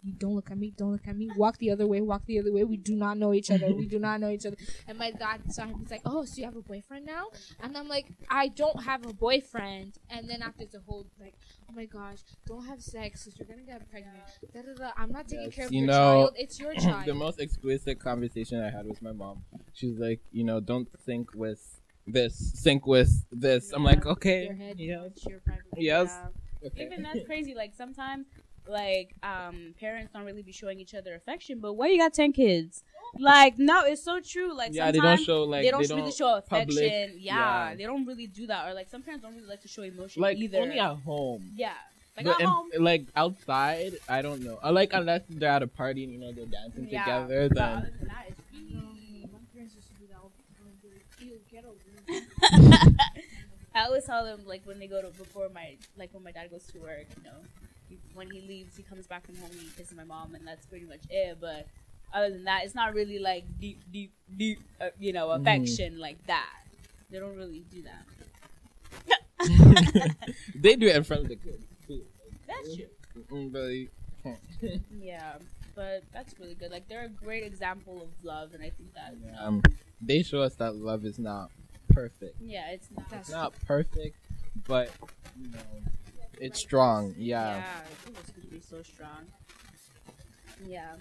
"You 0.07 0.13
don't 0.13 0.35
look 0.35 0.49
at 0.51 0.57
me, 0.57 0.71
don't 0.81 0.93
look 0.95 1.07
at 1.07 1.15
me. 1.21 1.27
Walk 1.35 1.57
the 1.57 1.69
other 1.71 1.85
way, 1.91 1.99
walk 2.01 2.23
the 2.25 2.39
other 2.39 2.53
way. 2.53 2.63
We 2.63 2.77
do 2.77 2.95
not 2.95 3.17
know 3.17 3.33
each 3.33 3.51
other. 3.51 3.67
We 3.81 3.87
do 3.87 3.99
not 3.99 4.19
know 4.21 4.29
each 4.29 4.45
other." 4.45 4.57
And 4.87 4.97
my 4.97 5.11
dad 5.11 5.39
saw 5.55 5.65
him. 5.65 5.77
He's 5.79 5.91
like, 5.91 6.05
"Oh, 6.05 6.23
so 6.25 6.35
you 6.39 6.45
have 6.45 6.55
a 6.55 6.61
boyfriend 6.61 7.05
now?" 7.05 7.25
And 7.59 7.77
I'm 7.77 7.89
like, 7.89 8.07
"I 8.29 8.47
don't 8.47 8.83
have 8.89 9.05
a 9.05 9.13
boyfriend." 9.13 9.91
And 10.09 10.29
then 10.29 10.41
after 10.41 10.65
the 10.65 10.79
whole 10.87 11.05
like, 11.19 11.35
"Oh 11.69 11.73
my 11.73 11.85
gosh, 11.85 12.19
don't 12.45 12.65
have 12.65 12.81
sex, 12.81 13.25
because 13.25 13.37
you're 13.37 13.47
gonna 13.47 13.63
get 13.73 13.89
pregnant." 13.89 14.23
Da, 14.53 14.61
da, 14.61 14.73
da. 14.81 14.91
I'm 14.97 15.11
not 15.11 15.27
taking 15.27 15.45
Yes, 15.45 15.55
care 15.55 15.65
of 15.67 15.73
you 15.73 15.81
your 15.81 15.87
know, 15.87 15.93
child. 16.15 16.33
It's 16.37 16.59
your 16.59 16.73
child. 16.85 17.05
the 17.05 17.13
most 17.13 17.39
explicit 17.39 17.99
conversation 17.99 18.61
I 18.61 18.69
had 18.69 18.85
with 18.85 19.01
my 19.01 19.11
mom. 19.11 19.43
She's 19.73 19.97
like, 19.97 20.21
you 20.31 20.43
know, 20.43 20.59
don't 20.59 20.87
think 21.05 21.33
with 21.35 21.61
this, 22.05 22.35
sync 22.55 22.87
with 22.87 23.11
this. 23.31 23.73
I'm 23.73 23.83
like, 23.83 24.05
okay, 24.05 24.45
your 24.45 24.53
head, 24.55 24.79
yeah, 24.79 25.03
it's 25.03 25.25
your 25.25 25.39
private. 25.41 25.65
yes, 25.77 26.07
Yeah. 26.61 26.67
okay. 26.67 26.85
even 26.85 27.03
that's 27.03 27.25
crazy 27.25 27.53
like 27.53 27.73
sometimes 27.75 28.27
like 28.69 29.13
um 29.23 29.73
parents 29.79 30.11
don't 30.13 30.25
really 30.25 30.43
be 30.43 30.51
showing 30.51 30.79
each 30.79 30.93
other 30.93 31.15
affection 31.15 31.59
but 31.59 31.73
why 31.73 31.87
you 31.87 31.97
got 31.97 32.13
10 32.13 32.33
kids 32.33 32.83
like 33.19 33.57
no 33.57 33.83
it's 33.85 34.03
so 34.03 34.19
true 34.19 34.55
like 34.55 34.73
yeah, 34.73 34.91
they 34.91 34.97
sometimes 34.99 35.19
don't 35.19 35.25
show 35.25 35.43
like 35.43 35.63
they 35.63 35.71
don't 35.71 35.89
really 35.89 36.11
show 36.11 36.35
affection 36.37 36.67
public- 36.67 37.11
yeah, 37.17 37.69
yeah. 37.69 37.75
they 37.75 37.83
don't 37.83 38.05
really 38.05 38.27
do 38.27 38.47
that 38.47 38.67
or 38.69 38.73
like 38.73 38.89
some 38.89 39.01
parents 39.01 39.23
don't 39.23 39.33
really 39.35 39.47
like 39.47 39.61
to 39.61 39.67
show 39.67 39.81
emotion 39.83 40.21
like 40.21 40.37
either 40.37 40.57
only 40.59 40.79
at 40.79 40.95
home. 40.97 41.51
yeah 41.55 41.73
like 42.15 42.25
but 42.25 42.35
at 42.35 42.41
in- 42.41 42.47
home 42.47 42.69
like 42.79 43.05
outside, 43.15 43.93
I 44.09 44.23
don't 44.23 44.41
know. 44.41 44.57
I 44.63 44.71
like 44.71 44.89
unless 44.93 45.21
they're 45.29 45.51
at 45.51 45.61
a 45.61 45.67
party 45.67 46.03
and 46.03 46.11
you 46.11 46.19
know 46.19 46.31
they're 46.31 46.47
dancing 46.47 46.87
Yeah. 46.89 47.03
together. 47.03 47.47
Then 47.49 47.63
other 47.77 47.91
than 47.99 48.07
that, 48.07 48.25
it's 48.29 48.41
my 49.31 49.39
parents 49.53 49.75
used 49.75 49.87
to 49.89 49.93
do 50.01 50.07
that 50.09 50.17
all 50.23 50.31
the 50.33 50.43
time. 50.57 50.73
They're 50.81 50.91
like, 50.97 51.05
"Ew, 51.21 51.39
get 51.51 51.63
over 51.63 51.77
it." 52.07 52.93
I 53.75 53.85
always 53.85 54.05
tell 54.05 54.25
them 54.25 54.41
like 54.47 54.61
when 54.65 54.79
they 54.79 54.87
go 54.87 54.99
to 54.99 55.09
before 55.09 55.49
my 55.53 55.77
like 55.95 56.11
when 56.11 56.23
my 56.23 56.31
dad 56.31 56.49
goes 56.49 56.65
to 56.73 56.79
work, 56.79 57.05
you 57.17 57.23
know, 57.23 57.37
when 58.17 58.29
he 58.29 58.41
leaves, 58.41 58.75
he 58.75 58.83
comes 58.83 59.07
back 59.07 59.25
from 59.25 59.35
home, 59.37 59.51
he 59.51 59.69
kisses 59.77 59.95
my 59.95 60.03
mom, 60.03 60.35
and 60.35 60.45
that's 60.47 60.65
pretty 60.65 60.85
much 60.85 60.99
it. 61.09 61.37
But 61.39 61.67
other 62.13 62.31
than 62.31 62.43
that, 62.45 62.63
it's 62.65 62.75
not 62.75 62.93
really 62.93 63.19
like 63.19 63.45
deep, 63.61 63.79
deep, 63.93 64.11
deep, 64.35 64.59
uh, 64.81 64.89
you 64.99 65.13
know, 65.13 65.27
Mhm. 65.27 65.41
affection 65.41 65.99
like 65.99 66.21
that. 66.27 66.63
They 67.09 67.19
don't 67.19 67.37
really 67.37 67.63
do 67.71 67.83
that. 67.83 68.05
they 70.55 70.75
do 70.75 70.87
it 70.87 70.95
in 70.95 71.03
front 71.03 71.23
of 71.23 71.27
the 71.29 71.35
kids 71.35 71.63
too. 71.87 72.01
That's 72.47 72.75
true. 72.75 72.85
Mm, 73.31 73.51
but 73.51 73.61
they- 73.67 73.89
Yeah, 75.01 75.37
but 75.75 76.03
that's 76.11 76.37
really 76.39 76.55
good. 76.55 76.71
Like 76.71 76.87
they're 76.89 77.05
a 77.05 77.09
great 77.09 77.43
example 77.43 78.01
of 78.01 78.09
love, 78.25 78.53
and 78.53 78.61
I 78.63 78.71
think 78.71 78.93
that 78.95 79.13
um, 79.39 79.61
they 80.01 80.23
show 80.23 80.41
us 80.41 80.55
that 80.55 80.75
love 80.75 81.05
is 81.05 81.17
not 81.19 81.49
perfect. 81.89 82.35
yeah, 82.41 82.71
it's 82.71 82.89
not. 82.95 83.05
It's 83.13 83.29
not 83.29 83.53
perfect, 83.65 84.17
but 84.67 84.89
you 85.39 85.49
know, 85.49 85.59
it's 86.39 86.59
strong. 86.59 87.13
Yeah. 87.17 87.57
Yeah, 87.57 87.63
I 87.85 87.93
think 88.03 88.17
it's 88.19 88.31
gonna 88.31 88.47
be 88.47 88.59
so 88.61 88.81
strong. 88.83 89.25
Yeah, 90.67 90.95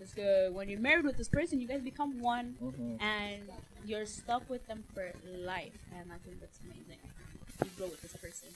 it's 0.00 0.14
good. 0.14 0.54
When 0.54 0.68
you're 0.68 0.80
married 0.80 1.04
with 1.04 1.16
this 1.16 1.28
person, 1.28 1.60
you 1.60 1.66
guys 1.68 1.82
become 1.82 2.20
one. 2.20 2.56
Mhm. 2.62 3.00
and 3.02 3.42
you're 3.86 4.04
stuck 4.06 4.48
with 4.50 4.66
them 4.66 4.84
for 4.94 5.10
life, 5.38 5.72
and 5.96 6.12
I 6.12 6.18
think 6.18 6.38
that's 6.40 6.58
amazing. 6.64 6.98
You 7.64 7.70
grow 7.76 7.86
with 7.88 8.02
this 8.02 8.12
person. 8.16 8.48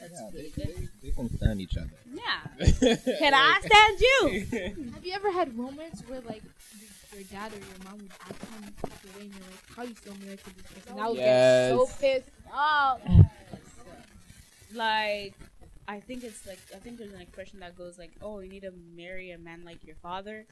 That's 0.00 0.12
Yeah, 0.12 0.30
really 0.32 0.52
they, 0.56 0.62
good. 0.64 0.76
they, 1.02 1.08
they 1.08 1.14
can 1.14 1.36
stand 1.36 1.60
each 1.60 1.76
other. 1.76 1.98
Yeah. 2.12 2.96
Can 3.18 3.32
I 3.34 3.60
stand 3.60 4.00
you? 4.00 4.90
Have 4.94 5.04
you 5.06 5.12
ever 5.14 5.30
had 5.30 5.54
moments 5.56 6.02
where 6.08 6.20
like 6.22 6.42
your 6.80 6.90
your 7.20 7.22
dad 7.30 7.52
or 7.52 7.58
your 7.58 7.78
mom 7.84 7.98
would 8.02 8.10
act 8.20 8.42
on 8.56 8.62
the 8.62 9.18
way 9.18 9.24
and 9.26 9.30
you're 9.34 9.40
like, 9.52 9.76
how 9.76 9.82
you 9.84 9.94
feel 9.94 10.14
married 10.24 10.40
to 10.44 10.54
this 10.56 10.64
person? 10.72 10.92
And 10.92 11.00
I 11.00 11.08
would 11.08 11.16
get 11.18 11.68
so 11.70 11.86
pissed 12.00 12.28
off. 12.52 13.00
like, 14.74 15.34
I 15.86 16.00
think 16.00 16.24
it's 16.24 16.46
like 16.46 16.60
I 16.74 16.78
think 16.78 16.98
there's 16.98 17.12
an 17.12 17.20
expression 17.20 17.60
that 17.60 17.76
goes 17.76 17.98
like, 17.98 18.12
"Oh, 18.22 18.40
you 18.40 18.48
need 18.48 18.62
to 18.62 18.72
marry 18.94 19.30
a 19.32 19.38
man 19.38 19.62
like 19.64 19.84
your 19.84 19.96
father," 19.96 20.46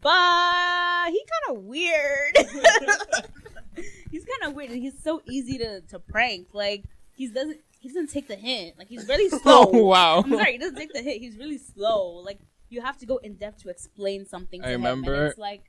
but 0.00 1.08
he 1.08 1.24
kind 1.24 1.56
of 1.56 1.64
weird. 1.64 2.36
he's 4.10 4.24
kind 4.24 4.44
of 4.44 4.54
weird, 4.54 4.70
and 4.70 4.80
he's 4.80 5.02
so 5.02 5.22
easy 5.28 5.58
to 5.58 5.80
to 5.82 5.98
prank. 5.98 6.48
Like 6.52 6.84
he 7.16 7.28
doesn't 7.28 7.60
he 7.80 7.88
doesn't 7.88 8.10
take 8.10 8.28
the 8.28 8.36
hint. 8.36 8.78
Like 8.78 8.88
he's 8.88 9.08
really 9.08 9.28
oh, 9.32 9.38
slow. 9.38 9.70
Oh 9.72 9.84
wow. 9.86 10.22
I'm 10.22 10.30
sorry, 10.30 10.52
he 10.52 10.58
doesn't 10.58 10.76
take 10.76 10.92
the 10.92 11.02
hit. 11.02 11.20
He's 11.20 11.36
really 11.36 11.58
slow. 11.58 12.22
Like 12.24 12.38
you 12.68 12.80
have 12.80 12.98
to 12.98 13.06
go 13.06 13.16
in 13.18 13.34
depth 13.34 13.62
to 13.62 13.70
explain 13.70 14.26
something. 14.26 14.62
To 14.62 14.68
I 14.68 14.72
him, 14.72 14.82
remember- 14.82 15.14
and 15.14 15.30
it's 15.30 15.38
like 15.38 15.64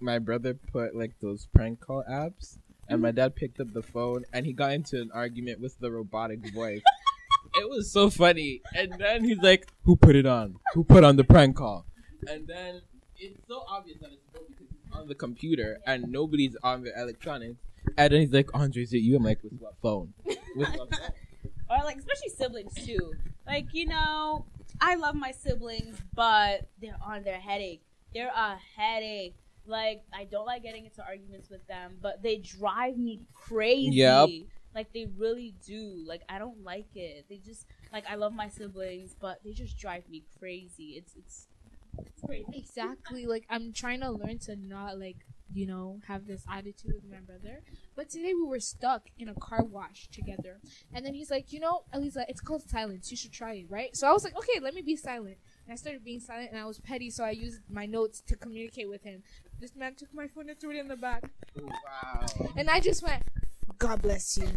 My 0.00 0.18
brother 0.18 0.54
put 0.54 0.96
like 0.96 1.12
those 1.20 1.46
prank 1.54 1.80
call 1.80 2.02
apps, 2.10 2.58
and 2.88 3.00
my 3.00 3.10
mm-hmm. 3.10 3.16
dad 3.16 3.36
picked 3.36 3.60
up 3.60 3.72
the 3.72 3.82
phone 3.82 4.24
and 4.32 4.44
he 4.44 4.52
got 4.52 4.72
into 4.72 5.00
an 5.00 5.10
argument 5.12 5.60
with 5.60 5.78
the 5.78 5.92
robotic 5.92 6.52
voice. 6.52 6.82
it 7.54 7.68
was 7.68 7.90
so 7.90 8.10
funny. 8.10 8.62
And 8.74 8.92
then 8.98 9.24
he's 9.24 9.38
like, 9.38 9.68
"Who 9.84 9.96
put 9.96 10.16
it 10.16 10.26
on? 10.26 10.56
Who 10.74 10.84
put 10.84 11.04
on 11.04 11.16
the 11.16 11.24
prank 11.24 11.56
call?" 11.56 11.86
And 12.28 12.46
then 12.46 12.82
it's 13.18 13.38
so 13.48 13.64
obvious 13.68 13.98
that 14.00 14.10
it's 14.12 14.22
because 14.32 14.66
it's 14.70 14.92
on 14.92 15.08
the 15.08 15.14
computer 15.14 15.78
and 15.86 16.10
nobody's 16.10 16.56
on 16.62 16.82
the 16.82 16.92
electronics. 16.98 17.56
And 17.96 18.12
then 18.12 18.20
he's 18.20 18.32
like, 18.32 18.50
"Andre, 18.54 18.82
is 18.82 18.92
it 18.92 18.98
you?" 18.98 19.16
I'm 19.16 19.24
like, 19.24 19.42
"With 19.42 19.54
what 19.58 19.74
phone? 19.82 20.14
With 20.24 20.36
what 20.56 20.94
phone?" 20.94 21.10
or 21.70 21.84
like 21.84 21.98
especially 21.98 22.28
siblings 22.28 22.74
too. 22.74 23.14
Like 23.46 23.68
you 23.72 23.86
know, 23.86 24.44
I 24.80 24.94
love 24.96 25.14
my 25.14 25.32
siblings, 25.32 25.96
but 26.14 26.68
they're 26.80 26.98
on 27.04 27.24
their 27.24 27.40
headache. 27.40 27.82
They're 28.14 28.32
a 28.34 28.56
headache. 28.76 29.36
Like 29.66 30.02
I 30.12 30.24
don't 30.24 30.46
like 30.46 30.62
getting 30.62 30.84
into 30.84 31.02
arguments 31.04 31.50
with 31.50 31.66
them, 31.66 31.96
but 32.00 32.22
they 32.22 32.38
drive 32.38 32.96
me 32.96 33.20
crazy. 33.34 33.96
Yep. 33.96 34.28
Like 34.74 34.92
they 34.92 35.06
really 35.16 35.54
do. 35.66 36.02
Like 36.06 36.22
I 36.28 36.38
don't 36.38 36.62
like 36.64 36.94
it. 36.94 37.26
They 37.28 37.38
just 37.38 37.66
like 37.92 38.04
I 38.08 38.14
love 38.14 38.32
my 38.32 38.48
siblings, 38.48 39.14
but 39.20 39.40
they 39.44 39.52
just 39.52 39.78
drive 39.78 40.08
me 40.08 40.24
crazy. 40.38 40.94
It's 40.96 41.14
it's, 41.16 41.46
it's 41.98 42.22
crazy. 42.24 42.46
Exactly. 42.54 43.26
Like 43.26 43.44
I'm 43.50 43.72
trying 43.72 44.00
to 44.00 44.10
learn 44.10 44.38
to 44.40 44.56
not 44.56 44.98
like 44.98 45.16
you 45.54 45.66
know 45.66 46.00
have 46.08 46.26
this 46.26 46.44
attitude 46.50 46.94
with 46.94 47.10
my 47.10 47.18
brother. 47.18 47.60
But 47.94 48.08
today 48.08 48.32
we 48.34 48.44
were 48.44 48.60
stuck 48.60 49.08
in 49.18 49.28
a 49.28 49.34
car 49.34 49.64
wash 49.64 50.08
together, 50.08 50.60
and 50.94 51.04
then 51.04 51.14
he's 51.14 51.30
like, 51.30 51.52
you 51.52 51.60
know, 51.60 51.82
Elisa, 51.92 52.24
it's 52.28 52.40
called 52.40 52.62
silence. 52.68 53.10
You 53.10 53.16
should 53.16 53.32
try 53.32 53.54
it, 53.54 53.66
right? 53.68 53.94
So 53.96 54.08
I 54.08 54.12
was 54.12 54.24
like, 54.24 54.36
okay, 54.36 54.60
let 54.60 54.74
me 54.74 54.82
be 54.82 54.96
silent. 54.96 55.36
And 55.66 55.72
I 55.72 55.76
started 55.76 56.04
being 56.04 56.20
silent, 56.20 56.50
and 56.50 56.58
I 56.58 56.64
was 56.64 56.78
petty, 56.78 57.10
so 57.10 57.24
I 57.24 57.30
used 57.30 57.60
my 57.70 57.86
notes 57.86 58.22
to 58.28 58.36
communicate 58.36 58.88
with 58.88 59.02
him. 59.02 59.22
This 59.60 59.76
man 59.76 59.94
took 59.94 60.12
my 60.14 60.26
phone 60.26 60.48
and 60.48 60.58
threw 60.58 60.70
it 60.70 60.76
in 60.76 60.88
the 60.88 60.96
back, 60.96 61.24
wow. 61.60 62.26
and 62.56 62.70
I 62.70 62.80
just 62.80 63.02
went, 63.02 63.22
"God 63.82 64.02
bless 64.02 64.36
you." 64.38 64.48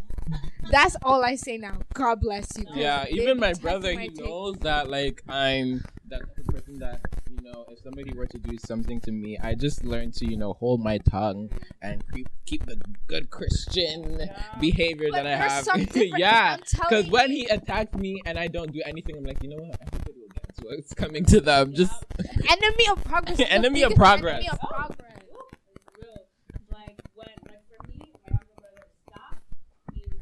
That's 0.71 0.95
all 1.03 1.23
I 1.23 1.35
say 1.35 1.57
now. 1.57 1.79
God 1.93 2.21
bless 2.21 2.47
you. 2.57 2.65
Yeah, 2.73 3.05
even 3.09 3.39
my 3.39 3.53
brother, 3.53 3.91
he 3.91 4.09
take. 4.09 4.17
knows 4.17 4.55
that 4.61 4.89
like 4.89 5.21
I'm 5.27 5.83
that 6.07 6.21
person 6.47 6.79
that 6.79 6.99
you 7.29 7.41
know, 7.51 7.65
if 7.69 7.79
somebody 7.79 8.11
were 8.13 8.27
to 8.27 8.37
do 8.37 8.57
something 8.65 8.99
to 9.01 9.11
me, 9.11 9.37
I 9.41 9.55
just 9.55 9.83
learned 9.83 10.13
to 10.15 10.25
you 10.25 10.37
know 10.37 10.53
hold 10.53 10.81
my 10.81 10.97
tongue 11.09 11.49
and 11.81 12.03
keep 12.13 12.27
keep 12.45 12.65
the 12.65 12.77
good 13.07 13.29
Christian 13.29 14.29
behavior 14.59 15.09
But 15.11 15.23
that 15.23 15.27
I 15.27 15.35
have. 15.35 15.87
yeah, 16.17 16.57
because 16.57 17.09
when 17.09 17.31
he 17.31 17.45
attacks 17.45 17.93
me 17.95 18.21
and 18.25 18.37
I 18.39 18.47
don't 18.47 18.71
do 18.71 18.81
anything, 18.85 19.17
I'm 19.17 19.23
like, 19.25 19.41
you 19.43 19.49
know 19.49 19.57
what? 19.57 19.79
Everybody 19.81 20.19
will 20.19 20.29
get 20.33 20.45
what's 20.65 20.93
coming 20.93 21.25
to 21.25 21.41
them. 21.41 21.73
Just 21.73 21.93
enemy 22.49 22.87
of 22.91 23.03
progress. 23.03 23.39
Enemy 23.49 23.83
of 23.83 23.95
progress. 23.95 24.33
Enemy 24.35 24.49
of 24.49 24.59
progress. 24.59 25.17
It's 25.17 25.97
real. 26.01 26.25
Like 26.71 26.99
when, 27.13 27.27
like 27.47 27.61
for 27.69 27.87
me, 27.87 27.99
my 27.99 28.31
younger 28.31 28.55
brother, 28.57 28.87
stop 29.07 29.37
means 29.93 30.13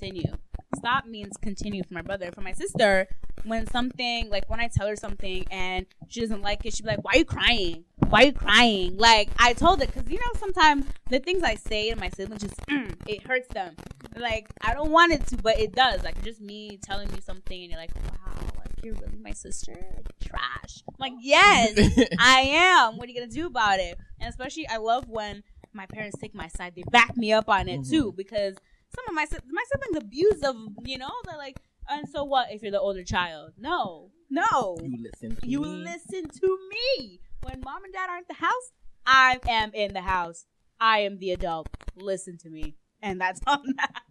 continue. 0.00 0.32
Stop 0.76 1.06
means 1.06 1.36
continue 1.36 1.82
for 1.82 1.94
my 1.94 2.02
brother. 2.02 2.30
For 2.32 2.40
my 2.40 2.52
sister, 2.52 3.08
when 3.44 3.66
something 3.66 4.30
like 4.30 4.48
when 4.48 4.60
I 4.60 4.68
tell 4.68 4.86
her 4.86 4.96
something 4.96 5.46
and 5.50 5.86
she 6.08 6.20
doesn't 6.20 6.42
like 6.42 6.64
it, 6.64 6.74
she'd 6.74 6.84
be 6.84 6.88
like, 6.90 7.04
"Why 7.04 7.12
are 7.14 7.18
you 7.18 7.24
crying? 7.24 7.84
Why 8.08 8.22
are 8.22 8.26
you 8.26 8.32
crying?" 8.32 8.96
Like 8.96 9.30
I 9.38 9.52
told 9.52 9.82
it 9.82 9.92
because 9.92 10.10
you 10.10 10.18
know 10.18 10.32
sometimes 10.38 10.86
the 11.08 11.18
things 11.18 11.42
I 11.42 11.56
say 11.56 11.90
to 11.90 11.96
my 11.96 12.08
siblings 12.10 12.42
just 12.42 12.56
mm, 12.66 12.94
it 13.06 13.26
hurts 13.26 13.48
them. 13.48 13.76
Like 14.16 14.48
I 14.62 14.74
don't 14.74 14.90
want 14.90 15.12
it 15.12 15.26
to, 15.28 15.36
but 15.36 15.58
it 15.58 15.72
does. 15.74 16.02
Like 16.02 16.22
just 16.24 16.40
me 16.40 16.78
telling 16.82 17.10
you 17.14 17.20
something 17.20 17.60
and 17.60 17.70
you're 17.70 17.80
like, 17.80 17.94
"Wow, 17.96 18.46
like 18.56 18.84
you're 18.84 18.94
really 18.94 19.18
my 19.22 19.32
sister? 19.32 19.74
Trash." 20.20 20.82
I'm 20.88 20.94
like 20.98 21.12
yes. 21.20 21.76
I 22.18 22.40
am. 22.40 22.96
What 22.96 23.08
are 23.08 23.12
you 23.12 23.20
gonna 23.20 23.32
do 23.32 23.46
about 23.46 23.80
it? 23.80 23.98
And 24.20 24.30
especially, 24.30 24.68
I 24.68 24.76
love 24.78 25.08
when 25.08 25.42
my 25.72 25.86
parents 25.86 26.18
take 26.18 26.34
my 26.34 26.48
side. 26.48 26.74
They 26.74 26.84
back 26.90 27.16
me 27.16 27.32
up 27.32 27.48
on 27.48 27.68
it 27.68 27.84
too, 27.88 28.12
because 28.16 28.56
some 28.94 29.04
of 29.08 29.14
my 29.14 29.26
my 29.50 29.64
siblings 29.72 30.04
abuse 30.04 30.42
of 30.42 30.56
you 30.84 30.98
know 30.98 31.10
they're 31.24 31.36
like, 31.36 31.58
and 31.88 32.08
so 32.08 32.24
what 32.24 32.48
if 32.50 32.62
you're 32.62 32.72
the 32.72 32.80
older 32.80 33.04
child? 33.04 33.52
No, 33.58 34.10
no, 34.30 34.76
you 34.82 34.98
listen. 35.02 35.36
To 35.36 35.48
you 35.48 35.60
me. 35.60 35.68
listen 35.68 36.28
to 36.28 36.58
me. 36.70 37.20
When 37.42 37.60
mom 37.64 37.84
and 37.84 37.92
dad 37.92 38.10
aren't 38.10 38.26
in 38.28 38.36
the 38.36 38.46
house, 38.46 38.72
I 39.06 39.38
am 39.48 39.70
in 39.74 39.92
the 39.92 40.02
house. 40.02 40.46
I 40.80 41.00
am 41.00 41.18
the 41.18 41.30
adult. 41.32 41.68
Listen 41.96 42.38
to 42.38 42.50
me, 42.50 42.76
and 43.02 43.20
that's 43.20 43.40
on 43.46 43.62
that. 43.76 44.02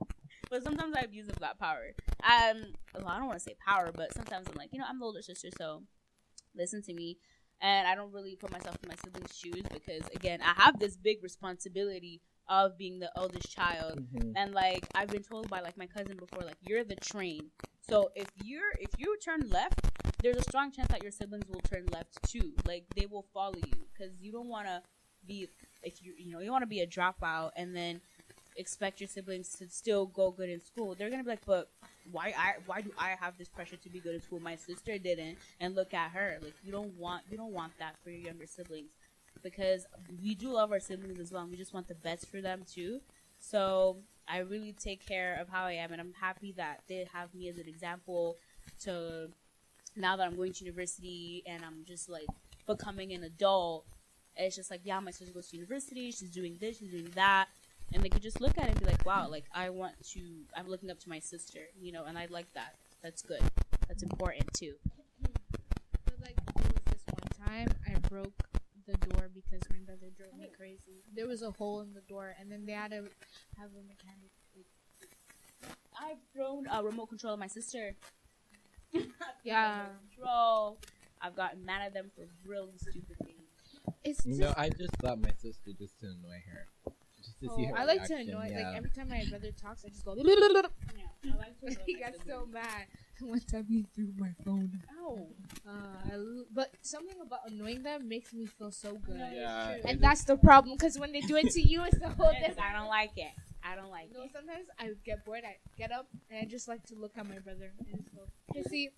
But 0.50 0.64
sometimes 0.64 0.96
I 0.98 1.02
abuse 1.02 1.30
of 1.30 1.40
that 1.40 1.60
power. 1.60 1.94
Um, 2.24 2.74
well, 2.96 3.08
I 3.08 3.18
don't 3.18 3.28
want 3.28 3.38
to 3.38 3.44
say 3.44 3.56
power, 3.66 3.92
but 3.96 4.14
sometimes 4.14 4.48
I'm 4.48 4.56
like, 4.58 4.70
you 4.72 4.80
know, 4.80 4.86
I'm 4.90 5.00
the 5.00 5.06
older 5.06 5.22
sister, 5.22 5.50
so 5.58 5.84
listen 6.56 6.82
to 6.84 6.94
me. 6.94 7.18
And 7.62 7.88
I 7.88 7.94
don't 7.94 8.14
really 8.14 8.36
put 8.36 8.52
myself 8.52 8.78
in 8.82 8.88
my 8.88 8.96
siblings' 9.04 9.38
shoes 9.38 9.64
because, 9.72 10.04
again, 10.16 10.40
I 10.42 10.54
have 10.64 10.80
this 10.80 10.96
big 10.96 11.22
responsibility 11.22 12.22
of 12.50 12.78
being 12.78 13.00
the 13.00 13.12
eldest 13.16 13.52
child. 13.52 14.00
Mhm. 14.14 14.34
And 14.36 14.54
like 14.54 14.86
I've 14.96 15.10
been 15.10 15.24
told 15.24 15.50
by 15.50 15.62
like 15.62 15.78
my 15.78 15.88
cousin 15.88 16.18
before, 16.18 16.44
like 16.44 16.58
you're 16.68 16.84
the 16.84 16.96
train. 16.98 17.52
So 17.90 18.12
if 18.16 18.28
you're 18.44 18.72
if 18.80 18.90
you 18.98 19.18
turn 19.20 19.50
left, 19.50 19.80
there's 20.22 20.38
a 20.38 20.44
strong 20.44 20.72
chance 20.72 20.90
that 20.90 21.04
your 21.04 21.12
siblings 21.12 21.46
will 21.48 21.62
turn 21.62 21.86
left 21.88 22.22
too. 22.28 22.54
Like 22.66 22.86
they 22.96 23.06
will 23.06 23.26
follow 23.34 23.56
you 23.58 23.88
because 23.94 24.22
you 24.22 24.32
don't 24.32 24.48
want 24.50 24.68
to 24.68 24.82
be 25.28 25.48
if 25.84 26.04
you 26.04 26.14
you 26.18 26.32
know 26.34 26.40
you 26.40 26.52
want 26.52 26.64
to 26.64 26.68
be 26.68 26.82
a 26.82 26.88
dropout 26.88 27.52
and 27.56 27.76
then 27.76 28.02
expect 28.58 29.00
your 29.00 29.08
siblings 29.08 29.50
to 29.58 29.70
still 29.70 30.06
go 30.08 30.32
good 30.32 30.50
in 30.50 30.62
school. 30.62 30.96
They're 30.96 31.10
gonna 31.10 31.24
be 31.24 31.30
like, 31.30 31.46
but 31.46 31.70
why 32.12 32.34
I 32.38 32.54
why 32.66 32.82
do 32.82 32.92
I 32.98 33.16
have 33.20 33.38
this 33.38 33.48
pressure 33.48 33.78
to 33.78 33.90
be 33.90 34.00
good 34.00 34.16
in 34.16 34.22
school? 34.22 34.40
My 34.40 34.56
sister 34.56 34.98
didn't, 34.98 35.38
and 35.60 35.76
look 35.76 35.94
at 35.94 36.12
her. 36.12 36.38
Like 36.42 36.56
you 36.64 36.72
don't 36.72 36.94
want 36.98 37.24
you 37.30 37.38
don't 37.38 37.54
want 37.54 37.74
that 37.80 37.96
for 38.04 38.10
your 38.10 38.20
younger 38.22 38.48
siblings 38.48 38.92
because 39.44 39.86
we 40.22 40.36
do 40.36 40.52
love 40.52 40.72
our 40.72 40.80
siblings 40.80 41.20
as 41.20 41.32
well. 41.32 41.44
and 41.44 41.52
We 41.52 41.58
just 41.58 41.74
want 41.74 41.88
the 41.88 41.96
best 41.96 42.28
for 42.30 42.42
them 42.42 42.64
too. 42.72 43.02
So 43.40 43.98
I 44.28 44.40
really 44.40 44.74
take 44.74 45.06
care 45.06 45.40
of 45.42 45.50
how 45.50 45.66
I 45.66 45.74
am, 45.74 45.92
and 45.92 46.00
I'm 46.00 46.14
happy 46.20 46.52
that 46.58 46.82
they 46.88 47.08
have 47.12 47.34
me 47.34 47.50
as 47.50 47.58
an 47.58 47.68
example 47.68 48.38
to 48.82 49.30
now 49.96 50.16
that 50.16 50.28
I'm 50.28 50.36
going 50.36 50.54
to 50.54 50.66
university 50.66 51.44
and 51.46 51.64
I'm 51.66 51.84
just 51.86 52.10
like 52.10 52.28
becoming 52.68 53.12
an 53.14 53.24
adult. 53.24 53.86
It's 54.36 54.56
just 54.56 54.72
like, 54.72 54.82
yeah, 54.84 55.00
my 55.00 55.12
sister 55.12 55.34
goes 55.34 55.50
to 55.50 55.58
university. 55.58 56.12
She's 56.12 56.30
doing 56.30 56.58
this. 56.60 56.78
She's 56.78 56.92
doing 56.92 57.10
that. 57.16 57.48
And 57.94 58.04
they 58.04 58.10
could 58.10 58.22
just 58.22 58.40
look 58.40 58.58
at 58.58 58.66
it 58.66 58.72
and 58.72 58.80
be 58.80 58.86
like, 58.86 59.06
wow, 59.06 59.28
like 59.28 59.46
I 59.54 59.72
want 59.72 59.94
to. 60.12 60.22
I'm 60.56 60.70
looking 60.70 60.92
up 60.92 61.00
to 61.00 61.10
my 61.10 61.20
sister, 61.20 61.60
you 61.82 61.92
know, 61.92 62.06
and 62.06 62.18
I 62.18 62.28
like 62.30 62.54
that. 62.54 62.76
That's 63.02 63.24
good. 63.24 63.42
That's 63.88 64.04
important 64.04 64.46
too. 64.54 64.74
Like 66.22 66.36
there 66.56 66.68
was 66.68 66.84
this 66.86 67.04
one 67.08 67.48
time 67.48 67.68
I 67.88 67.98
broke 68.08 68.49
the 68.92 68.98
door 69.08 69.30
because 69.34 69.62
my 69.70 69.78
brother 69.86 70.08
drove 70.18 70.34
me 70.38 70.50
crazy. 70.56 71.04
There 71.16 71.28
was 71.28 71.42
a 71.42 71.52
hole 71.52 71.82
in 71.82 71.94
the 71.94 72.02
door, 72.02 72.36
and 72.40 72.52
then 72.52 72.66
they 72.66 72.74
had 72.74 72.92
to 72.92 73.04
have 73.58 73.70
a 73.78 73.84
mechanic. 73.88 74.32
I've 76.00 76.18
thrown 76.34 76.66
a 76.72 76.84
remote 76.84 77.08
control 77.08 77.34
at 77.34 77.40
my 77.40 77.48
sister. 77.48 77.96
Yeah, 79.44 79.86
Control. 80.16 80.78
I've 81.22 81.36
gotten 81.36 81.66
mad 81.66 81.82
at 81.86 81.94
them 81.94 82.10
for 82.16 82.26
really 82.46 82.74
stupid 82.78 83.18
things. 83.24 83.42
it's 84.04 84.26
You 84.26 84.32
just. 84.34 84.42
know, 84.42 84.54
I 84.58 84.70
just 84.70 84.92
thought 85.02 85.22
my 85.22 85.32
sister 85.38 85.72
just 85.78 86.00
to 86.00 86.08
annoy 86.08 86.42
her, 86.52 86.68
just 87.24 87.40
to 87.42 87.48
see 87.56 87.66
oh, 87.66 87.76
her 87.76 87.78
I 87.78 87.86
like 87.86 88.04
to 88.06 88.16
annoy. 88.16 88.50
yeah. 88.52 88.68
Like 88.70 88.78
every 88.78 88.90
time 88.90 89.10
my 89.10 89.24
brother 89.30 89.52
talks, 89.52 89.86
I 89.86 89.90
just 89.90 90.04
go. 90.06 90.16
Yeah, 90.18 91.34
I 91.34 91.38
like 91.38 91.60
to 91.60 91.68
annoy 91.68 91.78
he 91.86 91.94
my 91.96 92.00
got 92.00 92.14
so 92.28 92.46
mad. 92.52 92.86
One 93.22 93.40
time 93.42 93.66
he 93.68 93.86
threw 93.96 94.10
my 94.18 94.32
phone. 94.46 94.72
Ow. 95.02 95.28
Uh, 95.68 95.72
I 96.12 96.14
l- 96.14 96.46
but 96.54 96.72
something 96.82 97.16
about 97.26 97.40
annoying 97.50 97.84
them 97.84 98.08
makes 98.08 98.34
me 98.34 98.46
feel 98.46 98.72
so 98.72 98.94
good. 99.06 99.20
Yeah, 99.34 99.76
true. 99.76 99.84
And 99.92 100.02
that's 100.02 100.24
the 100.24 100.38
problem 100.38 100.76
because 100.78 100.98
when 100.98 101.12
they 101.12 101.22
do 101.22 101.36
it 101.36 101.50
to 101.52 101.62
you, 101.62 101.84
it's 101.84 102.00
the 102.00 102.10
whole 102.10 102.32
Yes, 102.34 102.50
different. 102.50 102.70
I 102.70 102.74
don't 102.78 102.88
like 102.90 103.12
it. 103.18 103.32
I 103.64 103.76
don't 103.76 103.90
like 103.92 104.10
No, 104.14 104.24
it. 104.24 104.32
sometimes 104.32 104.68
I 104.80 104.92
get 105.06 105.26
bored. 105.26 105.42
I 105.46 105.58
get 105.78 105.92
up 105.92 106.08
and 106.30 106.40
I 106.40 106.46
just 106.46 106.68
like 106.68 106.86
to 106.88 106.96
look 106.96 107.12
at 107.18 107.28
my 107.28 107.40
brother 107.40 107.72
and 107.78 107.98
just 107.98 108.14
go, 108.16 108.22
"Hey, 108.54 108.64
see, 108.64 108.90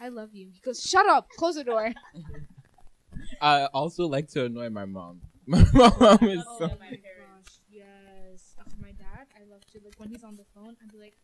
I 0.00 0.08
love 0.08 0.34
you." 0.34 0.48
He 0.52 0.60
goes, 0.60 0.82
"Shut 0.82 1.06
up, 1.06 1.28
close 1.38 1.54
the 1.54 1.64
door." 1.64 1.90
I 3.40 3.66
also 3.66 4.06
like 4.06 4.28
to 4.30 4.44
annoy 4.44 4.70
my 4.70 4.84
mom. 4.84 5.20
My 5.46 5.64
mom 5.74 6.18
is 6.28 6.44
Oh, 6.48 6.58
so. 6.58 6.68
my 6.78 6.94
gosh, 7.02 7.58
yes. 7.68 8.54
Ugh, 8.60 8.66
my 8.80 8.92
dad, 8.92 9.26
I 9.34 9.42
love 9.50 9.60
to 9.72 9.80
like 9.84 9.98
when 9.98 10.08
he's 10.10 10.22
on 10.22 10.36
the 10.36 10.44
phone. 10.54 10.76
I'd 10.80 10.92
be 10.92 10.98
like, 10.98 11.14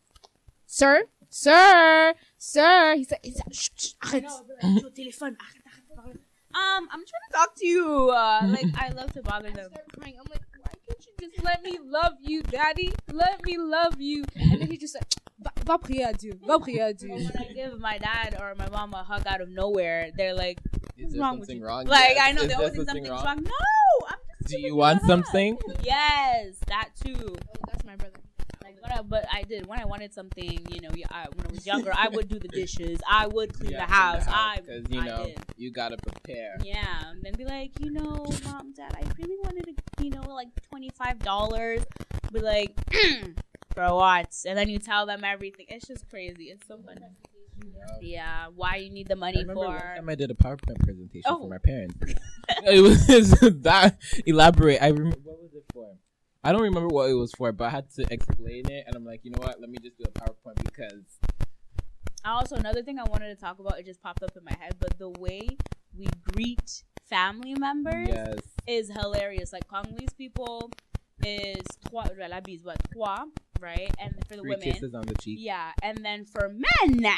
"Sir, 0.71 1.05
sir, 1.29 2.13
sir." 2.37 2.95
He's 2.95 3.09
like, 3.11 3.25
"Is 3.25 3.35
that 3.41 3.53
shh, 3.55 3.69
shh, 3.75 3.93
I 4.01 4.05
arrête." 4.07 4.23
know, 4.23 4.45
but 4.47 4.63
like, 4.63 4.83
your 4.83 4.91
telephone. 5.65 6.19
Um, 6.53 6.83
I'm 6.93 7.03
trying 7.11 7.27
to 7.29 7.33
talk 7.33 7.55
to 7.57 7.65
you. 7.65 8.09
Uh, 8.09 8.41
like 8.55 8.65
I 8.77 8.89
love 8.89 9.11
to 9.13 9.21
bother 9.23 9.49
I 9.49 9.57
them. 9.57 9.69
start 9.71 9.87
crying. 9.97 10.15
I'm 10.19 10.29
like, 10.29 10.45
"Why 10.63 10.73
can't 10.85 11.01
you 11.07 11.13
just 11.29 11.43
let 11.43 11.63
me 11.63 11.77
love 11.97 12.13
you, 12.21 12.41
daddy? 12.43 12.91
Let 13.11 13.43
me 13.45 13.57
love 13.57 13.99
you." 13.99 14.23
And 14.35 14.61
then 14.61 14.67
he 14.71 14.77
just 14.77 14.95
like, 14.95 15.09
"Va, 15.39 15.51
va 15.65 15.77
prier 15.77 16.05
à 16.09 16.13
Dieu, 16.17 16.33
va 16.45 16.59
prier 16.59 16.81
à 16.89 16.97
Dieu." 16.97 17.09
when 17.13 17.37
I 17.37 17.51
give 17.53 17.79
my 17.79 17.97
dad 17.97 18.37
or 18.39 18.53
my 18.55 18.69
mom 18.69 18.93
a 18.93 19.03
hug 19.03 19.23
out 19.27 19.41
of 19.41 19.49
nowhere, 19.49 20.11
they're 20.17 20.33
like, 20.45 20.59
Is 20.63 20.81
"What's 20.97 21.13
there 21.13 21.21
wrong 21.21 21.39
with 21.39 21.47
something 21.49 21.61
you?" 21.61 21.67
wrong? 21.67 21.85
Like 21.85 22.15
Yes. 22.15 22.27
I 22.27 22.31
know 22.31 22.41
Is 22.41 22.47
they 22.47 22.53
there 22.53 22.57
always 22.57 22.73
think 22.73 22.89
something 22.89 23.05
something's 23.05 23.25
wrong? 23.25 23.37
wrong. 23.37 23.43
No, 23.43 24.07
I'm 24.11 24.19
just. 24.41 24.49
Do 24.53 24.59
you 24.59 24.75
want 24.75 24.99
hug. 25.01 25.07
something? 25.07 25.57
Yes, 25.83 26.55
that 26.67 26.89
too. 27.03 27.15
Oh, 27.37 27.61
that's 27.67 27.85
my 27.85 27.95
brother. 27.95 28.19
I, 28.91 29.01
but 29.01 29.25
I 29.31 29.43
did 29.43 29.65
when 29.67 29.79
I 29.79 29.85
wanted 29.85 30.13
something. 30.13 30.59
You 30.69 30.81
know, 30.81 30.89
I, 31.11 31.25
when 31.35 31.45
I 31.47 31.51
was 31.51 31.65
younger, 31.65 31.91
I 31.95 32.07
would 32.09 32.27
do 32.27 32.39
the 32.39 32.47
dishes. 32.61 32.99
I 33.09 33.27
would 33.27 33.53
clean 33.53 33.71
Yeah, 33.71 33.85
the 33.85 33.91
house. 33.91 34.23
I, 34.27 34.59
because 34.61 34.85
you 34.89 35.01
I 35.01 35.05
know 35.05 35.25
did. 35.27 35.37
you 35.57 35.71
gotta 35.71 35.97
prepare. 35.97 36.57
Yeah, 36.63 37.11
and 37.11 37.23
then 37.23 37.33
be 37.37 37.45
like, 37.45 37.71
you 37.79 37.91
know, 37.91 38.25
mom, 38.45 38.73
dad, 38.73 38.93
I 38.95 39.03
really 39.17 39.37
wanted 39.43 39.65
to, 39.67 40.03
you 40.03 40.09
know, 40.11 40.21
like 40.33 40.49
twenty 40.69 40.89
five 40.95 41.19
dollars. 41.19 41.83
Be 42.31 42.39
like, 42.41 42.73
for 43.75 43.93
what? 43.95 44.35
And 44.45 44.57
then 44.57 44.69
you 44.69 44.79
tell 44.79 45.05
them 45.05 45.23
everything. 45.23 45.65
It's 45.69 45.87
just 45.87 46.09
crazy. 46.09 46.45
It's 46.45 46.67
so 46.67 46.77
funny. 46.85 47.01
Yeah, 48.01 48.47
why 48.55 48.77
you 48.77 48.89
need 48.89 49.07
the 49.07 49.15
I 49.15 49.19
money 49.19 49.39
remember 49.41 49.61
one 49.65 49.77
for? 49.79 49.95
time 49.97 50.07
I 50.09 50.15
did 50.15 50.31
a 50.31 50.33
PowerPoint 50.33 50.79
presentation 50.79 51.23
Oh. 51.25 51.41
for 51.41 51.49
my 51.49 51.57
parents. 51.57 51.95
it 52.65 52.79
was 52.81 53.31
that 53.63 53.97
elaborate. 54.25 54.81
I 54.81 54.87
remember 54.87 55.17
what 55.23 55.41
was 55.41 55.51
it 55.53 55.65
for? 55.73 55.89
I 56.43 56.53
don't 56.53 56.61
remember 56.61 56.87
what 56.87 57.09
it 57.09 57.15
was 57.15 57.33
for, 57.33 57.51
but 57.51 57.65
I 57.65 57.69
had 57.69 57.89
to 57.95 58.05
explain 58.09 58.69
it, 58.69 58.85
and 58.87 58.95
I'm 58.95 59.03
like, 59.03 59.21
you 59.23 59.31
know 59.31 59.39
what? 59.41 59.59
Let 59.59 59.69
me 59.69 59.77
just 59.81 59.97
do 59.97 60.05
a 60.07 60.11
PowerPoint 60.11 60.63
because 60.63 61.19
I 62.23 62.31
Also, 62.31 62.55
another 62.55 62.81
thing 62.81 62.97
I 62.97 63.03
wanted 63.03 63.27
to 63.27 63.35
talk 63.35 63.59
about, 63.59 63.79
it 63.79 63.85
just 63.85 64.01
popped 64.01 64.23
up 64.23 64.35
in 64.37 64.43
my 64.43 64.55
head, 64.59 64.75
but 64.79 64.97
the 64.97 65.09
way 65.19 65.41
we 65.97 66.07
greet 66.33 66.83
family 67.09 67.55
members 67.55 68.07
yes, 68.07 68.39
is 68.67 68.89
hilarious. 68.89 69.51
Like 69.51 69.67
Congolese 69.67 70.13
people 70.13 70.71
is 71.25 71.61
trois, 71.89 72.07
la 72.17 72.39
bise, 72.39 72.63
what, 72.63 72.77
trois, 72.93 73.25
right? 73.59 73.93
And 73.99 74.13
for 74.27 74.35
the 74.35 74.41
three 74.41 74.51
women, 74.51 74.71
kisses 74.71 74.93
on 74.93 75.05
the 75.05 75.15
cheek. 75.15 75.39
yeah. 75.41 75.71
And 75.83 75.97
then 76.03 76.25
for 76.25 76.49
men 76.49 76.97
now, 76.97 77.17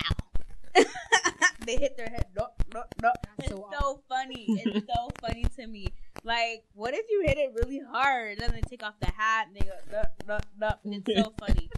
they 1.65 1.77
hit 1.77 1.97
their 1.97 2.09
head. 2.09 2.25
No, 2.35 2.47
no, 2.73 2.83
no. 3.01 3.11
It's 3.39 3.49
so 3.49 3.69
so 3.79 4.01
funny. 4.09 4.45
It's 4.49 4.87
so 4.87 5.09
funny 5.21 5.45
to 5.57 5.67
me. 5.67 5.87
Like, 6.23 6.63
what 6.73 6.93
if 6.93 7.05
you 7.09 7.23
hit 7.25 7.37
it 7.37 7.51
really 7.55 7.81
hard? 7.91 8.33
And 8.33 8.41
then 8.41 8.51
they 8.53 8.61
take 8.61 8.83
off 8.83 8.99
the 8.99 9.11
hat 9.11 9.47
and 9.47 9.55
they 9.55 9.61
go, 9.61 9.73
no, 9.91 10.03
no, 10.27 10.39
no. 10.59 10.71
It's 10.85 11.21
so 11.23 11.33
funny. 11.39 11.69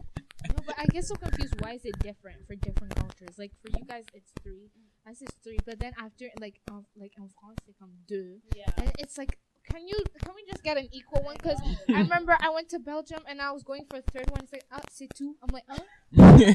No, 0.49 0.55
but 0.65 0.75
I 0.77 0.85
get 0.87 1.05
so 1.05 1.15
confused. 1.15 1.55
Why 1.61 1.73
is 1.73 1.85
it 1.85 1.97
different 1.99 2.45
for 2.47 2.55
different 2.55 2.95
cultures? 2.95 3.37
Like 3.37 3.51
for 3.61 3.69
you 3.77 3.85
guys, 3.85 4.03
it's 4.13 4.31
three. 4.43 4.69
Us 5.09 5.21
it's 5.21 5.35
three. 5.43 5.57
But 5.65 5.79
then 5.79 5.93
after, 5.99 6.27
like, 6.39 6.59
en, 6.69 6.85
like 6.97 7.13
en 7.17 7.29
France, 7.39 7.59
they 7.65 7.73
come 7.79 7.91
deux. 8.07 8.39
Yeah. 8.55 8.69
And 8.77 8.91
it's 8.99 9.17
like, 9.17 9.37
can 9.69 9.87
you, 9.87 9.95
can 10.23 10.33
we 10.35 10.43
just 10.49 10.63
get 10.63 10.77
an 10.77 10.87
equal 10.91 11.23
one? 11.23 11.35
Because 11.41 11.61
I 11.89 11.99
remember 12.01 12.35
I 12.39 12.49
went 12.49 12.67
to 12.69 12.79
Belgium 12.79 13.21
and 13.29 13.41
I 13.41 13.51
was 13.51 13.63
going 13.63 13.85
for 13.89 13.97
a 13.97 14.01
third 14.01 14.29
one. 14.31 14.41
It's 14.43 14.51
like, 14.51 14.65
ah, 14.71 14.81
c'est 14.91 15.07
two. 15.15 15.35
I'm 15.41 15.49
like, 15.53 15.63
uh. 15.69 15.79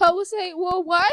I 0.00 0.10
was 0.10 0.32
like, 0.36 0.54
well, 0.56 0.82
what? 0.82 1.04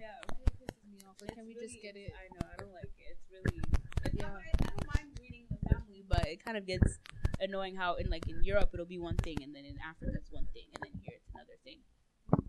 Yeah. 0.00 0.18
It 0.46 0.52
pisses 0.58 0.90
me 0.90 0.98
off. 1.08 1.14
Like, 1.22 1.34
can 1.34 1.46
we 1.46 1.54
really- 1.54 1.66
just 1.68 1.80
get 1.82 1.94
it? 1.96 2.12
I 2.14 2.26
know. 2.34 2.46
I 2.52 2.56
don't 2.58 2.72
like 2.74 2.90
it. 2.98 3.14
It's 3.14 3.22
really. 3.30 3.60
It's 4.04 4.14
Yeah. 4.14 4.26
not, 4.28 4.38
I 4.42 4.66
don't 4.66 4.86
mind 4.94 5.08
greeting 5.18 5.46
the 5.50 5.58
family, 5.70 6.03
but 6.14 6.26
it 6.28 6.44
kind 6.44 6.56
of 6.56 6.66
gets 6.66 6.98
annoying 7.40 7.74
how 7.76 7.94
in 7.96 8.08
like 8.10 8.26
in 8.28 8.42
Europe 8.44 8.70
it'll 8.72 8.86
be 8.86 8.98
one 8.98 9.16
thing, 9.16 9.42
and 9.42 9.54
then 9.54 9.64
in 9.64 9.76
Africa 9.90 10.12
it's 10.16 10.30
one 10.30 10.46
thing, 10.54 10.64
and 10.74 10.82
then 10.84 11.00
here 11.02 11.14
it's 11.16 11.28
another 11.34 11.58
thing. 11.64 11.78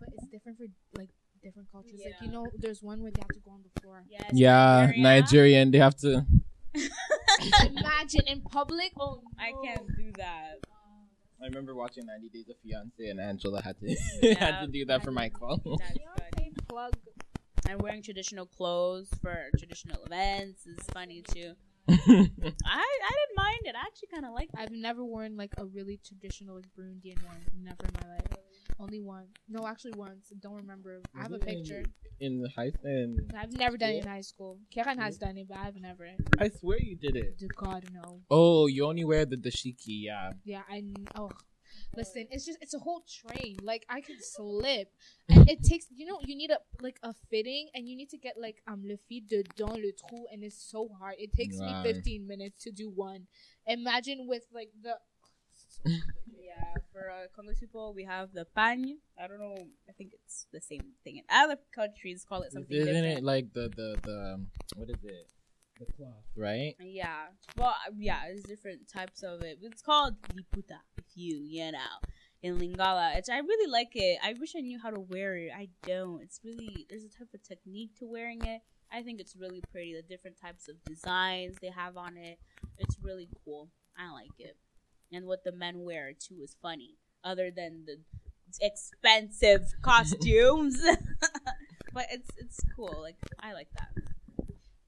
But 0.00 0.08
it's 0.14 0.26
different 0.28 0.58
for 0.58 0.66
like 0.96 1.10
different 1.42 1.70
cultures. 1.70 2.00
Like 2.04 2.20
you 2.22 2.30
know, 2.30 2.46
there's 2.58 2.82
one 2.82 3.02
where 3.02 3.10
they 3.12 3.20
have 3.20 3.34
to 3.34 3.40
go 3.40 3.52
on 3.52 3.62
the 3.62 3.80
floor. 3.80 4.04
Yes. 4.08 4.30
yeah, 4.32 4.86
Nigeria. 4.86 5.02
Nigerian. 5.02 5.70
They 5.70 5.78
have 5.78 5.96
to. 5.96 6.26
Imagine 7.66 8.22
in 8.26 8.40
public. 8.42 8.92
Oh, 8.98 9.22
I 9.38 9.52
can't 9.64 9.86
do 9.96 10.12
that. 10.18 10.58
Um, 10.70 11.08
I 11.42 11.46
remember 11.46 11.74
watching 11.74 12.06
90 12.06 12.28
Days 12.30 12.48
of 12.48 12.56
Fiance, 12.62 13.04
and 13.10 13.20
Angela 13.20 13.62
had 13.62 13.78
to 13.80 13.96
Yeah. 14.22 14.34
had 14.38 14.60
to 14.62 14.66
do 14.66 14.84
that 14.86 15.02
for 15.02 15.10
my 15.10 15.28
That's 15.28 15.38
funny. 15.40 15.78
Fiance 16.36 16.52
plug. 16.68 16.96
And 17.68 17.82
wearing 17.82 18.02
traditional 18.02 18.46
clothes 18.46 19.08
for 19.20 19.48
traditional 19.58 20.04
events 20.04 20.66
is 20.66 20.78
funny 20.92 21.22
too. 21.22 21.54
I 21.88 21.92
I 23.08 23.12
didn't 23.18 23.36
mind 23.36 23.62
it. 23.64 23.74
I 23.76 23.80
actually 23.86 24.08
kind 24.12 24.24
of 24.26 24.32
like. 24.34 24.48
I've 24.56 24.70
never 24.72 25.04
worn 25.04 25.36
like 25.36 25.52
a 25.58 25.64
really 25.66 26.00
traditional 26.04 26.56
like 26.56 26.66
Burundian 26.78 27.22
one. 27.24 27.40
Never 27.62 27.84
in 27.84 27.94
my 28.02 28.14
life. 28.14 28.26
Only 28.80 29.00
one. 29.00 29.26
No, 29.48 29.66
actually 29.66 29.92
once. 29.96 30.32
Don't 30.40 30.54
remember. 30.56 31.00
I 31.16 31.22
have 31.22 31.30
a 31.32 31.34
Was 31.34 31.42
it 31.42 31.48
in- 31.48 31.56
picture. 31.62 31.82
in 32.20 32.40
the 32.42 32.48
high 32.50 32.72
in 32.84 33.28
I've 33.36 33.52
never 33.52 33.76
done 33.76 33.90
it 33.90 34.02
in 34.04 34.08
high 34.08 34.20
school. 34.22 34.58
Karen 34.70 34.98
has 34.98 35.16
done 35.18 35.36
it, 35.38 35.48
but 35.48 35.58
I've 35.58 35.76
never. 35.76 36.06
I 36.38 36.48
swear 36.48 36.78
you 36.80 36.96
did 36.96 37.16
it. 37.16 37.38
To 37.38 37.48
God 37.48 37.84
no. 37.92 38.20
Oh, 38.30 38.66
you 38.66 38.84
only 38.86 39.04
wear 39.04 39.24
the 39.24 39.36
dashiki, 39.36 40.02
yeah. 40.10 40.32
Yeah, 40.44 40.62
I 40.68 40.80
kn- 40.80 41.06
oh. 41.14 41.30
Listen, 41.94 42.26
it's 42.30 42.44
just 42.44 42.58
it's 42.60 42.74
a 42.74 42.78
whole 42.78 43.02
train. 43.20 43.56
Like 43.62 43.84
I 43.88 44.00
can 44.00 44.16
slip, 44.20 44.88
and 45.28 45.48
it 45.48 45.62
takes 45.62 45.86
you 45.94 46.06
know 46.06 46.18
you 46.22 46.36
need 46.36 46.50
a 46.50 46.58
like 46.78 46.98
a 47.02 47.14
fitting, 47.30 47.68
and 47.74 47.88
you 47.88 47.96
need 47.96 48.10
to 48.10 48.18
get 48.18 48.34
like 48.40 48.62
um 48.66 48.82
le 48.86 48.96
fil 49.08 49.22
de 49.26 49.42
dans 49.56 49.76
le 49.76 49.92
trou, 49.92 50.26
and 50.32 50.42
it's 50.44 50.60
so 50.60 50.88
hard. 50.98 51.14
It 51.18 51.32
takes 51.32 51.56
Wow. 51.58 51.64
me 51.64 51.74
fifteen 51.82 52.26
minutes 52.26 52.62
to 52.64 52.70
do 52.70 52.88
one. 52.90 53.26
Imagine 53.66 54.26
with 54.26 54.46
like 54.52 54.70
the 54.82 54.98
Yeah, 56.38 56.74
for 56.92 57.10
uh, 57.10 57.26
Congolese 57.34 57.60
people, 57.60 57.94
we 57.94 58.04
have 58.04 58.32
the 58.32 58.44
pagne. 58.44 58.98
I 59.18 59.26
don't 59.26 59.38
know. 59.38 59.68
I 59.88 59.92
think 59.92 60.12
it's 60.12 60.46
the 60.52 60.60
same 60.60 60.92
thing. 61.04 61.16
In 61.18 61.24
other 61.30 61.56
countries, 61.74 62.24
call 62.28 62.42
it 62.42 62.52
something 62.52 62.76
Isn't 62.76 62.94
different. 62.94 63.18
it 63.18 63.24
like 63.24 63.52
the 63.52 63.68
the 63.68 63.96
the 64.04 64.32
um, 64.34 64.46
what 64.76 64.90
is 64.90 65.02
it? 65.04 65.26
The 65.78 65.86
cloth, 65.92 66.24
right? 66.36 66.74
Yeah. 66.80 67.26
Well, 67.56 67.74
yeah, 67.98 68.20
there's 68.26 68.42
different 68.42 68.88
types 68.88 69.22
of 69.22 69.42
it. 69.42 69.58
It's 69.62 69.82
called 69.82 70.14
liputa, 70.32 70.78
if 70.96 71.04
you, 71.14 71.36
you 71.36 71.70
know, 71.72 71.78
in 72.42 72.58
Lingala. 72.58 73.16
It's, 73.16 73.28
I 73.28 73.38
really 73.38 73.70
like 73.70 73.90
it. 73.94 74.18
I 74.22 74.34
wish 74.38 74.52
I 74.56 74.60
knew 74.60 74.78
how 74.78 74.90
to 74.90 75.00
wear 75.00 75.36
it. 75.36 75.50
I 75.54 75.68
don't. 75.86 76.22
It's 76.22 76.40
really, 76.44 76.86
there's 76.88 77.04
a 77.04 77.10
type 77.10 77.28
of 77.34 77.42
technique 77.42 77.96
to 77.98 78.06
wearing 78.06 78.42
it. 78.44 78.62
I 78.92 79.02
think 79.02 79.20
it's 79.20 79.36
really 79.36 79.62
pretty. 79.70 79.94
The 79.94 80.02
different 80.02 80.40
types 80.40 80.68
of 80.68 80.82
designs 80.84 81.56
they 81.60 81.70
have 81.70 81.96
on 81.96 82.16
it. 82.16 82.38
It's 82.78 82.96
really 83.02 83.28
cool. 83.44 83.68
I 83.98 84.12
like 84.12 84.38
it. 84.38 84.56
And 85.12 85.26
what 85.26 85.44
the 85.44 85.52
men 85.52 85.80
wear, 85.80 86.12
too, 86.12 86.36
is 86.42 86.56
funny. 86.62 86.96
Other 87.22 87.50
than 87.54 87.84
the 87.86 87.98
expensive 88.60 89.74
costumes. 89.82 90.80
but 91.92 92.06
it's 92.10 92.30
it's 92.38 92.60
cool. 92.74 92.98
Like, 93.02 93.16
I 93.40 93.52
like 93.52 93.68
that. 93.76 94.15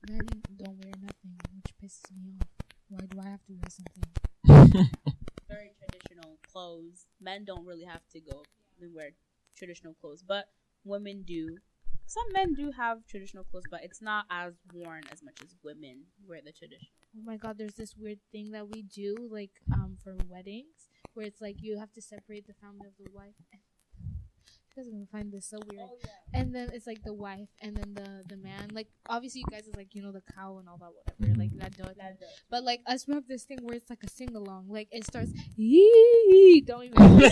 Men 0.08 0.26
don't 0.56 0.78
wear 0.78 0.92
nothing, 1.00 1.36
which 1.54 1.74
pisses 1.82 2.10
me 2.16 2.32
off. 2.40 2.48
Why 2.88 3.00
do 3.06 3.20
I 3.20 3.28
have 3.30 3.44
to 3.46 3.52
wear 3.52 3.70
something? 3.70 4.90
very 5.48 5.72
traditional 5.78 6.38
clothes. 6.50 7.06
Men 7.20 7.44
don't 7.44 7.66
really 7.66 7.84
have 7.84 8.02
to 8.12 8.20
go 8.20 8.42
and 8.80 8.94
wear 8.94 9.10
traditional 9.56 9.94
clothes, 9.94 10.22
but 10.26 10.48
women 10.84 11.22
do. 11.26 11.58
Some 12.06 12.24
men 12.32 12.54
do 12.54 12.70
have 12.70 13.06
traditional 13.06 13.44
clothes, 13.44 13.64
but 13.70 13.84
it's 13.84 14.00
not 14.00 14.24
as 14.30 14.54
worn 14.72 15.02
as 15.12 15.22
much 15.22 15.36
as 15.42 15.54
women 15.62 16.04
wear 16.26 16.40
the 16.44 16.52
traditional. 16.52 16.92
Oh 17.16 17.22
my 17.24 17.36
god, 17.36 17.58
there's 17.58 17.74
this 17.74 17.94
weird 17.96 18.20
thing 18.32 18.52
that 18.52 18.68
we 18.68 18.82
do, 18.82 19.28
like 19.30 19.50
um 19.72 19.96
for 20.02 20.16
weddings, 20.28 20.88
where 21.14 21.26
it's 21.26 21.40
like 21.40 21.56
you 21.60 21.78
have 21.78 21.92
to 21.92 22.02
separate 22.02 22.46
the 22.46 22.54
family 22.54 22.86
of 22.86 22.92
the 22.98 23.10
wife. 23.12 23.34
You 24.78 24.84
guys 24.84 24.88
are 24.88 24.92
gonna 24.92 25.06
find 25.10 25.32
this 25.32 25.46
so 25.46 25.58
weird. 25.68 25.88
And 26.32 26.54
then 26.54 26.70
it's 26.72 26.86
like 26.86 27.02
the 27.02 27.12
wife 27.12 27.48
and 27.60 27.76
then 27.76 27.94
the 27.94 28.22
the 28.28 28.36
man. 28.36 28.68
Like 28.72 28.86
obviously 29.08 29.40
you 29.40 29.46
guys 29.50 29.66
is 29.66 29.74
like 29.74 29.92
you 29.92 30.02
know 30.02 30.12
the 30.12 30.22
cow 30.36 30.58
and 30.58 30.68
all 30.68 30.78
that 30.78 30.92
whatever. 30.94 31.32
Mm-hmm. 31.32 31.40
Like 31.40 31.58
that 31.58 31.76
dog. 31.76 31.96
But 32.48 32.62
like 32.62 32.82
us 32.86 33.08
we 33.08 33.14
have 33.14 33.26
this 33.26 33.42
thing 33.42 33.58
where 33.62 33.74
it's 33.74 33.90
like 33.90 34.04
a 34.04 34.08
sing 34.08 34.36
along. 34.36 34.66
Like 34.68 34.86
it 34.92 35.04
starts 35.04 35.32
yee 35.56 36.62
don't 36.64 36.84
even 36.84 36.96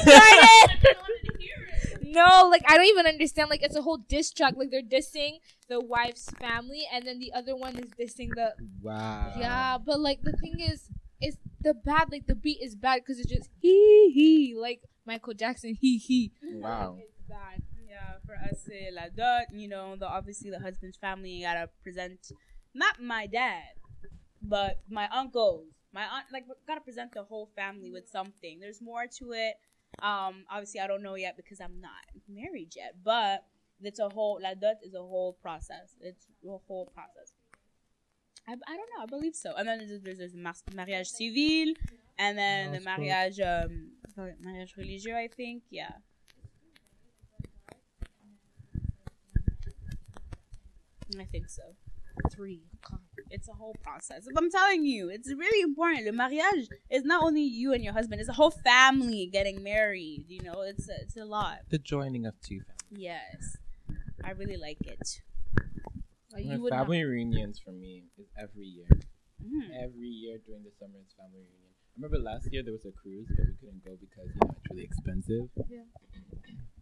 No, 2.02 2.48
like 2.50 2.62
I 2.66 2.76
don't 2.76 2.86
even 2.86 3.06
understand. 3.06 3.48
Like 3.48 3.62
it's 3.62 3.76
a 3.76 3.82
whole 3.82 3.98
diss 3.98 4.32
track. 4.32 4.54
Like 4.56 4.72
they're 4.72 4.82
dissing 4.82 5.38
the 5.68 5.78
wife's 5.80 6.28
family 6.40 6.88
and 6.92 7.06
then 7.06 7.20
the 7.20 7.32
other 7.32 7.54
one 7.54 7.76
is 7.76 7.92
dissing 7.92 8.30
the 8.34 8.54
Wow. 8.82 9.34
yeah, 9.38 9.78
but 9.78 10.00
like 10.00 10.22
the 10.22 10.32
thing 10.32 10.58
is, 10.58 10.88
it's 11.20 11.36
the 11.60 11.74
bad 11.74 12.10
like 12.10 12.26
the 12.26 12.34
beat 12.34 12.58
is 12.60 12.74
bad 12.74 13.02
because 13.02 13.20
it's 13.20 13.30
just 13.30 13.50
hee 13.60 14.10
hee 14.12 14.56
like 14.58 14.80
Michael 15.06 15.34
Jackson 15.34 15.76
hee 15.80 15.98
hee. 15.98 16.32
Wow. 16.42 16.98
Bad. 17.28 17.62
Yeah, 17.88 18.14
for 18.26 18.34
us, 18.34 18.68
eh, 18.72 18.90
la 18.92 19.08
dot, 19.14 19.46
you 19.52 19.68
know, 19.68 19.96
the 19.96 20.06
obviously 20.06 20.50
the 20.50 20.60
husband's 20.60 20.96
family 20.96 21.30
you 21.30 21.46
gotta 21.46 21.68
present 21.82 22.32
not 22.74 23.00
my 23.00 23.26
dad, 23.26 23.62
but 24.42 24.80
my 24.90 25.08
uncles, 25.08 25.66
my 25.92 26.02
aunt. 26.02 26.26
Like, 26.32 26.44
gotta 26.66 26.80
present 26.82 27.12
the 27.12 27.24
whole 27.24 27.48
family 27.56 27.90
with 27.90 28.08
something. 28.08 28.60
There's 28.60 28.82
more 28.82 29.06
to 29.18 29.32
it. 29.32 29.54
Um, 30.02 30.44
obviously, 30.50 30.80
I 30.80 30.86
don't 30.86 31.02
know 31.02 31.14
yet 31.14 31.36
because 31.36 31.60
I'm 31.60 31.80
not 31.80 32.04
married 32.28 32.74
yet, 32.76 32.96
but 33.02 33.44
it's 33.80 33.98
a 33.98 34.08
whole 34.08 34.38
la 34.42 34.54
dot 34.54 34.76
is 34.82 34.94
a 34.94 35.00
whole 35.00 35.32
process. 35.40 35.96
It's 36.00 36.26
a 36.44 36.58
whole 36.68 36.92
process. 36.94 37.32
I, 38.48 38.52
I 38.52 38.76
don't 38.76 38.90
know. 38.96 39.02
I 39.02 39.06
believe 39.06 39.34
so. 39.34 39.54
And 39.56 39.66
then 39.66 39.78
there's, 39.78 40.02
there's, 40.02 40.18
there's 40.18 40.32
the 40.32 40.74
mariage 40.74 41.08
civil, 41.08 41.74
and 42.18 42.38
then 42.38 42.72
the 42.72 42.80
mariage 42.80 43.40
um 43.40 43.92
mariage 44.40 44.74
religieux. 44.76 45.14
I 45.14 45.28
think 45.28 45.62
yeah. 45.70 45.92
I 51.18 51.24
think 51.24 51.48
so. 51.48 51.62
Three. 52.32 52.62
It's 53.30 53.48
a 53.48 53.52
whole 53.52 53.76
process. 53.82 54.26
But 54.32 54.42
I'm 54.42 54.50
telling 54.50 54.84
you, 54.84 55.10
it's 55.10 55.28
really 55.32 55.60
important. 55.60 56.06
The 56.06 56.12
mariage 56.12 56.68
is 56.90 57.04
not 57.04 57.22
only 57.22 57.42
you 57.42 57.74
and 57.74 57.84
your 57.84 57.92
husband; 57.92 58.20
it's 58.20 58.30
a 58.30 58.34
whole 58.34 58.50
family 58.50 59.28
getting 59.30 59.62
married. 59.62 60.24
You 60.28 60.42
know, 60.42 60.62
it's 60.62 60.88
a, 60.88 60.94
it's 61.02 61.16
a 61.16 61.24
lot. 61.24 61.58
The 61.68 61.78
joining 61.78 62.24
of 62.24 62.34
two 62.40 62.60
families. 62.60 62.76
Yes, 62.90 63.56
I 64.24 64.30
really 64.30 64.56
like 64.56 64.78
it. 64.80 65.20
Like, 66.32 66.44
families. 66.44 66.56
you 66.56 66.62
would 66.62 66.72
family 66.72 67.04
reunions 67.04 67.60
for 67.62 67.72
me 67.72 68.04
is 68.18 68.28
every 68.40 68.64
year. 68.64 68.88
Mm. 69.42 69.84
Every 69.84 70.08
year 70.08 70.38
during 70.46 70.64
the 70.64 70.72
summer 70.78 70.98
it's 71.02 71.14
family 71.14 71.44
reunion. 71.44 71.72
I 71.76 72.00
remember 72.00 72.18
last 72.18 72.48
year 72.50 72.62
there 72.62 72.72
was 72.72 72.86
a 72.86 72.92
cruise, 72.92 73.28
but 73.28 73.46
we 73.46 73.54
couldn't 73.60 73.84
go 73.84 73.96
because 74.00 74.28
you 74.32 74.40
know 74.40 74.54
it's 74.56 74.70
really 74.70 74.84
expensive. 74.84 75.48
Yeah. 75.68 75.84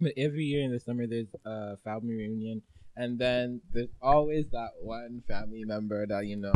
But 0.00 0.12
every 0.16 0.44
year 0.44 0.62
in 0.62 0.72
the 0.72 0.80
summer 0.80 1.06
there's 1.06 1.34
a 1.44 1.76
family 1.78 2.14
reunion, 2.14 2.62
and 2.96 3.18
then 3.18 3.60
there's 3.72 3.90
always 4.00 4.46
that 4.52 4.70
one 4.80 5.22
family 5.26 5.64
member 5.64 6.06
that 6.06 6.26
you 6.26 6.36
know 6.36 6.54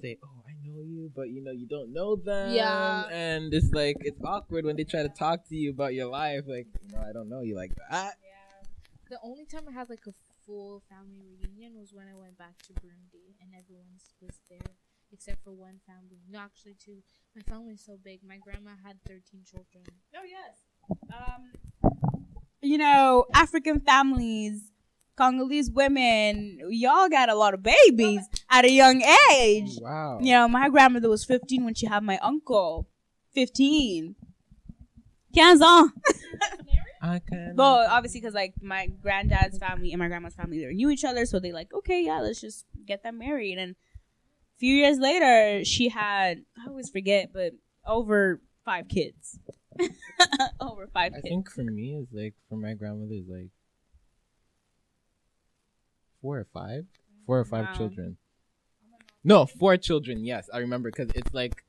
say, 0.00 0.18
"Oh, 0.24 0.42
I 0.48 0.52
know 0.66 0.80
you," 0.80 1.12
but 1.14 1.30
you 1.30 1.42
know 1.42 1.52
you 1.52 1.66
don't 1.66 1.92
know 1.92 2.16
them. 2.16 2.54
Yeah. 2.54 3.06
And 3.10 3.52
it's 3.54 3.72
like 3.72 3.96
it's 4.00 4.20
awkward 4.24 4.64
when 4.64 4.76
they 4.76 4.84
try 4.84 5.02
to 5.02 5.08
talk 5.08 5.46
to 5.48 5.56
you 5.56 5.70
about 5.70 5.94
your 5.94 6.06
life. 6.06 6.44
Like, 6.46 6.66
you 6.82 6.92
know, 6.92 7.02
I 7.08 7.12
don't 7.12 7.28
know 7.28 7.42
you 7.42 7.54
like 7.54 7.74
that. 7.90 8.16
Yeah. 8.22 8.66
The 9.10 9.18
only 9.22 9.44
time 9.44 9.68
I 9.68 9.72
had 9.72 9.90
like 9.90 10.06
a 10.06 10.14
full 10.46 10.82
family 10.88 11.36
reunion 11.38 11.78
was 11.78 11.92
when 11.92 12.06
I 12.08 12.14
went 12.14 12.38
back 12.38 12.58
to 12.66 12.72
Burundi 12.74 13.36
and 13.40 13.50
everyone 13.58 13.86
was 14.20 14.40
there 14.48 14.74
except 15.12 15.42
for 15.44 15.52
one 15.52 15.80
family. 15.86 16.22
No, 16.30 16.38
actually 16.38 16.74
two. 16.74 17.02
My 17.34 17.42
family 17.42 17.74
is 17.74 17.84
so 17.84 17.98
big. 18.02 18.20
My 18.26 18.38
grandma 18.38 18.70
had 18.84 19.02
13 19.06 19.42
children. 19.44 19.84
Oh 20.14 20.22
yes. 20.24 20.62
Um, 21.10 21.50
you 22.62 22.78
know, 22.78 23.26
African 23.34 23.80
families, 23.80 24.70
Congolese 25.16 25.70
women, 25.70 26.58
y'all 26.70 27.08
got 27.08 27.28
a 27.28 27.34
lot 27.34 27.54
of 27.54 27.62
babies 27.62 28.26
at 28.50 28.64
a 28.64 28.70
young 28.70 29.02
age. 29.32 29.78
Oh, 29.78 29.82
wow. 29.82 30.18
You 30.20 30.32
know, 30.32 30.48
my 30.48 30.68
grandmother 30.68 31.08
was 31.08 31.24
15 31.24 31.64
when 31.64 31.74
she 31.74 31.86
had 31.86 32.02
my 32.02 32.18
uncle. 32.18 32.88
15. 33.34 34.16
15 35.34 35.44
ans. 35.44 35.62
I 37.02 37.20
can. 37.26 37.54
Well, 37.56 37.86
obviously, 37.88 38.20
because 38.20 38.34
like 38.34 38.54
my 38.60 38.86
granddad's 38.86 39.58
family 39.58 39.92
and 39.92 39.98
my 39.98 40.08
grandma's 40.08 40.34
family, 40.34 40.64
they 40.64 40.72
knew 40.74 40.90
each 40.90 41.04
other, 41.04 41.24
so 41.24 41.38
they 41.38 41.52
like, 41.52 41.72
okay, 41.72 42.04
yeah, 42.04 42.20
let's 42.20 42.40
just 42.40 42.66
get 42.84 43.02
them 43.02 43.18
married. 43.18 43.58
And 43.58 43.72
a 43.72 44.58
few 44.58 44.74
years 44.74 44.98
later, 44.98 45.64
she 45.64 45.88
had 45.88 46.44
I 46.58 46.68
always 46.68 46.90
forget, 46.90 47.30
but 47.32 47.52
over 47.86 48.40
five 48.64 48.88
kids. 48.88 49.38
over 50.60 50.86
five 50.92 51.12
I 51.12 51.16
kids. 51.16 51.28
think 51.28 51.50
for 51.50 51.62
me 51.64 51.96
is 51.96 52.08
like 52.12 52.34
for 52.48 52.56
my 52.56 52.74
grandmother 52.74 53.14
is 53.14 53.28
like 53.28 53.50
four 56.20 56.38
or 56.38 56.46
five, 56.52 56.84
four 57.26 57.38
or 57.38 57.44
five 57.44 57.66
Wow. 57.66 57.74
children. 57.76 58.16
No, 59.22 59.46
four 59.46 59.76
children. 59.76 60.24
Yes, 60.24 60.48
I 60.52 60.58
remember 60.58 60.90
because 60.90 61.10
it's 61.14 61.32
like 61.34 61.64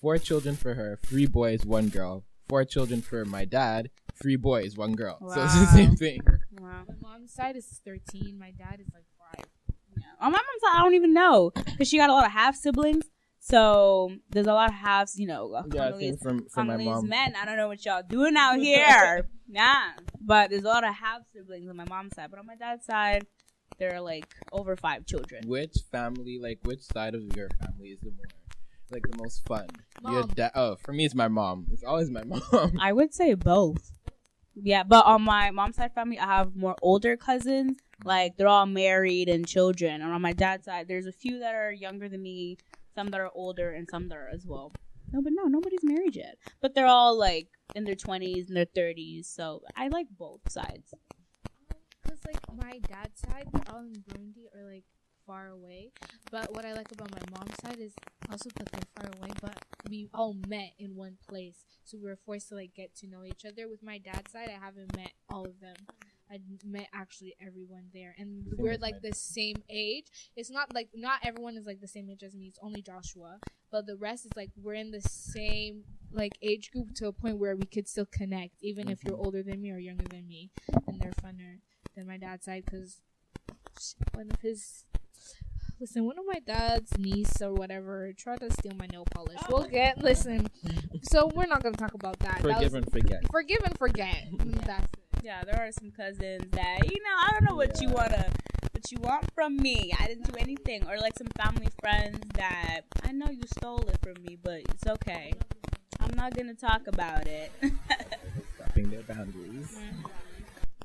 four 0.00 0.18
children 0.18 0.56
for 0.56 0.74
her, 0.74 0.98
three 1.02 1.26
boys, 1.26 1.64
one 1.64 1.88
girl. 1.88 2.24
Four 2.48 2.64
children 2.66 3.00
for 3.00 3.24
my 3.24 3.44
dad, 3.46 3.88
three 4.20 4.36
boys, 4.36 4.76
one 4.76 4.92
girl. 4.94 5.18
So 5.32 5.42
it's 5.42 5.58
the 5.58 5.66
same 5.66 5.96
thing. 5.96 6.20
Wow. 6.60 6.82
My 6.86 6.94
mom's 7.08 7.32
side 7.32 7.56
is 7.56 7.80
13. 7.84 8.38
My 8.38 8.50
dad 8.50 8.78
is 8.80 8.88
like 8.92 9.06
five. 9.18 9.46
Yeah. 9.96 10.02
On 10.20 10.32
my 10.32 10.38
mom's 10.38 10.60
side, 10.62 10.78
I 10.78 10.82
don't 10.82 10.94
even 10.94 11.14
know 11.14 11.50
because 11.54 11.88
she 11.88 11.96
got 11.96 12.10
a 12.10 12.12
lot 12.12 12.26
of 12.26 12.32
half 12.32 12.56
siblings. 12.56 13.04
So 13.44 14.12
there's 14.30 14.46
a 14.46 14.52
lot 14.54 14.68
of 14.70 14.76
halves, 14.76 15.18
you 15.18 15.26
know. 15.26 15.50
Yeah, 15.52 15.62
Congolese, 15.62 16.22
from 16.22 16.46
from 16.48 16.68
my 16.68 16.74
Congolese 16.76 16.94
mom. 17.02 17.08
men. 17.08 17.34
I 17.34 17.44
don't 17.44 17.56
know 17.56 17.66
what 17.66 17.84
y'all 17.84 18.02
doing 18.08 18.36
out 18.36 18.58
here. 18.60 19.28
nah, 19.48 19.90
but 20.20 20.50
there's 20.50 20.62
a 20.62 20.68
lot 20.68 20.84
of 20.84 20.94
half 20.94 21.22
siblings 21.34 21.68
on 21.68 21.74
my 21.76 21.84
mom's 21.88 22.14
side. 22.14 22.28
But 22.30 22.38
on 22.38 22.46
my 22.46 22.54
dad's 22.54 22.86
side, 22.86 23.26
there 23.80 23.92
are 23.96 24.00
like 24.00 24.32
over 24.52 24.76
five 24.76 25.06
children. 25.06 25.42
Which 25.48 25.76
family, 25.90 26.38
like 26.40 26.60
which 26.62 26.82
side 26.82 27.16
of 27.16 27.22
your 27.36 27.48
family 27.60 27.88
is 27.88 27.98
the 28.00 28.12
more 28.12 28.26
like 28.92 29.02
the 29.10 29.16
most 29.16 29.44
fun? 29.48 29.66
Your 30.08 30.22
dad. 30.22 30.52
Oh, 30.54 30.76
for 30.76 30.92
me, 30.92 31.04
it's 31.04 31.14
my 31.16 31.26
mom. 31.28 31.66
It's 31.72 31.82
always 31.82 32.10
my 32.10 32.22
mom. 32.52 32.78
I 32.80 32.92
would 32.92 33.12
say 33.12 33.34
both. 33.34 33.90
Yeah, 34.54 34.84
but 34.84 35.04
on 35.04 35.22
my 35.22 35.50
mom's 35.50 35.76
side 35.76 35.94
family, 35.94 36.16
I 36.20 36.26
have 36.26 36.54
more 36.54 36.76
older 36.80 37.16
cousins. 37.16 37.78
Like 38.04 38.36
they're 38.36 38.46
all 38.46 38.66
married 38.66 39.28
and 39.28 39.44
children. 39.44 40.00
And 40.00 40.12
on 40.12 40.22
my 40.22 40.32
dad's 40.32 40.66
side, 40.66 40.86
there's 40.86 41.06
a 41.06 41.12
few 41.12 41.40
that 41.40 41.56
are 41.56 41.72
younger 41.72 42.08
than 42.08 42.22
me, 42.22 42.58
some 42.94 43.08
that 43.08 43.20
are 43.20 43.30
older, 43.34 43.70
and 43.70 43.88
some 43.90 44.08
that 44.08 44.16
are 44.16 44.28
as 44.28 44.46
well. 44.46 44.72
No, 45.12 45.20
but 45.20 45.32
no, 45.34 45.44
nobody's 45.44 45.84
married 45.84 46.16
yet. 46.16 46.38
But 46.60 46.74
they're 46.74 46.86
all 46.86 47.18
like 47.18 47.48
in 47.74 47.84
their 47.84 47.94
twenties 47.94 48.48
and 48.48 48.56
their 48.56 48.64
thirties. 48.64 49.28
So 49.28 49.62
I 49.76 49.88
like 49.88 50.06
both 50.18 50.40
sides. 50.50 50.94
Cause 52.06 52.18
like 52.26 52.40
my 52.56 52.78
dad's 52.78 53.20
side, 53.20 53.48
they're 53.52 53.74
all 53.74 53.80
in 53.82 53.92
Burundi 53.92 54.46
or 54.54 54.70
like 54.70 54.84
far 55.26 55.48
away. 55.48 55.92
But 56.30 56.54
what 56.54 56.64
I 56.64 56.72
like 56.72 56.90
about 56.92 57.10
my 57.12 57.38
mom's 57.38 57.54
side 57.62 57.78
is 57.78 57.94
also 58.30 58.50
that 58.56 58.70
they're 58.72 58.80
far 58.96 59.10
away, 59.18 59.32
but 59.40 59.56
we 59.88 60.08
all 60.12 60.34
met 60.46 60.72
in 60.78 60.96
one 60.96 61.16
place, 61.28 61.64
so 61.84 61.98
we 61.98 62.08
were 62.08 62.18
forced 62.24 62.48
to 62.48 62.54
like 62.54 62.74
get 62.74 62.94
to 62.96 63.06
know 63.06 63.24
each 63.24 63.44
other. 63.44 63.68
With 63.68 63.82
my 63.82 63.98
dad's 63.98 64.32
side, 64.32 64.48
I 64.48 64.64
haven't 64.64 64.96
met 64.96 65.12
all 65.30 65.44
of 65.44 65.60
them. 65.60 65.76
I 66.32 66.38
met 66.64 66.88
actually 66.94 67.34
everyone 67.46 67.84
there, 67.92 68.14
and 68.18 68.44
Same 68.46 68.54
we're 68.58 68.78
like 68.78 69.02
the 69.02 69.12
same 69.14 69.56
age. 69.68 70.06
It's 70.34 70.50
not 70.50 70.72
like 70.74 70.88
not 70.94 71.20
everyone 71.24 71.56
is 71.58 71.66
like 71.66 71.80
the 71.80 71.88
same 71.88 72.08
age 72.10 72.22
as 72.22 72.34
me. 72.34 72.46
It's 72.46 72.58
only 72.62 72.80
Joshua, 72.80 73.38
but 73.70 73.86
the 73.86 73.96
rest 73.96 74.24
is 74.24 74.32
like 74.36 74.50
we're 74.56 74.74
in 74.74 74.90
the 74.92 75.02
same 75.02 75.84
like 76.10 76.32
age 76.42 76.70
group 76.72 76.94
to 76.96 77.06
a 77.08 77.12
point 77.12 77.38
where 77.38 77.54
we 77.56 77.66
could 77.66 77.86
still 77.88 78.06
connect, 78.10 78.54
even 78.62 78.88
if 78.88 79.04
you're 79.04 79.16
Mhm. 79.16 79.24
older 79.24 79.42
than 79.42 79.60
me 79.60 79.70
or 79.72 79.78
younger 79.78 80.04
than 80.08 80.26
me, 80.26 80.50
and 80.86 80.98
they're 81.00 81.12
funner 81.22 81.58
than 81.94 82.06
my 82.06 82.16
dad's 82.16 82.44
side 82.46 82.64
because 82.64 83.00
one 84.14 84.30
of 84.30 84.40
his 84.40 84.84
listen 85.80 86.04
one 86.04 86.18
of 86.18 86.24
my 86.26 86.38
dad's 86.38 86.96
niece 86.98 87.42
or 87.42 87.52
whatever 87.52 88.12
tried 88.12 88.38
to 88.40 88.50
steal 88.50 88.74
my 88.78 88.86
nail 88.86 89.04
polish. 89.10 89.38
We'll 89.50 89.66
get 89.68 89.98
listen. 89.98 90.46
So 91.04 91.28
we're 91.34 91.46
not 91.46 91.62
gonna 91.64 91.76
talk 91.76 91.94
about 91.94 92.18
that. 92.20 92.36
That 92.36 92.42
Forgive 92.42 92.62
was- 92.72 92.74
and 92.74 92.92
forget. 92.92 93.20
forgive 93.30 93.58
and 93.64 93.76
forget. 93.76 94.24
That's 94.66 94.84
it 94.94 95.01
Yeah, 95.22 95.44
there 95.44 95.60
are 95.60 95.70
some 95.72 95.90
cousins 95.92 96.44
that 96.50 96.78
you 96.90 96.98
know. 97.02 97.16
I 97.16 97.30
don't 97.32 97.44
know 97.44 97.54
what 97.54 97.80
you 97.80 97.88
wanna, 97.90 98.28
what 98.72 98.90
you 98.90 98.98
want 99.00 99.24
from 99.34 99.56
me. 99.56 99.92
I 99.98 100.06
didn't 100.08 100.30
do 100.32 100.36
anything, 100.38 100.84
or 100.88 100.98
like 100.98 101.16
some 101.16 101.28
family 101.38 101.68
friends 101.80 102.18
that 102.34 102.80
I 103.04 103.12
know 103.12 103.30
you 103.30 103.42
stole 103.56 103.80
it 103.88 103.98
from 104.02 104.22
me, 104.26 104.36
but 104.42 104.60
it's 104.70 104.86
okay. 104.86 105.32
I'm 106.00 106.14
not 106.16 106.34
gonna 106.34 106.54
talk 106.54 106.88
about 106.88 107.26
it. 107.28 107.52
Stopping 108.56 108.90
their 108.90 109.02
boundaries. 109.02 109.78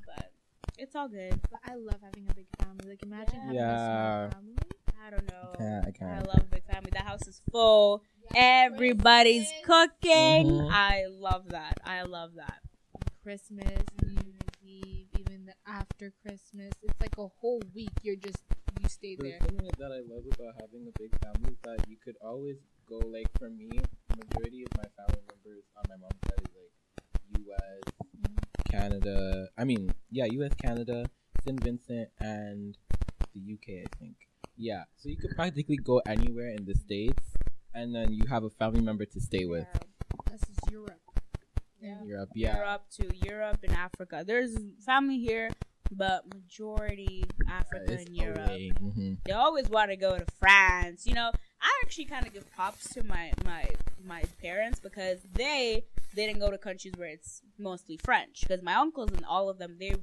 but 0.05 0.31
it's 0.77 0.95
all 0.95 1.07
good. 1.07 1.39
but 1.49 1.59
i 1.65 1.73
love 1.75 1.95
having 2.03 2.27
a 2.29 2.33
big 2.35 2.45
family 2.61 2.89
like 2.89 3.01
imagine 3.03 3.39
having 3.39 3.55
Yeah. 3.55 3.73
a 3.73 4.29
small 4.29 4.29
family 4.31 4.57
I 5.05 5.09
don't 5.09 5.25
know. 5.31 5.55
Yeah, 5.59 5.81
I 5.85 5.87
I 5.87 5.91
can't. 5.91 6.27
love 6.27 6.39
a 6.41 6.43
big 6.55 6.65
family. 6.65 6.89
The 6.91 6.99
house 6.99 7.25
is 7.27 7.41
full. 7.51 8.01
Everybody's 8.35 9.51
cooking. 9.63 10.47
Mhm. 10.51 10.69
I 10.71 11.05
love 11.07 11.49
that. 11.49 11.77
I 11.85 12.01
love 12.03 12.31
that. 12.35 12.59
Christmas 13.27 13.83
new 14.05 14.15
year's 14.23 14.55
eve 14.63 15.07
even 15.19 15.45
the 15.45 15.53
after 15.67 16.13
christmas 16.23 16.71
it's 16.81 17.01
like 17.01 17.17
a 17.17 17.27
whole 17.41 17.61
week 17.75 17.91
you're 18.01 18.15
just 18.15 18.43
you 18.81 18.87
stay 18.87 19.15
The 19.15 19.29
there 19.29 19.39
thing 19.39 19.57
that 19.79 19.91
I 19.91 20.01
love 20.07 20.23
about 20.31 20.53
having 20.61 20.87
a 20.87 20.99
big 20.99 21.11
family 21.23 21.51
is 21.51 21.59
that 21.63 21.89
you 21.89 21.97
could 22.03 22.15
always 22.21 22.57
go 22.87 22.99
like 22.99 23.27
for 23.37 23.49
me, 23.49 23.69
majority 24.15 24.63
of 24.63 24.77
my 24.77 24.87
family 24.95 25.23
members 25.33 25.63
on 25.75 25.83
my 25.89 25.97
mom's 25.97 26.21
side 26.27 26.45
is 26.45 26.53
like 26.55 27.45
U.S., 27.45 27.93
mm-hmm. 28.15 28.71
Canada. 28.71 29.47
I 29.57 29.63
mean, 29.63 29.93
yeah, 30.11 30.25
U.S., 30.25 30.53
Canada, 30.61 31.09
St. 31.43 31.61
Vincent, 31.63 32.09
and 32.19 32.77
the 33.33 33.39
U.K. 33.39 33.83
I 33.85 33.97
think. 33.97 34.15
Yeah, 34.55 34.83
so 34.95 35.09
you 35.09 35.17
could 35.17 35.35
practically 35.35 35.77
go 35.77 36.01
anywhere 36.07 36.49
in 36.49 36.65
the 36.65 36.75
states, 36.75 37.23
and 37.73 37.93
then 37.93 38.13
you 38.13 38.25
have 38.29 38.43
a 38.43 38.49
family 38.49 38.81
member 38.81 39.05
to 39.05 39.19
stay 39.19 39.45
with. 39.45 39.67
this 40.31 40.41
is 40.41 40.71
europe 40.71 41.06
Yeah. 41.81 42.03
Europe, 42.03 42.29
yeah. 42.35 42.57
Europe 42.57 42.83
to 42.99 43.15
Europe 43.25 43.59
and 43.63 43.73
Africa. 43.73 44.23
There's 44.25 44.57
family 44.85 45.19
here, 45.19 45.49
but 45.91 46.23
majority 46.33 47.23
Africa 47.49 47.93
It's 47.93 48.05
and 48.05 48.15
Europe. 48.15 48.49
Mhm. 48.49 49.17
They 49.25 49.31
always 49.33 49.69
want 49.69 49.91
to 49.91 49.97
go 49.97 50.17
to 50.17 50.25
France. 50.39 51.05
You 51.05 51.13
know, 51.13 51.31
I 51.61 51.81
actually 51.83 52.05
kind 52.05 52.25
of 52.25 52.33
give 52.33 52.49
props 52.51 52.89
to 52.93 53.03
my 53.03 53.31
my 53.45 53.65
my 54.03 54.23
parents 54.41 54.79
because 54.79 55.19
they 55.33 55.85
they 56.15 56.25
didn't 56.25 56.39
go 56.39 56.49
to 56.49 56.57
countries 56.57 56.93
where 56.97 57.09
it's 57.09 57.41
mostly 57.59 57.97
French. 57.97 58.41
Because 58.41 58.61
my 58.63 58.73
uncles 58.75 59.11
and 59.11 59.25
all 59.25 59.49
of 59.49 59.57
them, 59.59 59.77
they 59.79 59.93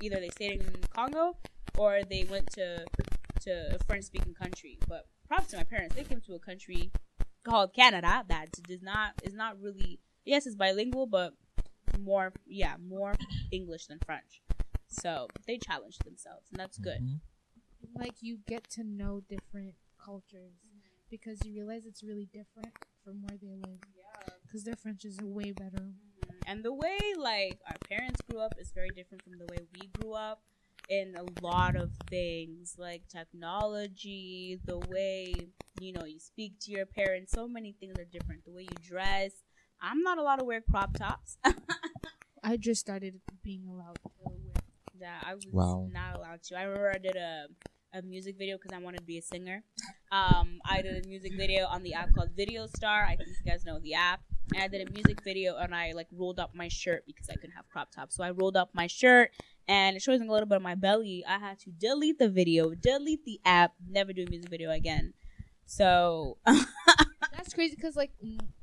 either 0.00 0.20
they 0.20 0.30
stayed 0.30 0.60
in 0.60 0.66
Congo 0.94 1.36
or 1.76 2.02
they 2.04 2.24
went 2.24 2.50
to 2.52 2.86
to 3.42 3.74
a 3.74 3.78
French 3.86 4.04
speaking 4.04 4.34
country. 4.34 4.78
But 4.88 5.06
props 5.28 5.48
to 5.48 5.56
my 5.58 5.64
parents, 5.64 5.94
they 5.94 6.04
came 6.04 6.20
to 6.22 6.34
a 6.34 6.38
country 6.38 6.90
called 7.44 7.72
Canada 7.74 8.24
that 8.28 8.50
does 8.66 8.82
not 8.82 9.12
is 9.22 9.34
not 9.34 9.60
really 9.60 10.00
yes 10.24 10.46
it's 10.46 10.56
bilingual 10.56 11.06
but 11.06 11.32
more 12.00 12.32
yeah 12.46 12.74
more 12.86 13.14
English 13.50 13.86
than 13.86 13.98
French. 14.04 14.42
So 14.88 15.28
they 15.46 15.58
challenge 15.58 15.98
themselves 15.98 16.46
and 16.50 16.60
that's 16.60 16.78
good. 16.78 17.00
Mhm. 17.02 17.20
like 17.96 18.16
you 18.22 18.38
get 18.48 18.68
to 18.70 18.84
know 18.84 19.20
different 19.28 19.74
cultures 20.04 20.54
because 21.10 21.38
you 21.44 21.52
realize 21.54 21.84
it's 21.86 22.02
really 22.04 22.26
different 22.32 22.72
from 23.04 23.22
where 23.22 23.38
they 23.40 23.54
live. 23.54 23.80
Because 24.42 24.64
their 24.64 24.76
French 24.76 25.04
is 25.04 25.18
way 25.22 25.52
better. 25.52 25.92
And 26.46 26.64
the 26.64 26.72
way 26.72 26.98
like 27.16 27.58
our 27.66 27.76
parents 27.88 28.20
grew 28.22 28.40
up 28.40 28.54
is 28.58 28.72
very 28.72 28.90
different 28.90 29.22
from 29.24 29.38
the 29.38 29.46
way 29.46 29.58
we 29.74 29.88
grew 29.88 30.14
up 30.14 30.40
in 30.88 31.14
a 31.16 31.24
lot 31.46 31.76
of 31.76 31.90
things 32.08 32.76
like 32.78 33.02
technology, 33.08 34.58
the 34.64 34.78
way 34.78 35.34
you 35.80 35.92
know 35.92 36.04
you 36.04 36.18
speak 36.18 36.58
to 36.60 36.70
your 36.70 36.86
parents. 36.86 37.32
So 37.32 37.46
many 37.48 37.72
things 37.78 37.98
are 37.98 38.04
different. 38.04 38.44
The 38.44 38.52
way 38.52 38.62
you 38.62 38.76
dress. 38.82 39.32
I'm 39.80 40.02
not 40.02 40.18
allowed 40.18 40.36
to 40.36 40.44
wear 40.44 40.60
crop 40.60 40.96
tops. 40.96 41.38
I 42.42 42.56
just 42.56 42.80
started 42.80 43.20
being 43.42 43.66
allowed 43.68 43.96
to 44.02 44.10
wear. 44.24 44.36
that 45.00 45.24
I 45.26 45.34
was 45.34 45.46
Wow. 45.52 45.88
not 45.92 46.16
allowed 46.16 46.42
to. 46.44 46.58
I 46.58 46.62
remember 46.62 46.90
I 46.94 46.98
did 46.98 47.16
a 47.16 47.46
a 47.94 48.02
music 48.02 48.36
video 48.36 48.58
because 48.58 48.76
I 48.76 48.82
wanted 48.82 48.98
to 48.98 49.04
be 49.04 49.16
a 49.16 49.22
singer. 49.22 49.64
Um, 50.12 50.60
I 50.64 50.82
did 50.82 51.06
a 51.06 51.08
music 51.08 51.32
video 51.34 51.64
on 51.66 51.82
the 51.82 51.94
app 51.94 52.10
called 52.14 52.30
Video 52.36 52.66
Star. 52.66 53.04
I 53.04 53.16
think 53.16 53.30
you 53.30 53.50
guys 53.50 53.64
know 53.64 53.78
the 53.78 53.94
app. 53.94 54.20
And 54.54 54.62
I 54.62 54.68
did 54.68 54.86
a 54.86 54.90
music 54.92 55.22
video 55.24 55.56
and 55.56 55.74
I 55.74 55.92
like 55.92 56.06
rolled 56.12 56.38
up 56.38 56.54
my 56.54 56.68
shirt 56.68 57.04
because 57.06 57.30
I 57.30 57.34
couldn't 57.36 57.56
have 57.56 57.66
crop 57.70 57.90
tops. 57.90 58.14
So 58.16 58.24
I 58.24 58.30
rolled 58.32 58.58
up 58.58 58.68
my 58.74 58.86
shirt 58.88 59.30
and 59.68 59.96
it 59.96 60.02
shows 60.02 60.20
a 60.20 60.24
little 60.24 60.46
bit 60.46 60.56
of 60.56 60.62
my 60.62 60.74
belly. 60.74 61.24
I 61.26 61.38
had 61.38 61.58
to 61.60 61.70
delete 61.70 62.18
the 62.18 62.28
video, 62.28 62.74
delete 62.74 63.24
the 63.24 63.40
app, 63.46 63.72
never 63.88 64.12
do 64.12 64.24
a 64.26 64.30
music 64.30 64.50
video 64.50 64.70
again. 64.70 65.14
So 65.64 66.36
That's 66.46 67.54
crazy 67.54 67.74
because 67.74 67.96
like 67.96 68.10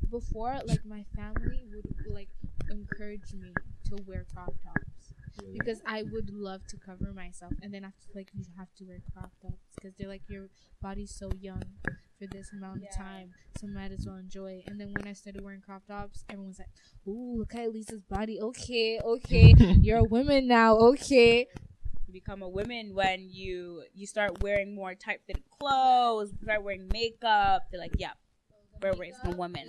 before, 0.09 0.59
like 0.65 0.85
my 0.85 1.03
family 1.15 1.65
would 1.73 1.95
like 2.05 2.29
encourage 2.69 3.33
me 3.33 3.53
to 3.85 3.95
wear 4.07 4.25
crop 4.33 4.53
tops, 4.63 5.13
because 5.53 5.81
I 5.85 6.03
would 6.03 6.29
love 6.31 6.65
to 6.67 6.77
cover 6.77 7.13
myself, 7.13 7.53
and 7.61 7.73
then 7.73 7.83
after 7.85 8.07
like 8.15 8.29
you 8.33 8.45
have 8.57 8.73
to 8.77 8.83
wear 8.85 8.99
crop 9.13 9.31
tops 9.41 9.75
because 9.75 9.93
they're 9.97 10.07
like 10.07 10.23
your 10.27 10.49
body's 10.81 11.13
so 11.13 11.29
young 11.39 11.61
for 12.17 12.27
this 12.27 12.51
amount 12.53 12.77
of 12.77 12.83
Yeah. 12.83 12.97
time, 13.03 13.33
so 13.59 13.67
might 13.67 13.91
as 13.91 14.05
well 14.05 14.15
enjoy. 14.15 14.53
it. 14.53 14.63
And 14.67 14.79
then 14.79 14.93
when 14.93 15.05
I 15.07 15.13
started 15.13 15.41
wearing 15.43 15.61
crop 15.61 15.85
tops, 15.85 16.23
everyone's 16.29 16.59
like, 16.59 16.69
"Ooh, 17.07 17.37
look 17.39 17.53
at 17.55 17.71
Lisa's 17.73 18.01
body. 18.01 18.39
Okay, 18.39 18.99
okay, 19.01 19.53
you're 19.81 19.99
a 19.99 20.03
woman 20.03 20.47
now. 20.47 20.75
Okay." 20.77 21.47
You 22.07 22.13
become 22.13 22.41
a 22.43 22.47
woman 22.49 22.93
when 22.93 23.29
you 23.29 23.83
you 23.93 24.05
start 24.07 24.41
wearing 24.43 24.73
more 24.75 24.93
tight 24.95 25.21
fitted 25.27 25.43
clothes, 25.49 26.31
start 26.43 26.63
wearing 26.63 26.87
makeup. 26.93 27.63
They're 27.71 27.79
like, 27.81 27.95
yeah, 27.97 28.11
we're 28.81 28.93
raising 28.93 29.25
a 29.33 29.35
woman. 29.35 29.65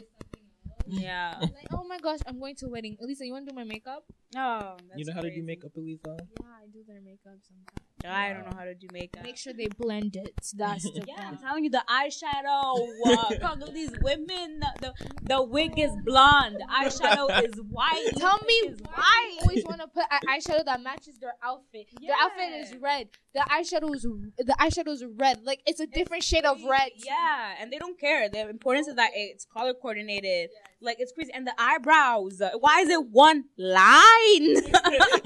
Yeah. 0.88 1.34
Like, 1.40 1.68
oh 1.72 1.84
my 1.88 1.98
gosh, 1.98 2.20
I'm 2.26 2.38
going 2.38 2.54
to 2.56 2.66
a 2.66 2.68
wedding. 2.68 2.96
Elisa, 3.02 3.24
you 3.24 3.32
want 3.32 3.46
to 3.46 3.52
do 3.52 3.56
my 3.56 3.64
makeup? 3.64 4.04
Oh, 4.36 4.76
you 4.96 5.04
know 5.04 5.14
how 5.14 5.20
to 5.22 5.30
do 5.30 5.42
makeup, 5.42 5.70
Elisa? 5.76 6.16
Yeah, 6.18 6.46
I 6.46 6.66
do 6.72 6.80
their 6.86 7.00
makeup 7.00 7.38
sometimes. 7.42 7.86
I 8.04 8.32
don't 8.32 8.44
know 8.50 8.56
how 8.56 8.64
to 8.64 8.74
do 8.74 8.86
makeup. 8.92 9.24
Make 9.24 9.36
sure 9.36 9.52
they 9.52 9.68
blend 9.78 10.16
it. 10.16 10.34
That's 10.54 10.84
the 10.84 11.04
Yeah, 11.08 11.28
I'm 11.28 11.38
telling 11.38 11.64
you, 11.64 11.70
the 11.70 11.82
eyeshadow. 11.88 12.86
Uh, 13.06 13.38
Congolese 13.40 13.94
women, 14.02 14.60
the, 14.60 14.72
the 14.80 14.94
the 15.22 15.42
wig 15.42 15.78
is 15.78 15.90
blonde, 16.04 16.58
eyeshadow 16.70 17.42
is 17.44 17.58
white. 17.70 18.10
Tell 18.16 18.38
me 18.46 18.74
why 18.94 19.30
you 19.32 19.40
always 19.42 19.64
want 19.64 19.80
to 19.80 19.88
put 19.88 20.04
eyeshadow 20.28 20.64
that 20.66 20.82
matches 20.82 21.18
their 21.18 21.34
outfit. 21.42 21.88
Their 22.00 22.16
outfit 22.20 22.52
is 22.60 22.76
red. 22.80 23.08
The 23.36 23.42
eyeshadow 23.42 23.94
is 23.94 24.02
the 24.38 24.56
eyeshadow 24.58 24.88
is 24.88 25.04
red. 25.04 25.42
Like 25.44 25.60
it's 25.66 25.78
a 25.78 25.86
different 25.86 26.22
shade 26.24 26.46
of 26.46 26.56
red. 26.64 26.88
Yeah, 26.96 27.52
and 27.60 27.70
they 27.70 27.76
don't 27.76 28.00
care. 28.00 28.30
The 28.30 28.48
importance 28.48 28.88
is 28.88 28.94
that 28.94 29.10
it's 29.14 29.44
color 29.44 29.74
coordinated. 29.74 30.48
Like 30.80 30.96
it's 31.00 31.12
crazy, 31.12 31.32
and 31.34 31.46
the 31.46 31.52
eyebrows. 31.58 32.40
Why 32.58 32.80
is 32.80 32.88
it 32.88 33.06
one 33.10 33.44
line? 33.58 34.56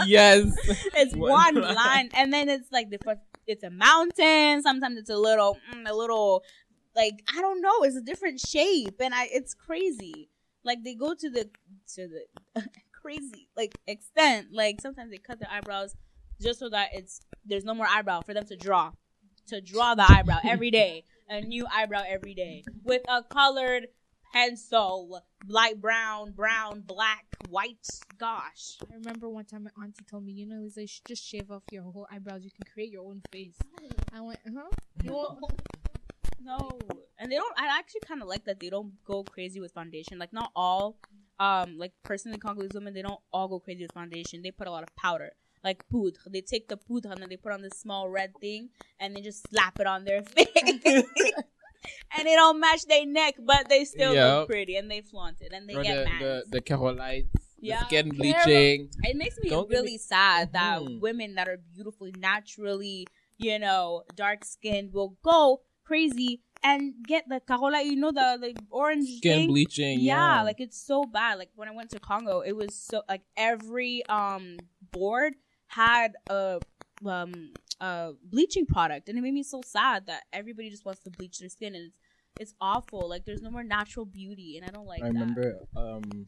yes. 0.07 0.53
it's 0.97 1.15
One 1.15 1.55
one 1.55 1.55
line. 1.63 1.75
line, 1.77 2.09
and 2.15 2.33
then 2.33 2.49
it's 2.49 2.73
like 2.73 2.91
the 2.91 2.99
fir- 2.99 3.21
it's 3.47 3.63
a 3.63 3.71
mountain. 3.71 4.61
Sometimes 4.63 4.99
it's 4.99 5.11
a 5.11 5.17
little, 5.17 5.57
mm, 5.73 5.89
a 5.89 5.95
little, 5.95 6.43
like 6.97 7.23
I 7.33 7.41
don't 7.41 7.63
know. 7.63 7.85
It's 7.85 7.95
a 7.97 8.03
different 8.03 8.41
shape, 8.41 8.97
and 8.99 9.15
I 9.15 9.29
it's 9.31 9.55
crazy. 9.55 10.31
Like 10.65 10.83
they 10.83 10.97
go 10.97 11.15
to 11.15 11.31
the 11.31 11.49
to 11.95 12.09
the 12.09 12.65
crazy 13.01 13.49
like 13.57 13.79
extent. 13.87 14.49
Like 14.53 14.81
sometimes 14.81 15.13
they 15.13 15.19
cut 15.19 15.39
their 15.39 15.51
eyebrows 15.51 15.95
just 16.41 16.59
so 16.59 16.69
that 16.71 16.89
it's 16.93 17.21
there's 17.45 17.65
no 17.65 17.75
more 17.75 17.87
eyebrow 17.87 18.21
for 18.23 18.35
them 18.35 18.47
to 18.47 18.57
draw, 18.57 18.93
to 19.49 19.61
draw 19.61 19.95
the 19.95 20.05
eyebrow 20.11 20.39
every 20.45 20.71
day, 20.71 21.05
a 21.29 21.41
new 21.41 21.67
eyebrow 21.73 22.03
every 22.09 22.35
day 22.35 22.65
with 22.85 23.03
a 23.09 23.23
colored 23.23 23.89
pencil, 24.33 25.23
light 25.49 25.81
brown, 25.81 26.33
brown, 26.33 26.83
black, 26.87 27.25
white. 27.49 27.87
Gosh. 28.19 28.79
I 28.91 28.95
remember 28.95 29.29
one 29.29 29.45
time 29.45 29.65
my 29.65 29.83
auntie 29.85 30.05
told 30.09 30.25
me, 30.25 30.33
you 30.33 30.47
know, 30.47 30.61
Lisa, 30.63 30.83
you 30.83 30.87
should 30.87 31.05
just 31.07 31.25
shave 31.27 31.51
off 31.51 31.63
your 31.73 31.83
whole 31.83 32.07
eyebrows. 32.13 32.45
You 32.45 32.51
can 32.51 32.71
create 32.73 32.91
your 32.91 33.05
own 33.07 33.23
face. 33.33 33.57
I 34.15 34.21
went, 34.21 34.39
huh? 34.47 34.69
Want- 35.05 35.39
No, 36.43 36.79
and 37.19 37.31
they 37.31 37.37
don't. 37.37 37.55
I 37.59 37.79
actually 37.79 38.01
kind 38.07 38.23
of 38.23 38.29
like 38.29 38.45
that 38.45 38.61
they 38.61 38.71
don't 38.71 38.93
go 39.05 39.23
crazy 39.25 39.61
with 39.61 39.73
foundation. 39.73 40.19
Like 40.19 40.33
not 40.33 40.51
all, 40.57 40.97
um, 41.39 41.77
like 41.77 41.93
personally 42.03 42.39
Congolese 42.39 42.73
women, 42.75 42.95
they 42.95 43.03
don't 43.03 43.21
all 43.33 43.49
go 43.49 43.59
crazy 43.61 43.83
with 43.83 43.93
foundation. 43.93 44.43
They 44.43 44.51
put 44.51 44.67
a 44.67 44.71
lot 44.71 44.83
of 44.83 44.95
powder, 44.97 45.33
like 45.63 45.85
poudre. 45.89 46.19
They 46.31 46.41
take 46.41 46.69
the 46.69 46.77
poudre 46.77 47.11
and 47.13 47.21
then 47.23 47.29
they 47.29 47.37
put 47.37 47.53
on 47.53 47.63
this 47.63 47.79
small 47.79 48.09
red 48.09 48.33
thing 48.41 48.71
and 48.99 49.15
they 49.15 49.21
just 49.21 49.49
slap 49.51 49.79
it 49.81 49.87
on 49.87 50.05
their 50.05 50.23
face, 50.35 50.47
and 52.17 52.27
it 52.29 52.37
don't 52.37 52.61
match 52.61 52.85
their 52.87 53.07
neck, 53.07 53.35
but 53.41 53.69
they 53.69 53.85
still 53.85 54.15
Yep. 54.15 54.39
look 54.39 54.49
pretty 54.49 54.77
and 54.77 54.91
they 54.91 55.01
flaunt 55.01 55.41
it 55.41 55.53
and 55.53 55.69
they 55.69 55.75
Or 55.77 55.83
get 55.83 55.97
the, 55.99 56.05
mad. 56.05 56.23
the, 56.23 56.45
the 56.51 56.61
Carolites, 56.61 57.29
Yeah. 57.59 57.87
skin 57.87 58.11
bleaching. 58.11 58.91
It 59.03 59.17
makes 59.17 59.39
me 59.43 59.49
Don't 59.51 59.69
really 59.71 59.93
me- 59.93 59.99
sad 59.99 60.53
that 60.53 60.81
Mhm. 60.81 61.01
women 61.01 61.35
that 61.37 61.49
are 61.49 61.59
beautifully, 61.75 62.13
naturally, 62.19 63.07
you 63.39 63.59
know, 63.59 64.05
dark 64.15 64.45
skinned 64.45 64.93
will 64.93 65.17
go 65.23 65.63
crazy 65.85 66.43
and 66.63 66.95
get 67.07 67.25
the 67.29 67.41
carola, 67.41 67.83
you 67.83 67.97
know, 67.97 68.11
the, 68.13 68.37
the 68.41 68.55
orange 68.71 69.09
Skin 69.17 69.33
thing. 69.41 69.49
bleaching. 69.49 70.01
Yeah, 70.01 70.37
Yeah. 70.37 70.43
like 70.43 70.61
it's 70.61 70.77
so 70.81 71.05
bad. 71.05 71.39
Like 71.39 71.51
when 71.55 71.69
I 71.69 71.73
went 71.73 71.91
to 71.91 71.99
Congo, 72.01 72.41
it 72.41 72.53
was 72.53 72.75
so 72.75 73.03
like 73.09 73.23
every 73.37 74.05
um 74.07 74.59
board 74.93 75.35
had 75.71 76.13
a 76.29 76.61
um 77.05 77.53
a 77.81 78.13
bleaching 78.25 78.67
product, 78.67 79.09
and 79.09 79.17
it 79.17 79.23
made 79.23 79.35
me 79.35 79.43
so 79.43 79.63
sad 79.65 80.07
that 80.07 80.25
everybody 80.33 80.69
just 80.69 80.85
wants 80.85 81.01
to 81.05 81.11
bleach 81.11 81.39
their 81.39 81.49
skin, 81.49 81.75
and 81.75 81.87
it's 81.87 81.97
it's 82.39 82.55
awful. 82.61 83.09
Like 83.09 83.25
there's 83.25 83.43
no 83.43 83.51
more 83.51 83.65
natural 83.65 84.07
beauty, 84.07 84.57
and 84.57 84.69
I 84.69 84.71
don't 84.71 84.87
like 84.87 85.03
I 85.03 85.07
that. 85.07 85.13
remember 85.13 85.59
um 85.77 86.27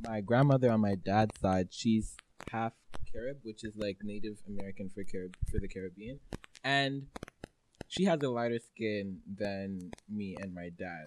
my 0.00 0.20
grandmother 0.20 0.70
on 0.70 0.80
my 0.80 0.94
dad's 0.94 1.38
side, 1.40 1.68
she's 1.70 2.16
half 2.50 2.72
Carib, 3.12 3.38
which 3.42 3.64
is 3.64 3.76
like 3.76 3.98
Native 4.02 4.36
American 4.46 4.88
for 4.88 5.04
Carib 5.04 5.34
for 5.50 5.58
the 5.58 5.68
Caribbean. 5.68 6.20
And 6.64 7.06
she 7.88 8.04
has 8.04 8.22
a 8.22 8.28
lighter 8.28 8.58
skin 8.58 9.20
than 9.26 9.90
me 10.08 10.36
and 10.40 10.54
my 10.54 10.70
dad. 10.76 11.06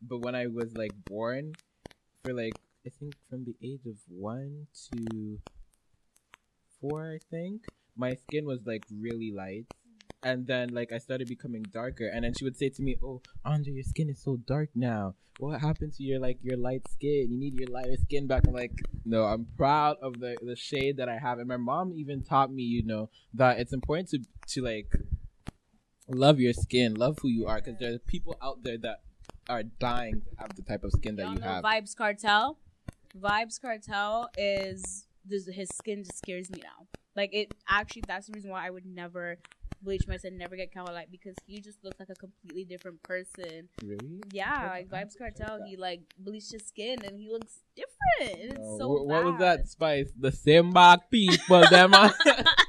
But 0.00 0.18
when 0.18 0.34
I 0.34 0.46
was 0.46 0.74
like 0.76 0.92
born, 1.04 1.52
for 2.24 2.32
like 2.32 2.54
I 2.86 2.90
think 2.90 3.14
from 3.28 3.44
the 3.44 3.54
age 3.62 3.86
of 3.86 3.96
one 4.08 4.66
to 4.92 5.38
four, 6.82 7.12
I 7.12 7.18
think, 7.30 7.62
my 7.96 8.14
skin 8.14 8.44
was 8.44 8.60
like 8.66 8.84
really 8.92 9.32
light. 9.32 9.64
And 10.24 10.46
then 10.46 10.68
like 10.68 10.92
I 10.92 10.98
started 10.98 11.28
becoming 11.28 11.64
darker 11.72 12.06
and 12.06 12.24
then 12.24 12.34
she 12.38 12.44
would 12.44 12.56
say 12.56 12.68
to 12.68 12.82
me, 12.82 12.96
Oh, 13.02 13.22
Andre, 13.44 13.72
your 13.72 13.82
skin 13.82 14.10
is 14.10 14.22
so 14.22 14.36
dark 14.36 14.68
now. 14.74 15.14
What 15.38 15.60
happened 15.60 15.94
to 15.94 16.02
your 16.02 16.20
like 16.20 16.38
your 16.42 16.56
light 16.56 16.82
skin? 16.88 17.28
You 17.30 17.38
need 17.38 17.54
your 17.54 17.68
lighter 17.68 17.96
skin 17.96 18.26
back. 18.26 18.46
I'm 18.46 18.52
like, 18.52 18.72
no, 19.04 19.24
I'm 19.24 19.46
proud 19.56 19.96
of 20.02 20.20
the 20.20 20.36
the 20.42 20.54
shade 20.54 20.98
that 20.98 21.08
I 21.08 21.18
have. 21.18 21.38
And 21.38 21.48
my 21.48 21.56
mom 21.56 21.92
even 21.94 22.22
taught 22.22 22.52
me, 22.52 22.62
you 22.62 22.84
know, 22.84 23.08
that 23.34 23.58
it's 23.58 23.72
important 23.72 24.10
to 24.10 24.20
to 24.48 24.62
like 24.62 24.94
love 26.08 26.38
your 26.38 26.52
skin, 26.52 26.94
love 26.94 27.18
who 27.22 27.28
you 27.28 27.46
are, 27.46 27.56
because 27.56 27.78
there's 27.80 27.98
people 28.06 28.36
out 28.42 28.62
there 28.62 28.78
that 28.78 29.00
are 29.48 29.62
dying 29.62 30.22
to 30.22 30.30
have 30.38 30.54
the 30.54 30.62
type 30.62 30.84
of 30.84 30.92
skin 30.92 31.16
that 31.16 31.24
Y'all 31.24 31.34
you 31.34 31.40
have. 31.40 31.64
Vybz 31.64 31.96
Kartel. 31.96 32.56
Vybz 33.18 33.60
Kartel 33.60 34.28
is 34.38 35.06
this, 35.24 35.46
his 35.46 35.68
skin 35.70 36.04
just 36.04 36.18
scares 36.18 36.50
me 36.50 36.60
now. 36.62 36.86
Like 37.14 37.30
it 37.32 37.52
actually, 37.68 38.02
that's 38.06 38.26
the 38.26 38.32
reason 38.32 38.50
why 38.50 38.66
I 38.66 38.70
would 38.70 38.86
never 38.86 39.38
bleach 39.82 40.06
my 40.06 40.16
skin, 40.16 40.38
never 40.38 40.56
get 40.56 40.70
Light 40.74 41.10
because 41.10 41.34
he 41.46 41.60
just 41.60 41.82
looks 41.84 41.98
like 41.98 42.08
a 42.08 42.14
completely 42.14 42.64
different 42.64 43.02
person. 43.02 43.68
Really? 43.82 44.22
Yeah, 44.32 44.68
like 44.70 44.88
Vybz 44.88 45.18
Kartel, 45.18 45.66
he 45.66 45.76
like 45.76 46.00
bleached 46.18 46.52
his 46.52 46.64
skin 46.66 47.04
and 47.04 47.18
he 47.18 47.30
looks 47.30 47.60
different. 47.76 48.42
And 48.42 48.52
it's 48.52 48.60
No, 48.60 48.78
so 48.78 48.88
wh- 48.88 49.06
what 49.06 49.24
was 49.24 49.38
that 49.38 49.68
spice? 49.68 50.10
The 50.18 50.30
Simbak 50.30 51.10
people, 51.10 51.62
them. 51.68 51.92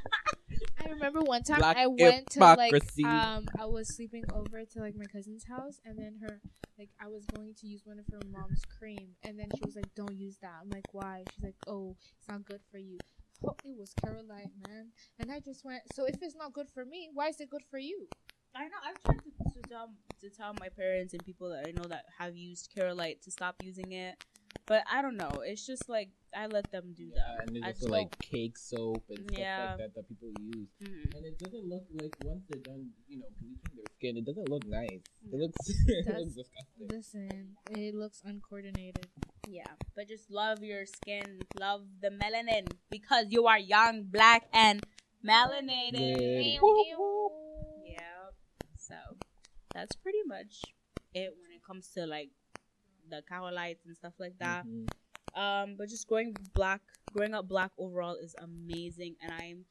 are- 1.24 1.30
I 1.30 1.30
remember 1.30 1.30
one 1.30 1.44
time 1.44 1.60
Black 1.60 1.78
I 1.78 1.88
went 1.88 2.30
to 2.32 2.40
like 2.58 2.72
um 3.06 3.46
I 3.60 3.66
was 3.66 3.88
sleeping 3.96 4.24
over 4.34 4.64
to 4.66 4.80
like 4.80 4.96
my 4.96 5.06
cousin's 5.06 5.46
house 5.46 5.80
and 5.86 5.98
then 5.98 6.16
her 6.22 6.40
like 6.78 6.90
I 7.00 7.08
was 7.08 7.26
going 7.26 7.54
to 7.62 7.68
use 7.68 7.82
one 7.86 8.00
of 8.00 8.06
her 8.12 8.20
mom's 8.32 8.62
cream 8.80 9.16
and 9.24 9.38
then 9.40 9.48
she 9.56 9.62
was 9.66 9.76
like 9.76 9.94
don't 9.96 10.16
use 10.16 10.38
that. 10.42 10.54
I'm 10.62 10.70
like 10.70 10.86
why? 10.94 11.24
She's 11.34 11.44
like 11.44 11.56
oh 11.68 11.96
it's 12.20 12.28
not 12.30 12.46
good 12.46 12.62
for 12.72 12.78
you. 12.78 12.98
Oh, 13.46 13.56
it 13.66 13.78
was 13.78 13.94
Caroline 14.04 14.52
man 14.68 14.88
and 15.20 15.32
I 15.32 15.40
just 15.40 15.66
went 15.66 15.82
so 15.94 16.06
if 16.06 16.18
it's 16.22 16.36
not 16.36 16.54
good 16.54 16.70
for 16.74 16.86
me 16.86 17.10
why 17.14 17.28
is 17.28 17.40
it 17.40 17.50
good 17.50 17.64
for 17.70 17.78
you? 17.80 18.08
I 18.56 18.66
know. 18.66 18.78
I've 18.88 19.02
tried 19.04 19.20
to, 19.24 19.62
to 19.62 19.68
tell 19.68 19.90
to 20.22 20.30
tell 20.30 20.54
my 20.60 20.70
parents 20.70 21.14
and 21.14 21.26
people 21.26 21.50
that 21.50 21.66
I 21.68 21.72
know 21.72 21.88
that 21.90 22.06
have 22.20 22.36
used 22.36 22.70
Carolite 22.76 23.22
to 23.24 23.32
stop 23.32 23.56
using 23.64 23.92
it, 23.94 24.16
but 24.66 24.84
I 24.92 25.02
don't 25.02 25.18
know. 25.18 25.42
It's 25.46 25.66
just 25.66 25.90
like 25.90 26.10
I 26.36 26.48
let 26.48 26.72
them 26.72 26.94
do 26.96 27.12
yeah, 27.14 27.22
that. 27.38 27.48
and 27.48 27.56
there's 27.56 27.66
I 27.66 27.68
also 27.70 27.88
like 27.90 28.18
cake 28.20 28.58
soap 28.58 29.04
and 29.10 29.20
stuff 29.20 29.38
Yeah. 29.38 29.68
like 29.70 29.78
that 29.78 29.96
that 29.96 30.08
people 30.10 30.30
use. 30.40 30.70
Mhm. 30.82 31.16
And 31.16 31.26
it 31.26 31.38
doesn't 31.38 31.66
look 31.68 31.86
like 31.94 32.16
once 32.24 32.44
they're 32.50 32.62
done, 32.62 32.90
you 33.08 33.20
know, 33.20 33.28
bleaching 33.40 33.76
their 33.76 33.86
skin, 33.96 34.18
it 34.18 34.26
doesn't 34.26 34.50
look 34.50 34.66
nice. 34.66 35.02
It 35.32 35.34
looks, 35.34 35.58
it 35.88 36.08
looks 36.08 36.34
disgusting. 36.34 36.88
Listen, 36.90 37.58
it 37.70 37.94
looks 37.94 38.22
uncoordinated. 38.26 39.08
Yeah, 39.48 39.70
but 39.96 40.08
just 40.08 40.32
love 40.32 40.64
your 40.64 40.86
skin, 40.86 41.40
love 41.60 41.82
the 42.02 42.10
melanin 42.10 42.66
because 42.90 43.28
you 43.30 43.46
are 43.48 43.60
young, 43.60 44.04
black, 44.04 44.48
and 44.54 44.82
melanated. 45.24 46.18
Yeah. 46.20 46.58
Yeah. 47.86 48.30
So 48.78 48.96
that's 49.74 49.96
pretty 49.96 50.24
much 50.26 50.62
it 51.14 51.34
when 51.40 51.52
it 51.52 51.62
comes 51.66 51.90
to 51.90 52.06
like 52.06 52.30
the 53.14 53.22
cowlights 53.34 53.86
and 53.86 53.96
stuff 53.96 54.14
like 54.20 54.38
that. 54.40 54.66
Mhm. 54.66 54.88
Um, 55.36 55.76
but 55.78 55.90
just 55.90 56.08
growing 56.08 56.36
black, 56.54 56.82
growing 57.14 57.34
up 57.34 57.48
black 57.48 57.72
overall 57.78 58.16
is 58.16 58.36
amazing, 58.40 59.16
and 59.22 59.32
I'm 59.34 59.66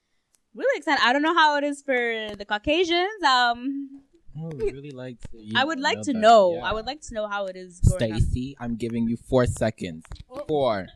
really 0.55 0.77
excited. 0.79 1.01
I 1.05 1.13
don't 1.13 1.23
know 1.23 1.35
how 1.35 1.57
it 1.57 1.65
is 1.65 1.83
for 1.83 2.35
the 2.37 2.45
Caucasians. 2.45 3.23
Um, 3.27 4.03
I 4.37 4.41
would 4.47 4.63
really 4.63 4.91
like 4.91 5.21
to. 5.31 5.53
I 5.57 5.65
would 5.65 5.79
like 5.81 6.01
to 6.03 6.13
that. 6.13 6.19
know. 6.19 6.55
Yeah. 6.55 6.65
I 6.69 6.73
would 6.73 6.87
like 6.87 7.01
to 7.03 7.15
know 7.15 7.29
how 7.29 7.47
it 7.47 7.57
is. 7.57 7.81
Stacy, 7.83 8.57
I'm 8.59 8.77
giving 8.77 9.07
you 9.09 9.17
four 9.17 9.47
seconds. 9.47 10.05
Oh. 10.31 10.45
Four, 10.49 10.87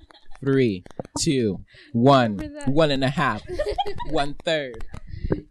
three, 0.40 0.84
two, 1.20 1.64
one, 1.92 2.36
Remember 2.36 2.60
that? 2.60 2.68
one 2.68 2.90
and 2.90 3.04
a 3.04 3.10
half, 3.10 3.42
one 4.10 4.34
third. 4.44 4.84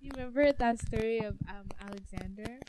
You 0.01 0.11
remember 0.15 0.51
that 0.51 0.79
story 0.79 1.19
of 1.19 1.35
um 1.49 1.67
Alexander? 1.79 2.59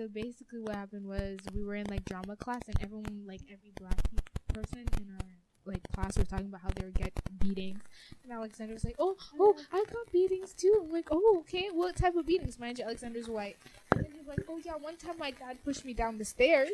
So 0.00 0.08
basically, 0.08 0.60
what 0.62 0.76
happened 0.76 1.06
was 1.06 1.38
we 1.52 1.62
were 1.62 1.74
in 1.74 1.86
like 1.88 2.06
drama 2.06 2.34
class, 2.34 2.62
and 2.68 2.76
everyone, 2.82 3.24
like 3.26 3.42
every 3.52 3.70
black 3.78 4.00
person 4.48 4.86
in 4.96 5.10
our 5.10 5.29
like 5.64 5.80
class 5.94 6.16
were 6.16 6.24
talking 6.24 6.46
about 6.46 6.60
how 6.62 6.70
they 6.74 6.84
were 6.84 6.90
get 6.92 7.12
beatings, 7.38 7.80
and 8.24 8.32
Alexander 8.32 8.74
was 8.74 8.84
like, 8.84 8.96
"Oh, 8.98 9.16
oh, 9.38 9.56
I 9.72 9.84
got 9.92 10.10
beatings 10.12 10.52
too." 10.54 10.82
I'm 10.84 10.92
like, 10.92 11.08
"Oh, 11.10 11.38
okay. 11.40 11.68
What 11.72 11.96
type 11.96 12.16
of 12.16 12.26
beatings?" 12.26 12.58
Mind 12.58 12.78
you, 12.78 12.84
Alexander's 12.84 13.28
white. 13.28 13.56
And 13.96 14.06
he's 14.12 14.26
like, 14.26 14.40
"Oh 14.48 14.58
yeah, 14.64 14.72
one 14.74 14.96
time 14.96 15.16
my 15.18 15.30
dad 15.32 15.58
pushed 15.64 15.84
me 15.84 15.92
down 15.94 16.18
the 16.18 16.24
stairs," 16.24 16.70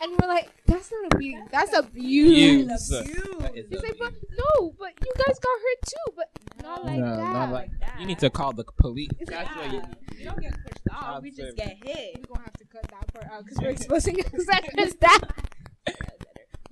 and 0.00 0.12
we're 0.12 0.28
like, 0.28 0.48
"That's 0.66 0.90
not 0.92 1.12
a 1.12 1.16
beating. 1.18 1.46
That's 1.50 1.72
abuse." 1.76 2.70
Abuse. 2.70 2.88
That 2.88 3.52
is 3.56 3.66
He's 3.70 3.82
like, 3.82 3.98
"But 3.98 4.12
no, 4.30 4.74
but 4.78 4.92
you 5.04 5.12
guys 5.16 5.38
got 5.38 5.58
hurt 5.64 5.82
too, 5.86 6.12
but 6.16 6.28
not 6.62 6.84
like 6.84 6.98
No, 7.00 7.16
that." 7.16 7.32
not 7.32 7.52
like 7.52 7.70
that. 7.80 7.96
You 8.00 8.06
need 8.06 8.18
to 8.20 8.30
call 8.30 8.52
the 8.52 8.64
police. 8.64 9.08
It's 9.18 9.30
That's 9.30 9.54
what 9.56 9.66
you 9.72 9.78
Yeah. 9.78 9.86
need. 9.86 10.18
We 10.18 10.24
don't 10.24 10.40
get 10.40 10.52
pushed 10.64 10.88
off. 10.92 11.22
We 11.22 11.30
just 11.30 11.56
get 11.56 11.76
hit. 11.84 12.16
We're 12.28 12.34
gonna 12.34 12.44
have 12.44 12.56
to 12.58 12.64
cut 12.66 12.82
that 12.90 13.12
part 13.12 13.26
out 13.32 13.44
because 13.44 13.58
we're 13.58 13.70
exposing 13.78 14.20
Alexander's 14.20 14.94
dad. 14.94 15.32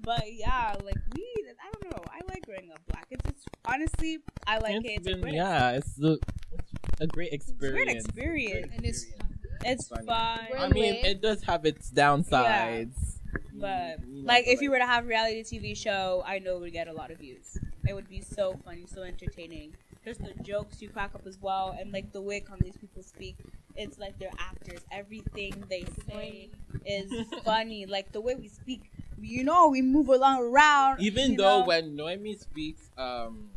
But 0.09 0.25
yeah, 0.33 0.75
like 0.87 0.97
we, 1.15 1.23
I 1.61 1.69
don't 1.71 1.93
know. 1.93 2.03
I 2.11 2.21
like 2.33 2.47
growing 2.47 2.71
up 2.73 2.81
black. 2.91 3.07
It's, 3.11 3.27
it's 3.29 3.45
honestly, 3.67 4.21
I 4.47 4.57
like 4.59 4.77
it. 4.77 4.87
It's 4.87 4.97
It's 4.97 5.07
a 5.07 5.11
been- 5.11 5.21
great, 5.21 5.35
yeah, 5.35 5.73
it's, 5.73 5.93
the, 5.97 6.19
it's 6.93 7.01
a 7.03 7.07
great 7.07 7.29
it's 7.33 7.49
a 7.49 7.53
experience. 7.53 7.77
great 7.85 7.97
experience. 7.97 8.73
And 8.75 8.87
it's 8.87 9.07
It's 9.67 9.89
fun. 9.89 10.39
I 10.57 10.69
mean, 10.69 10.95
it 11.05 11.21
does 11.21 11.43
have 11.43 11.67
its 11.67 11.91
downsides. 11.91 12.95
But 13.53 14.01
You 14.07 14.23
know, 14.23 14.27
like, 14.27 14.45
if 14.47 14.49
like- 14.57 14.63
you 14.63 14.71
were 14.71 14.79
to 14.79 14.87
have 14.87 15.05
a 15.05 15.09
reality 15.09 15.43
TV 15.45 15.77
show, 15.77 16.23
I 16.27 16.39
know 16.39 16.57
it 16.57 16.61
would 16.61 16.73
get 16.73 16.89
a 16.89 16.93
lot 16.95 17.11
of 17.11 17.19
views. 17.19 17.59
It 17.87 17.93
would 17.93 18.09
be 18.09 18.23
so 18.23 18.57
funny, 18.65 18.87
so 18.87 19.03
entertaining. 19.03 19.75
Just 20.07 20.21
the 20.25 20.33
jokes 20.43 20.81
you 20.81 20.89
crack 20.89 21.11
up 21.15 21.27
as 21.27 21.37
well, 21.43 21.77
and 21.79 21.93
like 21.93 22.13
the 22.13 22.23
way 22.23 22.41
Congolese 22.41 22.79
people 22.79 23.03
speak, 23.03 23.37
it's 23.77 23.99
like 23.99 24.19
they're 24.19 24.31
actors. 24.39 24.81
Everything 24.91 25.53
they 25.69 25.85
say 26.09 26.49
is 26.87 27.13
funny. 27.45 27.85
Like 27.85 28.13
the 28.13 28.21
way 28.23 28.35
we 28.37 28.49
speak, 28.49 28.91
you 29.23 29.45
know, 29.45 29.69
we 29.69 29.83
move 29.83 30.09
along 30.09 30.41
around. 30.41 31.01
even 31.01 31.37
though 31.37 31.61
know? 31.61 31.67
when 31.67 31.97
Noemi 31.97 32.37
speaks 32.37 32.91
um 32.97 33.51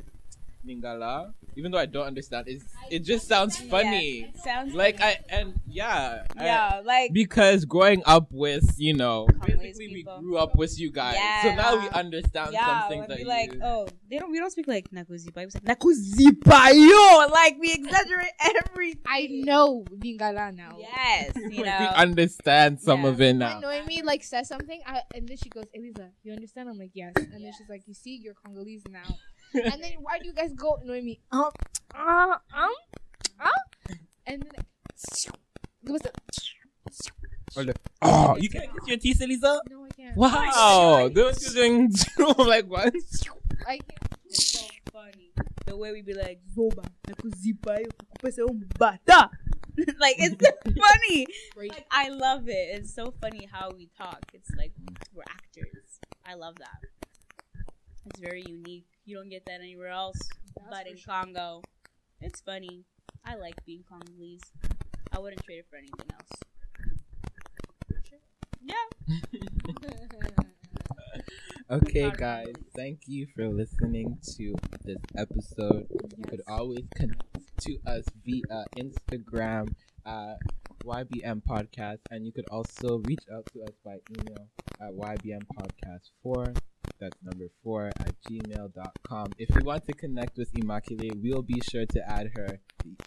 Lingala, 0.68 1.34
even 1.56 1.72
though 1.72 1.78
I 1.80 1.86
don't 1.86 2.06
understand, 2.08 2.48
it's, 2.48 2.64
it 2.90 3.00
just 3.00 3.28
sounds 3.28 3.58
funny. 3.58 4.20
Yeah, 4.22 4.28
it 4.28 4.38
sounds 4.38 4.74
Like 4.76 5.00
funny. 5.00 5.16
I 5.30 5.36
and 5.36 5.54
yeah, 5.68 6.24
I- 6.38 6.46
yeah, 6.46 6.82
like 6.86 7.14
because 7.14 7.66
growing 7.66 8.04
up 8.06 8.28
with 8.32 8.76
you 8.78 8.94
know, 8.94 9.28
Congolese 9.28 9.78
basically 9.78 9.88
we 9.94 10.04
grew 10.22 10.38
up 10.38 10.56
with 10.56 10.80
you 10.80 10.92
guys, 10.92 11.18
so 11.44 11.54
now 11.56 11.78
we 11.78 11.90
understand 11.90 12.54
yeah, 12.54 12.82
some 12.82 12.90
things 12.90 13.08
that 13.08 13.18
we 13.18 13.24
you. 13.24 13.28
like, 13.30 13.54
oh, 13.64 13.88
they 14.10 14.18
don't. 14.20 14.32
We 14.32 14.38
don't 14.40 14.52
speak 14.52 14.68
like 14.68 14.90
Nakuzipa. 14.92 15.44
We 15.46 15.50
say 15.50 15.60
Nakuzipa, 15.60 16.74
yo. 16.74 17.28
Like 17.32 17.58
we 17.60 17.74
exaggerate 17.74 18.32
everything. 18.40 19.02
I 19.08 19.28
know 19.32 19.84
Lingala 19.92 20.54
now. 20.56 20.78
Yes, 20.80 21.32
you 21.36 21.50
know 21.50 21.58
we 21.58 21.64
know. 21.64 21.92
understand 21.96 22.80
some 22.80 23.02
Yeah. 23.04 23.08
of 23.10 23.22
it 23.22 23.30
I 23.30 23.32
now. 23.34 23.60
know 23.60 23.86
me 23.86 24.02
like 24.04 24.24
says 24.24 24.48
something, 24.48 24.82
I, 24.86 25.02
and 25.16 25.28
then 25.28 25.38
she 25.38 25.50
goes, 25.50 25.66
"Elisa, 25.76 26.10
you 26.24 26.34
understand?" 26.34 26.70
I'm 26.70 26.78
like, 26.78 26.92
"Yes." 26.94 27.14
And 27.18 27.44
then 27.44 27.52
she's 27.58 27.70
like, 27.70 27.84
"You 27.88 27.94
see, 27.94 28.20
you're 28.22 28.36
Congolese 28.36 28.84
now." 28.90 29.04
And 29.54 29.82
then 29.84 29.94
why 30.02 30.20
do 30.20 30.28
you 30.28 30.34
guys 30.34 30.54
go 30.54 30.80
Noemi? 30.84 31.20
Um, 31.32 31.50
uh, 31.94 32.38
um, 32.56 32.70
um, 33.40 33.52
and 34.26 34.42
then 34.44 34.52
it 35.84 35.92
was 35.92 36.02
the 36.02 36.12
Oh, 38.02 38.38
you 38.38 38.50
can't 38.50 38.72
kiss 38.74 38.88
your 38.88 38.98
teeth, 38.98 39.22
Elisa. 39.22 39.60
no, 39.70 39.86
I 39.86 39.90
can't. 39.90 40.16
Wow, 40.18 41.10
those 41.14 41.44
you 41.48 41.54
doing? 41.54 41.94
Like 42.38 42.66
what? 42.66 42.94
I 43.68 43.78
can't. 43.78 44.16
It's 44.26 44.60
so 44.60 44.66
funny. 44.92 45.32
The 45.66 45.76
way 45.76 45.92
we 45.92 46.02
be 46.02 46.14
like, 46.14 46.40
Zoba, 46.56 46.88
Nakuzipa, 47.08 47.80
yo, 47.80 47.90
kupese 48.16 48.40
umbata. 48.48 49.30
Like 50.00 50.16
it's 50.20 50.36
so 50.46 50.52
funny. 50.82 51.26
Like 51.56 51.86
I 51.92 52.10
love 52.10 52.48
it. 52.48 52.76
It's 52.80 52.94
so 52.94 53.14
funny 53.22 53.48
how 53.52 53.72
we 53.72 53.90
talk. 53.98 54.20
It's 54.34 54.50
like 54.58 54.74
we're 55.14 55.24
actors. 55.30 56.00
I 56.26 56.36
love 56.36 56.56
that. 56.58 56.80
It's 58.06 58.20
very 58.20 58.44
unique. 58.48 58.86
You 59.06 59.18
don't 59.18 59.30
get 59.30 59.46
that 59.46 59.62
anywhere 59.62 59.90
else 59.90 60.18
but 60.70 60.88
in 60.88 60.98
Congo. 61.06 61.62
It's 62.20 62.42
funny. 62.42 62.84
I 63.26 63.36
like 63.36 63.56
being 63.66 63.84
Congolese. 63.88 64.52
I 65.12 65.20
wouldn't 65.20 65.44
trade 65.44 65.60
it 65.60 65.66
for 65.70 65.78
anything 65.78 66.10
else. 66.14 66.30
Yeah. 68.64 68.74
Okay, 71.70 72.12
guys, 72.18 72.54
thank 72.76 73.00
you 73.08 73.28
for 73.34 73.48
listening 73.48 74.18
to 74.36 74.54
this 74.84 74.98
episode. 75.18 75.88
You 76.18 76.24
could 76.28 76.42
always 76.46 76.84
connect 76.94 77.24
to 77.62 77.78
us 77.88 78.04
via 78.26 78.66
Instagram 78.78 79.74
at 80.06 80.36
YBM 80.84 81.42
Podcast, 81.44 82.00
and 82.10 82.26
you 82.26 82.34
could 82.34 82.44
also 82.52 82.98
reach 83.06 83.24
out 83.34 83.48
to 83.54 83.62
us 83.64 83.76
by 83.86 84.00
email 84.12 84.50
at 84.82 84.92
YBM 84.92 85.44
Podcast 85.58 86.10
4. 86.24 86.54
That's 87.02 87.18
number 87.24 87.46
4 87.64 87.88
at 88.00 88.14
gmail.com. 88.30 89.32
If 89.40 89.50
you 89.56 89.64
want 89.66 89.86
to 89.88 89.94
connect 89.94 90.38
with 90.38 90.54
Immaculee, 90.54 91.12
we'll 91.22 91.42
be 91.42 91.60
sure 91.72 91.86
to 91.88 92.10
add 92.10 92.30
her. 92.36 92.60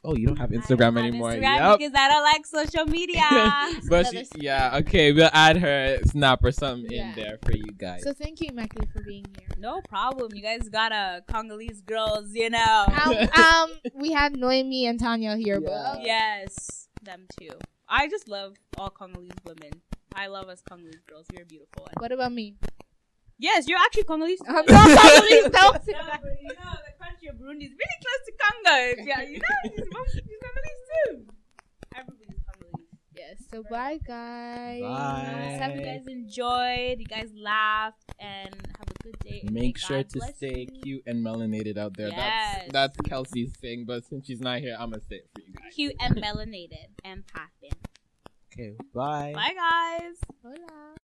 Oh, 0.04 0.16
you 0.16 0.26
don't 0.26 0.36
have 0.38 0.50
I 0.52 0.56
Instagram 0.56 0.78
don't 0.78 0.96
have 0.96 1.04
anymore. 1.06 1.30
Instagram 1.30 1.70
Yep. 1.70 1.78
because 1.78 1.92
I 1.96 2.08
don't 2.08 2.22
like 2.24 2.46
social 2.46 2.86
media. 2.86 3.80
but 3.88 4.06
she, 4.10 4.26
yeah, 4.36 4.76
okay, 4.78 5.12
we'll 5.12 5.30
add 5.32 5.58
her 5.58 5.98
snap 6.06 6.42
or 6.44 6.50
something 6.50 6.90
Yeah. 6.90 7.10
in 7.10 7.14
there 7.14 7.38
for 7.44 7.52
you 7.56 7.66
guys. 7.78 8.02
So 8.02 8.12
thank 8.12 8.40
you, 8.40 8.50
Immaculee, 8.50 8.90
for 8.92 9.02
being 9.02 9.26
here. 9.38 9.48
no 9.58 9.80
problem. 9.88 10.32
You 10.34 10.42
guys 10.42 10.68
got 10.68 10.90
a 10.92 11.22
Congolese 11.30 11.80
girls, 11.82 12.32
you 12.32 12.50
know. 12.50 12.84
Um, 13.04 13.16
um, 13.44 13.70
we 13.94 14.10
have 14.12 14.34
Noemi 14.34 14.86
and 14.86 14.98
Tanya 14.98 15.36
here, 15.36 15.60
but 15.60 16.02
Yes, 16.02 16.88
them 17.02 17.26
too. 17.38 17.50
I 17.88 18.08
just 18.08 18.26
love 18.28 18.56
all 18.76 18.90
Congolese 18.90 19.30
women. 19.44 19.70
I 20.16 20.26
love 20.28 20.48
us 20.48 20.62
Congolese 20.68 21.02
girls. 21.08 21.26
You're 21.32 21.44
beautiful. 21.46 21.86
what 21.98 22.10
about 22.12 22.32
me? 22.32 22.56
Yes, 23.38 23.66
you're 23.68 23.78
actually 23.78 24.04
Congolese. 24.04 24.38
too. 24.40 24.44
I'm 24.48 24.64
not 24.68 24.98
Congolese. 24.98 25.50
Don't 25.50 25.84
say 25.84 25.92
No, 25.92 26.06
that. 26.06 26.20
but 26.22 26.32
you 26.40 26.48
know 26.48 26.72
the 26.86 27.04
country 27.04 27.28
of 27.28 27.36
Burundi 27.36 27.64
is 27.66 27.72
really 27.72 27.98
close 28.04 28.22
to 28.26 28.32
Congo. 28.40 29.02
Yeah, 29.08 29.22
you 29.22 29.38
know 29.38 29.44
she's, 29.64 29.72
she's 29.74 29.88
Congolese 30.42 30.84
too. 31.06 31.26
Everybody's 31.96 32.40
Congolese. 32.46 32.88
Yes. 33.16 33.36
So 33.50 33.62
bye, 33.70 33.98
guys. 34.06 34.82
Bye. 34.82 35.58
Hope 35.62 35.76
you 35.76 35.84
guys 35.84 36.06
enjoyed. 36.06 36.98
You 37.00 37.06
guys 37.06 37.30
laughed 37.36 38.02
and 38.20 38.54
have 38.78 38.88
a 38.88 39.02
good 39.02 39.18
day. 39.20 39.48
Make 39.50 39.78
sure 39.78 39.98
God 39.98 40.10
to 40.10 40.20
stay 40.34 40.66
you. 40.72 40.82
cute 40.82 41.02
and 41.06 41.24
melanated 41.24 41.76
out 41.78 41.96
there. 41.96 42.08
Yes. 42.08 42.62
That's 42.70 42.72
that's 42.72 42.96
Kelsey's 43.08 43.52
thing, 43.56 43.84
but 43.86 44.04
since 44.04 44.26
she's 44.26 44.40
not 44.40 44.60
here, 44.60 44.76
I'm 44.78 44.90
gonna 44.90 45.02
say 45.08 45.16
it 45.16 45.28
for 45.34 45.40
you 45.40 45.52
guys. 45.54 45.72
cute 45.74 45.94
and 46.00 46.16
melanated 46.16 46.86
and 47.04 47.24
popping. 47.26 47.78
Okay, 48.52 48.76
bye. 48.94 49.32
Bye 49.34 49.54
guys. 49.54 50.16
Hola. 50.42 50.92